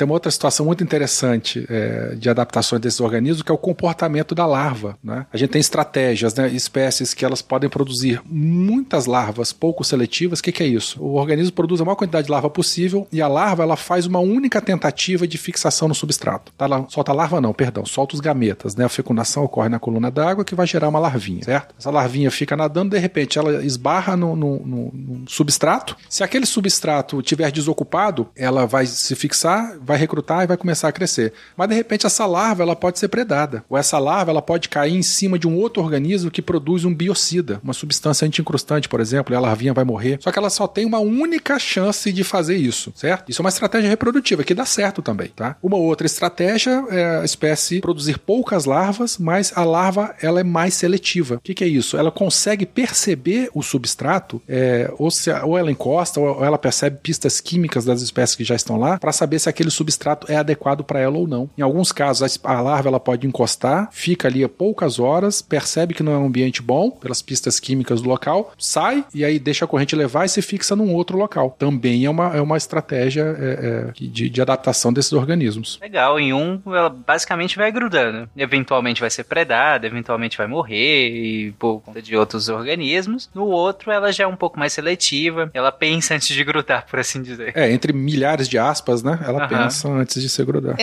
Tem 0.00 0.06
uma 0.06 0.14
outra 0.14 0.30
situação 0.30 0.64
muito 0.64 0.82
interessante 0.82 1.66
é, 1.68 2.14
de 2.14 2.30
adaptações 2.30 2.80
desses 2.80 3.00
organismos, 3.00 3.42
que 3.42 3.52
é 3.52 3.54
o 3.54 3.58
comportamento 3.58 4.34
da 4.34 4.46
larva. 4.46 4.96
Né? 5.04 5.26
A 5.30 5.36
gente 5.36 5.50
tem 5.50 5.60
estratégias, 5.60 6.34
né? 6.34 6.48
espécies 6.48 7.12
que 7.12 7.22
elas 7.22 7.42
podem 7.42 7.68
produzir 7.68 8.22
muitas 8.24 9.04
larvas 9.04 9.52
pouco 9.52 9.84
seletivas. 9.84 10.38
O 10.38 10.42
que, 10.42 10.52
que, 10.52 10.62
é 10.62 10.66
isso? 10.66 10.98
O 11.02 11.16
organismo 11.16 11.52
produz 11.52 11.82
a 11.82 11.84
maior 11.84 11.96
quantidade 11.96 12.28
de 12.28 12.32
larva 12.32 12.48
possível 12.48 13.06
e 13.12 13.20
a 13.20 13.28
larva 13.28 13.62
ela 13.62 13.76
faz 13.76 14.06
uma 14.06 14.20
única 14.20 14.58
tentativa 14.62 15.28
de 15.28 15.36
fixação 15.36 15.86
no 15.86 15.94
substrato. 15.94 16.50
Tá, 16.56 16.66
solta 16.88 17.12
a 17.12 17.14
larva 17.14 17.38
não, 17.38 17.52
perdão, 17.52 17.84
solta 17.84 18.14
os 18.14 18.20
gametas. 18.22 18.74
Né? 18.74 18.86
A 18.86 18.88
fecundação 18.88 19.44
ocorre 19.44 19.68
na 19.68 19.78
coluna 19.78 20.10
d'água 20.10 20.46
que 20.46 20.54
vai 20.54 20.66
gerar 20.66 20.88
uma 20.88 20.98
larvinha, 20.98 21.44
certo? 21.44 21.74
Essa 21.78 21.90
larvinha 21.90 22.30
fica 22.30 22.56
nadando, 22.56 22.96
de 22.96 22.98
repente 22.98 23.38
ela 23.38 23.62
esbarra 23.62 24.16
no, 24.16 24.34
no, 24.34 24.60
no, 24.60 24.92
no 24.94 25.28
substrato. 25.28 25.94
Se 26.08 26.24
aquele 26.24 26.46
substrato 26.46 27.20
tiver 27.20 27.52
desocupado, 27.52 28.30
ela 28.34 28.64
vai 28.64 28.86
se 28.86 29.14
fixar, 29.14 29.78
vai 29.90 29.98
recrutar 29.98 30.44
e 30.44 30.46
vai 30.46 30.56
começar 30.56 30.88
a 30.88 30.92
crescer. 30.92 31.32
Mas 31.56 31.68
de 31.68 31.74
repente 31.74 32.06
essa 32.06 32.24
larva 32.24 32.62
ela 32.62 32.76
pode 32.76 32.98
ser 32.98 33.08
predada. 33.08 33.64
Ou 33.68 33.76
essa 33.76 33.98
larva 33.98 34.30
ela 34.30 34.40
pode 34.40 34.68
cair 34.68 34.94
em 34.94 35.02
cima 35.02 35.38
de 35.38 35.48
um 35.48 35.56
outro 35.56 35.82
organismo 35.82 36.30
que 36.30 36.40
produz 36.40 36.84
um 36.84 36.94
biocida, 36.94 37.60
uma 37.62 37.72
substância 37.72 38.26
anti-incrustante, 38.26 38.88
por 38.88 39.00
exemplo, 39.00 39.34
e 39.34 39.36
a 39.36 39.40
larvinha 39.40 39.74
vai 39.74 39.84
morrer. 39.84 40.18
Só 40.20 40.30
que 40.30 40.38
ela 40.38 40.50
só 40.50 40.68
tem 40.68 40.84
uma 40.84 41.00
única 41.00 41.58
chance 41.58 42.12
de 42.12 42.22
fazer 42.22 42.56
isso, 42.56 42.92
certo? 42.94 43.28
Isso 43.28 43.42
é 43.42 43.44
uma 43.44 43.48
estratégia 43.48 43.88
reprodutiva 43.88 44.44
que 44.44 44.54
dá 44.54 44.64
certo 44.64 45.02
também, 45.02 45.28
tá? 45.28 45.56
Uma 45.62 45.76
outra 45.76 46.06
estratégia 46.06 46.84
é 46.90 47.20
a 47.20 47.24
espécie 47.24 47.80
produzir 47.80 48.18
poucas 48.18 48.64
larvas, 48.64 49.18
mas 49.18 49.52
a 49.56 49.64
larva 49.64 50.14
ela 50.22 50.40
é 50.40 50.44
mais 50.44 50.74
seletiva. 50.74 51.36
O 51.36 51.40
que, 51.40 51.54
que 51.54 51.64
é 51.64 51.68
isso? 51.68 51.96
Ela 51.96 52.12
consegue 52.12 52.64
perceber 52.64 53.50
o 53.54 53.62
substrato, 53.62 54.40
é, 54.48 54.92
ou, 54.98 55.10
se, 55.10 55.30
ou 55.30 55.58
ela 55.58 55.70
encosta, 55.70 56.20
ou 56.20 56.44
ela 56.44 56.58
percebe 56.58 56.98
pistas 57.02 57.40
químicas 57.40 57.84
das 57.84 58.02
espécies 58.02 58.36
que 58.36 58.44
já 58.44 58.54
estão 58.54 58.76
lá, 58.76 58.98
para 58.98 59.12
saber 59.12 59.38
se 59.38 59.48
aquele 59.48 59.70
substrato 59.80 60.30
é 60.30 60.36
adequado 60.36 60.84
para 60.84 61.00
ela 61.00 61.16
ou 61.16 61.26
não. 61.26 61.48
Em 61.56 61.62
alguns 61.62 61.90
casos, 61.92 62.38
a 62.44 62.60
larva 62.60 62.88
ela 62.88 63.00
pode 63.00 63.26
encostar, 63.26 63.88
fica 63.92 64.28
ali 64.28 64.44
a 64.44 64.48
poucas 64.48 64.98
horas, 64.98 65.40
percebe 65.40 65.94
que 65.94 66.02
não 66.02 66.12
é 66.12 66.18
um 66.18 66.26
ambiente 66.26 66.62
bom, 66.62 66.90
pelas 66.90 67.22
pistas 67.22 67.58
químicas 67.58 68.02
do 68.02 68.08
local, 68.08 68.52
sai 68.58 69.04
e 69.14 69.24
aí 69.24 69.38
deixa 69.38 69.64
a 69.64 69.68
corrente 69.68 69.96
levar 69.96 70.24
e 70.24 70.28
se 70.28 70.42
fixa 70.42 70.76
num 70.76 70.94
outro 70.94 71.16
local. 71.16 71.56
Também 71.58 72.04
é 72.04 72.10
uma, 72.10 72.36
é 72.36 72.40
uma 72.40 72.56
estratégia 72.56 73.22
é, 73.38 73.88
é, 73.88 73.92
de, 73.92 74.28
de 74.28 74.42
adaptação 74.42 74.92
desses 74.92 75.12
organismos. 75.12 75.78
Legal, 75.80 76.20
em 76.20 76.32
um 76.32 76.60
ela 76.66 76.90
basicamente 76.90 77.56
vai 77.56 77.72
grudando. 77.72 78.28
Eventualmente 78.36 79.00
vai 79.00 79.10
ser 79.10 79.24
predada, 79.24 79.86
eventualmente 79.86 80.36
vai 80.36 80.46
morrer 80.46 81.08
e 81.08 81.52
por 81.52 81.80
conta 81.80 82.02
de 82.02 82.16
outros 82.16 82.48
organismos. 82.48 83.30
No 83.34 83.46
outro 83.46 83.90
ela 83.90 84.12
já 84.12 84.24
é 84.24 84.26
um 84.26 84.36
pouco 84.36 84.58
mais 84.58 84.72
seletiva, 84.72 85.50
ela 85.54 85.72
pensa 85.72 86.14
antes 86.14 86.28
de 86.28 86.44
grudar, 86.44 86.86
por 86.90 86.98
assim 86.98 87.22
dizer. 87.22 87.52
É, 87.56 87.70
entre 87.72 87.92
milhares 87.92 88.48
de 88.48 88.58
aspas, 88.58 89.02
né? 89.02 89.18
Ela 89.24 89.42
uhum. 89.42 89.48
pensa 89.48 89.59
antes 89.92 90.22
de 90.22 90.28
se 90.28 90.44
grudar. 90.44 90.76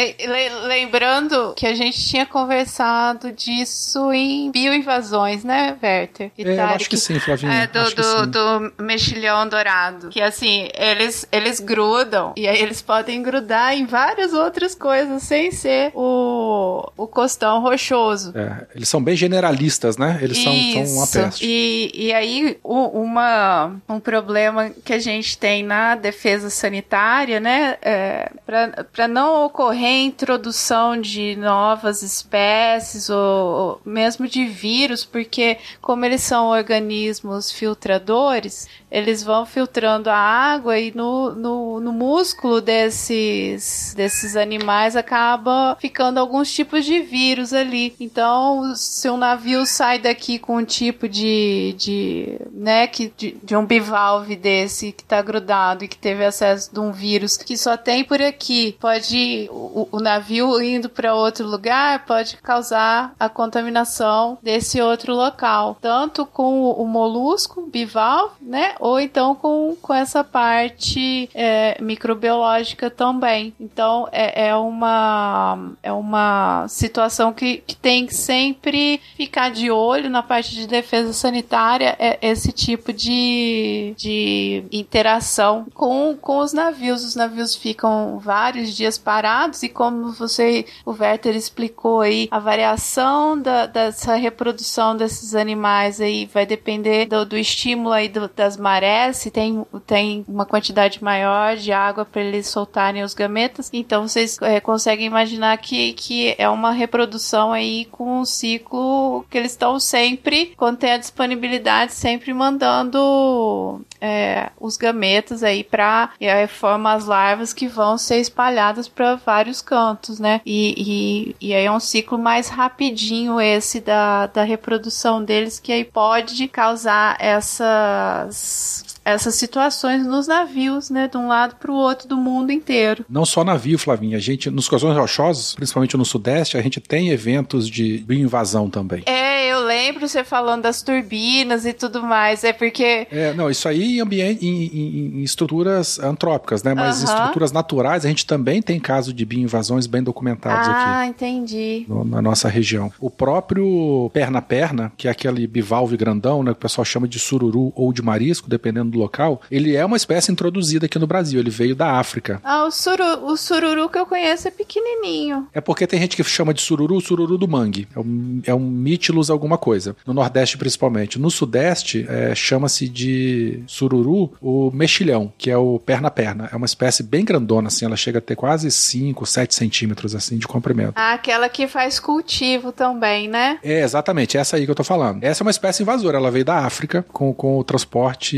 lembrando 0.68 1.54
que 1.56 1.66
a 1.66 1.74
gente 1.74 2.04
tinha 2.06 2.26
conversado 2.26 3.32
disso 3.32 4.12
em 4.12 4.52
bioinvasões, 4.52 5.44
né, 5.44 5.78
Werther? 5.82 6.32
É, 6.38 6.60
acho 6.60 6.90
que 6.90 6.98
sim, 6.98 7.20
Flavinha. 7.20 7.54
É, 7.54 7.68
do, 7.68 7.96
do, 7.96 8.28
do, 8.28 8.84
mexilhão 8.84 9.48
dourado. 9.48 10.10
Que 10.10 10.22
assim, 10.22 10.70
eles, 10.74 11.28
eles 11.32 11.60
grudam 11.60 12.34
e 12.36 12.48
aí 12.48 12.62
eles 12.62 12.82
podem 12.82 13.22
grudar 13.22 13.74
em 13.74 13.86
várias 13.86 14.34
outras 14.34 14.76
coisas 14.76 15.24
sem 15.24 15.52
ser 15.52 15.92
o, 15.94 16.92
o 16.96 17.08
costão 17.08 17.62
rochoso. 17.62 18.34
É, 18.36 18.68
eles 18.76 18.90
são 18.90 19.02
bem 19.02 19.16
generalistas, 19.16 19.98
né? 19.98 20.20
Eles 20.22 20.38
são, 20.38 20.54
são 20.54 20.96
uma 20.96 21.08
peste. 21.08 21.46
E, 21.46 21.92
e 21.94 22.14
aí, 22.14 22.58
o, 22.64 23.02
uma, 23.02 23.76
um 23.88 24.00
problema 24.00 24.70
que 24.84 24.94
a 24.94 25.00
gente 25.00 25.38
tem 25.38 25.64
na 25.64 25.96
defesa 25.96 26.50
sanitária, 26.50 27.40
né? 27.40 27.78
É, 27.82 28.32
para 28.46 28.67
para 28.92 29.08
não 29.08 29.46
ocorrer 29.46 30.06
introdução 30.06 31.00
de 31.00 31.36
novas 31.36 32.02
espécies 32.02 33.10
ou, 33.10 33.18
ou 33.18 33.82
mesmo 33.86 34.28
de 34.28 34.46
vírus, 34.46 35.06
porque 35.06 35.58
como 35.82 36.06
eles 36.06 36.22
são 36.22 36.48
organismos 36.48 37.52
filtradores, 37.52 38.68
eles 38.90 39.22
vão 39.22 39.46
filtrando 39.46 40.10
a 40.10 40.16
água 40.16 40.80
e 40.80 40.96
no, 40.96 41.36
no, 41.36 41.80
no, 41.80 41.92
músculo 41.92 42.62
desses, 42.62 43.94
desses 43.96 44.38
animais 44.38 44.96
acaba 44.96 45.76
ficando 45.80 46.20
alguns 46.20 46.52
tipos 46.54 46.86
de 46.86 47.02
vírus 47.02 47.54
ali. 47.54 47.94
Então, 48.00 48.74
se 48.76 49.10
um 49.10 49.18
navio 49.18 49.66
sai 49.66 50.00
daqui 50.00 50.40
com 50.40 50.58
um 50.58 50.66
tipo 50.66 51.10
de, 51.10 51.76
de 51.78 52.40
né, 52.52 52.88
que, 52.88 53.12
de, 53.16 53.38
de 53.44 53.56
um 53.56 53.66
bivalve 53.66 54.36
desse 54.36 54.94
que 54.94 55.04
está 55.04 55.22
grudado 55.22 55.84
e 55.84 55.88
que 55.88 55.98
teve 55.98 56.24
acesso 56.24 56.74
de 56.74 56.80
um 56.80 56.92
vírus 56.92 57.36
que 57.36 57.58
só 57.58 57.76
tem 57.76 58.06
por 58.06 58.22
aqui 58.22 58.57
pode, 58.80 59.48
o, 59.52 59.88
o 59.92 60.00
navio 60.00 60.62
indo 60.62 60.90
para 60.90 61.16
outro 61.16 61.48
lugar 61.48 62.06
pode 62.06 62.38
causar 62.38 63.14
a 63.20 63.30
contaminação 63.30 64.38
desse 64.42 64.82
outro 64.82 65.14
local, 65.14 65.78
tanto 65.82 66.26
com 66.26 66.62
o, 66.62 66.84
o 66.84 66.88
molusco 66.88 67.68
bivalve, 67.68 68.36
né? 68.42 68.76
Ou 68.80 69.00
então 69.00 69.36
com, 69.36 69.76
com 69.82 69.94
essa 69.94 70.24
parte 70.24 71.30
é, 71.34 71.78
microbiológica 71.82 72.90
também. 72.90 73.54
Então 73.60 74.08
é, 74.12 74.48
é 74.48 74.56
uma 74.56 75.72
é 75.84 75.92
uma 75.92 76.68
situação 76.68 77.34
que, 77.34 77.58
que 77.58 77.76
tem 77.76 78.06
que 78.06 78.14
sempre 78.14 79.00
ficar 79.16 79.50
de 79.50 79.70
olho 79.72 80.10
na 80.10 80.24
parte 80.24 80.56
de 80.56 80.68
defesa 80.68 81.14
sanitária 81.14 81.96
é 82.00 82.18
esse 82.22 82.52
tipo 82.52 82.94
de, 82.94 83.94
de 83.98 84.64
interação 84.72 85.66
com, 85.74 86.16
com 86.20 86.40
os 86.40 86.54
navios. 86.54 87.04
Os 87.04 87.16
navios 87.16 87.56
ficam 87.56 88.20
vários 88.20 88.47
dias 88.52 88.98
parados 88.98 89.64
e 89.64 89.70
como 89.70 90.12
você, 90.12 90.66
o 90.86 90.92
Werther 90.92 91.36
explicou 91.36 92.02
aí, 92.02 92.28
a 92.32 92.40
variação 92.40 93.40
da, 93.40 93.66
dessa 93.66 94.16
reprodução 94.16 94.96
desses 94.96 95.36
animais 95.36 96.00
aí 96.02 96.26
vai 96.26 96.46
depender 96.46 97.06
do, 97.06 97.26
do 97.26 97.38
estímulo 97.38 97.92
aí 97.92 98.08
do, 98.08 98.28
das 98.28 98.58
marés, 98.58 99.18
se 99.18 99.32
tem, 99.32 99.66
tem 99.86 100.26
uma 100.28 100.46
quantidade 100.46 101.04
maior 101.04 101.56
de 101.56 101.72
água 101.72 102.06
para 102.06 102.22
eles 102.22 102.48
soltarem 102.48 103.04
os 103.04 103.14
gametas. 103.14 103.70
Então 103.74 104.08
vocês 104.08 104.38
é, 104.42 104.60
conseguem 104.60 105.06
imaginar 105.06 105.58
que, 105.58 105.94
que 105.94 106.36
é 106.38 106.50
uma 106.50 106.72
reprodução 106.72 107.52
aí 107.52 107.86
com 107.86 108.22
um 108.22 108.26
ciclo 108.26 109.26
que 109.30 109.38
eles 109.38 109.52
estão 109.52 109.80
sempre, 109.80 110.54
quando 110.58 110.78
tem 110.78 110.92
a 110.92 110.98
disponibilidade, 110.98 111.94
sempre 111.94 112.34
mandando 112.34 113.82
é, 114.02 114.50
os 114.60 114.78
gametas 114.78 115.44
aí 115.44 115.64
para 115.64 116.12
e 116.20 116.28
aí 116.28 116.48
forma 116.48 116.94
as 116.94 117.06
larvas 117.06 117.54
que 117.54 117.68
vão 117.68 117.98
ser 117.98 118.18
espalhadas 118.18 118.88
para 118.88 119.16
vários 119.16 119.62
cantos, 119.62 120.20
né? 120.20 120.42
E, 120.46 121.36
e, 121.42 121.48
e 121.50 121.54
aí 121.54 121.66
é 121.66 121.72
um 121.72 121.80
ciclo 121.80 122.18
mais 122.18 122.50
rapidinho 122.50 123.40
esse 123.40 123.80
da, 123.80 124.28
da 124.28 124.44
reprodução 124.44 125.24
deles 125.24 125.60
que 125.60 125.72
aí 125.72 125.84
pode 125.84 126.48
causar 126.48 127.18
essas 127.20 128.97
essas 129.14 129.36
situações 129.36 130.06
nos 130.06 130.28
navios, 130.28 130.90
né, 130.90 131.08
de 131.08 131.18
um 131.18 131.28
lado 131.28 131.56
para 131.56 131.72
o 131.72 131.76
outro 131.76 132.08
do 132.08 132.18
mundo 132.18 132.52
inteiro. 132.52 133.06
Não 133.10 133.26
só 133.26 133.44
navio, 133.44 133.78
Flavinha. 133.80 134.18
A 134.18 134.20
gente, 134.20 134.50
nos 134.50 134.68
cosões 134.68 134.98
rochosos, 134.98 135.56
principalmente 135.56 135.96
no 135.96 136.06
Sudeste, 136.06 136.58
a 136.58 136.62
gente 136.62 136.80
tem 136.80 137.10
eventos 137.10 137.70
de 137.70 138.00
bioinvasão 138.00 138.70
também. 138.70 139.04
É, 139.06 139.48
eu 139.52 139.62
lembro 139.66 140.08
você 140.08 140.24
falando 140.24 140.64
das 140.64 140.82
turbinas 140.82 141.66
e 141.66 141.74
tudo 141.74 142.02
mais. 142.04 142.44
É 142.44 142.52
porque. 142.54 143.08
É, 143.12 143.34
não, 143.34 143.50
isso 143.50 143.68
aí 143.68 143.98
em, 143.98 144.02
ambiente, 144.02 144.46
em, 144.46 144.66
em, 144.66 145.20
em 145.20 145.24
estruturas 145.24 146.00
antrópicas, 146.00 146.62
né? 146.64 146.74
Mas 146.74 147.02
estruturas 147.02 147.52
naturais, 147.52 148.06
a 148.06 148.10
gente 148.10 148.26
também 148.26 148.62
tem 148.62 148.80
caso 148.80 149.14
de 149.14 149.26
bioinvasões 149.26 149.88
bem 149.88 150.04
documentados 150.04 150.68
aqui. 150.68 150.84
Ah, 150.86 151.06
entendi. 151.08 151.86
no- 151.88 152.04
na 152.04 152.22
nossa 152.22 152.48
região. 152.50 152.92
O 153.00 153.10
próprio 153.10 154.10
perna-perna, 154.14 154.92
que 154.98 155.08
é 155.08 155.12
aquele 155.12 155.48
bivalve 155.48 155.96
grandão, 155.98 156.44
né, 156.44 156.52
que 156.52 156.58
o 156.58 156.62
pessoal 156.62 156.84
chama 156.86 157.08
de 157.08 157.20
sururu 157.20 157.72
ou 157.76 157.92
de 157.94 158.02
marisco, 158.02 158.50
dependendo 158.50 158.92
do 158.92 158.97
local, 158.98 159.42
ele 159.50 159.76
é 159.76 159.86
uma 159.86 159.98
espécie 159.98 160.32
introduzida 160.32 160.86
aqui 160.86 161.00
no 161.00 161.08
Brasil, 161.08 161.40
ele 161.40 161.50
veio 161.50 161.76
da 161.76 161.94
África. 161.94 162.42
Ah, 162.44 162.66
o, 162.66 162.72
suru, 162.72 163.26
o 163.26 163.38
sururu 163.38 163.90
que 163.90 163.98
eu 163.98 164.06
conheço 164.06 164.48
é 164.48 164.52
pequenininho. 164.52 165.48
É 165.54 165.62
porque 165.62 165.88
tem 165.88 166.00
gente 166.00 166.16
que 166.16 166.24
chama 166.24 166.54
de 166.54 166.62
sururu, 166.62 167.00
sururu 167.00 167.38
do 167.38 167.48
mangue. 167.48 167.88
É 167.96 168.00
um, 168.00 168.42
é 168.46 168.54
um 168.54 168.60
Mytilus 168.60 169.30
alguma 169.30 169.58
coisa. 169.58 169.96
No 170.06 170.14
Nordeste, 170.14 170.58
principalmente. 170.58 171.20
No 171.20 171.30
Sudeste, 171.30 172.06
é, 172.10 172.34
chama-se 172.36 172.88
de 172.88 173.64
sururu 173.68 174.34
o 174.42 174.72
mexilhão, 174.72 175.32
que 175.38 175.50
é 175.50 175.58
o 175.58 175.80
perna-perna. 175.80 176.50
É 176.52 176.56
uma 176.56 176.66
espécie 176.66 177.04
bem 177.04 177.24
grandona, 177.24 177.68
assim. 177.68 177.86
Ela 177.86 177.96
chega 177.96 178.20
a 178.20 178.22
ter 178.22 178.36
quase 178.36 178.70
5, 178.72 179.26
7 179.26 179.54
centímetros, 179.54 180.16
assim, 180.16 180.38
de 180.38 180.48
comprimento. 180.48 180.94
Ah, 180.96 181.14
aquela 181.14 181.50
que 181.50 181.68
faz 181.68 182.00
cultivo 182.00 182.72
também, 182.72 183.28
né? 183.28 183.60
É, 183.64 183.82
exatamente, 183.82 184.38
essa 184.38 184.58
aí 184.58 184.66
que 184.66 184.72
eu 184.72 184.76
tô 184.76 184.84
falando. 184.84 185.24
Essa 185.24 185.44
é 185.44 185.46
uma 185.46 185.52
espécie 185.52 185.84
invasora, 185.84 186.18
ela 186.18 186.32
veio 186.32 186.46
da 186.46 186.60
África 186.60 187.06
com, 187.12 187.34
com 187.34 187.58
o 187.58 187.64
transporte 187.64 188.38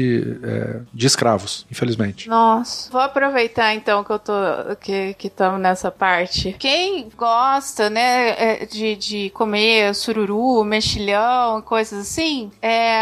é, 0.50 0.80
de 0.92 1.06
escravos, 1.06 1.66
infelizmente. 1.72 2.28
Nossa. 2.28 2.92
Vou 2.92 3.02
aproveitar 3.02 3.76
então 3.76 4.04
que 4.04 4.12
eu 4.12 4.20
tô 4.20 4.34
que 4.80 5.16
estamos 5.22 5.60
nessa 5.60 5.92
parte. 5.92 6.56
Quem 6.58 7.10
gosta, 7.16 7.90
né, 7.90 8.30
é, 8.32 8.66
de, 8.66 8.96
de 8.96 9.30
comer 9.32 9.94
sururu, 9.94 10.64
mexilhão, 10.64 11.62
coisas 11.62 12.00
assim, 12.00 12.52
é, 12.62 13.00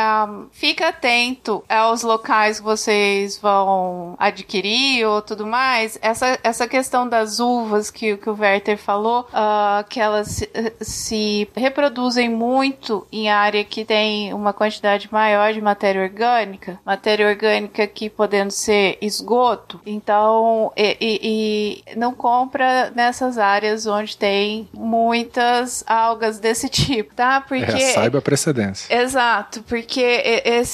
fica 0.52 0.90
atento 0.90 1.64
aos 1.70 2.04
locais 2.04 2.60
que 2.60 2.66
vocês 2.66 3.38
vão 3.38 4.16
adquirir 4.20 5.06
ou 5.06 5.22
tudo 5.22 5.46
mais. 5.48 5.98
Essa, 6.02 6.38
essa 6.44 6.68
questão 6.68 7.08
das 7.08 7.40
uvas 7.40 7.90
que, 7.90 8.18
que 8.18 8.30
o 8.30 8.38
Werther 8.38 8.78
falou, 8.78 9.28
ah, 9.34 9.86
que 9.88 10.00
elas 10.00 10.28
se, 10.28 10.50
se 10.82 11.50
reproduzem 11.56 12.30
muito 12.30 13.08
em 13.12 13.30
área 13.30 13.64
que 13.64 13.86
tem 13.86 14.34
uma 14.34 14.52
quantidade 14.52 15.08
maior 15.12 15.54
de 15.54 15.62
matéria 15.62 16.02
orgânica, 16.02 16.80
matéria 16.86 17.28
orgânica 17.28 17.37
que 17.94 18.10
podendo 18.10 18.52
ser 18.52 18.98
esgoto, 19.02 19.80
então 19.86 20.72
e, 20.76 20.98
e- 21.00 21.20
e 21.92 21.96
não 21.96 22.14
compra 22.14 22.92
nessas 22.96 23.38
áreas 23.38 23.86
onde 23.86 24.18
tem 24.18 24.68
muitas 24.74 25.84
algas 25.88 26.40
desse 26.40 26.68
tipo, 26.70 27.14
tá? 27.14 27.42
Porque 27.42 27.72
É, 27.72 27.94
saiba 27.94 28.18
a 28.20 28.22
precedência. 28.22 28.94
Exato, 28.94 29.64
porque 29.64 30.02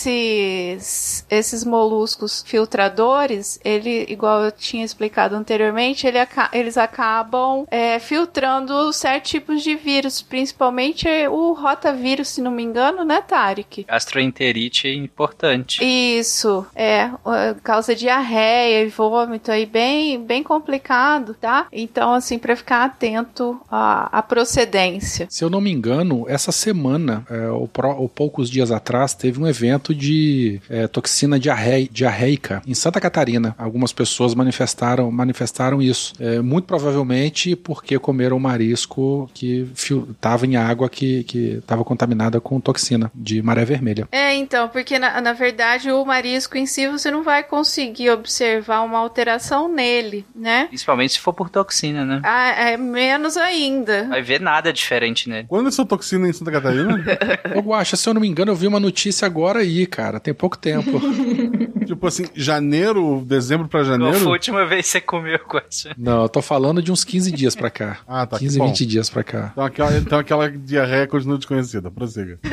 esses, 0.08 1.26
esses 1.30 1.64
moluscos 1.64 2.44
filtradores, 2.46 3.60
ele, 3.64 4.06
igual 4.10 4.44
eu 4.44 4.52
tinha 4.52 4.84
explicado 4.86 5.36
anteriormente, 5.36 6.06
ele 6.08 6.18
eles 6.52 6.78
acabam 6.78 7.66
é, 7.70 8.00
filtrando 8.00 8.92
certos 8.94 9.32
tipos 9.32 9.62
de 9.64 9.76
vírus, 9.76 10.22
principalmente 10.22 11.08
o 11.30 11.54
rotavírus, 11.54 12.30
se 12.30 12.42
não 12.42 12.52
me 12.52 12.64
engano, 12.64 13.04
né, 13.04 13.22
Tarek? 13.22 13.84
Gastroenterite 13.84 14.88
é 14.88 14.94
importante. 14.94 15.84
Isso, 15.84 16.43
é, 16.76 17.08
uh, 17.08 17.60
causa 17.64 17.96
diarreia 17.96 18.84
e 18.84 18.88
vômito 18.90 19.52
aí 19.52 19.66
bem, 19.66 20.24
bem 20.24 20.44
complicado, 20.44 21.34
tá? 21.40 21.68
Então, 21.72 22.14
assim, 22.14 22.38
pra 22.40 22.56
ficar 22.56 22.84
atento 22.86 23.60
à, 23.70 24.20
à 24.20 24.22
procedência. 24.22 25.28
Se 25.30 25.44
eu 25.44 25.50
não 25.50 25.62
me 25.62 25.72
engano, 25.72 26.26
essa 26.28 26.52
semana, 26.52 27.26
é, 27.30 27.48
ou, 27.50 27.68
pró- 27.68 27.96
ou 27.98 28.08
poucos 28.10 28.50
dias 28.50 28.72
atrás, 28.72 29.14
teve 29.14 29.42
um 29.42 29.48
evento 29.48 29.94
de 29.94 30.60
é, 30.70 30.88
toxina 30.88 31.40
diarrei- 31.40 31.90
diarreica 31.92 32.62
em 32.68 32.74
Santa 32.74 33.00
Catarina. 33.00 33.56
Algumas 33.58 33.92
pessoas 33.94 34.34
manifestaram, 34.36 35.10
manifestaram 35.12 35.82
isso. 35.82 36.14
É, 36.20 36.40
muito 36.42 36.66
provavelmente 36.66 37.56
porque 37.56 37.98
comeram 38.00 38.40
marisco 38.40 39.30
que 39.34 39.68
estava 39.76 40.46
em 40.46 40.56
água 40.56 40.90
que 40.90 41.26
estava 41.62 41.84
contaminada 41.84 42.40
com 42.40 42.60
toxina 42.60 43.12
de 43.14 43.42
maré 43.42 43.66
vermelha. 43.66 44.08
É, 44.12 44.34
então, 44.36 44.68
porque 44.70 44.98
na, 45.00 45.20
na 45.22 45.34
verdade 45.34 45.92
o 45.92 46.04
marisco 46.06 46.33
em 46.56 46.66
si 46.66 46.88
você 46.88 47.10
não 47.12 47.24
vai 47.24 47.44
conseguir 47.44 48.10
observar 48.12 48.82
uma 48.82 49.00
alteração 49.00 49.68
nele, 49.68 50.26
né? 50.36 50.66
Principalmente 50.68 51.14
se 51.14 51.20
for 51.20 51.34
por 51.34 51.50
toxina, 51.50 52.06
né? 52.06 52.22
Ah, 52.24 52.50
é 52.50 52.78
menos 52.78 53.38
ainda. 53.38 54.08
Vai 54.10 54.22
ver 54.22 54.40
nada 54.40 54.72
diferente 54.72 55.30
nele. 55.30 55.46
Quando 55.48 55.68
essa 55.68 55.86
toxina 55.86 56.28
em 56.28 56.34
Santa 56.34 56.52
Catarina? 56.52 57.04
Ô, 57.56 57.60
Guaxa, 57.60 57.96
se 57.96 58.08
eu 58.08 58.14
não 58.14 58.22
me 58.22 58.28
engano, 58.28 58.52
eu 58.52 58.56
vi 58.56 58.68
uma 58.68 58.80
notícia 58.80 59.26
agora 59.26 59.60
aí, 59.60 59.86
cara. 59.86 60.20
Tem 60.20 60.34
pouco 60.34 60.58
tempo. 60.58 61.00
tipo 61.86 62.08
assim, 62.08 62.26
janeiro, 62.34 63.24
dezembro 63.26 63.68
pra 63.68 63.82
Qual 63.82 63.86
janeiro? 63.92 64.20
foi 64.20 64.28
a 64.28 64.32
última 64.32 64.66
vez 64.66 64.86
que 64.86 64.92
você 64.92 65.02
comeu 65.02 65.40
coisa? 65.40 65.94
Não, 65.98 66.24
eu 66.24 66.30
tô 66.30 66.42
falando 66.42 66.82
de 66.82 66.92
uns 66.92 67.04
15 67.04 67.32
dias 67.32 67.56
pra 67.56 67.70
cá. 67.70 68.00
Ah, 68.08 68.26
tá. 68.26 68.40
15, 68.40 68.54
que 68.54 68.60
bom. 68.60 68.68
20 68.68 68.86
dias 68.86 69.10
pra 69.10 69.24
cá. 69.24 69.50
Então 69.52 69.66
aquela, 69.66 69.98
então 69.98 70.20
aquela 70.20 70.50
diarreia 70.50 71.08
continua 71.08 71.38
desconhecida. 71.38 71.92
Prossiga. 71.92 72.40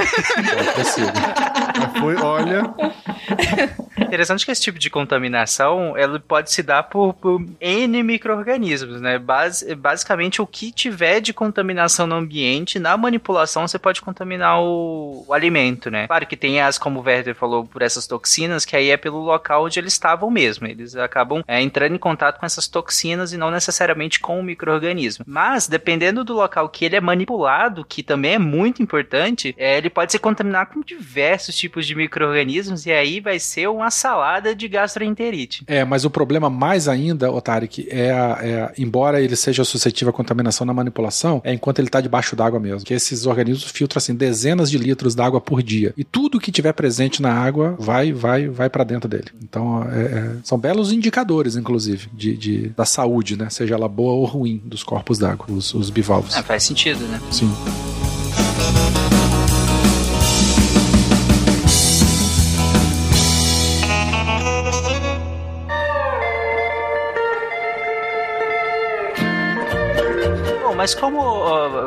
Mas 0.76 1.59
Foi, 2.00 2.16
olha. 2.16 2.74
Interessante 4.10 4.44
que 4.44 4.52
esse 4.52 4.62
tipo 4.62 4.78
de 4.78 4.88
contaminação 4.90 5.96
ela 5.96 6.18
pode 6.20 6.52
se 6.52 6.62
dar 6.62 6.84
por, 6.84 7.14
por 7.14 7.42
N 7.60 8.02
micro-organismos, 8.02 9.00
né? 9.00 9.18
Basi- 9.18 9.74
basicamente, 9.74 10.40
o 10.40 10.46
que 10.46 10.72
tiver 10.72 11.20
de 11.20 11.32
contaminação 11.32 12.06
no 12.06 12.14
ambiente, 12.14 12.78
na 12.78 12.96
manipulação, 12.96 13.66
você 13.66 13.78
pode 13.78 14.00
contaminar 14.00 14.60
o, 14.60 15.24
o 15.26 15.34
alimento, 15.34 15.90
né? 15.90 16.06
Claro 16.06 16.26
que 16.26 16.36
tem 16.36 16.60
as, 16.60 16.78
como 16.78 17.00
o 17.00 17.02
Werther 17.02 17.34
falou, 17.34 17.64
por 17.64 17.82
essas 17.82 18.06
toxinas, 18.06 18.64
que 18.64 18.76
aí 18.76 18.90
é 18.90 18.96
pelo 18.96 19.20
local 19.20 19.64
onde 19.64 19.78
eles 19.78 19.92
estavam 19.92 20.30
mesmo. 20.30 20.66
Eles 20.66 20.96
acabam 20.96 21.42
é, 21.46 21.60
entrando 21.60 21.94
em 21.94 21.98
contato 21.98 22.38
com 22.38 22.46
essas 22.46 22.68
toxinas 22.68 23.32
e 23.32 23.36
não 23.36 23.50
necessariamente 23.50 24.20
com 24.20 24.38
o 24.38 24.42
micro-organismo. 24.42 25.24
Mas, 25.26 25.66
dependendo 25.68 26.24
do 26.24 26.34
local 26.34 26.68
que 26.68 26.84
ele 26.84 26.96
é 26.96 27.00
manipulado, 27.00 27.84
que 27.84 28.02
também 28.02 28.34
é 28.34 28.38
muito 28.38 28.82
importante, 28.82 29.54
é, 29.58 29.78
ele 29.78 29.90
pode 29.90 30.12
se 30.12 30.18
contaminar 30.18 30.66
com 30.66 30.80
diversos 30.80 31.56
tipos 31.56 31.86
de 31.86 31.94
micro-organismos 31.94 32.86
e 32.86 32.92
aí 32.92 33.20
vai 33.20 33.38
ser 33.38 33.68
uma 33.68 33.80
uma 33.80 33.90
salada 34.00 34.54
de 34.54 34.66
gastroenterite. 34.68 35.62
É, 35.66 35.84
mas 35.84 36.04
o 36.04 36.10
problema 36.10 36.48
mais 36.48 36.88
ainda, 36.88 37.30
Otarik, 37.30 37.86
é, 37.90 38.10
a- 38.12 38.38
é 38.40 38.62
a- 38.62 38.72
embora 38.78 39.20
ele 39.20 39.36
seja 39.36 39.64
suscetível 39.64 40.10
à 40.10 40.12
contaminação 40.12 40.66
na 40.66 40.72
manipulação, 40.72 41.40
é 41.44 41.52
enquanto 41.52 41.78
ele 41.80 41.88
está 41.88 42.00
debaixo 42.00 42.34
d'água 42.34 42.58
mesmo. 42.58 42.84
Que 42.86 42.94
esses 42.94 43.26
organismos 43.26 43.70
filtram 43.70 43.98
assim 43.98 44.14
dezenas 44.14 44.70
de 44.70 44.78
litros 44.78 45.14
d'água 45.14 45.40
por 45.40 45.62
dia. 45.62 45.92
E 45.96 46.04
tudo 46.04 46.40
que 46.40 46.50
tiver 46.50 46.72
presente 46.72 47.20
na 47.20 47.32
água 47.32 47.76
vai 47.78 48.12
vai 48.12 48.48
vai 48.48 48.70
para 48.70 48.84
dentro 48.84 49.08
dele. 49.08 49.28
Então, 49.42 49.82
é- 49.92 50.00
é- 50.18 50.30
são 50.42 50.58
belos 50.58 50.92
indicadores, 50.92 51.56
inclusive, 51.56 52.08
de, 52.12 52.36
de- 52.36 52.68
da 52.70 52.84
saúde, 52.84 53.36
né? 53.36 53.48
Seja 53.50 53.74
ela 53.74 53.88
boa 53.88 54.12
ou 54.12 54.24
ruim 54.24 54.60
dos 54.64 54.82
corpos 54.82 55.18
d'água, 55.18 55.46
os, 55.50 55.74
os 55.74 55.90
bivalves. 55.90 56.36
É, 56.36 56.42
faz 56.42 56.62
sentido, 56.64 57.00
né? 57.06 57.20
Sim. 57.30 57.50
Mas 70.80 70.94
como 70.94 71.20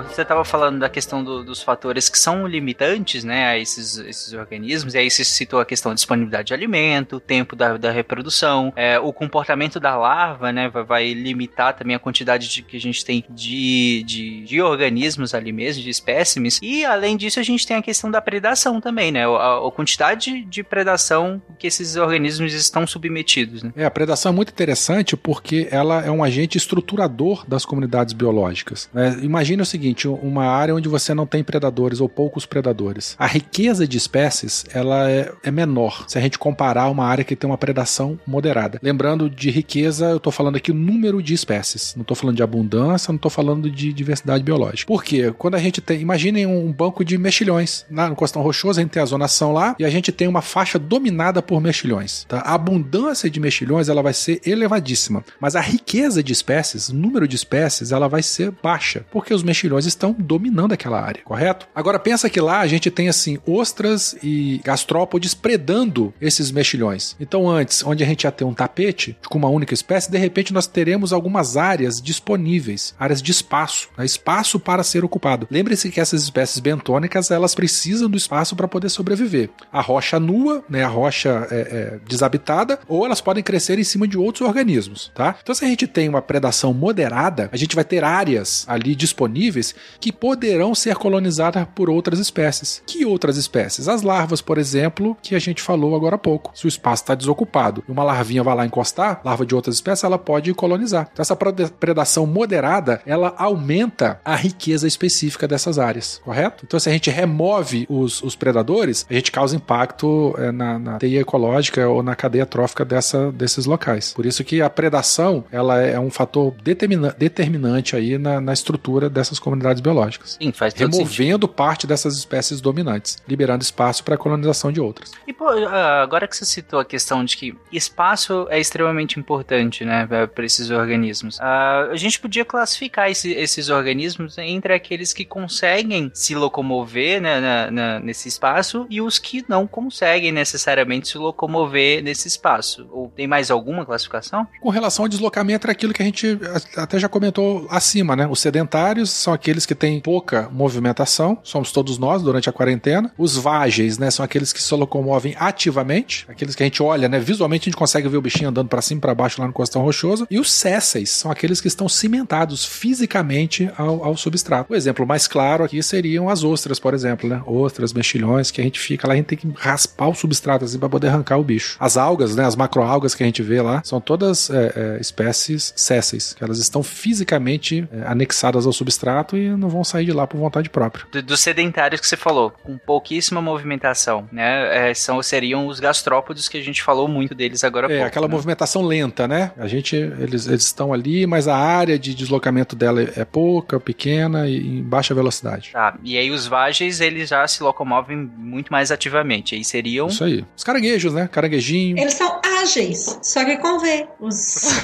você 0.04 0.22
estava 0.22 0.46
falando 0.46 0.78
da 0.78 0.88
questão 0.88 1.24
do- 1.24 1.44
dos 1.44 1.64
fatores 1.64 2.10
que 2.10 2.20
são 2.20 2.46
limitantes, 2.46 3.24
né, 3.24 3.48
a 3.48 3.58
esses, 3.58 3.98
esses 3.98 4.34
organismos, 4.34 4.94
e 4.94 5.00
aí 5.00 5.10
você 5.10 5.24
citou 5.24 5.60
a 5.60 5.66
questão 5.66 5.90
da 5.92 5.96
disponibilidade 5.96 6.50
de 6.50 6.54
alimento, 6.54 7.16
o 7.16 7.20
tempo 7.20 7.56
da, 7.56 7.76
da 7.76 7.90
reprodução, 7.90 8.72
é, 8.76 9.00
o 9.00 9.12
comportamento 9.12 9.80
da 9.80 9.98
larva, 9.98 10.52
né, 10.52 10.70
vai, 10.70 10.84
vai 10.84 11.14
limitar 11.14 11.76
também 11.76 11.96
a 11.96 12.00
quantidade 12.00 12.48
de, 12.48 12.62
que 12.62 12.78
a 12.78 12.80
gente 12.80 13.04
tem 13.04 13.26
de, 13.32 14.04
de, 14.04 14.44
de 14.44 14.62
organismos 14.62 15.34
ali 15.34 15.52
mesmo, 15.52 15.82
de 15.82 15.90
espécimes, 15.90 16.60
e 16.62 16.86
além 16.86 17.18
disso 17.18 17.40
a 17.40 17.44
gente 17.44 17.66
tem 17.66 17.78
a 17.78 17.82
questão 17.82 18.12
da 18.12 18.22
predação 18.22 18.80
também, 18.80 19.12
né, 19.12 19.26
a, 19.26 19.58
a 19.68 19.72
quantidade 19.72 20.46
de 20.46 20.64
predação 20.64 21.42
que 21.58 21.66
esses 21.66 21.96
organismos 21.96 22.54
estão 22.54 22.86
submetidos, 22.86 23.64
né. 23.64 23.74
É, 23.76 23.86
a 23.86 23.92
predação 23.92 24.32
é 24.32 24.36
muito 24.36 24.52
interessante 24.52 25.18
porque 25.18 25.68
ela 25.72 26.06
é 26.06 26.12
um 26.12 26.24
agente 26.24 26.60
estruturador 26.60 27.44
das 27.48 27.66
comunidades 27.66 28.14
biológicas. 28.14 28.83
Né? 28.94 29.18
Imagine 29.22 29.62
o 29.62 29.66
seguinte, 29.66 30.08
uma 30.08 30.46
área 30.46 30.76
onde 30.76 30.90
você 30.90 31.14
não 31.14 31.26
tem 31.26 31.44
predadores 31.44 32.00
ou 32.00 32.10
poucos 32.10 32.46
predadores. 32.46 33.16
A 33.18 33.28
riqueza 33.28 33.88
de 33.88 33.98
espécies, 33.98 34.66
ela 34.74 35.10
é, 35.10 35.32
é 35.44 35.52
menor 35.52 36.06
se 36.08 36.18
a 36.18 36.22
gente 36.22 36.40
comparar 36.40 36.90
uma 36.90 37.06
área 37.06 37.24
que 37.24 37.36
tem 37.36 37.50
uma 37.50 37.58
predação 37.58 38.20
moderada. 38.26 38.80
Lembrando 38.82 39.30
de 39.30 39.50
riqueza, 39.50 40.06
eu 40.10 40.18
estou 40.18 40.32
falando 40.32 40.56
aqui 40.56 40.72
o 40.72 40.76
número 40.76 41.22
de 41.22 41.34
espécies. 41.34 41.94
Não 41.96 42.02
estou 42.02 42.16
falando 42.16 42.36
de 42.36 42.44
abundância, 42.44 43.12
não 43.12 43.18
estou 43.18 43.32
falando 43.32 43.70
de 43.70 43.94
diversidade 43.94 44.44
biológica. 44.44 44.88
Por 44.88 45.04
quê? 45.04 45.34
Quando 45.38 45.56
a 45.56 45.60
gente 45.60 45.82
tem... 45.82 46.02
Imaginem 46.02 46.46
um 46.46 46.72
banco 46.72 47.04
de 47.04 47.18
mexilhões. 47.18 47.86
Lá 47.92 48.10
no 48.10 48.16
Costão 48.16 48.42
Rochoso, 48.42 48.80
a 48.80 48.84
gente 48.84 48.92
tem 48.92 49.02
a 49.02 49.06
zonação 49.06 49.52
lá 49.52 49.76
e 49.80 49.86
a 49.86 49.90
gente 49.90 50.12
tem 50.12 50.28
uma 50.28 50.42
faixa 50.42 50.78
dominada 50.80 51.42
por 51.42 51.62
mexilhões. 51.62 52.26
Tá? 52.28 52.40
A 52.40 52.54
abundância 52.54 53.30
de 53.30 53.40
mexilhões 53.40 53.90
ela 53.90 54.02
vai 54.02 54.14
ser 54.14 54.42
elevadíssima, 54.46 55.24
mas 55.40 55.56
a 55.56 55.62
riqueza 55.62 56.24
de 56.24 56.32
espécies, 56.34 56.90
o 56.90 56.96
número 56.96 57.28
de 57.28 57.36
espécies, 57.36 57.92
ela 57.92 58.08
vai 58.08 58.24
ser 58.24 58.52
baixa, 58.52 58.73
porque 59.12 59.34
os 59.34 59.44
mexilhões 59.44 59.86
estão 59.86 60.16
dominando 60.18 60.74
aquela 60.74 61.02
área, 61.02 61.22
correto? 61.24 61.68
Agora 61.76 62.00
pensa 62.00 62.30
que 62.30 62.42
lá 62.42 62.60
a 62.60 62.68
gente 62.68 62.90
tem 62.90 63.10
assim 63.10 63.38
ostras 63.46 64.16
e 64.24 64.62
gastrópodes 64.64 65.34
predando 65.34 66.14
esses 66.20 66.52
mexilhões. 66.52 67.16
Então 67.20 67.50
antes, 67.50 67.84
onde 67.86 68.04
a 68.04 68.08
gente 68.08 68.24
ia 68.24 68.32
ter 68.32 68.44
um 68.44 68.54
tapete 68.54 69.18
com 69.30 69.38
uma 69.38 69.50
única 69.50 69.74
espécie, 69.74 70.12
de 70.12 70.18
repente 70.18 70.54
nós 70.54 70.68
teremos 70.68 71.14
algumas 71.14 71.58
áreas 71.58 72.02
disponíveis, 72.02 72.96
áreas 73.00 73.22
de 73.22 73.32
espaço, 73.32 73.90
né? 73.98 74.06
espaço 74.06 74.60
para 74.60 74.84
ser 74.84 75.04
ocupado. 75.04 75.48
Lembre-se 75.50 75.90
que 75.90 76.00
essas 76.00 76.24
espécies 76.24 76.60
bentônicas 76.60 77.32
elas 77.32 77.56
precisam 77.56 78.10
do 78.10 78.18
espaço 78.18 78.56
para 78.56 78.68
poder 78.68 78.90
sobreviver. 78.90 79.50
A 79.72 79.82
rocha 79.82 80.20
nua, 80.20 80.64
né, 80.70 80.84
a 80.84 80.88
rocha 80.88 81.48
é, 81.52 81.56
é, 81.56 82.00
desabitada, 82.08 82.80
ou 82.88 83.06
elas 83.06 83.22
podem 83.22 83.44
crescer 83.44 83.80
em 83.80 83.84
cima 83.84 84.08
de 84.08 84.18
outros 84.18 84.48
organismos, 84.48 85.12
tá? 85.14 85.36
Então 85.42 85.54
se 85.54 85.66
a 85.66 85.68
gente 85.68 85.88
tem 85.88 86.10
uma 86.10 86.22
predação 86.22 86.74
moderada, 86.74 87.50
a 87.52 87.58
gente 87.58 87.76
vai 87.76 87.84
ter 87.84 88.04
áreas 88.04 88.63
ali 88.68 88.96
disponíveis 88.96 89.76
que 90.00 90.12
poderão 90.12 90.74
ser 90.76 90.96
colonizadas 90.96 91.66
por 91.76 91.90
outras 91.90 92.20
espécies. 92.20 92.82
Que 92.86 93.06
outras 93.06 93.38
espécies? 93.38 93.88
As 93.88 94.02
larvas, 94.02 94.42
por 94.42 94.58
exemplo, 94.58 95.18
que 95.22 95.36
a 95.36 95.40
gente 95.40 95.62
falou 95.62 95.96
agora 95.96 96.16
há 96.16 96.20
pouco. 96.20 96.52
Se 96.54 96.66
o 96.66 96.68
espaço 96.68 97.04
está 97.04 97.16
desocupado 97.16 97.84
e 97.88 97.92
uma 97.92 98.04
larvinha 98.04 98.44
vai 98.44 98.56
lá 98.56 98.66
encostar, 98.66 99.22
larva 99.24 99.46
de 99.46 99.56
outras 99.56 99.76
espécies, 99.76 100.04
ela 100.04 100.18
pode 100.18 100.54
colonizar. 100.54 101.10
Então, 101.12 101.22
essa 101.22 101.36
predação 101.36 102.26
moderada, 102.26 103.02
ela 103.06 103.34
aumenta 103.38 104.20
a 104.24 104.36
riqueza 104.36 104.88
específica 104.88 105.48
dessas 105.48 105.78
áreas, 105.80 106.22
correto? 106.24 106.64
Então, 106.66 106.80
se 106.80 106.90
a 106.90 106.94
gente 106.94 107.10
remove 107.10 107.86
os, 107.90 108.22
os 108.24 108.36
predadores, 108.36 109.06
a 109.10 109.14
gente 109.14 109.32
causa 109.32 109.56
impacto 109.56 110.36
é, 110.38 110.52
na, 110.52 110.80
na 110.80 110.98
teia 110.98 111.22
ecológica 111.22 111.88
ou 111.88 112.04
na 112.04 112.16
cadeia 112.16 112.46
trófica 112.46 112.86
dessa, 112.86 113.32
desses 113.32 113.66
locais. 113.66 114.14
Por 114.14 114.26
isso 114.26 114.44
que 114.44 114.62
a 114.62 114.70
predação, 114.70 115.44
ela 115.52 115.82
é 115.82 116.00
um 116.00 116.10
fator 116.10 116.54
determina- 116.64 117.16
determinante 117.18 117.96
aí 117.96 118.18
na, 118.18 118.40
na 118.40 118.53
estrutura 118.54 119.10
dessas 119.10 119.40
comunidades 119.40 119.82
biológicas. 119.82 120.38
Sim, 120.42 120.52
faz 120.52 120.74
todo 120.74 120.92
Removendo 120.92 121.48
parte 121.48 121.86
dessas 121.88 122.16
espécies 122.18 122.62
dominantes, 122.62 123.18
liberando 123.28 123.64
espaço 123.64 124.04
para 124.04 124.16
a 124.16 124.18
colonização 124.18 124.72
de 124.72 124.80
outras. 124.80 125.12
E, 125.28 125.34
pô, 125.34 125.48
ah, 125.50 126.02
agora 126.02 126.28
que 126.28 126.36
você 126.36 126.46
citou 126.46 126.80
a 126.80 126.86
questão 126.86 127.24
de 127.26 127.36
que 127.38 127.56
espaço 127.72 128.48
é 128.50 128.60
extremamente 128.60 129.20
importante, 129.20 129.84
né, 129.86 130.08
para 130.34 130.46
esses 130.46 130.70
organismos, 130.70 131.40
ah, 131.42 131.90
a 131.92 131.96
gente 131.96 132.20
podia 132.20 132.46
classificar 132.46 133.10
esse- 133.10 133.32
esses 133.34 133.70
organismos 133.70 134.38
entre 134.38 134.74
aqueles 134.74 135.14
que 135.14 135.26
conseguem 135.26 136.12
se 136.14 136.36
locomover 136.36 137.22
né, 137.22 137.40
na- 137.40 137.72
na- 137.72 138.00
nesse 138.00 138.28
espaço 138.28 138.86
e 138.90 139.02
os 139.02 139.18
que 139.20 139.44
não 139.48 139.66
conseguem 139.68 140.32
necessariamente 140.32 141.08
se 141.08 141.18
locomover 141.18 142.04
nesse 142.04 142.28
espaço. 142.28 142.88
Ou 142.92 143.10
tem 143.16 143.28
mais 143.28 143.50
alguma 143.52 143.86
classificação? 143.86 144.48
Com 144.62 144.70
relação 144.70 145.06
ao 145.06 145.10
deslocamento, 145.10 145.68
é 145.68 145.72
aquilo 145.72 145.94
que 145.94 146.02
a 146.02 146.06
gente 146.06 146.38
até 146.76 147.00
já 147.00 147.10
comentou 147.10 147.68
acima, 147.70 148.16
né? 148.16 148.28
Os 148.28 148.40
sedentários 148.44 149.10
são 149.10 149.34
aqueles 149.34 149.66
que 149.66 149.74
têm 149.74 150.00
pouca 150.00 150.50
movimentação, 150.52 151.38
somos 151.44 151.72
todos 151.72 151.98
nós 151.98 152.22
durante 152.22 152.50
a 152.50 152.54
quarentena. 152.54 153.12
Os 153.18 153.38
vágeis, 153.38 153.98
né, 153.98 154.12
são 154.12 154.24
aqueles 154.24 154.52
que 154.52 154.62
se 154.62 154.74
locomovem 154.76 155.36
ativamente, 155.40 156.26
aqueles 156.28 156.54
que 156.54 156.62
a 156.62 156.66
gente 156.66 156.84
olha, 156.84 157.08
né, 157.08 157.20
visualmente 157.20 157.64
a 157.64 157.70
gente 157.72 157.78
consegue 157.78 158.08
ver 158.10 158.18
o 158.18 158.22
bichinho 158.22 158.50
andando 158.50 158.68
para 158.68 158.82
cima 158.82 159.00
e 159.00 159.02
para 159.02 159.16
baixo 159.16 159.42
lá 159.42 159.48
no 159.48 159.54
costão 159.54 159.82
rochoso. 159.82 160.28
E 160.30 160.40
os 160.40 160.52
césseis 160.52 161.10
são 161.10 161.32
aqueles 161.32 161.62
que 161.62 161.68
estão 161.68 161.88
cimentados 161.88 162.66
fisicamente 162.66 163.72
ao, 163.78 164.04
ao 164.04 164.18
substrato. 164.18 164.74
O 164.74 164.76
exemplo 164.76 165.08
mais 165.08 165.28
claro 165.28 165.64
aqui 165.64 165.82
seriam 165.82 166.28
as 166.28 166.44
ostras, 166.44 166.80
por 166.80 166.94
exemplo, 166.94 167.30
né? 167.30 167.42
Ostras, 167.46 167.94
mexilhões, 167.94 168.52
que 168.52 168.60
a 168.60 168.64
gente 168.64 168.80
fica 168.80 169.08
lá, 169.08 169.14
a 169.14 169.18
gente 169.18 169.28
tem 169.28 169.38
que 169.38 169.52
raspar 169.56 170.10
o 170.10 170.16
substrato 170.16 170.66
assim 170.66 170.78
para 170.78 170.90
poder 170.90 171.08
arrancar 171.08 171.38
o 171.38 171.44
bicho. 171.44 171.78
As 171.80 171.96
algas, 171.96 172.36
né, 172.36 172.46
as 172.46 172.56
macroalgas 172.56 173.16
que 173.16 173.24
a 173.24 173.26
gente 173.26 173.42
vê 173.42 173.62
lá, 173.62 173.82
são 173.86 174.02
todas 174.02 174.50
é, 174.50 174.74
é, 174.76 174.98
espécies 175.00 175.74
césseis, 175.76 176.34
que 176.34 176.44
elas 176.44 176.58
estão 176.58 176.84
fisicamente 176.84 177.88
é, 177.92 178.04
anexadas 178.06 178.33
ao 178.66 178.74
substrato 178.74 179.38
e 179.38 179.50
não 179.50 179.70
vão 179.70 179.84
sair 179.84 180.06
de 180.06 180.12
lá 180.12 180.26
por 180.28 180.38
vontade 180.38 180.70
própria. 180.70 181.06
Do- 181.12 181.22
dos 181.22 181.40
sedentários 181.40 182.00
que 182.02 182.08
você 182.08 182.18
falou, 182.18 182.52
com 182.64 182.78
pouquíssima 182.78 183.42
movimentação, 183.42 184.28
né? 184.32 184.90
é, 184.90 184.94
são, 184.94 185.22
seriam 185.22 185.68
os 185.68 185.80
gastrópodes 185.80 186.48
que 186.50 186.58
a 186.58 186.62
gente 186.62 186.82
falou 186.84 187.08
muito 187.08 187.34
deles 187.36 187.64
agora 187.64 187.88
há 187.88 187.90
É, 187.92 187.94
pouco. 187.96 188.08
aquela 188.08 188.28
né? 188.28 188.34
movimentação 188.34 188.82
lenta, 188.82 189.28
né? 189.28 189.52
A 189.58 189.68
gente, 189.68 189.96
eles, 189.96 190.48
eles 190.48 190.64
estão 190.66 190.94
ali, 190.94 191.26
mas 191.26 191.48
a 191.48 191.56
área 191.56 191.98
de 191.98 192.14
deslocamento 192.16 192.76
dela 192.76 193.02
é 193.16 193.26
pouca, 193.26 193.80
pequena 193.80 194.48
e 194.48 194.58
em 194.58 194.84
baixa 194.84 195.14
velocidade. 195.14 195.72
Tá, 195.74 195.98
e 196.04 196.18
aí 196.18 196.32
os 196.32 196.48
vagens, 196.48 197.00
eles 197.02 197.30
já 197.30 197.48
se 197.48 197.62
locomovem 197.64 198.18
muito 198.38 198.72
mais 198.72 198.92
ativamente. 198.92 199.56
Aí 199.56 199.64
seriam... 199.64 200.08
Isso 200.08 200.24
aí. 200.24 200.44
Os 200.56 200.64
caranguejos, 200.64 201.14
né? 201.14 201.28
Caranguejinho. 201.32 201.98
Eles 201.98 202.14
são 202.14 202.40
ágeis, 202.62 203.20
só 203.22 203.44
que 203.46 203.58
com 203.58 203.80
V. 203.80 204.08
Os... 204.20 204.82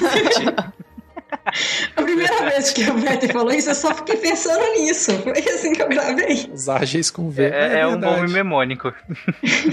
A 1.96 2.02
primeira 2.02 2.44
vez 2.50 2.72
que 2.72 2.88
o 2.88 2.94
Peter 3.00 3.32
falou 3.32 3.52
isso, 3.52 3.70
eu 3.70 3.74
só 3.74 3.94
fiquei 3.94 4.16
pensando 4.16 4.62
nisso. 4.78 5.12
Foi 5.18 5.32
assim 5.32 5.72
que 5.72 5.82
eu 5.82 5.88
gravei. 5.88 6.50
Os 6.52 6.68
ágeis 6.68 7.10
com 7.10 7.30
V. 7.30 7.44
É, 7.44 7.80
é 7.80 7.86
um 7.86 7.92
verdade. 7.92 8.20
bom 8.20 8.22
mnemônico. 8.28 8.92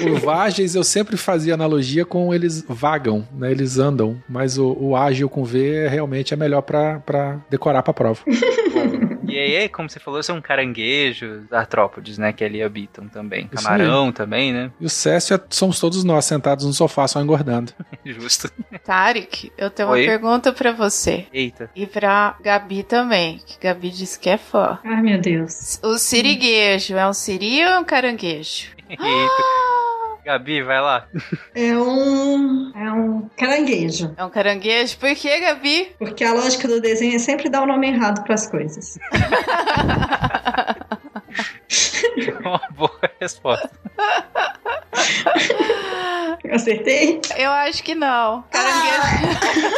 O 0.07 0.15
Vagens 0.19 0.75
eu 0.75 0.83
sempre 0.83 1.17
fazia 1.17 1.53
analogia 1.53 2.05
com 2.05 2.33
eles 2.33 2.63
vagam, 2.67 3.27
né? 3.33 3.51
Eles 3.51 3.77
andam, 3.77 4.21
mas 4.27 4.57
o, 4.57 4.75
o 4.79 4.95
ágil 4.95 5.29
com 5.29 5.43
V 5.43 5.87
realmente 5.87 6.33
é 6.33 6.37
melhor 6.37 6.61
pra 6.61 6.99
pra 6.99 7.37
decorar 7.49 7.83
pra 7.83 7.93
prova. 7.93 8.19
E 9.47 9.57
aí, 9.57 9.69
como 9.69 9.89
você 9.89 9.99
falou, 9.99 10.21
são 10.23 10.41
caranguejos, 10.41 11.51
artrópodes, 11.51 12.17
né? 12.17 12.33
Que 12.33 12.43
ali 12.43 12.61
habitam 12.61 13.07
também. 13.07 13.49
Isso 13.53 13.63
Camarão 13.63 14.11
também, 14.11 14.51
né? 14.53 14.71
E 14.79 14.85
o 14.85 14.89
Cécio 14.89 15.35
é- 15.35 15.41
somos 15.49 15.79
todos 15.79 16.03
nós 16.03 16.25
sentados 16.25 16.65
no 16.65 16.73
sofá 16.73 17.07
só 17.07 17.21
engordando. 17.21 17.71
Justo. 18.05 18.51
Tarek, 18.85 19.51
eu 19.57 19.69
tenho 19.69 19.89
Oi? 19.89 20.01
uma 20.01 20.07
pergunta 20.07 20.53
pra 20.53 20.71
você. 20.71 21.25
Eita. 21.33 21.69
E 21.75 21.85
pra 21.85 22.35
Gabi 22.41 22.83
também, 22.83 23.39
que 23.45 23.59
Gabi 23.59 23.89
disse 23.89 24.19
que 24.19 24.29
é 24.29 24.37
fã. 24.37 24.79
Ai, 24.83 25.01
meu 25.01 25.19
Deus. 25.19 25.79
O 25.83 25.97
siriguejo 25.97 26.95
é 26.95 27.07
um 27.07 27.13
siri 27.13 27.63
ou 27.63 27.69
é 27.71 27.79
um 27.79 27.83
caranguejo? 27.83 28.67
Eita. 28.89 29.76
Gabi, 30.27 30.61
vai 30.61 30.81
lá. 30.81 31.07
É 31.55 31.77
um. 31.77 32.73
É 32.75 32.91
um 32.91 33.29
caranguejo. 33.37 34.13
É 34.17 34.25
um 34.25 34.29
caranguejo? 34.29 34.97
Por 34.97 35.15
que, 35.15 35.39
Gabi? 35.39 35.95
Porque 35.97 36.21
a 36.21 36.33
lógica 36.33 36.67
do 36.67 36.81
desenho 36.81 37.15
é 37.15 37.19
sempre 37.19 37.47
dar 37.49 37.61
o 37.63 37.65
nome 37.65 37.87
errado 37.87 38.25
pras 38.25 38.45
coisas. 38.45 38.99
Uma 42.47 42.61
boa 42.75 42.99
resposta. 43.19 43.69
Acertei? 46.51 47.19
Eu 47.37 47.51
acho 47.51 47.83
que 47.83 47.95
não. 47.95 48.43
Caranguejo. 48.51 49.77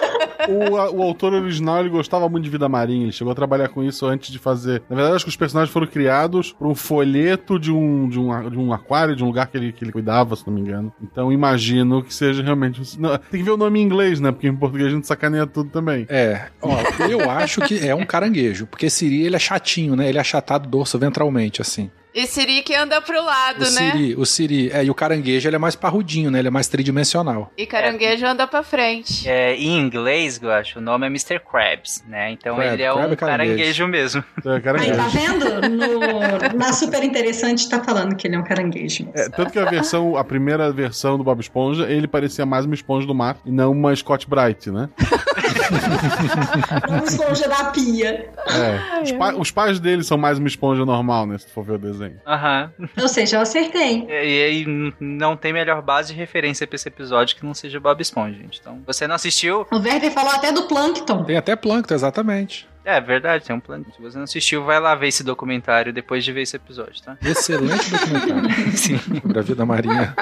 O, 0.50 0.78
a- 0.78 0.92
o 0.92 1.02
autor 1.02 1.34
original 1.34 1.80
ele 1.80 1.90
gostava 1.90 2.28
muito 2.30 2.44
de 2.44 2.50
vida 2.50 2.68
marinha, 2.70 3.04
ele 3.04 3.12
chegou 3.12 3.32
a 3.32 3.36
trabalhar 3.36 3.70
com 3.70 3.84
isso 3.84 4.06
antes 4.06 4.32
de 4.32 4.40
fazer. 4.40 4.82
Na 4.90 4.96
verdade, 4.96 5.16
acho 5.16 5.26
que 5.26 5.30
os 5.30 5.36
personagens 5.36 5.72
foram 5.72 5.88
criados 5.88 6.52
por 6.54 6.68
um 6.68 6.76
folheto 6.76 7.60
de 7.60 7.72
um, 7.72 8.08
de 8.10 8.20
um, 8.20 8.50
de 8.50 8.58
um 8.58 8.74
aquário, 8.74 9.16
de 9.16 9.24
um 9.24 9.28
lugar 9.28 9.48
que 9.48 9.58
ele, 9.58 9.72
que 9.72 9.84
ele 9.84 9.92
cuidava, 9.92 10.36
se 10.36 10.46
não 10.48 10.54
me 10.54 10.62
engano. 10.62 10.94
Então 11.02 11.32
imagino 11.32 12.04
que 12.04 12.14
seja 12.14 12.44
realmente. 12.44 12.82
Não, 13.00 13.18
tem 13.18 13.40
que 13.40 13.44
ver 13.44 13.52
o 13.52 13.58
nome 13.58 13.80
em 13.80 13.84
inglês, 13.84 14.20
né? 14.20 14.32
Porque 14.32 14.48
em 14.48 14.56
português 14.56 14.88
a 14.88 14.92
gente 14.96 15.08
sacaneia 15.08 15.48
tudo 15.48 15.70
também. 15.70 16.06
É, 16.10 16.48
ó, 16.62 16.78
eu 17.10 17.30
acho 17.30 17.62
que 17.62 17.86
é 17.88 17.96
um 17.96 18.06
caranguejo, 18.06 18.68
porque 18.68 18.90
Siri 18.90 19.26
ele 19.26 19.36
é 19.36 19.40
chatinho, 19.40 19.96
né? 19.96 20.08
Ele 20.10 20.18
é 20.18 20.22
achatado 20.22 20.68
dorso 20.70 20.98
ventralmente, 21.00 21.62
assim. 21.62 21.90
E 22.14 22.26
Siri 22.26 22.59
que 22.62 22.74
anda 22.76 23.02
pro 23.02 23.24
lado, 23.24 23.66
O 23.66 23.72
né? 23.72 23.92
Siri, 23.92 24.16
o 24.16 24.26
Siri, 24.26 24.72
é, 24.72 24.84
e 24.84 24.90
o 24.90 24.94
caranguejo 24.96 25.48
ele 25.48 25.56
é 25.56 25.60
mais 25.60 25.76
parrudinho, 25.76 26.30
né? 26.32 26.40
Ele 26.40 26.48
é 26.48 26.52
mais 26.52 26.68
tridimensional. 26.68 27.52
E 27.58 27.66
caranguejo 27.66 28.26
anda 28.26 28.46
pra 28.48 28.64
frente. 28.64 29.28
É, 29.30 29.56
em 29.56 29.78
inglês, 29.80 30.40
eu 30.42 30.52
acho, 30.52 30.80
o 30.80 30.82
nome 30.82 31.06
é 31.06 31.10
Mr. 31.10 31.40
Krabs, 31.40 32.04
né? 32.08 32.32
Então 32.32 32.56
Crab, 32.56 32.74
ele 32.74 32.84
é 32.84 32.92
crab 32.92 33.10
um 33.10 33.14
é 33.14 33.16
caranguejo. 33.16 33.50
caranguejo 33.56 33.88
mesmo. 33.88 34.24
É, 34.46 34.50
Aí, 34.54 34.62
caranguejo. 34.62 34.96
tá 34.96 35.08
vendo? 35.08 35.70
No- 35.70 36.58
na 36.58 36.74
Super 36.74 37.04
Interessante 37.04 37.68
tá 37.70 37.84
falando 37.84 38.16
que 38.16 38.28
ele 38.28 38.36
é 38.36 38.40
um 38.40 38.44
caranguejo. 38.44 39.08
É, 39.14 39.30
tanto 39.30 39.52
que 39.52 39.60
a 39.60 39.66
versão, 39.66 40.16
a 40.18 40.24
primeira 40.24 40.72
versão 40.72 41.18
do 41.18 41.24
Bob 41.24 41.40
Esponja, 41.40 41.90
ele 41.90 42.08
parecia 42.08 42.46
mais 42.46 42.66
uma 42.66 42.74
esponja 42.76 43.06
do 43.08 43.14
mar 43.16 43.38
e 43.46 43.52
não 43.52 43.72
uma 43.72 43.96
Scott 43.96 44.28
Bright, 44.30 44.70
né? 44.72 44.90
Uma 46.90 47.04
esponja 47.04 47.48
da 47.48 47.66
pia. 47.66 48.30
É. 48.48 49.02
Os, 49.04 49.12
pa- 49.12 49.34
os 49.36 49.52
pais 49.52 49.80
dele 49.80 50.04
são 50.04 50.18
mais 50.18 50.38
uma 50.40 50.48
esponja 50.48 50.86
normal, 50.86 51.26
né? 51.26 51.38
Se 51.38 51.46
tu 51.48 51.52
for 51.54 51.64
ver 51.64 51.74
o 51.74 51.78
desenho. 51.78 52.20
Aham. 52.26 52.72
Ou 53.00 53.08
seja, 53.08 53.38
eu 53.38 53.42
acertei. 53.42 54.06
E 54.10 54.30
e 54.40 54.44
aí 54.44 54.94
não 55.00 55.36
tem 55.36 55.52
melhor 55.54 55.82
base 55.82 56.14
de 56.14 56.20
referência 56.20 56.66
pra 56.68 56.76
esse 56.76 56.88
episódio 56.88 57.36
que 57.36 57.46
não 57.46 57.54
seja 57.54 57.80
Bob 57.80 58.00
Esponja, 58.02 58.38
gente. 58.38 58.60
Então, 58.60 58.82
você 58.86 59.08
não 59.08 59.16
assistiu? 59.16 59.66
O 59.72 59.78
Werther 59.78 60.12
falou 60.12 60.32
até 60.32 60.52
do 60.52 60.64
plâncton. 60.64 61.24
Tem 61.24 61.38
até 61.38 61.56
plâncton, 61.56 61.94
exatamente. 61.94 62.68
É 62.90 63.00
verdade, 63.00 63.46
tem 63.46 63.56
um 63.56 63.60
plano. 63.60 63.86
Se 63.96 64.02
você 64.02 64.18
não 64.18 64.24
assistiu, 64.24 64.64
vai 64.64 64.80
lá 64.80 64.96
ver 64.96 65.10
esse 65.10 65.24
documentário 65.24 65.94
depois 65.94 66.26
de 66.26 66.32
ver 66.32 66.42
esse 66.42 66.56
episódio, 66.56 67.04
tá? 67.04 67.16
Excelente 67.24 67.86
documentário 67.92 68.78
Sim. 68.78 68.98
sobre 68.98 69.40
a 69.40 69.42
vida 69.44 69.64
marinha. 69.64 70.16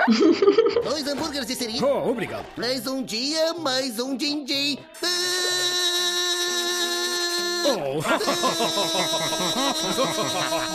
Dois 0.84 1.08
hambúrgueres 1.08 1.48
de 1.48 1.56
siri. 1.56 1.82
Oh, 1.82 2.10
obrigado. 2.10 2.46
Mais 2.58 2.86
um 2.86 3.02
dia, 3.02 3.54
mais 3.54 4.00
um 4.02 4.18
din-din. 4.18 4.80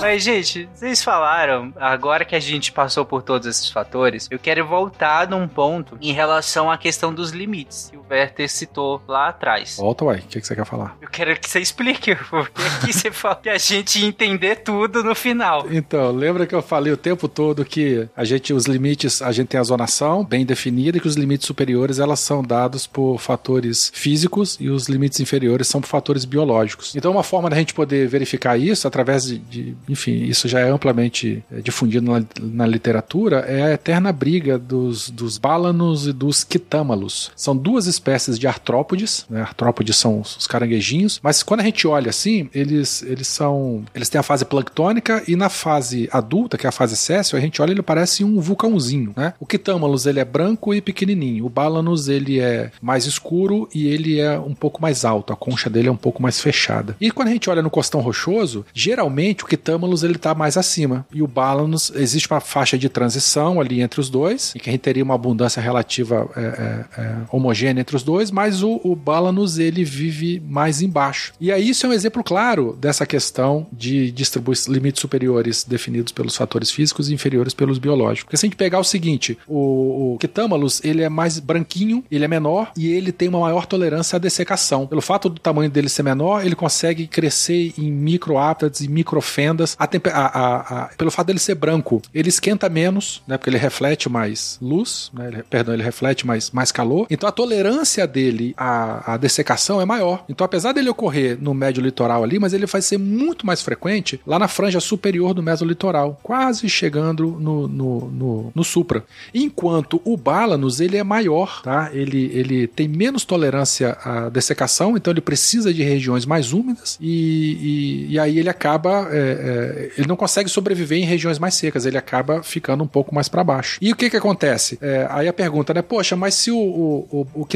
Mas, 0.01 0.23
gente, 0.23 0.69
vocês 0.75 1.03
falaram, 1.03 1.73
agora 1.77 2.25
que 2.25 2.35
a 2.35 2.41
gente 2.41 2.73
passou 2.73 3.05
por 3.05 3.23
todos 3.23 3.47
esses 3.47 3.71
fatores, 3.71 4.29
eu 4.31 4.39
quero 4.39 4.67
voltar 4.67 5.29
num 5.29 5.47
ponto 5.47 5.97
em 6.01 6.13
relação 6.13 6.71
à 6.71 6.77
questão 6.77 7.15
dos 7.15 7.31
limites 7.31 7.89
que 7.91 7.97
o 7.97 8.05
Werther 8.11 8.51
citou 8.51 9.01
lá 9.07 9.29
atrás. 9.29 9.77
Volta, 9.79 10.05
uai, 10.05 10.19
o 10.19 10.23
que, 10.23 10.41
que 10.41 10.47
você 10.47 10.55
quer 10.55 10.67
falar? 10.67 10.97
Eu 11.01 11.09
quero 11.09 11.39
que 11.39 11.49
você 11.49 11.61
explique, 11.61 12.15
porque 12.29 12.63
aqui 12.63 12.93
você 12.93 13.11
fala 13.13 13.37
que 13.37 13.49
a 13.49 13.59
gente 13.59 14.01
ia 14.01 14.07
entender 14.07 14.57
tudo 14.57 15.03
no 15.03 15.15
final. 15.15 15.67
Então, 15.71 16.11
lembra 16.11 16.47
que 16.47 16.55
eu 16.55 16.63
falei 16.63 16.93
o 16.93 16.97
tempo 16.97 17.29
todo 17.29 17.65
que 17.65 18.09
a 18.17 18.25
gente, 18.25 18.53
os 18.53 18.67
limites, 18.67 19.23
a 19.23 19.33
gente 19.33 19.49
tem 19.49 19.61
a 19.61 19.65
zonação 19.65 20.25
bem 20.25 20.45
definida 20.45 20.99
e 20.99 21.01
que 21.01 21.09
os 21.09 21.17
limites 21.17 21.47
superiores 21.47 21.99
elas 21.99 22.21
são 22.21 22.43
dados 22.43 22.87
por 22.87 23.19
fatores 23.19 23.91
físicos 23.95 24.57
e 24.61 24.69
os 24.69 24.89
limites 24.89 25.21
inferiores 25.21 25.69
são 25.69 25.81
por 25.81 25.87
fatores 25.87 26.25
biológicos. 26.25 26.72
Então, 26.97 27.13
uma 27.13 27.23
forma 27.23 27.49
da 27.51 27.57
gente 27.57 27.75
poder 27.75 28.07
verificar 28.09 28.59
isso 28.59 28.87
através 28.89 29.25
de, 29.25 29.39
de- 29.39 29.77
enfim, 29.89 30.25
isso 30.25 30.49
já 30.49 30.61
é 30.61 30.69
amplamente 30.71 31.43
eh, 31.53 31.61
difundido 31.61 32.11
na, 32.11 32.25
na 32.41 32.67
literatura, 32.67 33.41
é 33.49 33.63
a 33.63 33.73
eterna 33.73 34.13
briga 34.13 34.59
dos, 34.59 35.09
dos 35.11 35.39
bálanos 35.39 36.07
e 36.07 36.13
dos 36.13 36.45
quitâmalos. 36.45 37.31
São 37.37 37.57
duas 37.57 37.87
espécies 37.87 38.39
de 38.39 38.47
artrópodes, 38.47 39.25
né? 39.29 39.41
Artrópodes 39.43 39.97
são 39.97 40.21
os 40.21 40.33
os 40.43 40.47
caranguejinhos, 40.47 41.21
mas 41.23 41.43
quando 41.43 41.61
a 41.61 41.63
gente 41.65 41.87
olha 41.87 42.11
assim, 42.11 42.49
eles, 42.55 43.03
eles 43.03 43.29
são, 43.29 43.85
eles 43.95 44.09
têm 44.09 44.19
a 44.19 44.23
fase 44.23 44.45
planctônica 44.45 45.23
e 45.29 45.37
na 45.37 45.49
fase 45.49 46.09
adulta, 46.11 46.57
que 46.57 46.67
é 46.67 46.69
a 46.69 46.73
fase 46.73 46.97
céssio, 46.97 47.37
a 47.37 47.41
gente 47.41 47.61
olha 47.61 47.71
ele 47.71 47.83
parece 47.83 48.25
um 48.25 48.41
vulcãozinho, 48.41 49.13
né? 49.17 49.35
O 49.39 49.47
quitâmalos 49.47 50.07
ele 50.07 50.21
é 50.21 50.25
branco 50.25 50.73
e 50.75 50.81
pequenininho, 50.81 51.45
o 51.47 51.49
bálanos 51.51 52.09
ele 52.09 52.41
é 52.41 52.71
mais 52.81 53.05
escuro 53.07 53.69
e 53.75 53.87
ele 53.87 54.19
é 54.19 54.39
um 54.39 54.55
pouco 54.55 54.81
mais 54.81 55.05
alto, 55.05 55.33
a 55.33 55.37
concha 55.37 55.69
dele 55.71 55.89
é 55.89 55.93
um 55.93 55.97
pouco 55.97 56.23
mais 56.23 56.41
fechada. 56.41 56.62
E 57.01 57.11
quando 57.11 57.29
a 57.29 57.33
gente 57.33 57.49
olha 57.51 57.63
no 57.63 57.71
costão 57.71 58.01
rochoso, 58.01 58.65
geralmente 58.73 59.45
o 59.45 59.47
quitâmalos 59.47 60.03
ele 60.03 60.17
tá 60.17 60.35
mais 60.35 60.57
acima 60.57 61.07
e 61.13 61.23
o 61.23 61.27
bálanos 61.27 61.93
existe 61.95 62.31
uma 62.31 62.41
faixa 62.41 62.79
de 62.79 62.89
transição 62.89 63.61
ali 63.61 63.81
entre 63.81 64.01
os 64.01 64.09
dois, 64.09 64.53
e 64.55 64.61
que 64.61 64.69
a 64.69 64.73
gente 64.73 64.83
teria 64.83 65.03
uma 65.03 65.15
abundância 65.15 65.61
relativa 65.61 66.29
é, 66.37 66.41
é, 66.41 67.01
é, 67.01 67.17
homogênea 67.31 67.81
entre 67.81 67.97
os 67.97 68.03
dois, 68.03 68.31
mas 68.31 68.63
o, 68.63 68.81
o 68.85 68.95
bálanos 68.95 69.59
ele 69.59 69.85
vive 69.85 70.43
mais 70.47 70.83
embaixo. 70.83 71.33
E 71.41 71.51
aí 71.51 71.69
isso 71.69 71.87
é 71.87 71.89
um 71.89 71.93
exemplo 71.93 72.23
claro 72.23 72.77
dessa 72.81 73.07
questão 73.07 73.67
de 73.73 74.11
distribuir 74.13 74.59
limites 74.69 75.01
superiores 75.01 75.65
definidos 75.65 76.13
pelos 76.13 76.37
fatores 76.37 76.71
físicos 76.71 77.09
e 77.09 77.15
inferiores 77.15 77.55
pelos 77.55 77.79
biológicos. 77.79 78.25
Porque 78.25 78.37
se 78.37 78.47
a 78.47 78.49
gente 78.49 78.57
pegar 78.57 78.79
o 78.79 78.85
seguinte, 78.85 79.39
o, 79.47 80.15
o 80.15 80.19
quitâmalos 80.19 80.83
ele 80.85 81.03
é 81.03 81.09
mais 81.09 81.39
branquinho, 81.39 82.05
ele 82.11 82.25
é 82.25 82.29
menor 82.29 82.73
e 82.77 82.89
ele 82.89 83.13
tem 83.13 83.29
uma 83.29 83.41
maior 83.41 83.67
tolerância 83.67 84.17
à 84.17 84.19
dessecação. 84.19 84.87
Pelo 84.87 85.01
fato 85.01 85.29
do 85.29 85.41
tamanho 85.41 85.71
dele 85.71 85.89
ser 85.89 86.03
menor, 86.03 86.45
ele 86.45 86.52
consegue 86.55 87.07
crescer 87.07 87.73
em 87.79 87.91
microáptates 87.91 88.81
e 88.81 88.89
microfendas. 88.89 89.77
A 89.79 89.85
a- 90.13 90.85
a- 90.85 90.91
pelo 90.97 91.11
fato 91.11 91.27
dele 91.29 91.39
ser 91.39 91.55
branco, 91.55 92.01
ele 92.15 92.29
esquenta 92.29 92.69
menos, 92.69 93.23
né? 93.27 93.37
Porque 93.37 93.51
ele 93.51 93.59
reflete 93.59 94.09
mais 94.09 94.59
luz, 94.61 95.11
né? 95.15 95.29
ele- 95.29 95.43
perdão, 95.43 95.75
ele 95.75 95.83
reflete 95.83 96.27
mais, 96.27 96.51
mais 96.51 96.73
calor. 96.73 97.07
Então 97.11 97.29
a 97.29 97.33
tolerância 97.33 98.07
dele 98.07 98.55
à, 98.57 99.15
à 99.15 99.17
dessecação 99.17 99.81
é 99.81 99.85
maior. 99.85 100.25
Então, 100.29 100.45
apesar 100.45 100.73
dele 100.73 100.89
ocorrer 100.89 101.39
no 101.41 101.55
médio 101.55 101.83
litoral 101.83 102.23
ali, 102.25 102.39
mas 102.39 102.53
ele 102.53 102.67
vai 102.67 102.81
ser 102.83 102.99
muito 102.99 103.47
mais 103.47 103.63
frequente 103.63 104.21
lá 104.27 104.39
na 104.39 104.49
franja 104.49 104.81
superior 104.81 105.35
do 105.35 105.43
mesolitoral, 105.43 106.19
quase 106.23 106.69
chegando 106.69 107.37
no, 107.39 107.69
no, 107.69 108.09
no, 108.09 108.53
no 108.55 108.65
supra. 108.65 109.05
Enquanto 109.35 110.01
o 110.05 110.17
bálanos, 110.17 110.81
ele 110.81 110.97
é 110.97 111.05
maior, 111.05 111.63
tá? 111.63 111.91
Ele, 111.93 112.31
ele 112.33 112.67
tem 112.67 112.89
menos 112.89 113.25
tolerância 113.25 113.97
à 114.05 114.29
dessecação, 114.29 114.97
então 114.97 115.13
ele 115.13 115.21
precisa 115.21 115.73
de 115.73 115.83
regiões 115.83 116.25
mais 116.27 116.42
úmidas 116.51 116.99
e, 116.99 118.07
e, 118.09 118.13
e 118.15 118.19
aí 118.19 118.39
ele 118.39 118.49
acaba, 118.49 119.07
é, 119.11 119.19
é, 119.19 119.93
ele 119.99 120.09
não 120.09 120.17
consegue 120.17 120.49
sobreviver 120.49 120.99
em 120.99 121.05
regiões 121.05 121.39
mais 121.39 121.55
secas, 121.55 121.85
ele 121.85 121.99
acaba 121.99 122.43
ficando 122.43 122.83
um 122.83 122.87
pouco 122.87 123.15
mais 123.15 123.29
para 123.29 123.45
baixo. 123.45 123.79
E 123.81 123.93
o 123.93 123.97
que 123.97 124.09
que 124.09 124.17
acontece? 124.17 124.79
É, 124.81 125.07
aí 125.11 125.29
a 125.29 125.33
pergunta, 125.33 125.75
né? 125.75 125.83
Poxa, 125.83 126.17
mas 126.17 126.35
se 126.35 126.51
o, 126.51 126.57
o, 126.57 127.27
o, 127.35 127.43
o 127.43 127.47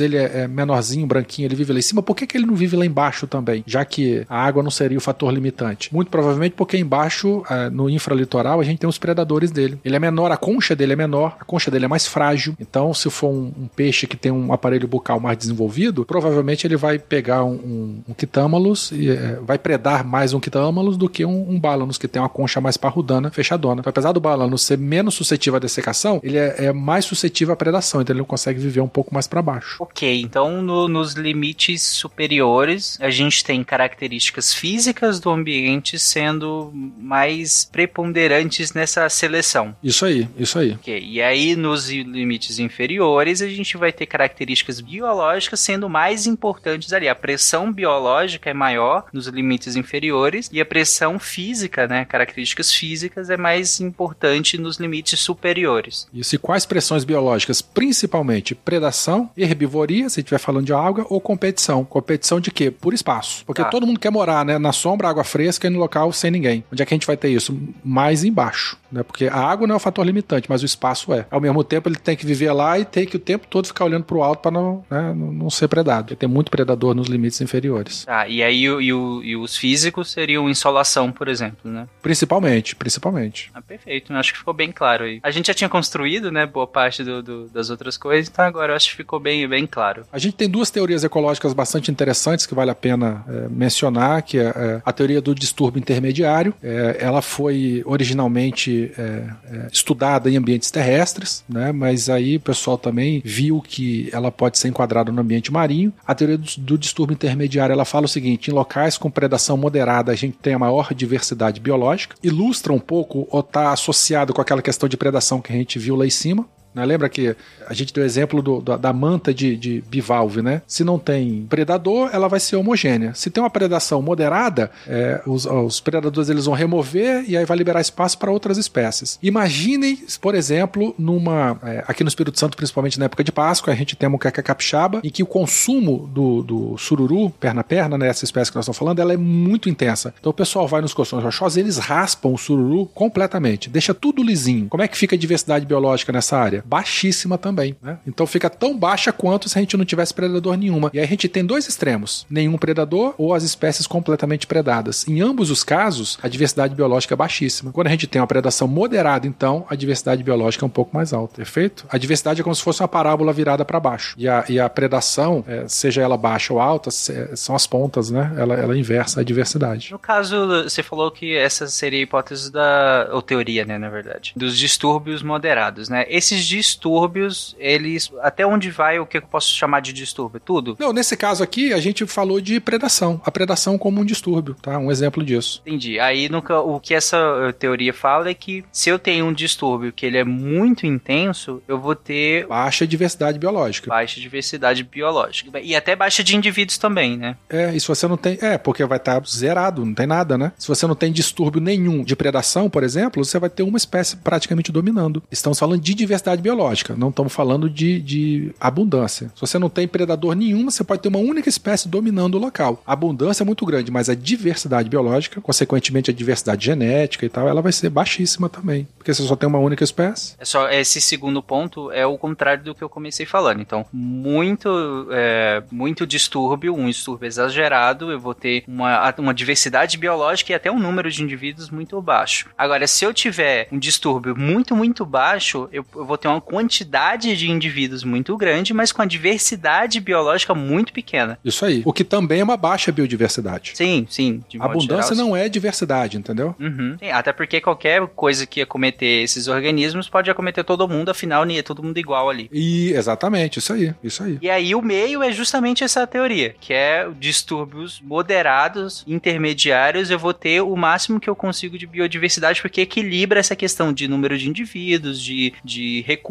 ele 0.00 0.16
é, 0.16 0.42
é 0.42 0.48
menorzinho, 0.48 1.06
branquinho, 1.06 1.46
ele 1.46 1.56
vive 1.56 1.72
lá 1.72 1.78
em 1.78 1.82
cima, 1.82 2.02
por 2.02 2.14
que, 2.14 2.26
que 2.26 2.36
ele 2.36 2.46
não 2.46 2.54
vive 2.54 2.76
lá 2.76 2.86
embaixo 2.86 3.26
também? 3.26 3.64
Já 3.66 3.84
que 3.84 4.24
a 4.28 4.44
água 4.44 4.62
não 4.62 4.70
seria 4.70 4.98
o 4.98 5.00
fator 5.00 5.32
limitante. 5.32 5.92
Muito 5.92 6.10
provavelmente 6.10 6.54
porque 6.56 6.76
embaixo, 6.76 7.42
ah, 7.48 7.68
no 7.70 7.90
infralitoral, 7.90 8.60
a 8.60 8.64
gente 8.64 8.78
tem 8.78 8.88
os 8.88 8.98
predadores 8.98 9.50
dele. 9.50 9.78
Ele 9.84 9.96
é 9.96 9.98
menor, 9.98 10.30
a 10.30 10.36
concha 10.36 10.76
dele 10.76 10.92
é 10.92 10.96
menor, 10.96 11.36
a 11.40 11.44
concha 11.44 11.70
dele 11.70 11.84
é 11.84 11.88
mais 11.88 12.06
frágil. 12.06 12.54
Então, 12.60 12.92
se 12.94 13.10
for 13.10 13.28
um, 13.28 13.52
um 13.58 13.68
peixe 13.74 14.06
que 14.06 14.16
tem 14.16 14.30
um 14.30 14.52
aparelho 14.52 14.86
bucal 14.86 15.18
mais 15.18 15.36
desenvolvido, 15.36 16.04
provavelmente 16.04 16.66
ele 16.66 16.76
vai 16.76 16.98
pegar 16.98 17.44
um, 17.44 17.54
um, 17.54 18.02
um 18.08 18.12
quitâmalos 18.26 18.92
eh, 18.92 19.38
vai 19.42 19.58
predar 19.58 20.04
mais 20.06 20.32
um 20.32 20.38
quitâmalos 20.38 20.96
do 20.96 21.08
que 21.08 21.24
um, 21.24 21.50
um 21.50 21.58
bálanos, 21.58 21.98
que 21.98 22.06
tem 22.06 22.22
uma 22.22 22.28
concha 22.28 22.60
mais 22.60 22.76
parrudana, 22.76 23.30
fechadona. 23.32 23.80
Então, 23.80 23.90
apesar 23.90 24.12
do 24.12 24.20
bálanos 24.20 24.62
ser 24.62 24.78
menos 24.78 25.14
suscetível 25.14 25.56
à 25.56 25.60
dessecação, 25.60 26.20
ele 26.22 26.36
é, 26.38 26.66
é 26.66 26.72
mais 26.72 27.04
suscetível 27.04 27.52
à 27.52 27.56
predação, 27.56 28.00
então 28.00 28.12
ele 28.14 28.20
não 28.20 28.26
consegue 28.26 28.60
viver 28.60 28.80
um 28.80 28.88
pouco 28.88 29.12
mais 29.12 29.26
para 29.26 29.42
baixo. 29.42 29.76
Ok, 29.80 30.20
então 30.20 30.62
no- 30.62 30.86
nos 30.88 31.14
limites 31.14 31.82
superiores 31.82 32.96
a 33.00 33.10
gente 33.10 33.42
tem 33.44 33.64
características 33.64 34.54
físicas 34.54 35.18
do 35.18 35.28
ambiente 35.30 35.98
sendo 35.98 36.70
mais 36.98 37.64
preponderantes 37.72 38.72
nessa 38.72 39.08
seleção. 39.08 39.74
Isso 39.82 40.04
aí, 40.04 40.28
isso 40.38 40.58
aí. 40.58 40.72
Ok, 40.72 40.96
e 41.04 41.20
aí 41.20 41.56
nos 41.56 41.90
limites 41.90 42.58
inferiores 42.60 43.42
a 43.42 43.48
gente 43.48 43.76
vai 43.76 43.90
ter 43.92 44.06
características 44.06 44.80
biológicas 44.80 45.58
sendo 45.60 45.88
mais 45.88 46.26
importantes 46.26 46.92
ali. 46.92 47.08
A 47.08 47.14
pressão 47.14 47.72
biológica 47.72 48.11
é 48.44 48.54
maior 48.54 49.06
nos 49.12 49.26
limites 49.26 49.76
inferiores 49.76 50.48
e 50.52 50.60
a 50.60 50.64
pressão 50.64 51.18
física, 51.18 51.86
né, 51.86 52.04
características 52.04 52.72
físicas 52.72 53.30
é 53.30 53.36
mais 53.36 53.80
importante 53.80 54.58
nos 54.58 54.76
limites 54.78 55.18
superiores. 55.20 56.06
Isso, 56.12 56.34
e 56.34 56.38
quais 56.38 56.66
pressões 56.66 57.04
biológicas? 57.04 57.62
Principalmente 57.62 58.54
predação, 58.54 59.30
herbivoria, 59.36 60.08
se 60.08 60.20
estiver 60.20 60.38
falando 60.38 60.66
de 60.66 60.72
alga, 60.72 61.04
ou 61.08 61.20
competição. 61.20 61.84
Competição 61.84 62.40
de 62.40 62.50
quê? 62.50 62.70
Por 62.70 62.94
espaço. 62.94 63.44
Porque 63.44 63.62
Tá. 63.62 63.68
todo 63.68 63.86
mundo 63.86 64.00
quer 64.00 64.10
morar, 64.10 64.44
né? 64.44 64.58
Na 64.58 64.72
sombra, 64.72 65.08
água 65.08 65.24
fresca 65.24 65.66
e 65.66 65.70
no 65.70 65.78
local 65.78 66.12
sem 66.12 66.30
ninguém. 66.30 66.64
Onde 66.72 66.82
é 66.82 66.86
que 66.86 66.94
a 66.94 66.96
gente 66.96 67.06
vai 67.06 67.16
ter 67.16 67.28
isso? 67.28 67.56
Mais 67.84 68.24
embaixo, 68.24 68.76
né? 68.90 69.02
Porque 69.02 69.26
a 69.26 69.36
água 69.36 69.66
não 69.66 69.74
é 69.74 69.76
o 69.76 69.80
fator 69.80 70.04
limitante, 70.04 70.48
mas 70.48 70.62
o 70.62 70.66
espaço 70.66 71.12
é. 71.12 71.26
Ao 71.30 71.40
mesmo 71.40 71.62
tempo, 71.64 71.88
ele 71.88 71.96
tem 71.96 72.16
que 72.16 72.26
viver 72.26 72.52
lá 72.52 72.78
e 72.78 72.84
tem 72.84 73.06
que 73.06 73.16
o 73.16 73.20
tempo 73.20 73.46
todo 73.48 73.66
ficar 73.66 73.84
olhando 73.84 74.04
pro 74.04 74.22
alto 74.22 74.40
para 74.42 74.50
não, 74.50 74.84
né, 74.90 75.14
não 75.14 75.32
não 75.32 75.50
ser 75.50 75.68
predado. 75.68 76.04
Porque 76.04 76.16
tem 76.16 76.28
muito 76.28 76.50
predador 76.50 76.94
nos 76.94 77.08
limites 77.08 77.40
inferiores. 77.40 78.01
Ah, 78.06 78.28
e 78.28 78.42
aí 78.42 78.62
e, 78.62 78.92
o- 78.92 79.22
e 79.22 79.36
os 79.36 79.56
físicos 79.56 80.10
seriam 80.10 80.48
insolação, 80.48 81.10
por 81.12 81.28
exemplo, 81.28 81.70
né? 81.70 81.86
Principalmente, 82.02 82.74
principalmente. 82.76 83.50
Ah, 83.54 83.60
perfeito. 83.62 84.12
Eu 84.12 84.16
acho 84.18 84.32
que 84.32 84.38
ficou 84.38 84.54
bem 84.54 84.70
claro 84.72 85.04
aí. 85.04 85.20
A 85.22 85.30
gente 85.30 85.46
já 85.46 85.54
tinha 85.54 85.68
construído, 85.68 86.30
né, 86.30 86.46
boa 86.46 86.66
parte 86.66 87.02
do- 87.02 87.22
do- 87.22 87.48
das 87.48 87.70
outras 87.70 87.96
coisas, 87.96 88.28
então 88.28 88.44
agora 88.44 88.72
eu 88.72 88.76
acho 88.76 88.90
que 88.90 88.96
ficou 88.96 89.18
bem, 89.18 89.46
bem 89.48 89.66
claro. 89.66 90.04
A 90.12 90.18
gente 90.18 90.34
tem 90.36 90.48
duas 90.48 90.70
teorias 90.70 91.04
ecológicas 91.04 91.52
bastante 91.52 91.90
interessantes 91.90 92.46
que 92.46 92.54
vale 92.54 92.70
a 92.70 92.74
pena 92.74 93.24
é, 93.28 93.48
mencionar, 93.48 94.22
que 94.22 94.38
é, 94.38 94.42
é, 94.54 94.82
a 94.84 94.92
teoria 94.92 95.20
do 95.20 95.34
distúrbio 95.34 95.78
intermediário. 95.80 96.54
É, 96.62 96.96
ela 97.00 97.22
foi 97.22 97.82
originalmente 97.86 98.92
é, 98.98 99.02
é, 99.02 99.68
estudada 99.72 100.30
em 100.30 100.36
ambientes 100.36 100.70
terrestres, 100.70 101.44
né? 101.48 101.72
Mas 101.72 102.08
aí 102.08 102.36
o 102.36 102.40
pessoal 102.40 102.76
também 102.78 103.22
viu 103.24 103.60
que 103.60 104.08
ela 104.12 104.30
pode 104.30 104.58
ser 104.58 104.68
enquadrada 104.68 105.10
no 105.10 105.20
ambiente 105.20 105.52
marinho. 105.52 105.92
A 106.06 106.14
teoria 106.14 106.38
do, 106.38 106.46
do 106.58 106.78
distúrbio 106.78 107.14
intermediário 107.14 107.72
ela 107.72 107.84
fala 107.92 108.06
o 108.06 108.08
seguinte: 108.08 108.50
em 108.50 108.54
locais 108.54 108.96
com 108.96 109.10
predação 109.10 109.56
moderada 109.58 110.10
a 110.10 110.14
gente 110.14 110.38
tem 110.38 110.54
a 110.54 110.58
maior 110.58 110.94
diversidade 110.94 111.60
biológica. 111.60 112.16
Ilustra 112.22 112.72
um 112.72 112.78
pouco 112.78 113.28
ou 113.30 113.40
está 113.40 113.70
associado 113.70 114.32
com 114.32 114.40
aquela 114.40 114.62
questão 114.62 114.88
de 114.88 114.96
predação 114.96 115.42
que 115.42 115.52
a 115.52 115.56
gente 115.56 115.78
viu 115.78 115.94
lá 115.94 116.06
em 116.06 116.10
cima. 116.10 116.46
Né? 116.74 116.84
Lembra 116.84 117.08
que 117.08 117.34
a 117.66 117.74
gente 117.74 117.92
deu 117.92 118.02
o 118.02 118.06
exemplo 118.06 118.42
do- 118.42 118.60
da, 118.60 118.76
da 118.76 118.92
manta 118.92 119.32
de, 119.32 119.56
de 119.56 119.82
bivalve, 119.88 120.42
né? 120.42 120.62
Se 120.66 120.82
não 120.84 120.98
tem 120.98 121.46
predador, 121.48 122.10
ela 122.12 122.28
vai 122.28 122.40
ser 122.40 122.56
homogênea. 122.56 123.12
Se 123.14 123.30
tem 123.30 123.42
uma 123.42 123.50
predação 123.50 124.00
moderada, 124.02 124.70
é, 124.86 125.20
os, 125.26 125.46
os 125.46 125.80
predadores 125.80 126.28
eles 126.28 126.46
vão 126.46 126.54
remover 126.54 127.24
e 127.28 127.36
aí 127.36 127.44
vai 127.44 127.56
liberar 127.56 127.80
espaço 127.80 128.18
para 128.18 128.30
outras 128.30 128.56
espécies. 128.58 129.18
Imaginem, 129.22 129.98
por 130.20 130.34
exemplo, 130.34 130.94
numa 130.98 131.58
é, 131.62 131.84
aqui 131.86 132.02
no 132.04 132.08
Espírito 132.08 132.38
Santo, 132.38 132.56
principalmente 132.56 132.98
na 132.98 133.06
época 133.06 133.24
de 133.24 133.32
Páscoa, 133.32 133.72
a 133.72 133.76
gente 133.76 133.96
tem 133.96 134.06
a 134.06 134.10
muqueca 134.10 134.42
capixaba, 134.42 135.00
em 135.02 135.10
que 135.10 135.22
o 135.22 135.26
consumo 135.26 136.08
do, 136.12 136.42
do 136.42 136.78
sururu, 136.78 137.30
perna 137.30 137.62
perna, 137.64 137.96
né, 137.98 138.08
essa 138.08 138.24
espécie 138.24 138.50
que 138.50 138.56
nós 138.56 138.64
estamos 138.64 138.78
falando, 138.78 138.98
ela 139.00 139.12
é 139.12 139.16
muito 139.16 139.68
intensa. 139.68 140.14
Então 140.18 140.30
o 140.30 140.34
pessoal 140.34 140.66
vai 140.68 140.80
nos 140.80 140.94
colchões 140.94 141.22
rochosos, 141.22 141.56
eles 141.56 141.78
raspam 141.78 142.32
o 142.32 142.38
sururu 142.38 142.86
completamente, 142.86 143.68
deixa 143.68 143.92
tudo 143.94 144.22
lisinho. 144.22 144.68
Como 144.68 144.82
é 144.82 144.88
que 144.88 144.96
fica 144.96 145.14
a 145.16 145.18
diversidade 145.18 145.66
biológica 145.66 146.12
nessa 146.12 146.36
área? 146.38 146.61
Baixíssima 146.64 147.38
também, 147.38 147.76
né? 147.82 147.98
Então 148.06 148.26
fica 148.26 148.48
tão 148.50 148.76
baixa 148.76 149.12
quanto 149.12 149.48
se 149.48 149.58
a 149.58 149.60
gente 149.62 149.76
não 149.76 149.84
tivesse 149.84 150.12
predador 150.14 150.56
nenhuma. 150.56 150.90
E 150.92 150.98
aí 150.98 151.04
a 151.04 151.08
gente 151.08 151.28
tem 151.28 151.44
dois 151.44 151.68
extremos: 151.68 152.26
nenhum 152.30 152.56
predador 152.58 153.14
ou 153.18 153.34
as 153.34 153.42
espécies 153.42 153.86
completamente 153.86 154.46
predadas. 154.46 155.06
Em 155.08 155.20
ambos 155.20 155.50
os 155.50 155.62
casos, 155.64 156.18
a 156.22 156.28
diversidade 156.28 156.74
biológica 156.74 157.14
é 157.14 157.16
baixíssima. 157.16 157.72
Quando 157.72 157.86
a 157.86 157.90
gente 157.90 158.06
tem 158.06 158.20
uma 158.20 158.26
predação 158.26 158.66
moderada, 158.68 159.26
então, 159.26 159.66
a 159.68 159.74
diversidade 159.74 160.22
biológica 160.22 160.64
é 160.64 160.66
um 160.66 160.70
pouco 160.70 160.94
mais 160.94 161.12
alta, 161.12 161.36
perfeito? 161.36 161.86
A 161.88 161.98
diversidade 161.98 162.40
é 162.40 162.44
como 162.44 162.54
se 162.54 162.62
fosse 162.62 162.82
uma 162.82 162.88
parábola 162.88 163.32
virada 163.32 163.64
para 163.64 163.78
baixo. 163.80 164.14
E 164.18 164.28
a, 164.28 164.44
e 164.48 164.58
a 164.58 164.68
predação, 164.68 165.44
é, 165.46 165.64
seja 165.68 166.02
ela 166.02 166.16
baixa 166.16 166.52
ou 166.52 166.60
alta, 166.60 166.90
se- 166.90 167.36
são 167.36 167.54
as 167.54 167.66
pontas, 167.66 168.10
né? 168.10 168.32
Ela, 168.36 168.54
ela 168.54 168.76
inversa 168.76 169.20
a 169.20 169.24
diversidade. 169.24 169.90
No 169.92 169.98
caso, 169.98 170.62
você 170.64 170.82
falou 170.82 171.10
que 171.10 171.36
essa 171.36 171.66
seria 171.66 171.98
a 172.00 172.02
hipótese 172.02 172.50
da. 172.52 173.08
ou 173.12 173.22
teoria, 173.22 173.64
né, 173.64 173.78
na 173.78 173.88
verdade. 173.88 174.32
Dos 174.36 174.56
distúrbios 174.56 175.22
moderados, 175.22 175.88
né? 175.88 176.04
Esses 176.08 176.44
distúrbios, 176.56 177.56
eles. 177.58 178.10
Até 178.20 178.46
onde 178.46 178.70
vai 178.70 178.98
o 178.98 179.06
que 179.06 179.18
eu 179.18 179.22
posso 179.22 179.52
chamar 179.52 179.80
de 179.80 179.92
distúrbio? 179.92 180.40
Tudo? 180.44 180.76
Não, 180.78 180.92
nesse 180.92 181.16
caso 181.16 181.42
aqui, 181.42 181.72
a 181.72 181.80
gente 181.80 182.06
falou 182.06 182.40
de 182.40 182.60
predação. 182.60 183.20
A 183.24 183.30
predação 183.30 183.78
como 183.78 184.00
um 184.00 184.04
distúrbio, 184.04 184.54
tá? 184.60 184.78
Um 184.78 184.90
exemplo 184.90 185.24
disso. 185.24 185.62
Entendi. 185.66 185.98
Aí 186.00 186.28
no 186.28 186.42
ca- 186.42 186.60
o 186.60 186.80
que 186.80 186.94
essa 186.94 187.16
eh, 187.48 187.52
teoria 187.52 187.92
fala 187.94 188.28
é 188.28 188.34
que 188.34 188.64
se 188.72 188.88
eu 188.90 188.98
tenho 188.98 189.26
um 189.26 189.32
distúrbio 189.32 189.92
que 189.92 190.04
ele 190.04 190.18
é 190.18 190.24
muito 190.24 190.86
intenso, 190.86 191.62
eu 191.68 191.78
vou 191.78 191.94
ter 191.94 192.46
Baixa 192.46 192.86
diversidade 192.86 193.38
biológica. 193.38 193.88
baixa 193.88 194.20
diversidade 194.20 194.82
biológica. 194.82 195.60
E 195.60 195.74
até 195.74 195.94
baixa 195.94 196.22
de 196.24 196.36
indivíduos 196.36 196.78
também, 196.78 197.16
né? 197.16 197.36
É, 197.48 197.74
e 197.74 197.80
se 197.80 197.86
você 197.88 198.06
não 198.08 198.16
tem. 198.16 198.38
É, 198.40 198.58
porque 198.58 198.84
vai 198.84 198.98
estar 198.98 199.22
zerado, 199.26 199.84
não 199.84 199.94
tem 199.94 200.06
nada, 200.06 200.36
né? 200.36 200.52
Se 200.58 200.68
você 200.68 200.86
não 200.86 200.94
tem 200.94 201.12
distúrbio 201.12 201.60
nenhum 201.60 202.02
de 202.04 202.16
predação, 202.16 202.68
por 202.68 202.82
exemplo, 202.82 203.24
você 203.24 203.38
vai 203.38 203.50
ter 203.50 203.62
uma 203.62 203.76
espécie 203.78 204.16
praticamente 204.16 204.72
dominando. 204.72 205.22
Estamos 205.30 205.58
falando 205.58 205.80
de 205.80 205.94
diversidade 205.94 206.41
biológica, 206.42 206.94
não 206.96 207.08
estamos 207.08 207.32
falando 207.32 207.70
de, 207.70 208.00
de 208.00 208.54
abundância. 208.60 209.28
Se 209.34 209.40
você 209.40 209.58
não 209.58 209.70
tem 209.70 209.88
predador 209.88 210.34
nenhum, 210.34 210.70
você 210.70 210.84
pode 210.84 211.02
ter 211.02 211.08
uma 211.08 211.18
única 211.18 211.48
espécie 211.48 211.88
dominando 211.88 212.34
o 212.34 212.38
local. 212.38 212.82
A 212.86 212.92
abundância 212.92 213.42
é 213.42 213.46
muito 213.46 213.64
grande, 213.64 213.90
mas 213.90 214.08
a 214.08 214.14
diversidade 214.14 214.88
biológica, 214.88 215.40
consequentemente 215.40 216.10
a 216.10 216.14
diversidade 216.14 216.64
genética 216.64 217.24
e 217.24 217.28
tal, 217.28 217.48
ela 217.48 217.62
vai 217.62 217.72
ser 217.72 217.90
baixíssima 217.90 218.48
também. 218.48 218.86
Porque 218.98 219.12
você 219.12 219.22
só 219.22 219.36
tem 219.36 219.48
uma 219.48 219.58
única 219.58 219.84
espécie. 219.84 220.34
É 220.38 220.44
só 220.44 220.68
esse 220.70 221.00
segundo 221.00 221.42
ponto 221.42 221.90
é 221.90 222.06
o 222.06 222.18
contrário 222.18 222.64
do 222.64 222.74
que 222.74 222.82
eu 222.82 222.88
comecei 222.88 223.26
falando. 223.26 223.60
Então, 223.60 223.84
muito 223.92 225.08
é, 225.10 225.62
muito 225.70 226.06
distúrbio, 226.06 226.74
um 226.74 226.88
distúrbio 226.88 227.26
exagerado, 227.26 228.10
eu 228.10 228.18
vou 228.18 228.34
ter 228.34 228.64
uma, 228.66 229.14
uma 229.18 229.34
diversidade 229.34 229.98
biológica 229.98 230.52
e 230.52 230.54
até 230.54 230.70
um 230.70 230.78
número 230.78 231.10
de 231.10 231.22
indivíduos 231.22 231.70
muito 231.70 232.00
baixo. 232.00 232.48
Agora, 232.56 232.86
se 232.86 233.04
eu 233.04 233.12
tiver 233.12 233.68
um 233.70 233.78
distúrbio 233.78 234.36
muito, 234.36 234.74
muito 234.74 235.04
baixo, 235.04 235.68
eu, 235.72 235.84
eu 235.94 236.04
vou 236.04 236.18
ter 236.18 236.28
uma 236.28 236.31
quantidade 236.40 237.36
de 237.36 237.50
indivíduos 237.50 238.04
muito 238.04 238.36
grande, 238.36 238.72
mas 238.72 238.92
com 238.92 239.02
a 239.02 239.06
diversidade 239.06 240.00
biológica 240.00 240.54
muito 240.54 240.92
pequena. 240.92 241.38
Isso 241.44 241.64
aí. 241.64 241.82
O 241.84 241.92
que 241.92 242.04
também 242.04 242.40
é 242.40 242.44
uma 242.44 242.56
baixa 242.56 242.92
biodiversidade. 242.92 243.72
Sim, 243.74 244.06
sim. 244.08 244.42
Abundância 244.58 245.14
geral, 245.14 245.28
não 245.28 245.36
é 245.36 245.48
diversidade, 245.48 246.16
entendeu? 246.16 246.54
Uhum. 246.58 246.96
Sim, 246.98 247.10
até 247.10 247.32
porque 247.32 247.60
qualquer 247.60 248.06
coisa 248.08 248.46
que 248.46 248.60
acometer 248.60 249.22
esses 249.22 249.48
organismos 249.48 250.08
pode 250.08 250.30
acometer 250.30 250.64
todo 250.64 250.88
mundo, 250.88 251.10
afinal, 251.10 251.44
nem 251.44 251.58
é 251.58 251.62
todo 251.62 251.82
mundo 251.82 251.98
igual 251.98 252.28
ali. 252.28 252.48
E 252.52 252.92
exatamente, 252.92 253.58
isso 253.58 253.72
aí, 253.72 253.94
isso 254.02 254.22
aí. 254.22 254.38
E 254.40 254.50
aí 254.50 254.74
o 254.74 254.82
meio 254.82 255.22
é 255.22 255.32
justamente 255.32 255.84
essa 255.84 256.06
teoria, 256.06 256.54
que 256.60 256.72
é 256.72 257.08
distúrbios 257.18 258.00
moderados, 258.02 259.04
intermediários, 259.06 260.10
eu 260.10 260.18
vou 260.18 260.34
ter 260.34 260.60
o 260.60 260.76
máximo 260.76 261.20
que 261.20 261.28
eu 261.28 261.36
consigo 261.36 261.78
de 261.78 261.86
biodiversidade, 261.86 262.60
porque 262.60 262.82
equilibra 262.82 263.40
essa 263.40 263.56
questão 263.56 263.92
de 263.92 264.08
número 264.08 264.36
de 264.38 264.48
indivíduos, 264.48 265.20
de, 265.20 265.52
de 265.64 266.02
recursos 266.02 266.21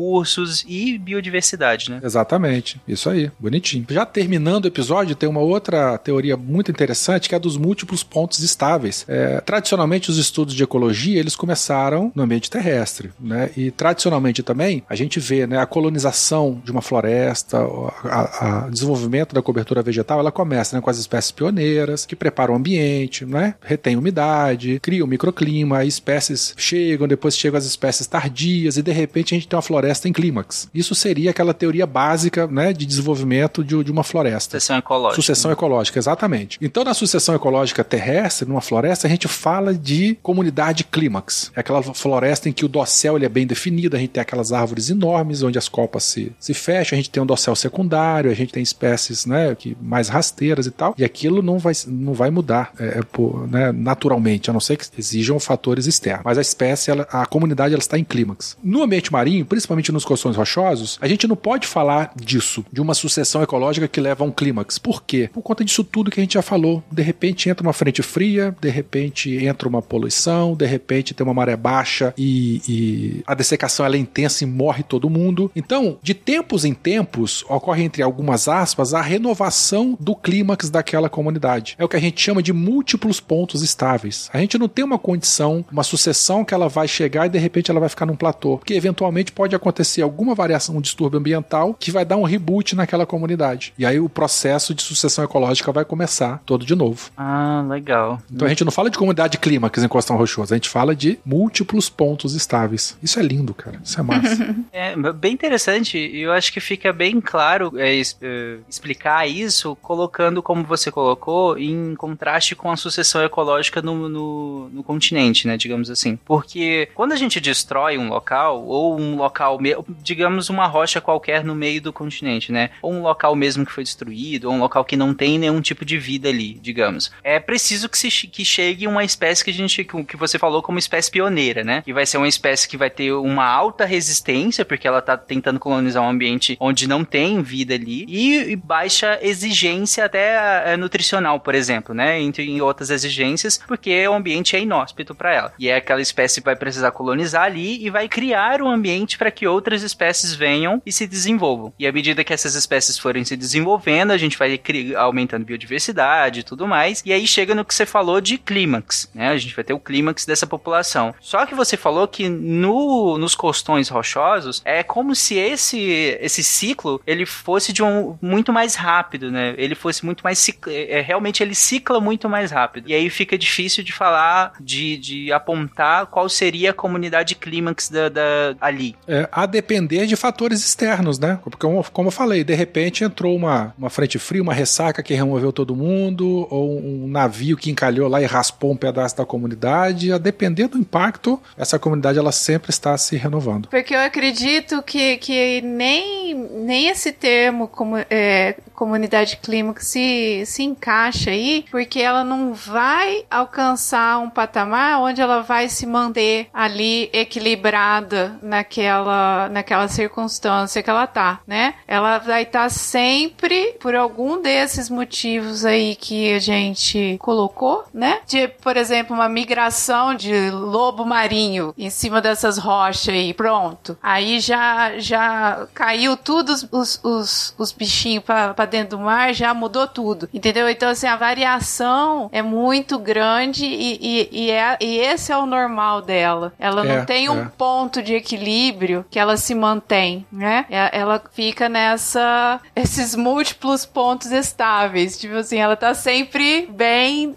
e 0.67 0.97
biodiversidade, 0.97 1.89
né? 1.89 1.99
Exatamente, 2.03 2.81
isso 2.87 3.09
aí, 3.09 3.31
bonitinho. 3.39 3.85
Já 3.89 4.05
terminando 4.05 4.65
o 4.65 4.67
episódio, 4.67 5.15
tem 5.15 5.27
uma 5.27 5.39
outra 5.39 5.97
teoria 5.97 6.37
muito 6.37 6.71
interessante 6.71 7.29
que 7.29 7.35
é 7.35 7.37
a 7.37 7.39
dos 7.39 7.57
múltiplos 7.57 8.03
pontos 8.03 8.39
estáveis. 8.39 9.05
É, 9.07 9.41
tradicionalmente, 9.41 10.09
os 10.09 10.17
estudos 10.17 10.53
de 10.53 10.63
ecologia 10.63 11.19
eles 11.19 11.35
começaram 11.35 12.11
no 12.15 12.23
ambiente 12.23 12.49
terrestre, 12.49 13.11
né? 13.19 13.49
E 13.55 13.71
tradicionalmente 13.71 14.43
também 14.43 14.83
a 14.89 14.95
gente 14.95 15.19
vê, 15.19 15.45
né, 15.47 15.57
a 15.57 15.65
colonização 15.65 16.61
de 16.63 16.71
uma 16.71 16.81
floresta, 16.81 17.59
a 18.03 18.67
desenvolvimento 18.69 19.33
da 19.33 19.41
cobertura 19.41 19.81
vegetal, 19.81 20.19
ela 20.19 20.31
começa 20.31 20.75
né, 20.75 20.81
com 20.81 20.89
as 20.89 20.97
espécies 20.97 21.31
pioneiras 21.31 22.05
que 22.05 22.15
preparam 22.15 22.53
o 22.53 22.57
ambiente, 22.57 23.25
né? 23.25 23.55
Retém 23.61 23.95
umidade, 23.95 24.79
criam 24.81 25.07
microclima, 25.07 25.79
aí 25.79 25.87
espécies 25.87 26.53
chegam, 26.57 27.07
depois 27.07 27.37
chegam 27.37 27.57
as 27.57 27.65
espécies 27.65 28.07
tardias 28.07 28.77
e 28.77 28.81
de 28.81 28.91
repente 28.91 29.33
a 29.33 29.37
gente 29.37 29.47
tem 29.47 29.55
uma 29.55 29.61
floresta 29.71 30.09
em 30.09 30.13
clímax. 30.13 30.69
Isso 30.73 30.93
seria 30.93 31.31
aquela 31.31 31.53
teoria 31.53 31.85
básica, 31.85 32.45
né, 32.47 32.73
de 32.73 32.85
desenvolvimento 32.85 33.63
de, 33.63 33.81
de 33.83 33.91
uma 33.91 34.03
floresta. 34.03 34.59
Sucessão 34.59 34.77
ecológica. 34.77 35.15
Sucessão 35.21 35.51
ecológica, 35.51 35.99
exatamente. 35.99 36.57
Então, 36.61 36.83
na 36.83 36.93
sucessão 36.93 37.33
ecológica 37.35 37.83
terrestre, 37.83 38.47
numa 38.47 38.59
floresta, 38.61 39.07
a 39.07 39.09
gente 39.09 39.27
fala 39.27 39.73
de 39.73 40.17
comunidade 40.21 40.83
clímax. 40.83 41.51
É 41.55 41.61
aquela 41.61 41.81
floresta 41.81 42.49
em 42.49 42.51
que 42.51 42.65
o 42.65 42.67
dossel 42.67 43.15
ele 43.15 43.25
é 43.25 43.29
bem 43.29 43.47
definido, 43.47 43.95
a 43.95 43.99
gente 43.99 44.09
tem 44.09 44.21
aquelas 44.21 44.51
árvores 44.51 44.89
enormes 44.89 45.41
onde 45.41 45.57
as 45.57 45.69
copas 45.69 46.03
se, 46.03 46.31
se 46.39 46.53
fecham, 46.53 46.97
a 46.97 47.01
gente 47.01 47.09
tem 47.09 47.23
um 47.23 47.25
dossel 47.25 47.55
secundário, 47.55 48.29
a 48.29 48.33
gente 48.33 48.51
tem 48.51 48.61
espécies 48.63 49.25
né, 49.25 49.55
que, 49.55 49.77
mais 49.81 50.09
rasteiras 50.09 50.65
e 50.65 50.71
tal, 50.71 50.93
e 50.97 51.03
aquilo 51.03 51.41
não 51.41 51.57
vai, 51.57 51.73
não 51.87 52.13
vai 52.13 52.29
mudar 52.29 52.73
é, 52.79 52.99
é, 52.99 53.01
por, 53.11 53.47
né, 53.49 53.71
naturalmente, 53.71 54.49
a 54.49 54.53
não 54.53 54.59
ser 54.59 54.75
que 54.77 54.85
exijam 54.97 55.39
fatores 55.39 55.85
externos. 55.85 56.23
Mas 56.25 56.37
a 56.37 56.41
espécie, 56.41 56.91
ela- 56.91 57.07
a 57.11 57.25
comunidade, 57.25 57.73
ela 57.73 57.81
está 57.81 57.97
em 57.97 58.03
clímax. 58.03 58.57
No 58.63 58.83
ambiente 58.83 59.11
marinho, 59.11 59.45
principalmente 59.61 59.91
nos 59.91 60.03
colchões 60.03 60.35
rochosos, 60.35 60.97
a 60.99 61.07
gente 61.07 61.27
não 61.27 61.35
pode 61.35 61.67
falar 61.67 62.11
disso, 62.15 62.65
de 62.71 62.81
uma 62.81 62.95
sucessão 62.95 63.43
ecológica 63.43 63.87
que 63.87 64.01
leva 64.01 64.23
a 64.23 64.27
um 64.27 64.31
clímax. 64.31 64.79
Por 64.79 65.03
quê? 65.03 65.29
Por 65.31 65.41
conta 65.41 65.63
disso 65.63 65.83
tudo 65.83 66.09
que 66.09 66.19
a 66.19 66.23
gente 66.23 66.33
já 66.33 66.41
falou. 66.41 66.83
De 66.91 67.03
repente 67.03 67.49
entra 67.49 67.65
uma 67.65 67.73
frente 67.73 68.01
fria, 68.01 68.55
de 68.59 68.69
repente 68.69 69.45
entra 69.45 69.69
uma 69.69 69.81
poluição, 69.81 70.55
de 70.55 70.65
repente 70.65 71.13
tem 71.13 71.23
uma 71.23 71.33
maré 71.33 71.55
baixa 71.55 72.13
e, 72.17 72.61
e 72.67 73.23
a 73.27 73.35
dessecação 73.35 73.85
é 73.85 73.97
intensa 73.97 74.43
e 74.43 74.47
morre 74.47 74.83
todo 74.83 75.09
mundo. 75.09 75.51
Então, 75.55 75.97
de 76.01 76.13
tempos 76.13 76.65
em 76.65 76.73
tempos, 76.73 77.45
ocorre 77.47 77.83
entre 77.83 78.01
algumas 78.01 78.47
aspas 78.47 78.93
a 78.93 79.01
renovação 79.01 79.97
do 79.99 80.15
clímax 80.15 80.69
daquela 80.69 81.09
comunidade. 81.09 81.75
É 81.77 81.85
o 81.85 81.89
que 81.89 81.97
a 81.97 82.01
gente 82.01 82.19
chama 82.19 82.41
de 82.41 82.51
múltiplos 82.51 83.19
pontos 83.19 83.61
estáveis. 83.61 84.29
A 84.33 84.39
gente 84.39 84.57
não 84.57 84.67
tem 84.67 84.83
uma 84.83 84.97
condição, 84.97 85.63
uma 85.71 85.83
sucessão 85.83 86.43
que 86.43 86.53
ela 86.53 86.67
vai 86.67 86.87
chegar 86.87 87.27
e 87.27 87.29
de 87.29 87.37
repente 87.37 87.69
ela 87.69 87.79
vai 87.79 87.89
ficar 87.89 88.05
num 88.05 88.15
platô, 88.15 88.57
porque 88.57 88.73
eventualmente 88.73 89.31
pode 89.31 89.50
pode 89.51 89.55
acontecer 89.55 90.01
alguma 90.01 90.33
variação, 90.33 90.77
um 90.77 90.81
distúrbio 90.81 91.19
ambiental 91.19 91.73
que 91.73 91.91
vai 91.91 92.05
dar 92.05 92.17
um 92.17 92.23
reboot 92.23 92.75
naquela 92.75 93.05
comunidade. 93.05 93.73
E 93.77 93.85
aí 93.85 93.99
o 93.99 94.07
processo 94.07 94.73
de 94.73 94.81
sucessão 94.81 95.23
ecológica 95.23 95.71
vai 95.71 95.83
começar 95.83 96.41
todo 96.45 96.65
de 96.65 96.75
novo. 96.75 97.09
Ah, 97.17 97.65
legal. 97.67 98.21
Então 98.31 98.45
a 98.45 98.49
gente 98.49 98.63
não 98.63 98.71
fala 98.71 98.89
de 98.89 98.97
comunidade 98.97 99.37
clímax 99.37 99.83
em 99.83 99.87
Costão 99.87 100.15
Rochoso, 100.15 100.53
a 100.53 100.57
gente 100.57 100.69
fala 100.69 100.95
de 100.95 101.19
múltiplos 101.25 101.89
pontos 101.89 102.33
estáveis. 102.33 102.97
Isso 103.03 103.19
é 103.19 103.23
lindo, 103.23 103.53
cara. 103.53 103.79
Isso 103.83 103.99
é 103.99 104.03
massa. 104.03 104.55
É 104.71 104.95
bem 105.13 105.33
interessante 105.33 105.97
e 105.97 106.21
eu 106.21 106.31
acho 106.31 106.51
que 106.51 106.59
fica 106.59 106.93
bem 106.93 107.19
claro 107.19 107.73
é, 107.77 107.99
é, 107.99 108.57
explicar 108.69 109.27
isso 109.27 109.75
colocando, 109.81 110.41
como 110.41 110.63
você 110.63 110.91
colocou, 110.91 111.57
em 111.57 111.95
contraste 111.95 112.55
com 112.55 112.71
a 112.71 112.77
sucessão 112.77 113.23
ecológica 113.23 113.81
no, 113.81 114.07
no, 114.07 114.69
no 114.69 114.83
continente, 114.83 115.47
né, 115.47 115.57
digamos 115.57 115.89
assim. 115.89 116.17
Porque 116.25 116.89
quando 116.93 117.11
a 117.11 117.15
gente 117.15 117.39
destrói 117.39 117.97
um 117.97 118.09
local, 118.09 118.63
ou 118.65 118.99
um 118.99 119.15
local, 119.15 119.40
me- 119.59 119.75
digamos 120.01 120.49
uma 120.49 120.67
rocha 120.67 120.99
qualquer 121.01 121.43
no 121.43 121.55
meio 121.55 121.81
do 121.81 121.93
continente, 121.93 122.51
né, 122.51 122.69
ou 122.81 122.91
um 122.93 123.01
local 123.01 123.35
mesmo 123.35 123.65
que 123.65 123.71
foi 123.71 123.83
destruído, 123.83 124.45
ou 124.49 124.53
um 124.53 124.59
local 124.59 124.83
que 124.85 124.95
não 124.95 125.13
tem 125.13 125.37
nenhum 125.39 125.61
tipo 125.61 125.83
de 125.85 125.97
vida 125.97 126.29
ali, 126.29 126.53
digamos, 126.61 127.11
é 127.23 127.39
preciso 127.39 127.89
que, 127.89 127.97
se, 127.97 128.09
que 128.27 128.43
chegue 128.45 128.87
uma 128.87 129.03
espécie 129.03 129.43
que 129.43 129.51
a 129.51 129.53
gente, 129.53 129.83
que 129.83 130.17
você 130.17 130.37
falou 130.37 130.61
como 130.61 130.77
espécie 130.79 131.09
pioneira, 131.11 131.63
né, 131.63 131.81
que 131.83 131.93
vai 131.93 132.05
ser 132.05 132.17
uma 132.17 132.27
espécie 132.27 132.67
que 132.67 132.77
vai 132.77 132.89
ter 132.89 133.11
uma 133.13 133.45
alta 133.45 133.85
resistência, 133.85 134.63
porque 134.65 134.87
ela 134.87 135.01
tá 135.01 135.17
tentando 135.17 135.59
colonizar 135.59 136.03
um 136.03 136.09
ambiente 136.09 136.57
onde 136.59 136.87
não 136.87 137.03
tem 137.03 137.41
vida 137.41 137.73
ali, 137.73 138.05
e, 138.07 138.51
e 138.51 138.55
baixa 138.55 139.17
exigência 139.21 140.05
até 140.05 140.73
eh, 140.73 140.77
nutricional, 140.77 141.39
por 141.39 141.55
exemplo, 141.55 141.95
né? 141.95 142.19
Entre 142.21 142.61
outras 142.61 142.89
exigências, 142.89 143.59
porque 143.67 144.07
o 144.07 144.13
ambiente 144.13 144.55
é 144.55 144.59
inóspito 144.59 145.15
para 145.15 145.33
ela. 145.33 145.53
E 145.57 145.67
é 145.69 145.75
aquela 145.75 146.01
espécie 146.01 146.41
que 146.41 146.45
vai 146.45 146.55
precisar 146.55 146.91
colonizar 146.91 147.43
ali 147.43 147.83
e 147.83 147.89
vai 147.89 148.07
criar 148.07 148.61
um 148.61 148.69
ambiente 148.69 149.17
para 149.17 149.30
que 149.31 149.47
outras 149.47 149.81
espécies 149.83 150.33
venham 150.33 150.81
e 150.85 150.91
se 150.91 151.07
desenvolvam. 151.07 151.73
E 151.79 151.87
à 151.87 151.91
medida 151.91 152.23
que 152.23 152.33
essas 152.33 152.55
espécies 152.55 152.97
forem 152.97 153.23
se 153.23 153.35
desenvolvendo, 153.35 154.11
a 154.11 154.17
gente 154.17 154.37
vai 154.37 154.59
aumentando 154.97 155.45
biodiversidade 155.45 156.41
e 156.41 156.43
tudo 156.43 156.67
mais. 156.67 157.01
E 157.05 157.13
aí 157.13 157.25
chega 157.25 157.55
no 157.55 157.65
que 157.65 157.73
você 157.73 157.85
falou 157.85 158.19
de 158.21 158.37
clímax, 158.37 159.09
né? 159.13 159.29
A 159.29 159.37
gente 159.37 159.55
vai 159.55 159.63
ter 159.63 159.73
o 159.73 159.79
clímax 159.79 160.25
dessa 160.25 160.45
população. 160.45 161.13
Só 161.19 161.45
que 161.45 161.55
você 161.55 161.77
falou 161.77 162.07
que 162.07 162.27
no, 162.29 163.17
nos 163.17 163.35
costões 163.35 163.89
rochosos 163.89 164.61
é 164.65 164.83
como 164.83 165.15
se 165.15 165.35
esse 165.35 165.79
esse 166.19 166.43
ciclo 166.43 167.01
ele 167.07 167.25
fosse 167.25 167.71
de 167.73 167.81
um 167.83 168.17
muito 168.21 168.51
mais 168.51 168.75
rápido, 168.75 169.31
né? 169.31 169.53
Ele 169.57 169.75
fosse 169.75 170.05
muito 170.05 170.21
mais 170.23 170.47
é, 170.67 170.99
é, 170.99 171.01
realmente 171.01 171.41
ele 171.41 171.55
cicla 171.55 171.99
muito 171.99 172.27
mais 172.29 172.51
rápido. 172.51 172.89
E 172.89 172.93
aí 172.93 173.09
fica 173.09 173.37
difícil 173.37 173.83
de 173.83 173.93
falar, 173.93 174.53
de, 174.59 174.97
de 174.97 175.31
apontar 175.31 176.05
qual 176.07 176.27
seria 176.27 176.71
a 176.71 176.73
comunidade 176.73 177.35
clímax 177.35 177.89
da, 177.89 178.09
da- 178.09 178.55
ali. 178.59 178.95
É, 179.07 179.20
a 179.31 179.45
depender 179.45 180.05
de 180.05 180.15
fatores 180.15 180.59
externos, 180.59 181.19
né? 181.19 181.39
Porque, 181.43 181.57
como, 181.91 182.07
eu 182.07 182.11
falei, 182.11 182.43
de 182.43 182.53
repente 182.53 183.03
entrou 183.03 183.35
uma, 183.35 183.73
uma 183.77 183.89
frente 183.89 184.17
fria, 184.19 184.41
uma 184.41 184.53
ressaca 184.53 185.03
que 185.03 185.13
removeu 185.13 185.51
todo 185.51 185.75
mundo, 185.75 186.47
ou 186.49 186.79
um 186.79 187.07
navio 187.07 187.57
que 187.57 187.71
encalhou 187.71 188.07
lá 188.07 188.21
e 188.21 188.25
raspou 188.25 188.71
um 188.71 188.77
pedaço 188.77 189.17
da 189.17 189.25
comunidade. 189.25 190.11
A 190.11 190.17
depender 190.17 190.67
do 190.67 190.77
impacto, 190.77 191.41
essa 191.57 191.77
comunidade 191.77 192.17
ela 192.17 192.31
sempre 192.31 192.69
está 192.69 192.97
se 192.97 193.15
renovando. 193.15 193.67
Porque 193.69 193.93
eu 193.93 193.99
acredito 193.99 194.81
que, 194.83 195.17
que 195.17 195.61
nem, 195.61 196.33
nem 196.35 196.87
esse 196.87 197.11
termo 197.11 197.67
como, 197.67 197.97
é, 198.09 198.55
comunidade 198.81 199.37
clímax 199.37 199.85
se, 199.85 200.43
se 200.47 200.63
encaixa 200.63 201.29
aí, 201.29 201.65
porque 201.69 201.99
ela 201.99 202.23
não 202.23 202.51
vai 202.51 203.23
alcançar 203.29 204.17
um 204.17 204.27
patamar 204.27 204.99
onde 205.01 205.21
ela 205.21 205.43
vai 205.43 205.69
se 205.69 205.85
manter 205.85 206.47
ali 206.51 207.07
equilibrada 207.13 208.39
naquela, 208.41 209.47
naquela 209.49 209.87
circunstância 209.87 210.81
que 210.81 210.89
ela 210.89 211.05
tá, 211.05 211.41
né? 211.45 211.75
Ela 211.87 212.17
vai 212.17 212.41
estar 212.41 212.71
sempre, 212.71 213.73
por 213.79 213.93
algum 213.93 214.41
desses 214.41 214.89
motivos 214.89 215.63
aí 215.63 215.93
que 215.93 216.33
a 216.33 216.39
gente 216.39 217.17
colocou, 217.19 217.83
né? 217.93 218.21
De, 218.25 218.47
por 218.47 218.77
exemplo, 218.77 219.15
uma 219.15 219.29
migração 219.29 220.15
de 220.15 220.49
lobo 220.49 221.05
marinho 221.05 221.71
em 221.77 221.91
cima 221.91 222.19
dessas 222.19 222.57
rochas 222.57 223.09
aí, 223.09 223.31
pronto. 223.31 223.95
Aí 224.01 224.39
já, 224.39 224.97
já 224.97 225.67
caiu 225.71 226.17
tudo 226.17 226.51
os, 226.51 226.67
os, 226.71 226.99
os, 227.03 227.55
os 227.59 227.71
bichinhos 227.71 228.23
pra 228.23 228.70
dentro 228.71 228.97
do 228.97 229.03
mar, 229.03 229.33
já 229.33 229.53
mudou 229.53 229.87
tudo, 229.87 230.29
entendeu? 230.33 230.69
Então, 230.69 230.89
assim, 230.89 231.07
a 231.07 231.15
variação 231.15 232.29
é 232.31 232.41
muito 232.41 232.97
grande 232.97 233.65
e, 233.65 233.99
e, 234.01 234.29
e, 234.31 234.51
é, 234.51 234.77
e 234.79 234.97
esse 234.97 235.31
é 235.31 235.37
o 235.37 235.45
normal 235.45 236.01
dela. 236.01 236.53
Ela 236.57 236.85
É, 236.85 236.97
não 236.97 237.05
tem 237.05 237.29
um 237.29 237.41
é. 237.41 237.51
ponto 237.57 238.01
de 238.01 238.13
equilíbrio 238.15 239.05
que 239.09 239.19
ela 239.19 239.37
se 239.37 239.53
mantém, 239.53 240.25
né? 240.31 240.65
Ela 240.69 241.21
fica 241.33 241.69
nessa 241.69 242.59
esses 242.75 243.15
múltiplos 243.15 243.85
pontos 243.85 244.31
estáveis. 244.31 245.17
Tipo 245.17 245.35
assim, 245.35 245.57
ela 245.57 245.75
tá 245.75 245.93
sempre 245.93 246.67
bem 246.71 247.35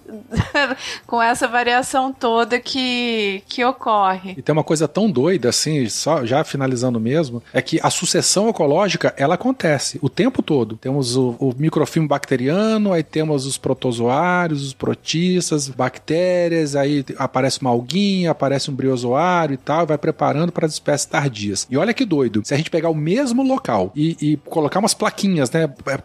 com 1.06 1.20
essa 1.20 1.46
variação 1.48 2.12
toda 2.12 2.60
que, 2.60 3.42
que 3.48 3.64
ocorre. 3.64 4.34
E 4.36 4.42
tem 4.42 4.52
uma 4.52 4.64
coisa 4.64 4.86
tão 4.86 5.10
doida 5.10 5.48
assim, 5.48 5.88
só 5.88 6.24
já 6.24 6.44
finalizando 6.44 7.00
mesmo, 7.00 7.42
é 7.52 7.60
que 7.60 7.80
a 7.82 7.90
sucessão 7.90 8.48
ecológica 8.48 9.12
ela 9.16 9.34
acontece 9.34 9.98
o 10.00 10.08
tempo 10.08 10.42
todo. 10.42 10.76
Temos 10.76 11.13
o, 11.16 11.36
o 11.38 11.54
microfilme 11.56 12.08
bacteriano, 12.08 12.92
aí 12.92 13.02
temos 13.02 13.46
os 13.46 13.56
protozoários, 13.58 14.62
os 14.66 14.72
protistas, 14.74 15.68
bactérias, 15.68 16.76
aí 16.76 17.04
aparece 17.18 17.60
uma 17.60 17.70
alguinha, 17.70 18.30
aparece 18.30 18.70
um 18.70 18.74
briozoário 18.74 19.54
e 19.54 19.56
tal, 19.56 19.86
vai 19.86 19.98
preparando 19.98 20.52
para 20.52 20.66
as 20.66 20.72
espécies 20.74 21.06
tardias. 21.06 21.66
E 21.70 21.76
olha 21.76 21.94
que 21.94 22.04
doido, 22.04 22.42
se 22.44 22.54
a 22.54 22.56
gente 22.56 22.70
pegar 22.70 22.88
o 22.90 22.94
mesmo 22.94 23.42
local 23.42 23.92
e, 23.94 24.16
e 24.20 24.36
colocar 24.36 24.78
umas 24.80 24.94
plaquinhas, 24.94 25.50
né, 25.50 25.64
é, 25.86 25.98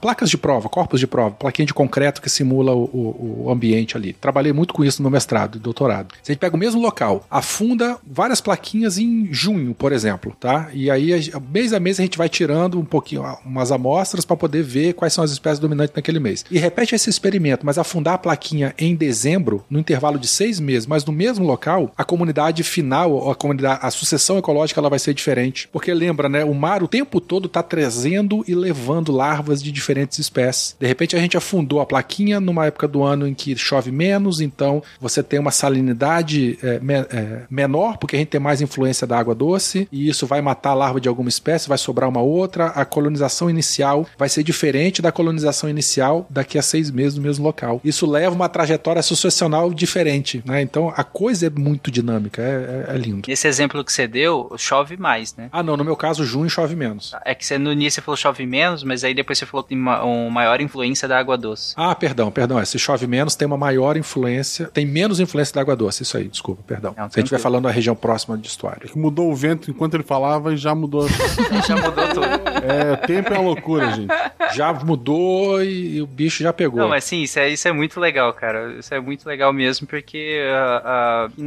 placas 0.00 0.30
de 0.30 0.36
prova, 0.38 0.68
corpos 0.68 1.00
de 1.00 1.06
prova, 1.06 1.30
plaquinha 1.34 1.66
de 1.66 1.74
concreto 1.74 2.20
que 2.20 2.28
simula 2.30 2.72
o, 2.74 2.84
o- 2.84 3.42
o 3.46 3.50
ambiente 3.50 3.96
ali. 3.96 4.12
Trabalhei 4.12 4.52
muito 4.52 4.74
com 4.74 4.84
isso 4.84 5.02
no 5.02 5.04
meu 5.08 5.12
mestrado 5.12 5.56
e 5.56 5.58
doutorado. 5.58 6.14
Se 6.22 6.30
a 6.30 6.32
gente 6.32 6.40
pega 6.40 6.54
o 6.56 6.58
mesmo 6.58 6.80
local, 6.80 7.24
afunda 7.30 7.96
várias 8.06 8.40
plaquinhas 8.40 8.98
em 8.98 9.28
junho, 9.32 9.74
por 9.74 9.92
exemplo, 9.92 10.34
tá? 10.38 10.68
E 10.72 10.90
aí, 10.90 11.10
mês 11.50 11.72
a 11.72 11.80
mês, 11.80 11.98
a 11.98 12.02
gente 12.02 12.18
vai 12.18 12.28
tirando 12.28 12.78
um 12.78 12.84
pouquinho, 12.84 13.22
umas 13.44 13.72
amostras 13.72 14.24
para 14.24 14.36
poder 14.36 14.49
ver 14.62 14.94
quais 14.94 15.12
são 15.12 15.22
as 15.24 15.30
espécies 15.30 15.58
dominantes 15.58 15.94
naquele 15.94 16.18
mês. 16.18 16.44
E 16.50 16.58
repete 16.58 16.94
esse 16.94 17.08
experimento, 17.10 17.64
mas 17.64 17.78
afundar 17.78 18.14
a 18.14 18.18
plaquinha 18.18 18.74
em 18.78 18.94
dezembro, 18.94 19.64
no 19.70 19.78
intervalo 19.78 20.18
de 20.18 20.26
seis 20.28 20.58
meses, 20.58 20.86
mas 20.86 21.04
no 21.04 21.12
mesmo 21.12 21.46
local, 21.46 21.92
a 21.96 22.04
comunidade 22.04 22.62
final, 22.62 23.30
a 23.30 23.34
comunidade, 23.34 23.80
a 23.82 23.90
sucessão 23.90 24.38
ecológica, 24.38 24.80
ela 24.80 24.90
vai 24.90 24.98
ser 24.98 25.14
diferente. 25.14 25.68
Porque 25.68 25.92
lembra, 25.92 26.28
né? 26.28 26.44
O 26.44 26.54
mar 26.54 26.82
o 26.82 26.88
tempo 26.88 27.20
todo 27.20 27.48
tá 27.48 27.62
trazendo 27.62 28.44
e 28.48 28.54
levando 28.54 29.12
larvas 29.12 29.62
de 29.62 29.70
diferentes 29.70 30.18
espécies. 30.18 30.76
De 30.78 30.86
repente, 30.86 31.14
a 31.16 31.18
gente 31.18 31.36
afundou 31.36 31.80
a 31.80 31.86
plaquinha 31.86 32.40
numa 32.40 32.66
época 32.66 32.88
do 32.88 33.02
ano 33.02 33.26
em 33.26 33.34
que 33.34 33.56
chove 33.56 33.90
menos, 33.92 34.40
então 34.40 34.82
você 35.00 35.22
tem 35.22 35.38
uma 35.38 35.50
salinidade 35.50 36.58
é, 36.62 36.78
me- 36.80 36.94
é, 36.94 37.42
menor, 37.50 37.98
porque 37.98 38.16
a 38.16 38.18
gente 38.18 38.28
tem 38.28 38.40
mais 38.40 38.60
influência 38.60 39.06
da 39.06 39.18
água 39.18 39.34
doce, 39.34 39.88
e 39.90 40.08
isso 40.08 40.26
vai 40.26 40.40
matar 40.40 40.70
a 40.70 40.74
larva 40.74 41.00
de 41.00 41.08
alguma 41.08 41.28
espécie, 41.28 41.68
vai 41.68 41.78
sobrar 41.78 42.08
uma 42.08 42.20
outra. 42.20 42.66
A 42.68 42.84
colonização 42.84 43.50
inicial 43.50 44.06
vai 44.18 44.28
ser 44.28 44.39
diferente 44.42 45.00
da 45.02 45.10
colonização 45.12 45.68
inicial 45.68 46.26
daqui 46.30 46.58
a 46.58 46.62
seis 46.62 46.90
meses 46.90 47.16
no 47.16 47.22
mesmo 47.22 47.44
local. 47.44 47.80
Isso 47.84 48.06
leva 48.10 48.34
uma 48.34 48.48
trajetória 48.48 49.02
sucessional 49.02 49.72
diferente, 49.72 50.42
né? 50.44 50.60
Então 50.62 50.92
a 50.96 51.04
coisa 51.04 51.46
é 51.46 51.50
muito 51.50 51.90
dinâmica, 51.90 52.40
é, 52.42 52.86
é- 52.90 52.94
é 52.94 52.98
lindo. 52.98 53.22
Nesse 53.28 53.46
exemplo 53.48 53.84
que 53.84 53.92
você 53.92 54.06
deu, 54.06 54.52
chove 54.56 54.96
mais, 54.96 55.34
né? 55.36 55.48
Ah, 55.52 55.62
não, 55.62 55.76
no 55.76 55.84
meu 55.84 55.96
caso, 55.96 56.24
junho 56.24 56.48
chove 56.50 56.74
menos. 56.76 57.12
É 57.24 57.34
que 57.34 57.44
você, 57.44 57.58
no 57.58 57.72
início 57.72 58.00
você 58.00 58.04
falou 58.04 58.16
chove 58.16 58.44
menos, 58.46 58.82
mas 58.84 59.04
aí 59.04 59.14
depois 59.14 59.38
você 59.38 59.46
falou 59.46 59.62
que 59.62 59.70
tem 59.70 59.78
uma, 59.78 60.02
uma 60.02 60.30
maior 60.30 60.60
influência 60.60 61.06
da 61.08 61.18
água 61.18 61.36
doce. 61.36 61.74
Ah, 61.76 61.94
perdão, 61.94 62.30
perdão. 62.30 62.58
É, 62.58 62.64
se 62.64 62.78
chove 62.78 63.06
menos, 63.06 63.34
tem 63.34 63.46
uma 63.46 63.56
maior 63.56 63.96
influência, 63.96 64.66
tem 64.72 64.86
menos 64.86 65.20
influência 65.20 65.54
da 65.54 65.60
água 65.60 65.76
doce. 65.76 66.02
Isso 66.02 66.16
aí, 66.16 66.28
desculpa, 66.28 66.62
perdão. 66.66 66.94
Não, 66.96 66.96
se 66.96 67.00
a 67.00 67.02
gente 67.04 67.08
estiver 67.26 67.28
tranquilo. 67.38 67.42
falando 67.42 67.62
da 67.64 67.70
região 67.70 67.94
próxima 67.96 68.36
de 68.38 68.46
estuário. 68.48 68.88
Que 68.88 68.98
mudou 68.98 69.30
o 69.30 69.34
vento 69.34 69.70
enquanto 69.70 69.94
ele 69.94 70.02
falava 70.04 70.52
e 70.52 70.56
já 70.56 70.74
mudou. 70.74 71.06
Já 71.66 71.76
mudou 71.76 72.08
tudo. 72.08 72.26
É, 72.26 72.92
o 72.94 72.96
tempo 73.06 73.32
é 73.32 73.38
uma 73.38 73.44
loucura, 73.44 73.90
gente. 73.92 74.08
Já 74.54 74.72
mudou 74.72 75.62
e, 75.62 75.96
e 75.96 76.02
o 76.02 76.06
bicho 76.06 76.42
já 76.42 76.52
pegou. 76.52 76.80
Não, 76.80 76.88
mas 76.88 77.04
sim, 77.04 77.22
isso 77.22 77.38
é, 77.38 77.48
isso 77.48 77.66
é 77.66 77.72
muito 77.72 77.98
legal, 77.98 78.32
cara. 78.32 78.74
Isso 78.78 78.92
é 78.94 79.00
muito 79.00 79.26
legal 79.26 79.52
mesmo, 79.52 79.86
porque, 79.86 80.40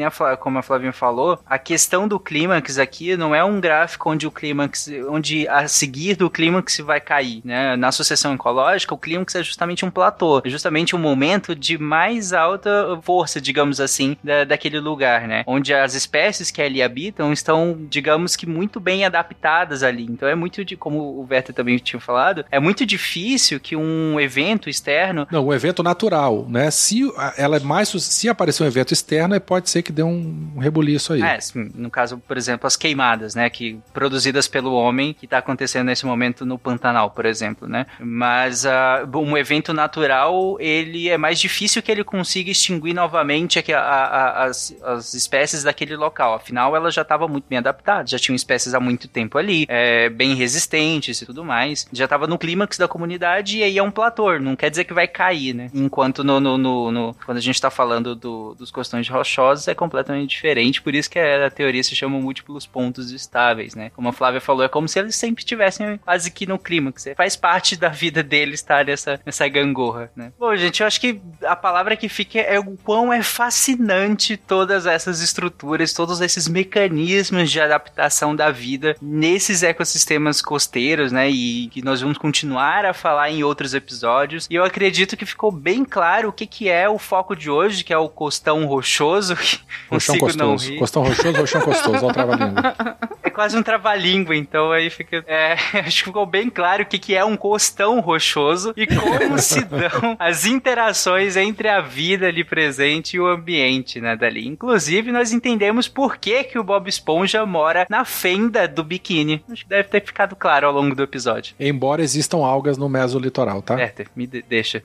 a 0.05 0.09
Flá- 0.11 0.35
como 0.37 0.57
a 0.57 0.61
Flavinha 0.61 0.91
falou, 0.93 1.39
a 1.45 1.57
questão 1.59 2.07
do 2.07 2.19
clímax 2.19 2.77
aqui 2.77 3.15
não 3.15 3.33
é 3.35 3.43
um 3.43 3.59
gráfico 3.59 4.09
onde 4.09 4.25
o 4.27 4.31
clímax, 4.31 4.89
onde 5.09 5.47
a 5.47 5.67
seguir 5.67 6.15
do 6.15 6.29
clímax 6.29 6.79
vai 6.79 6.99
cair, 6.99 7.41
né? 7.45 7.75
Na 7.75 7.91
sucessão 7.91 8.33
ecológica, 8.33 8.93
o 8.93 8.97
clímax 8.97 9.35
é 9.35 9.43
justamente 9.43 9.85
um 9.85 9.91
platô, 9.91 10.41
é 10.43 10.49
justamente 10.49 10.95
um 10.95 10.99
momento 10.99 11.55
de 11.55 11.77
mais 11.77 12.33
alta 12.33 12.99
força, 13.03 13.39
digamos 13.39 13.79
assim, 13.79 14.17
da, 14.23 14.43
daquele 14.43 14.79
lugar, 14.79 15.27
né? 15.27 15.43
Onde 15.45 15.73
as 15.73 15.93
espécies 15.93 16.49
que 16.51 16.61
ali 16.61 16.81
habitam 16.81 17.31
estão, 17.31 17.77
digamos 17.89 18.35
que, 18.35 18.45
muito 18.47 18.79
bem 18.79 19.05
adaptadas 19.05 19.83
ali. 19.83 20.03
Então, 20.03 20.23
Então 20.23 20.31
é 20.31 20.35
muito 20.35 20.63
de, 20.63 20.77
como 20.77 20.99
o 20.99 21.27
Werther 21.29 21.53
também 21.53 21.77
tinha 21.77 21.99
falado, 21.99 22.45
é 22.49 22.57
muito 22.57 22.72
difícil 22.85 23.59
que 23.59 23.75
um 23.75 24.19
evento 24.19 24.69
externo. 24.69 25.27
Não, 25.31 25.47
um 25.47 25.53
evento 25.53 25.83
natural, 25.83 26.45
né? 26.49 26.71
Se 26.71 27.01
ela 27.37 27.57
é 27.57 27.59
mais. 27.59 27.89
Se 27.89 28.27
aparecer 28.29 28.63
um 28.63 28.67
evento 28.67 28.93
externo, 28.93 29.39
pode 29.39 29.69
ser 29.69 29.81
que 29.83 29.91
dê 29.91 30.01
um 30.03 30.57
rebuliço 30.59 31.13
aí. 31.13 31.21
É, 31.21 31.39
sim, 31.39 31.71
no 31.75 31.89
caso, 31.89 32.17
por 32.27 32.37
exemplo, 32.37 32.65
as 32.67 32.75
queimadas, 32.75 33.35
né, 33.35 33.49
que 33.49 33.79
produzidas 33.93 34.47
pelo 34.47 34.73
homem, 34.73 35.13
que 35.13 35.25
está 35.25 35.37
acontecendo 35.37 35.87
nesse 35.87 36.05
momento 36.05 36.45
no 36.45 36.57
Pantanal, 36.57 37.11
por 37.11 37.25
exemplo, 37.25 37.67
né? 37.67 37.85
Mas 37.99 38.65
ah, 38.65 39.07
um 39.15 39.37
evento 39.37 39.73
natural, 39.73 40.57
ele 40.59 41.09
é 41.09 41.17
mais 41.17 41.39
difícil 41.39 41.81
que 41.81 41.91
ele 41.91 42.03
consiga 42.03 42.49
extinguir 42.51 42.93
novamente 42.93 43.59
a- 43.73 43.79
a- 43.79 44.05
a- 44.15 44.43
as, 44.45 44.75
as 44.83 45.13
espécies 45.13 45.63
daquele 45.63 45.95
local. 45.95 46.33
Afinal, 46.33 46.75
ela 46.75 46.89
já 46.91 47.01
estava 47.01 47.27
muito 47.27 47.45
bem 47.49 47.57
adaptada, 47.59 48.07
já 48.07 48.17
tinham 48.19 48.35
espécies 48.35 48.73
há 48.73 48.79
muito 48.79 49.07
tempo 49.07 49.37
ali, 49.37 49.65
é, 49.67 50.09
bem 50.09 50.35
resistentes 50.35 51.21
e 51.21 51.25
tudo 51.25 51.43
mais. 51.43 51.87
Já 51.91 52.05
estava 52.05 52.27
no 52.27 52.37
clímax 52.63 52.77
da 52.77 52.87
comunidade 52.87 53.57
e 53.57 53.63
aí 53.63 53.77
é 53.77 53.83
um 53.83 53.91
platô, 53.91 54.39
não 54.39 54.55
quer 54.55 54.69
dizer 54.69 54.85
que 54.85 54.93
vai 54.93 55.07
cair, 55.07 55.53
né? 55.53 55.69
Enquanto 55.73 56.23
no, 56.23 56.39
no- 56.39 56.57
no- 56.57 56.91
no- 56.91 57.15
quando 57.25 57.37
a 57.37 57.41
gente 57.41 57.55
está 57.55 57.69
falando 57.69 58.15
do- 58.15 58.55
dos 58.55 58.71
costões 58.71 59.07
rochosos 59.09 59.67
é 59.67 59.75
completamente 59.75 60.29
diferente, 60.29 60.81
por 60.81 60.95
isso 60.95 61.09
que 61.09 61.19
a, 61.19 61.49
teoria 61.49 61.83
se 61.83 61.95
chama 61.95 62.17
múltiplos 62.19 62.65
pontos 62.65 63.11
estáveis, 63.11 63.75
né? 63.75 63.91
Como 63.95 64.07
a 64.09 64.13
Flávia 64.13 64.39
falou, 64.41 64.63
é 64.63 64.69
como 64.69 64.87
se 64.87 64.97
eles 64.99 65.15
sempre 65.15 65.41
estivessem 65.41 65.97
quase 65.97 66.31
que 66.31 66.45
no 66.47 66.57
clímax. 66.57 67.07
É, 67.07 67.15
Faz 67.15 67.35
parte 67.35 67.75
da 67.75 67.89
vida 67.89 68.23
deles 68.23 68.59
estar 68.61 68.85
nessa, 68.85 69.19
nessa 69.25 69.47
gangorra, 69.47 70.09
né? 70.15 70.31
Bom, 70.39 70.55
gente, 70.55 70.81
eu 70.81 70.87
acho 70.87 70.99
que 71.01 71.19
a 71.45 71.55
palavra 71.55 71.95
que 71.97 72.07
fica 72.09 72.39
é 72.39 72.57
o 72.59 72.77
quão 72.83 73.11
é 73.11 73.21
fascinante 73.21 74.37
todas 74.37 74.85
essas 74.85 75.21
estruturas, 75.21 75.93
todos 75.93 76.21
esses 76.21 76.47
mecanismos 76.47 77.51
de 77.51 77.59
adaptação 77.59 78.35
da 78.35 78.49
vida 78.51 78.95
nesses 79.01 79.63
ecossistemas 79.63 80.41
costeiros, 80.41 81.11
né? 81.11 81.29
E 81.29 81.67
que 81.69 81.81
nós 81.83 82.01
vamos 82.01 82.17
continuar 82.17 82.52
a 82.59 82.93
falar 82.93 83.29
em 83.31 83.43
outros 83.43 83.73
episódios. 83.73 84.47
E 84.49 84.55
eu 84.55 84.63
acredito 84.63 85.15
que 85.17 85.25
ficou 85.25 85.51
bem 85.51 85.83
claro 85.85 86.29
o 86.29 86.33
que, 86.33 86.45
que 86.45 86.69
é 86.69 86.87
o 86.87 86.97
foco 86.97 87.35
de 87.35 87.49
hoje, 87.49 87.83
que 87.83 87.93
é 87.93 87.97
o 87.97 88.09
costão 88.09 88.65
rochoso. 88.65 89.35
Rochão 89.89 90.15
rir. 90.55 90.77
Costão 90.77 91.03
rochoso, 91.03 91.37
rochão 91.37 91.61
gostoso. 91.61 91.97
Olha 91.97 92.07
o 92.07 92.13
trava-língua. 92.13 92.75
É 93.23 93.29
quase 93.29 93.57
um 93.57 93.63
trava-língua, 93.63 94.35
então 94.35 94.71
aí 94.71 94.89
fica. 94.89 95.23
é, 95.27 95.53
acho 95.79 95.99
que 95.99 96.05
ficou 96.05 96.25
bem 96.25 96.49
claro 96.49 96.83
o 96.83 96.85
que, 96.85 96.97
que 96.99 97.15
é 97.15 97.23
um 97.23 97.37
costão 97.37 97.99
rochoso 97.99 98.73
e 98.75 98.85
como 98.87 99.39
se 99.39 99.63
dão 99.63 100.15
as 100.19 100.45
interações 100.45 101.37
entre 101.37 101.69
a 101.69 101.79
vida 101.81 102.27
ali 102.27 102.43
presente 102.43 103.15
e 103.15 103.19
o 103.19 103.27
ambiente, 103.27 104.01
né, 104.01 104.15
dali. 104.15 104.47
Inclusive, 104.47 105.11
nós 105.11 105.31
entendemos 105.31 105.87
por 105.87 106.17
que, 106.17 106.43
que 106.43 106.59
o 106.59 106.63
Bob 106.63 106.87
Esponja 106.87 107.45
mora 107.45 107.85
na 107.89 108.03
fenda 108.05 108.67
do 108.67 108.83
biquíni. 108.83 109.43
Acho 109.51 109.63
que 109.63 109.69
deve 109.69 109.87
ter 109.89 110.05
ficado 110.05 110.35
claro 110.35 110.67
ao 110.67 110.73
longo 110.73 110.95
do 110.95 111.03
episódio. 111.03 111.55
Embora 111.59 112.01
existam 112.01 112.42
algas 112.45 112.77
no 112.77 112.87
mesolitoral, 112.89 113.61
tá? 113.61 113.75
Werther, 113.75 114.07
me 114.15 114.25
de- 114.27 114.43
deixa. 114.47 114.83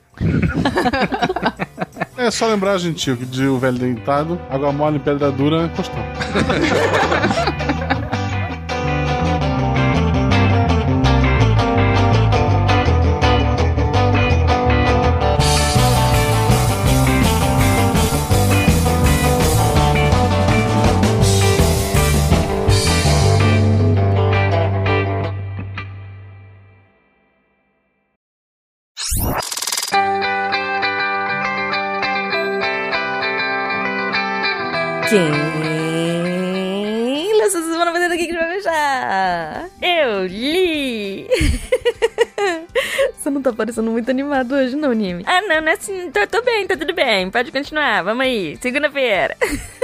É 2.17 2.29
só 2.31 2.47
lembrar, 2.47 2.77
gentil, 2.77 3.15
que 3.15 3.25
de 3.25 3.45
o 3.47 3.57
velho 3.57 3.77
deitado, 3.77 4.39
água 4.49 4.71
mole 4.73 4.97
em 4.97 4.99
pedra 4.99 5.31
dura, 5.31 5.69
costão. 5.75 6.03
Quem 35.09 35.25
lê 37.35 37.41
essa 37.41 37.59
semana 37.63 37.91
fazendo 37.91 38.13
aqui 38.13 38.27
que 38.27 38.33
vai 38.33 38.53
fechar? 38.53 39.67
Eu 39.81 40.27
li! 40.27 41.27
Você 43.17 43.31
não 43.31 43.41
tá 43.41 43.51
parecendo 43.51 43.89
muito 43.89 44.11
animado 44.11 44.53
hoje, 44.53 44.75
não, 44.75 44.93
Nimi. 44.93 45.23
Ah, 45.25 45.41
não, 45.41 45.61
não 45.61 45.69
é 45.69 45.73
assim. 45.73 46.11
Tô, 46.11 46.27
tô 46.27 46.43
bem, 46.43 46.67
tá 46.67 46.77
tudo 46.77 46.93
bem. 46.93 47.31
Pode 47.31 47.51
continuar, 47.51 48.03
vamos 48.03 48.23
aí. 48.23 48.55
Segunda-feira. 48.61 49.35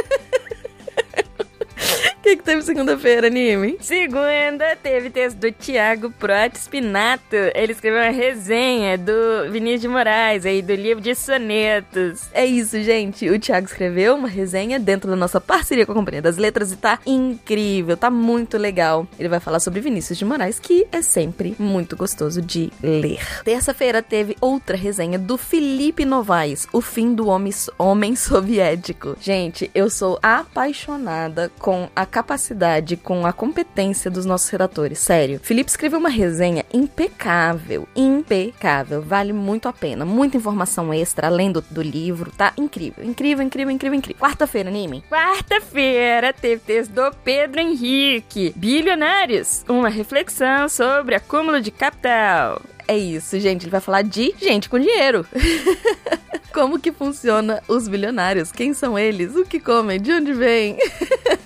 O 2.26 2.28
que, 2.28 2.38
que 2.38 2.44
teve 2.44 2.64
segunda-feira, 2.64 3.30
Nimi? 3.30 3.78
Segunda 3.80 4.76
teve 4.82 5.12
texto 5.12 5.38
do 5.38 5.52
Thiago 5.52 6.10
Prot 6.10 6.58
Spinato. 6.58 7.36
Ele 7.54 7.72
escreveu 7.72 8.02
uma 8.02 8.10
resenha 8.10 8.98
do 8.98 9.52
Vinícius 9.52 9.82
de 9.82 9.88
Moraes, 9.88 10.44
aí 10.44 10.60
do 10.64 10.74
livro 10.74 11.04
de 11.04 11.14
sonetos. 11.14 12.28
É 12.34 12.44
isso, 12.44 12.82
gente. 12.82 13.30
O 13.30 13.40
Thiago 13.40 13.68
escreveu 13.68 14.16
uma 14.16 14.28
resenha 14.28 14.80
dentro 14.80 15.08
da 15.08 15.16
nossa 15.16 15.40
parceria 15.40 15.86
com 15.86 15.92
a 15.92 15.96
Companhia 15.96 16.20
das 16.20 16.38
Letras 16.38 16.72
e 16.72 16.76
tá 16.76 16.98
incrível, 17.06 17.96
tá 17.96 18.10
muito 18.10 18.58
legal. 18.58 19.08
Ele 19.20 19.30
vai 19.30 19.40
falar 19.40 19.60
sobre 19.60 19.80
Vinícius 19.80 20.18
de 20.18 20.26
Moraes, 20.26 20.58
que 20.60 20.88
é 20.92 21.04
sempre 21.04 21.56
muito 21.60 21.96
gostoso 21.96 22.42
de 22.42 22.72
ler. 22.82 23.20
Terça-feira 23.44 24.02
teve 24.02 24.36
outra 24.42 24.76
resenha 24.76 25.20
do 25.20 25.38
Felipe 25.38 26.04
Novaes, 26.04 26.68
O 26.74 26.82
Fim 26.82 27.14
do 27.14 27.28
Homem, 27.28 27.54
homem 27.78 28.16
Soviético. 28.16 29.16
Gente, 29.22 29.70
eu 29.76 29.92
sou 29.92 30.18
apaixonada 30.24 31.52
com 31.60 31.88
a 31.96 32.15
capacidade, 32.16 32.96
com 32.96 33.26
a 33.26 33.34
competência 33.34 34.10
dos 34.10 34.26
nossos 34.26 34.48
redatores. 34.48 35.00
Sério. 35.00 35.38
Felipe 35.44 35.70
escreveu 35.70 36.00
uma 36.00 36.08
resenha 36.08 36.64
impecável, 36.74 37.86
impecável. 37.94 39.02
Vale 39.02 39.34
muito 39.34 39.68
a 39.68 39.74
pena. 39.74 40.06
Muita 40.06 40.38
informação 40.38 40.94
extra 40.94 41.28
além 41.28 41.52
do, 41.52 41.62
do 41.62 41.82
livro. 41.82 42.32
Tá 42.32 42.54
incrível, 42.58 43.04
incrível, 43.04 43.46
incrível, 43.46 43.74
incrível, 43.74 43.98
incrível. 43.98 44.22
Quarta-feira, 44.22 44.70
anime. 44.70 45.04
Quarta-feira 45.10 46.32
teve 46.32 46.62
texto 46.62 46.92
do 46.92 47.12
Pedro 47.18 47.60
Henrique. 47.60 48.54
Bilionários. 48.56 49.66
Uma 49.68 49.90
reflexão 49.90 50.70
sobre 50.70 51.16
acúmulo 51.16 51.60
de 51.60 51.70
capital. 51.70 52.62
É 52.88 52.98
isso, 52.98 53.38
gente. 53.42 53.64
Ele 53.64 53.72
vai 53.72 53.82
falar 53.82 54.04
de 54.04 54.34
gente 54.40 54.70
com 54.70 54.80
dinheiro. 54.80 55.26
Como 56.54 56.80
que 56.80 56.94
funciona 56.94 57.62
os 57.68 57.90
bilionários? 57.90 58.54
Quem 58.54 58.74
são 58.74 58.98
eles? 58.98 59.36
O 59.36 59.44
que 59.44 59.60
comem? 59.60 60.00
De 60.00 60.14
onde 60.14 60.32
vêm? 60.32 60.78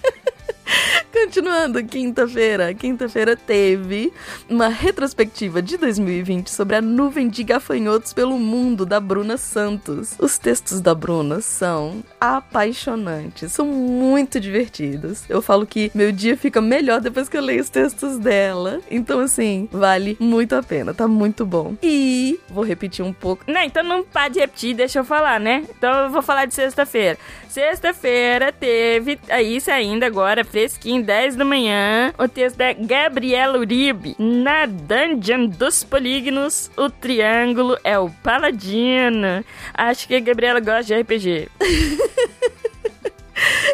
Continuando, 1.22 1.84
quinta-feira. 1.84 2.74
Quinta-feira 2.74 3.36
teve 3.36 4.12
uma 4.50 4.70
retrospectiva 4.70 5.62
de 5.62 5.76
2020 5.78 6.50
sobre 6.50 6.78
a 6.78 6.82
nuvem 6.82 7.28
de 7.28 7.44
gafanhotos 7.44 8.14
pelo 8.14 8.40
mundo 8.40 8.86
da 8.86 9.02
Bruna 9.02 9.36
Santos. 9.36 10.16
Os 10.18 10.38
textos 10.38 10.80
da 10.80 10.96
Bruna 10.96 11.42
são 11.42 12.02
apaixonantes, 12.22 13.52
são 13.52 13.66
muito 13.66 14.40
divertidos. 14.40 15.24
Eu 15.30 15.42
falo 15.42 15.68
que 15.68 15.92
meu 15.94 16.10
dia 16.12 16.38
fica 16.38 16.62
melhor 16.62 17.02
depois 17.02 17.28
que 17.28 17.36
eu 17.36 17.42
leio 17.42 17.62
os 17.62 17.70
textos 17.70 18.18
dela. 18.18 18.80
Então, 18.90 19.20
assim, 19.20 19.68
vale 19.72 20.18
muito 20.22 20.56
a 20.56 20.64
pena, 20.64 20.94
tá 20.94 21.08
muito 21.08 21.46
bom. 21.46 21.76
E 21.84 22.40
vou 22.50 22.64
repetir 22.64 23.04
um 23.04 23.14
pouco. 23.14 23.44
Não, 23.46 23.62
então 23.62 23.84
não 23.84 24.04
pode 24.04 24.40
repetir, 24.40 24.74
deixa 24.74 25.00
eu 25.00 25.04
falar, 25.04 25.40
né? 25.40 25.66
Então 25.78 26.06
eu 26.06 26.10
vou 26.10 26.22
falar 26.22 26.46
de 26.46 26.56
sexta-feira. 26.56 27.20
Sexta-feira 27.50 28.52
teve 28.52 29.20
aí 29.28 29.60
ainda 29.68 30.06
agora, 30.06 30.46
fresquinho, 30.46 31.09
10 31.10 31.38
da 31.38 31.44
manhã, 31.44 32.14
o 32.20 32.28
texto 32.28 32.58
da 32.58 32.72
Gabriela 32.72 33.58
Uribe. 33.58 34.16
Na 34.20 34.68
Dungeon 34.68 35.48
dos 35.48 35.84
Polígonos, 35.84 36.70
o 36.78 36.88
triângulo 36.88 37.76
é 37.84 37.98
o 37.98 38.12
paladino. 38.22 39.44
Acho 39.74 40.08
que 40.08 40.14
a 40.14 40.20
Gabriela 40.20 40.60
gosta 40.60 40.84
de 40.84 41.02
RPG. 41.02 41.50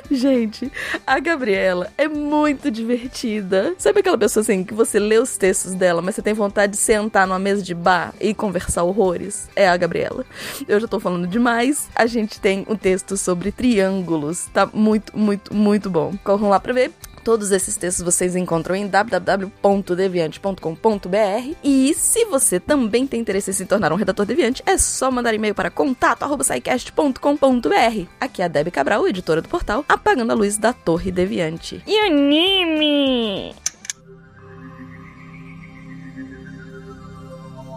Gente, 0.09 0.71
a 1.05 1.19
Gabriela 1.19 1.91
é 1.97 2.07
muito 2.07 2.71
divertida. 2.71 3.75
Sabe 3.77 3.99
aquela 3.99 4.17
pessoa 4.17 4.41
assim 4.41 4.63
que 4.63 4.73
você 4.73 4.97
lê 4.97 5.17
os 5.17 5.35
textos 5.35 5.73
dela, 5.73 6.01
mas 6.01 6.15
você 6.15 6.21
tem 6.21 6.33
vontade 6.33 6.71
de 6.71 6.77
sentar 6.77 7.27
numa 7.27 7.39
mesa 7.39 7.61
de 7.61 7.75
bar 7.75 8.13
e 8.21 8.33
conversar 8.33 8.83
horrores? 8.83 9.49
É 9.57 9.67
a 9.67 9.75
Gabriela. 9.75 10.25
Eu 10.69 10.79
já 10.79 10.87
tô 10.87 11.01
falando 11.01 11.27
demais. 11.27 11.89
A 11.93 12.05
gente 12.05 12.39
tem 12.39 12.65
um 12.69 12.77
texto 12.77 13.17
sobre 13.17 13.51
triângulos. 13.51 14.45
Tá 14.53 14.69
muito, 14.71 15.17
muito, 15.17 15.53
muito 15.53 15.89
bom. 15.89 16.13
Corram 16.23 16.47
lá 16.47 16.61
pra 16.61 16.71
ver. 16.71 16.93
Todos 17.25 17.51
esses 17.51 17.75
textos 17.75 18.05
vocês 18.05 18.33
encontram 18.35 18.75
em 18.75 18.87
www.deviante.com.br. 18.87 21.55
E 21.63 21.91
se 21.95 22.23
você 22.25 22.59
também 22.59 23.07
tem 23.07 23.19
interesse 23.19 23.49
em 23.49 23.53
se 23.53 23.65
tornar 23.65 23.91
um 23.91 23.95
redator 23.95 24.27
deviante, 24.27 24.61
é 24.63 24.77
só 24.77 25.09
mandar 25.09 25.33
e-mail 25.33 25.55
para 25.55 25.71
contato@saicast.com.br. 25.71 28.07
Aqui 28.21 28.43
é 28.43 28.45
a 28.45 28.47
Debbie 28.47 28.69
Cabral, 28.69 29.07
editora 29.07 29.41
do 29.41 29.49
portal, 29.49 29.83
apagando 29.89 30.29
a 30.29 30.35
luz 30.35 30.55
da 30.55 30.71
Torre 30.71 31.11
Deviante. 31.11 31.81
E 31.87 31.99
anime! 32.01 33.55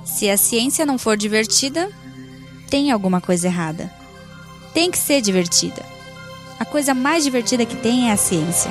Se 0.04 0.28
a 0.28 0.36
ciência 0.36 0.84
não 0.84 0.98
for 0.98 1.16
divertida, 1.16 1.88
tem 2.68 2.90
alguma 2.90 3.18
coisa 3.18 3.46
errada. 3.46 3.90
Tem 4.74 4.90
que 4.90 4.98
ser 4.98 5.22
divertida. 5.22 5.82
A 6.60 6.66
coisa 6.66 6.92
mais 6.92 7.24
divertida 7.24 7.64
que 7.64 7.76
tem 7.76 8.10
é 8.10 8.12
a 8.12 8.16
ciência. 8.18 8.70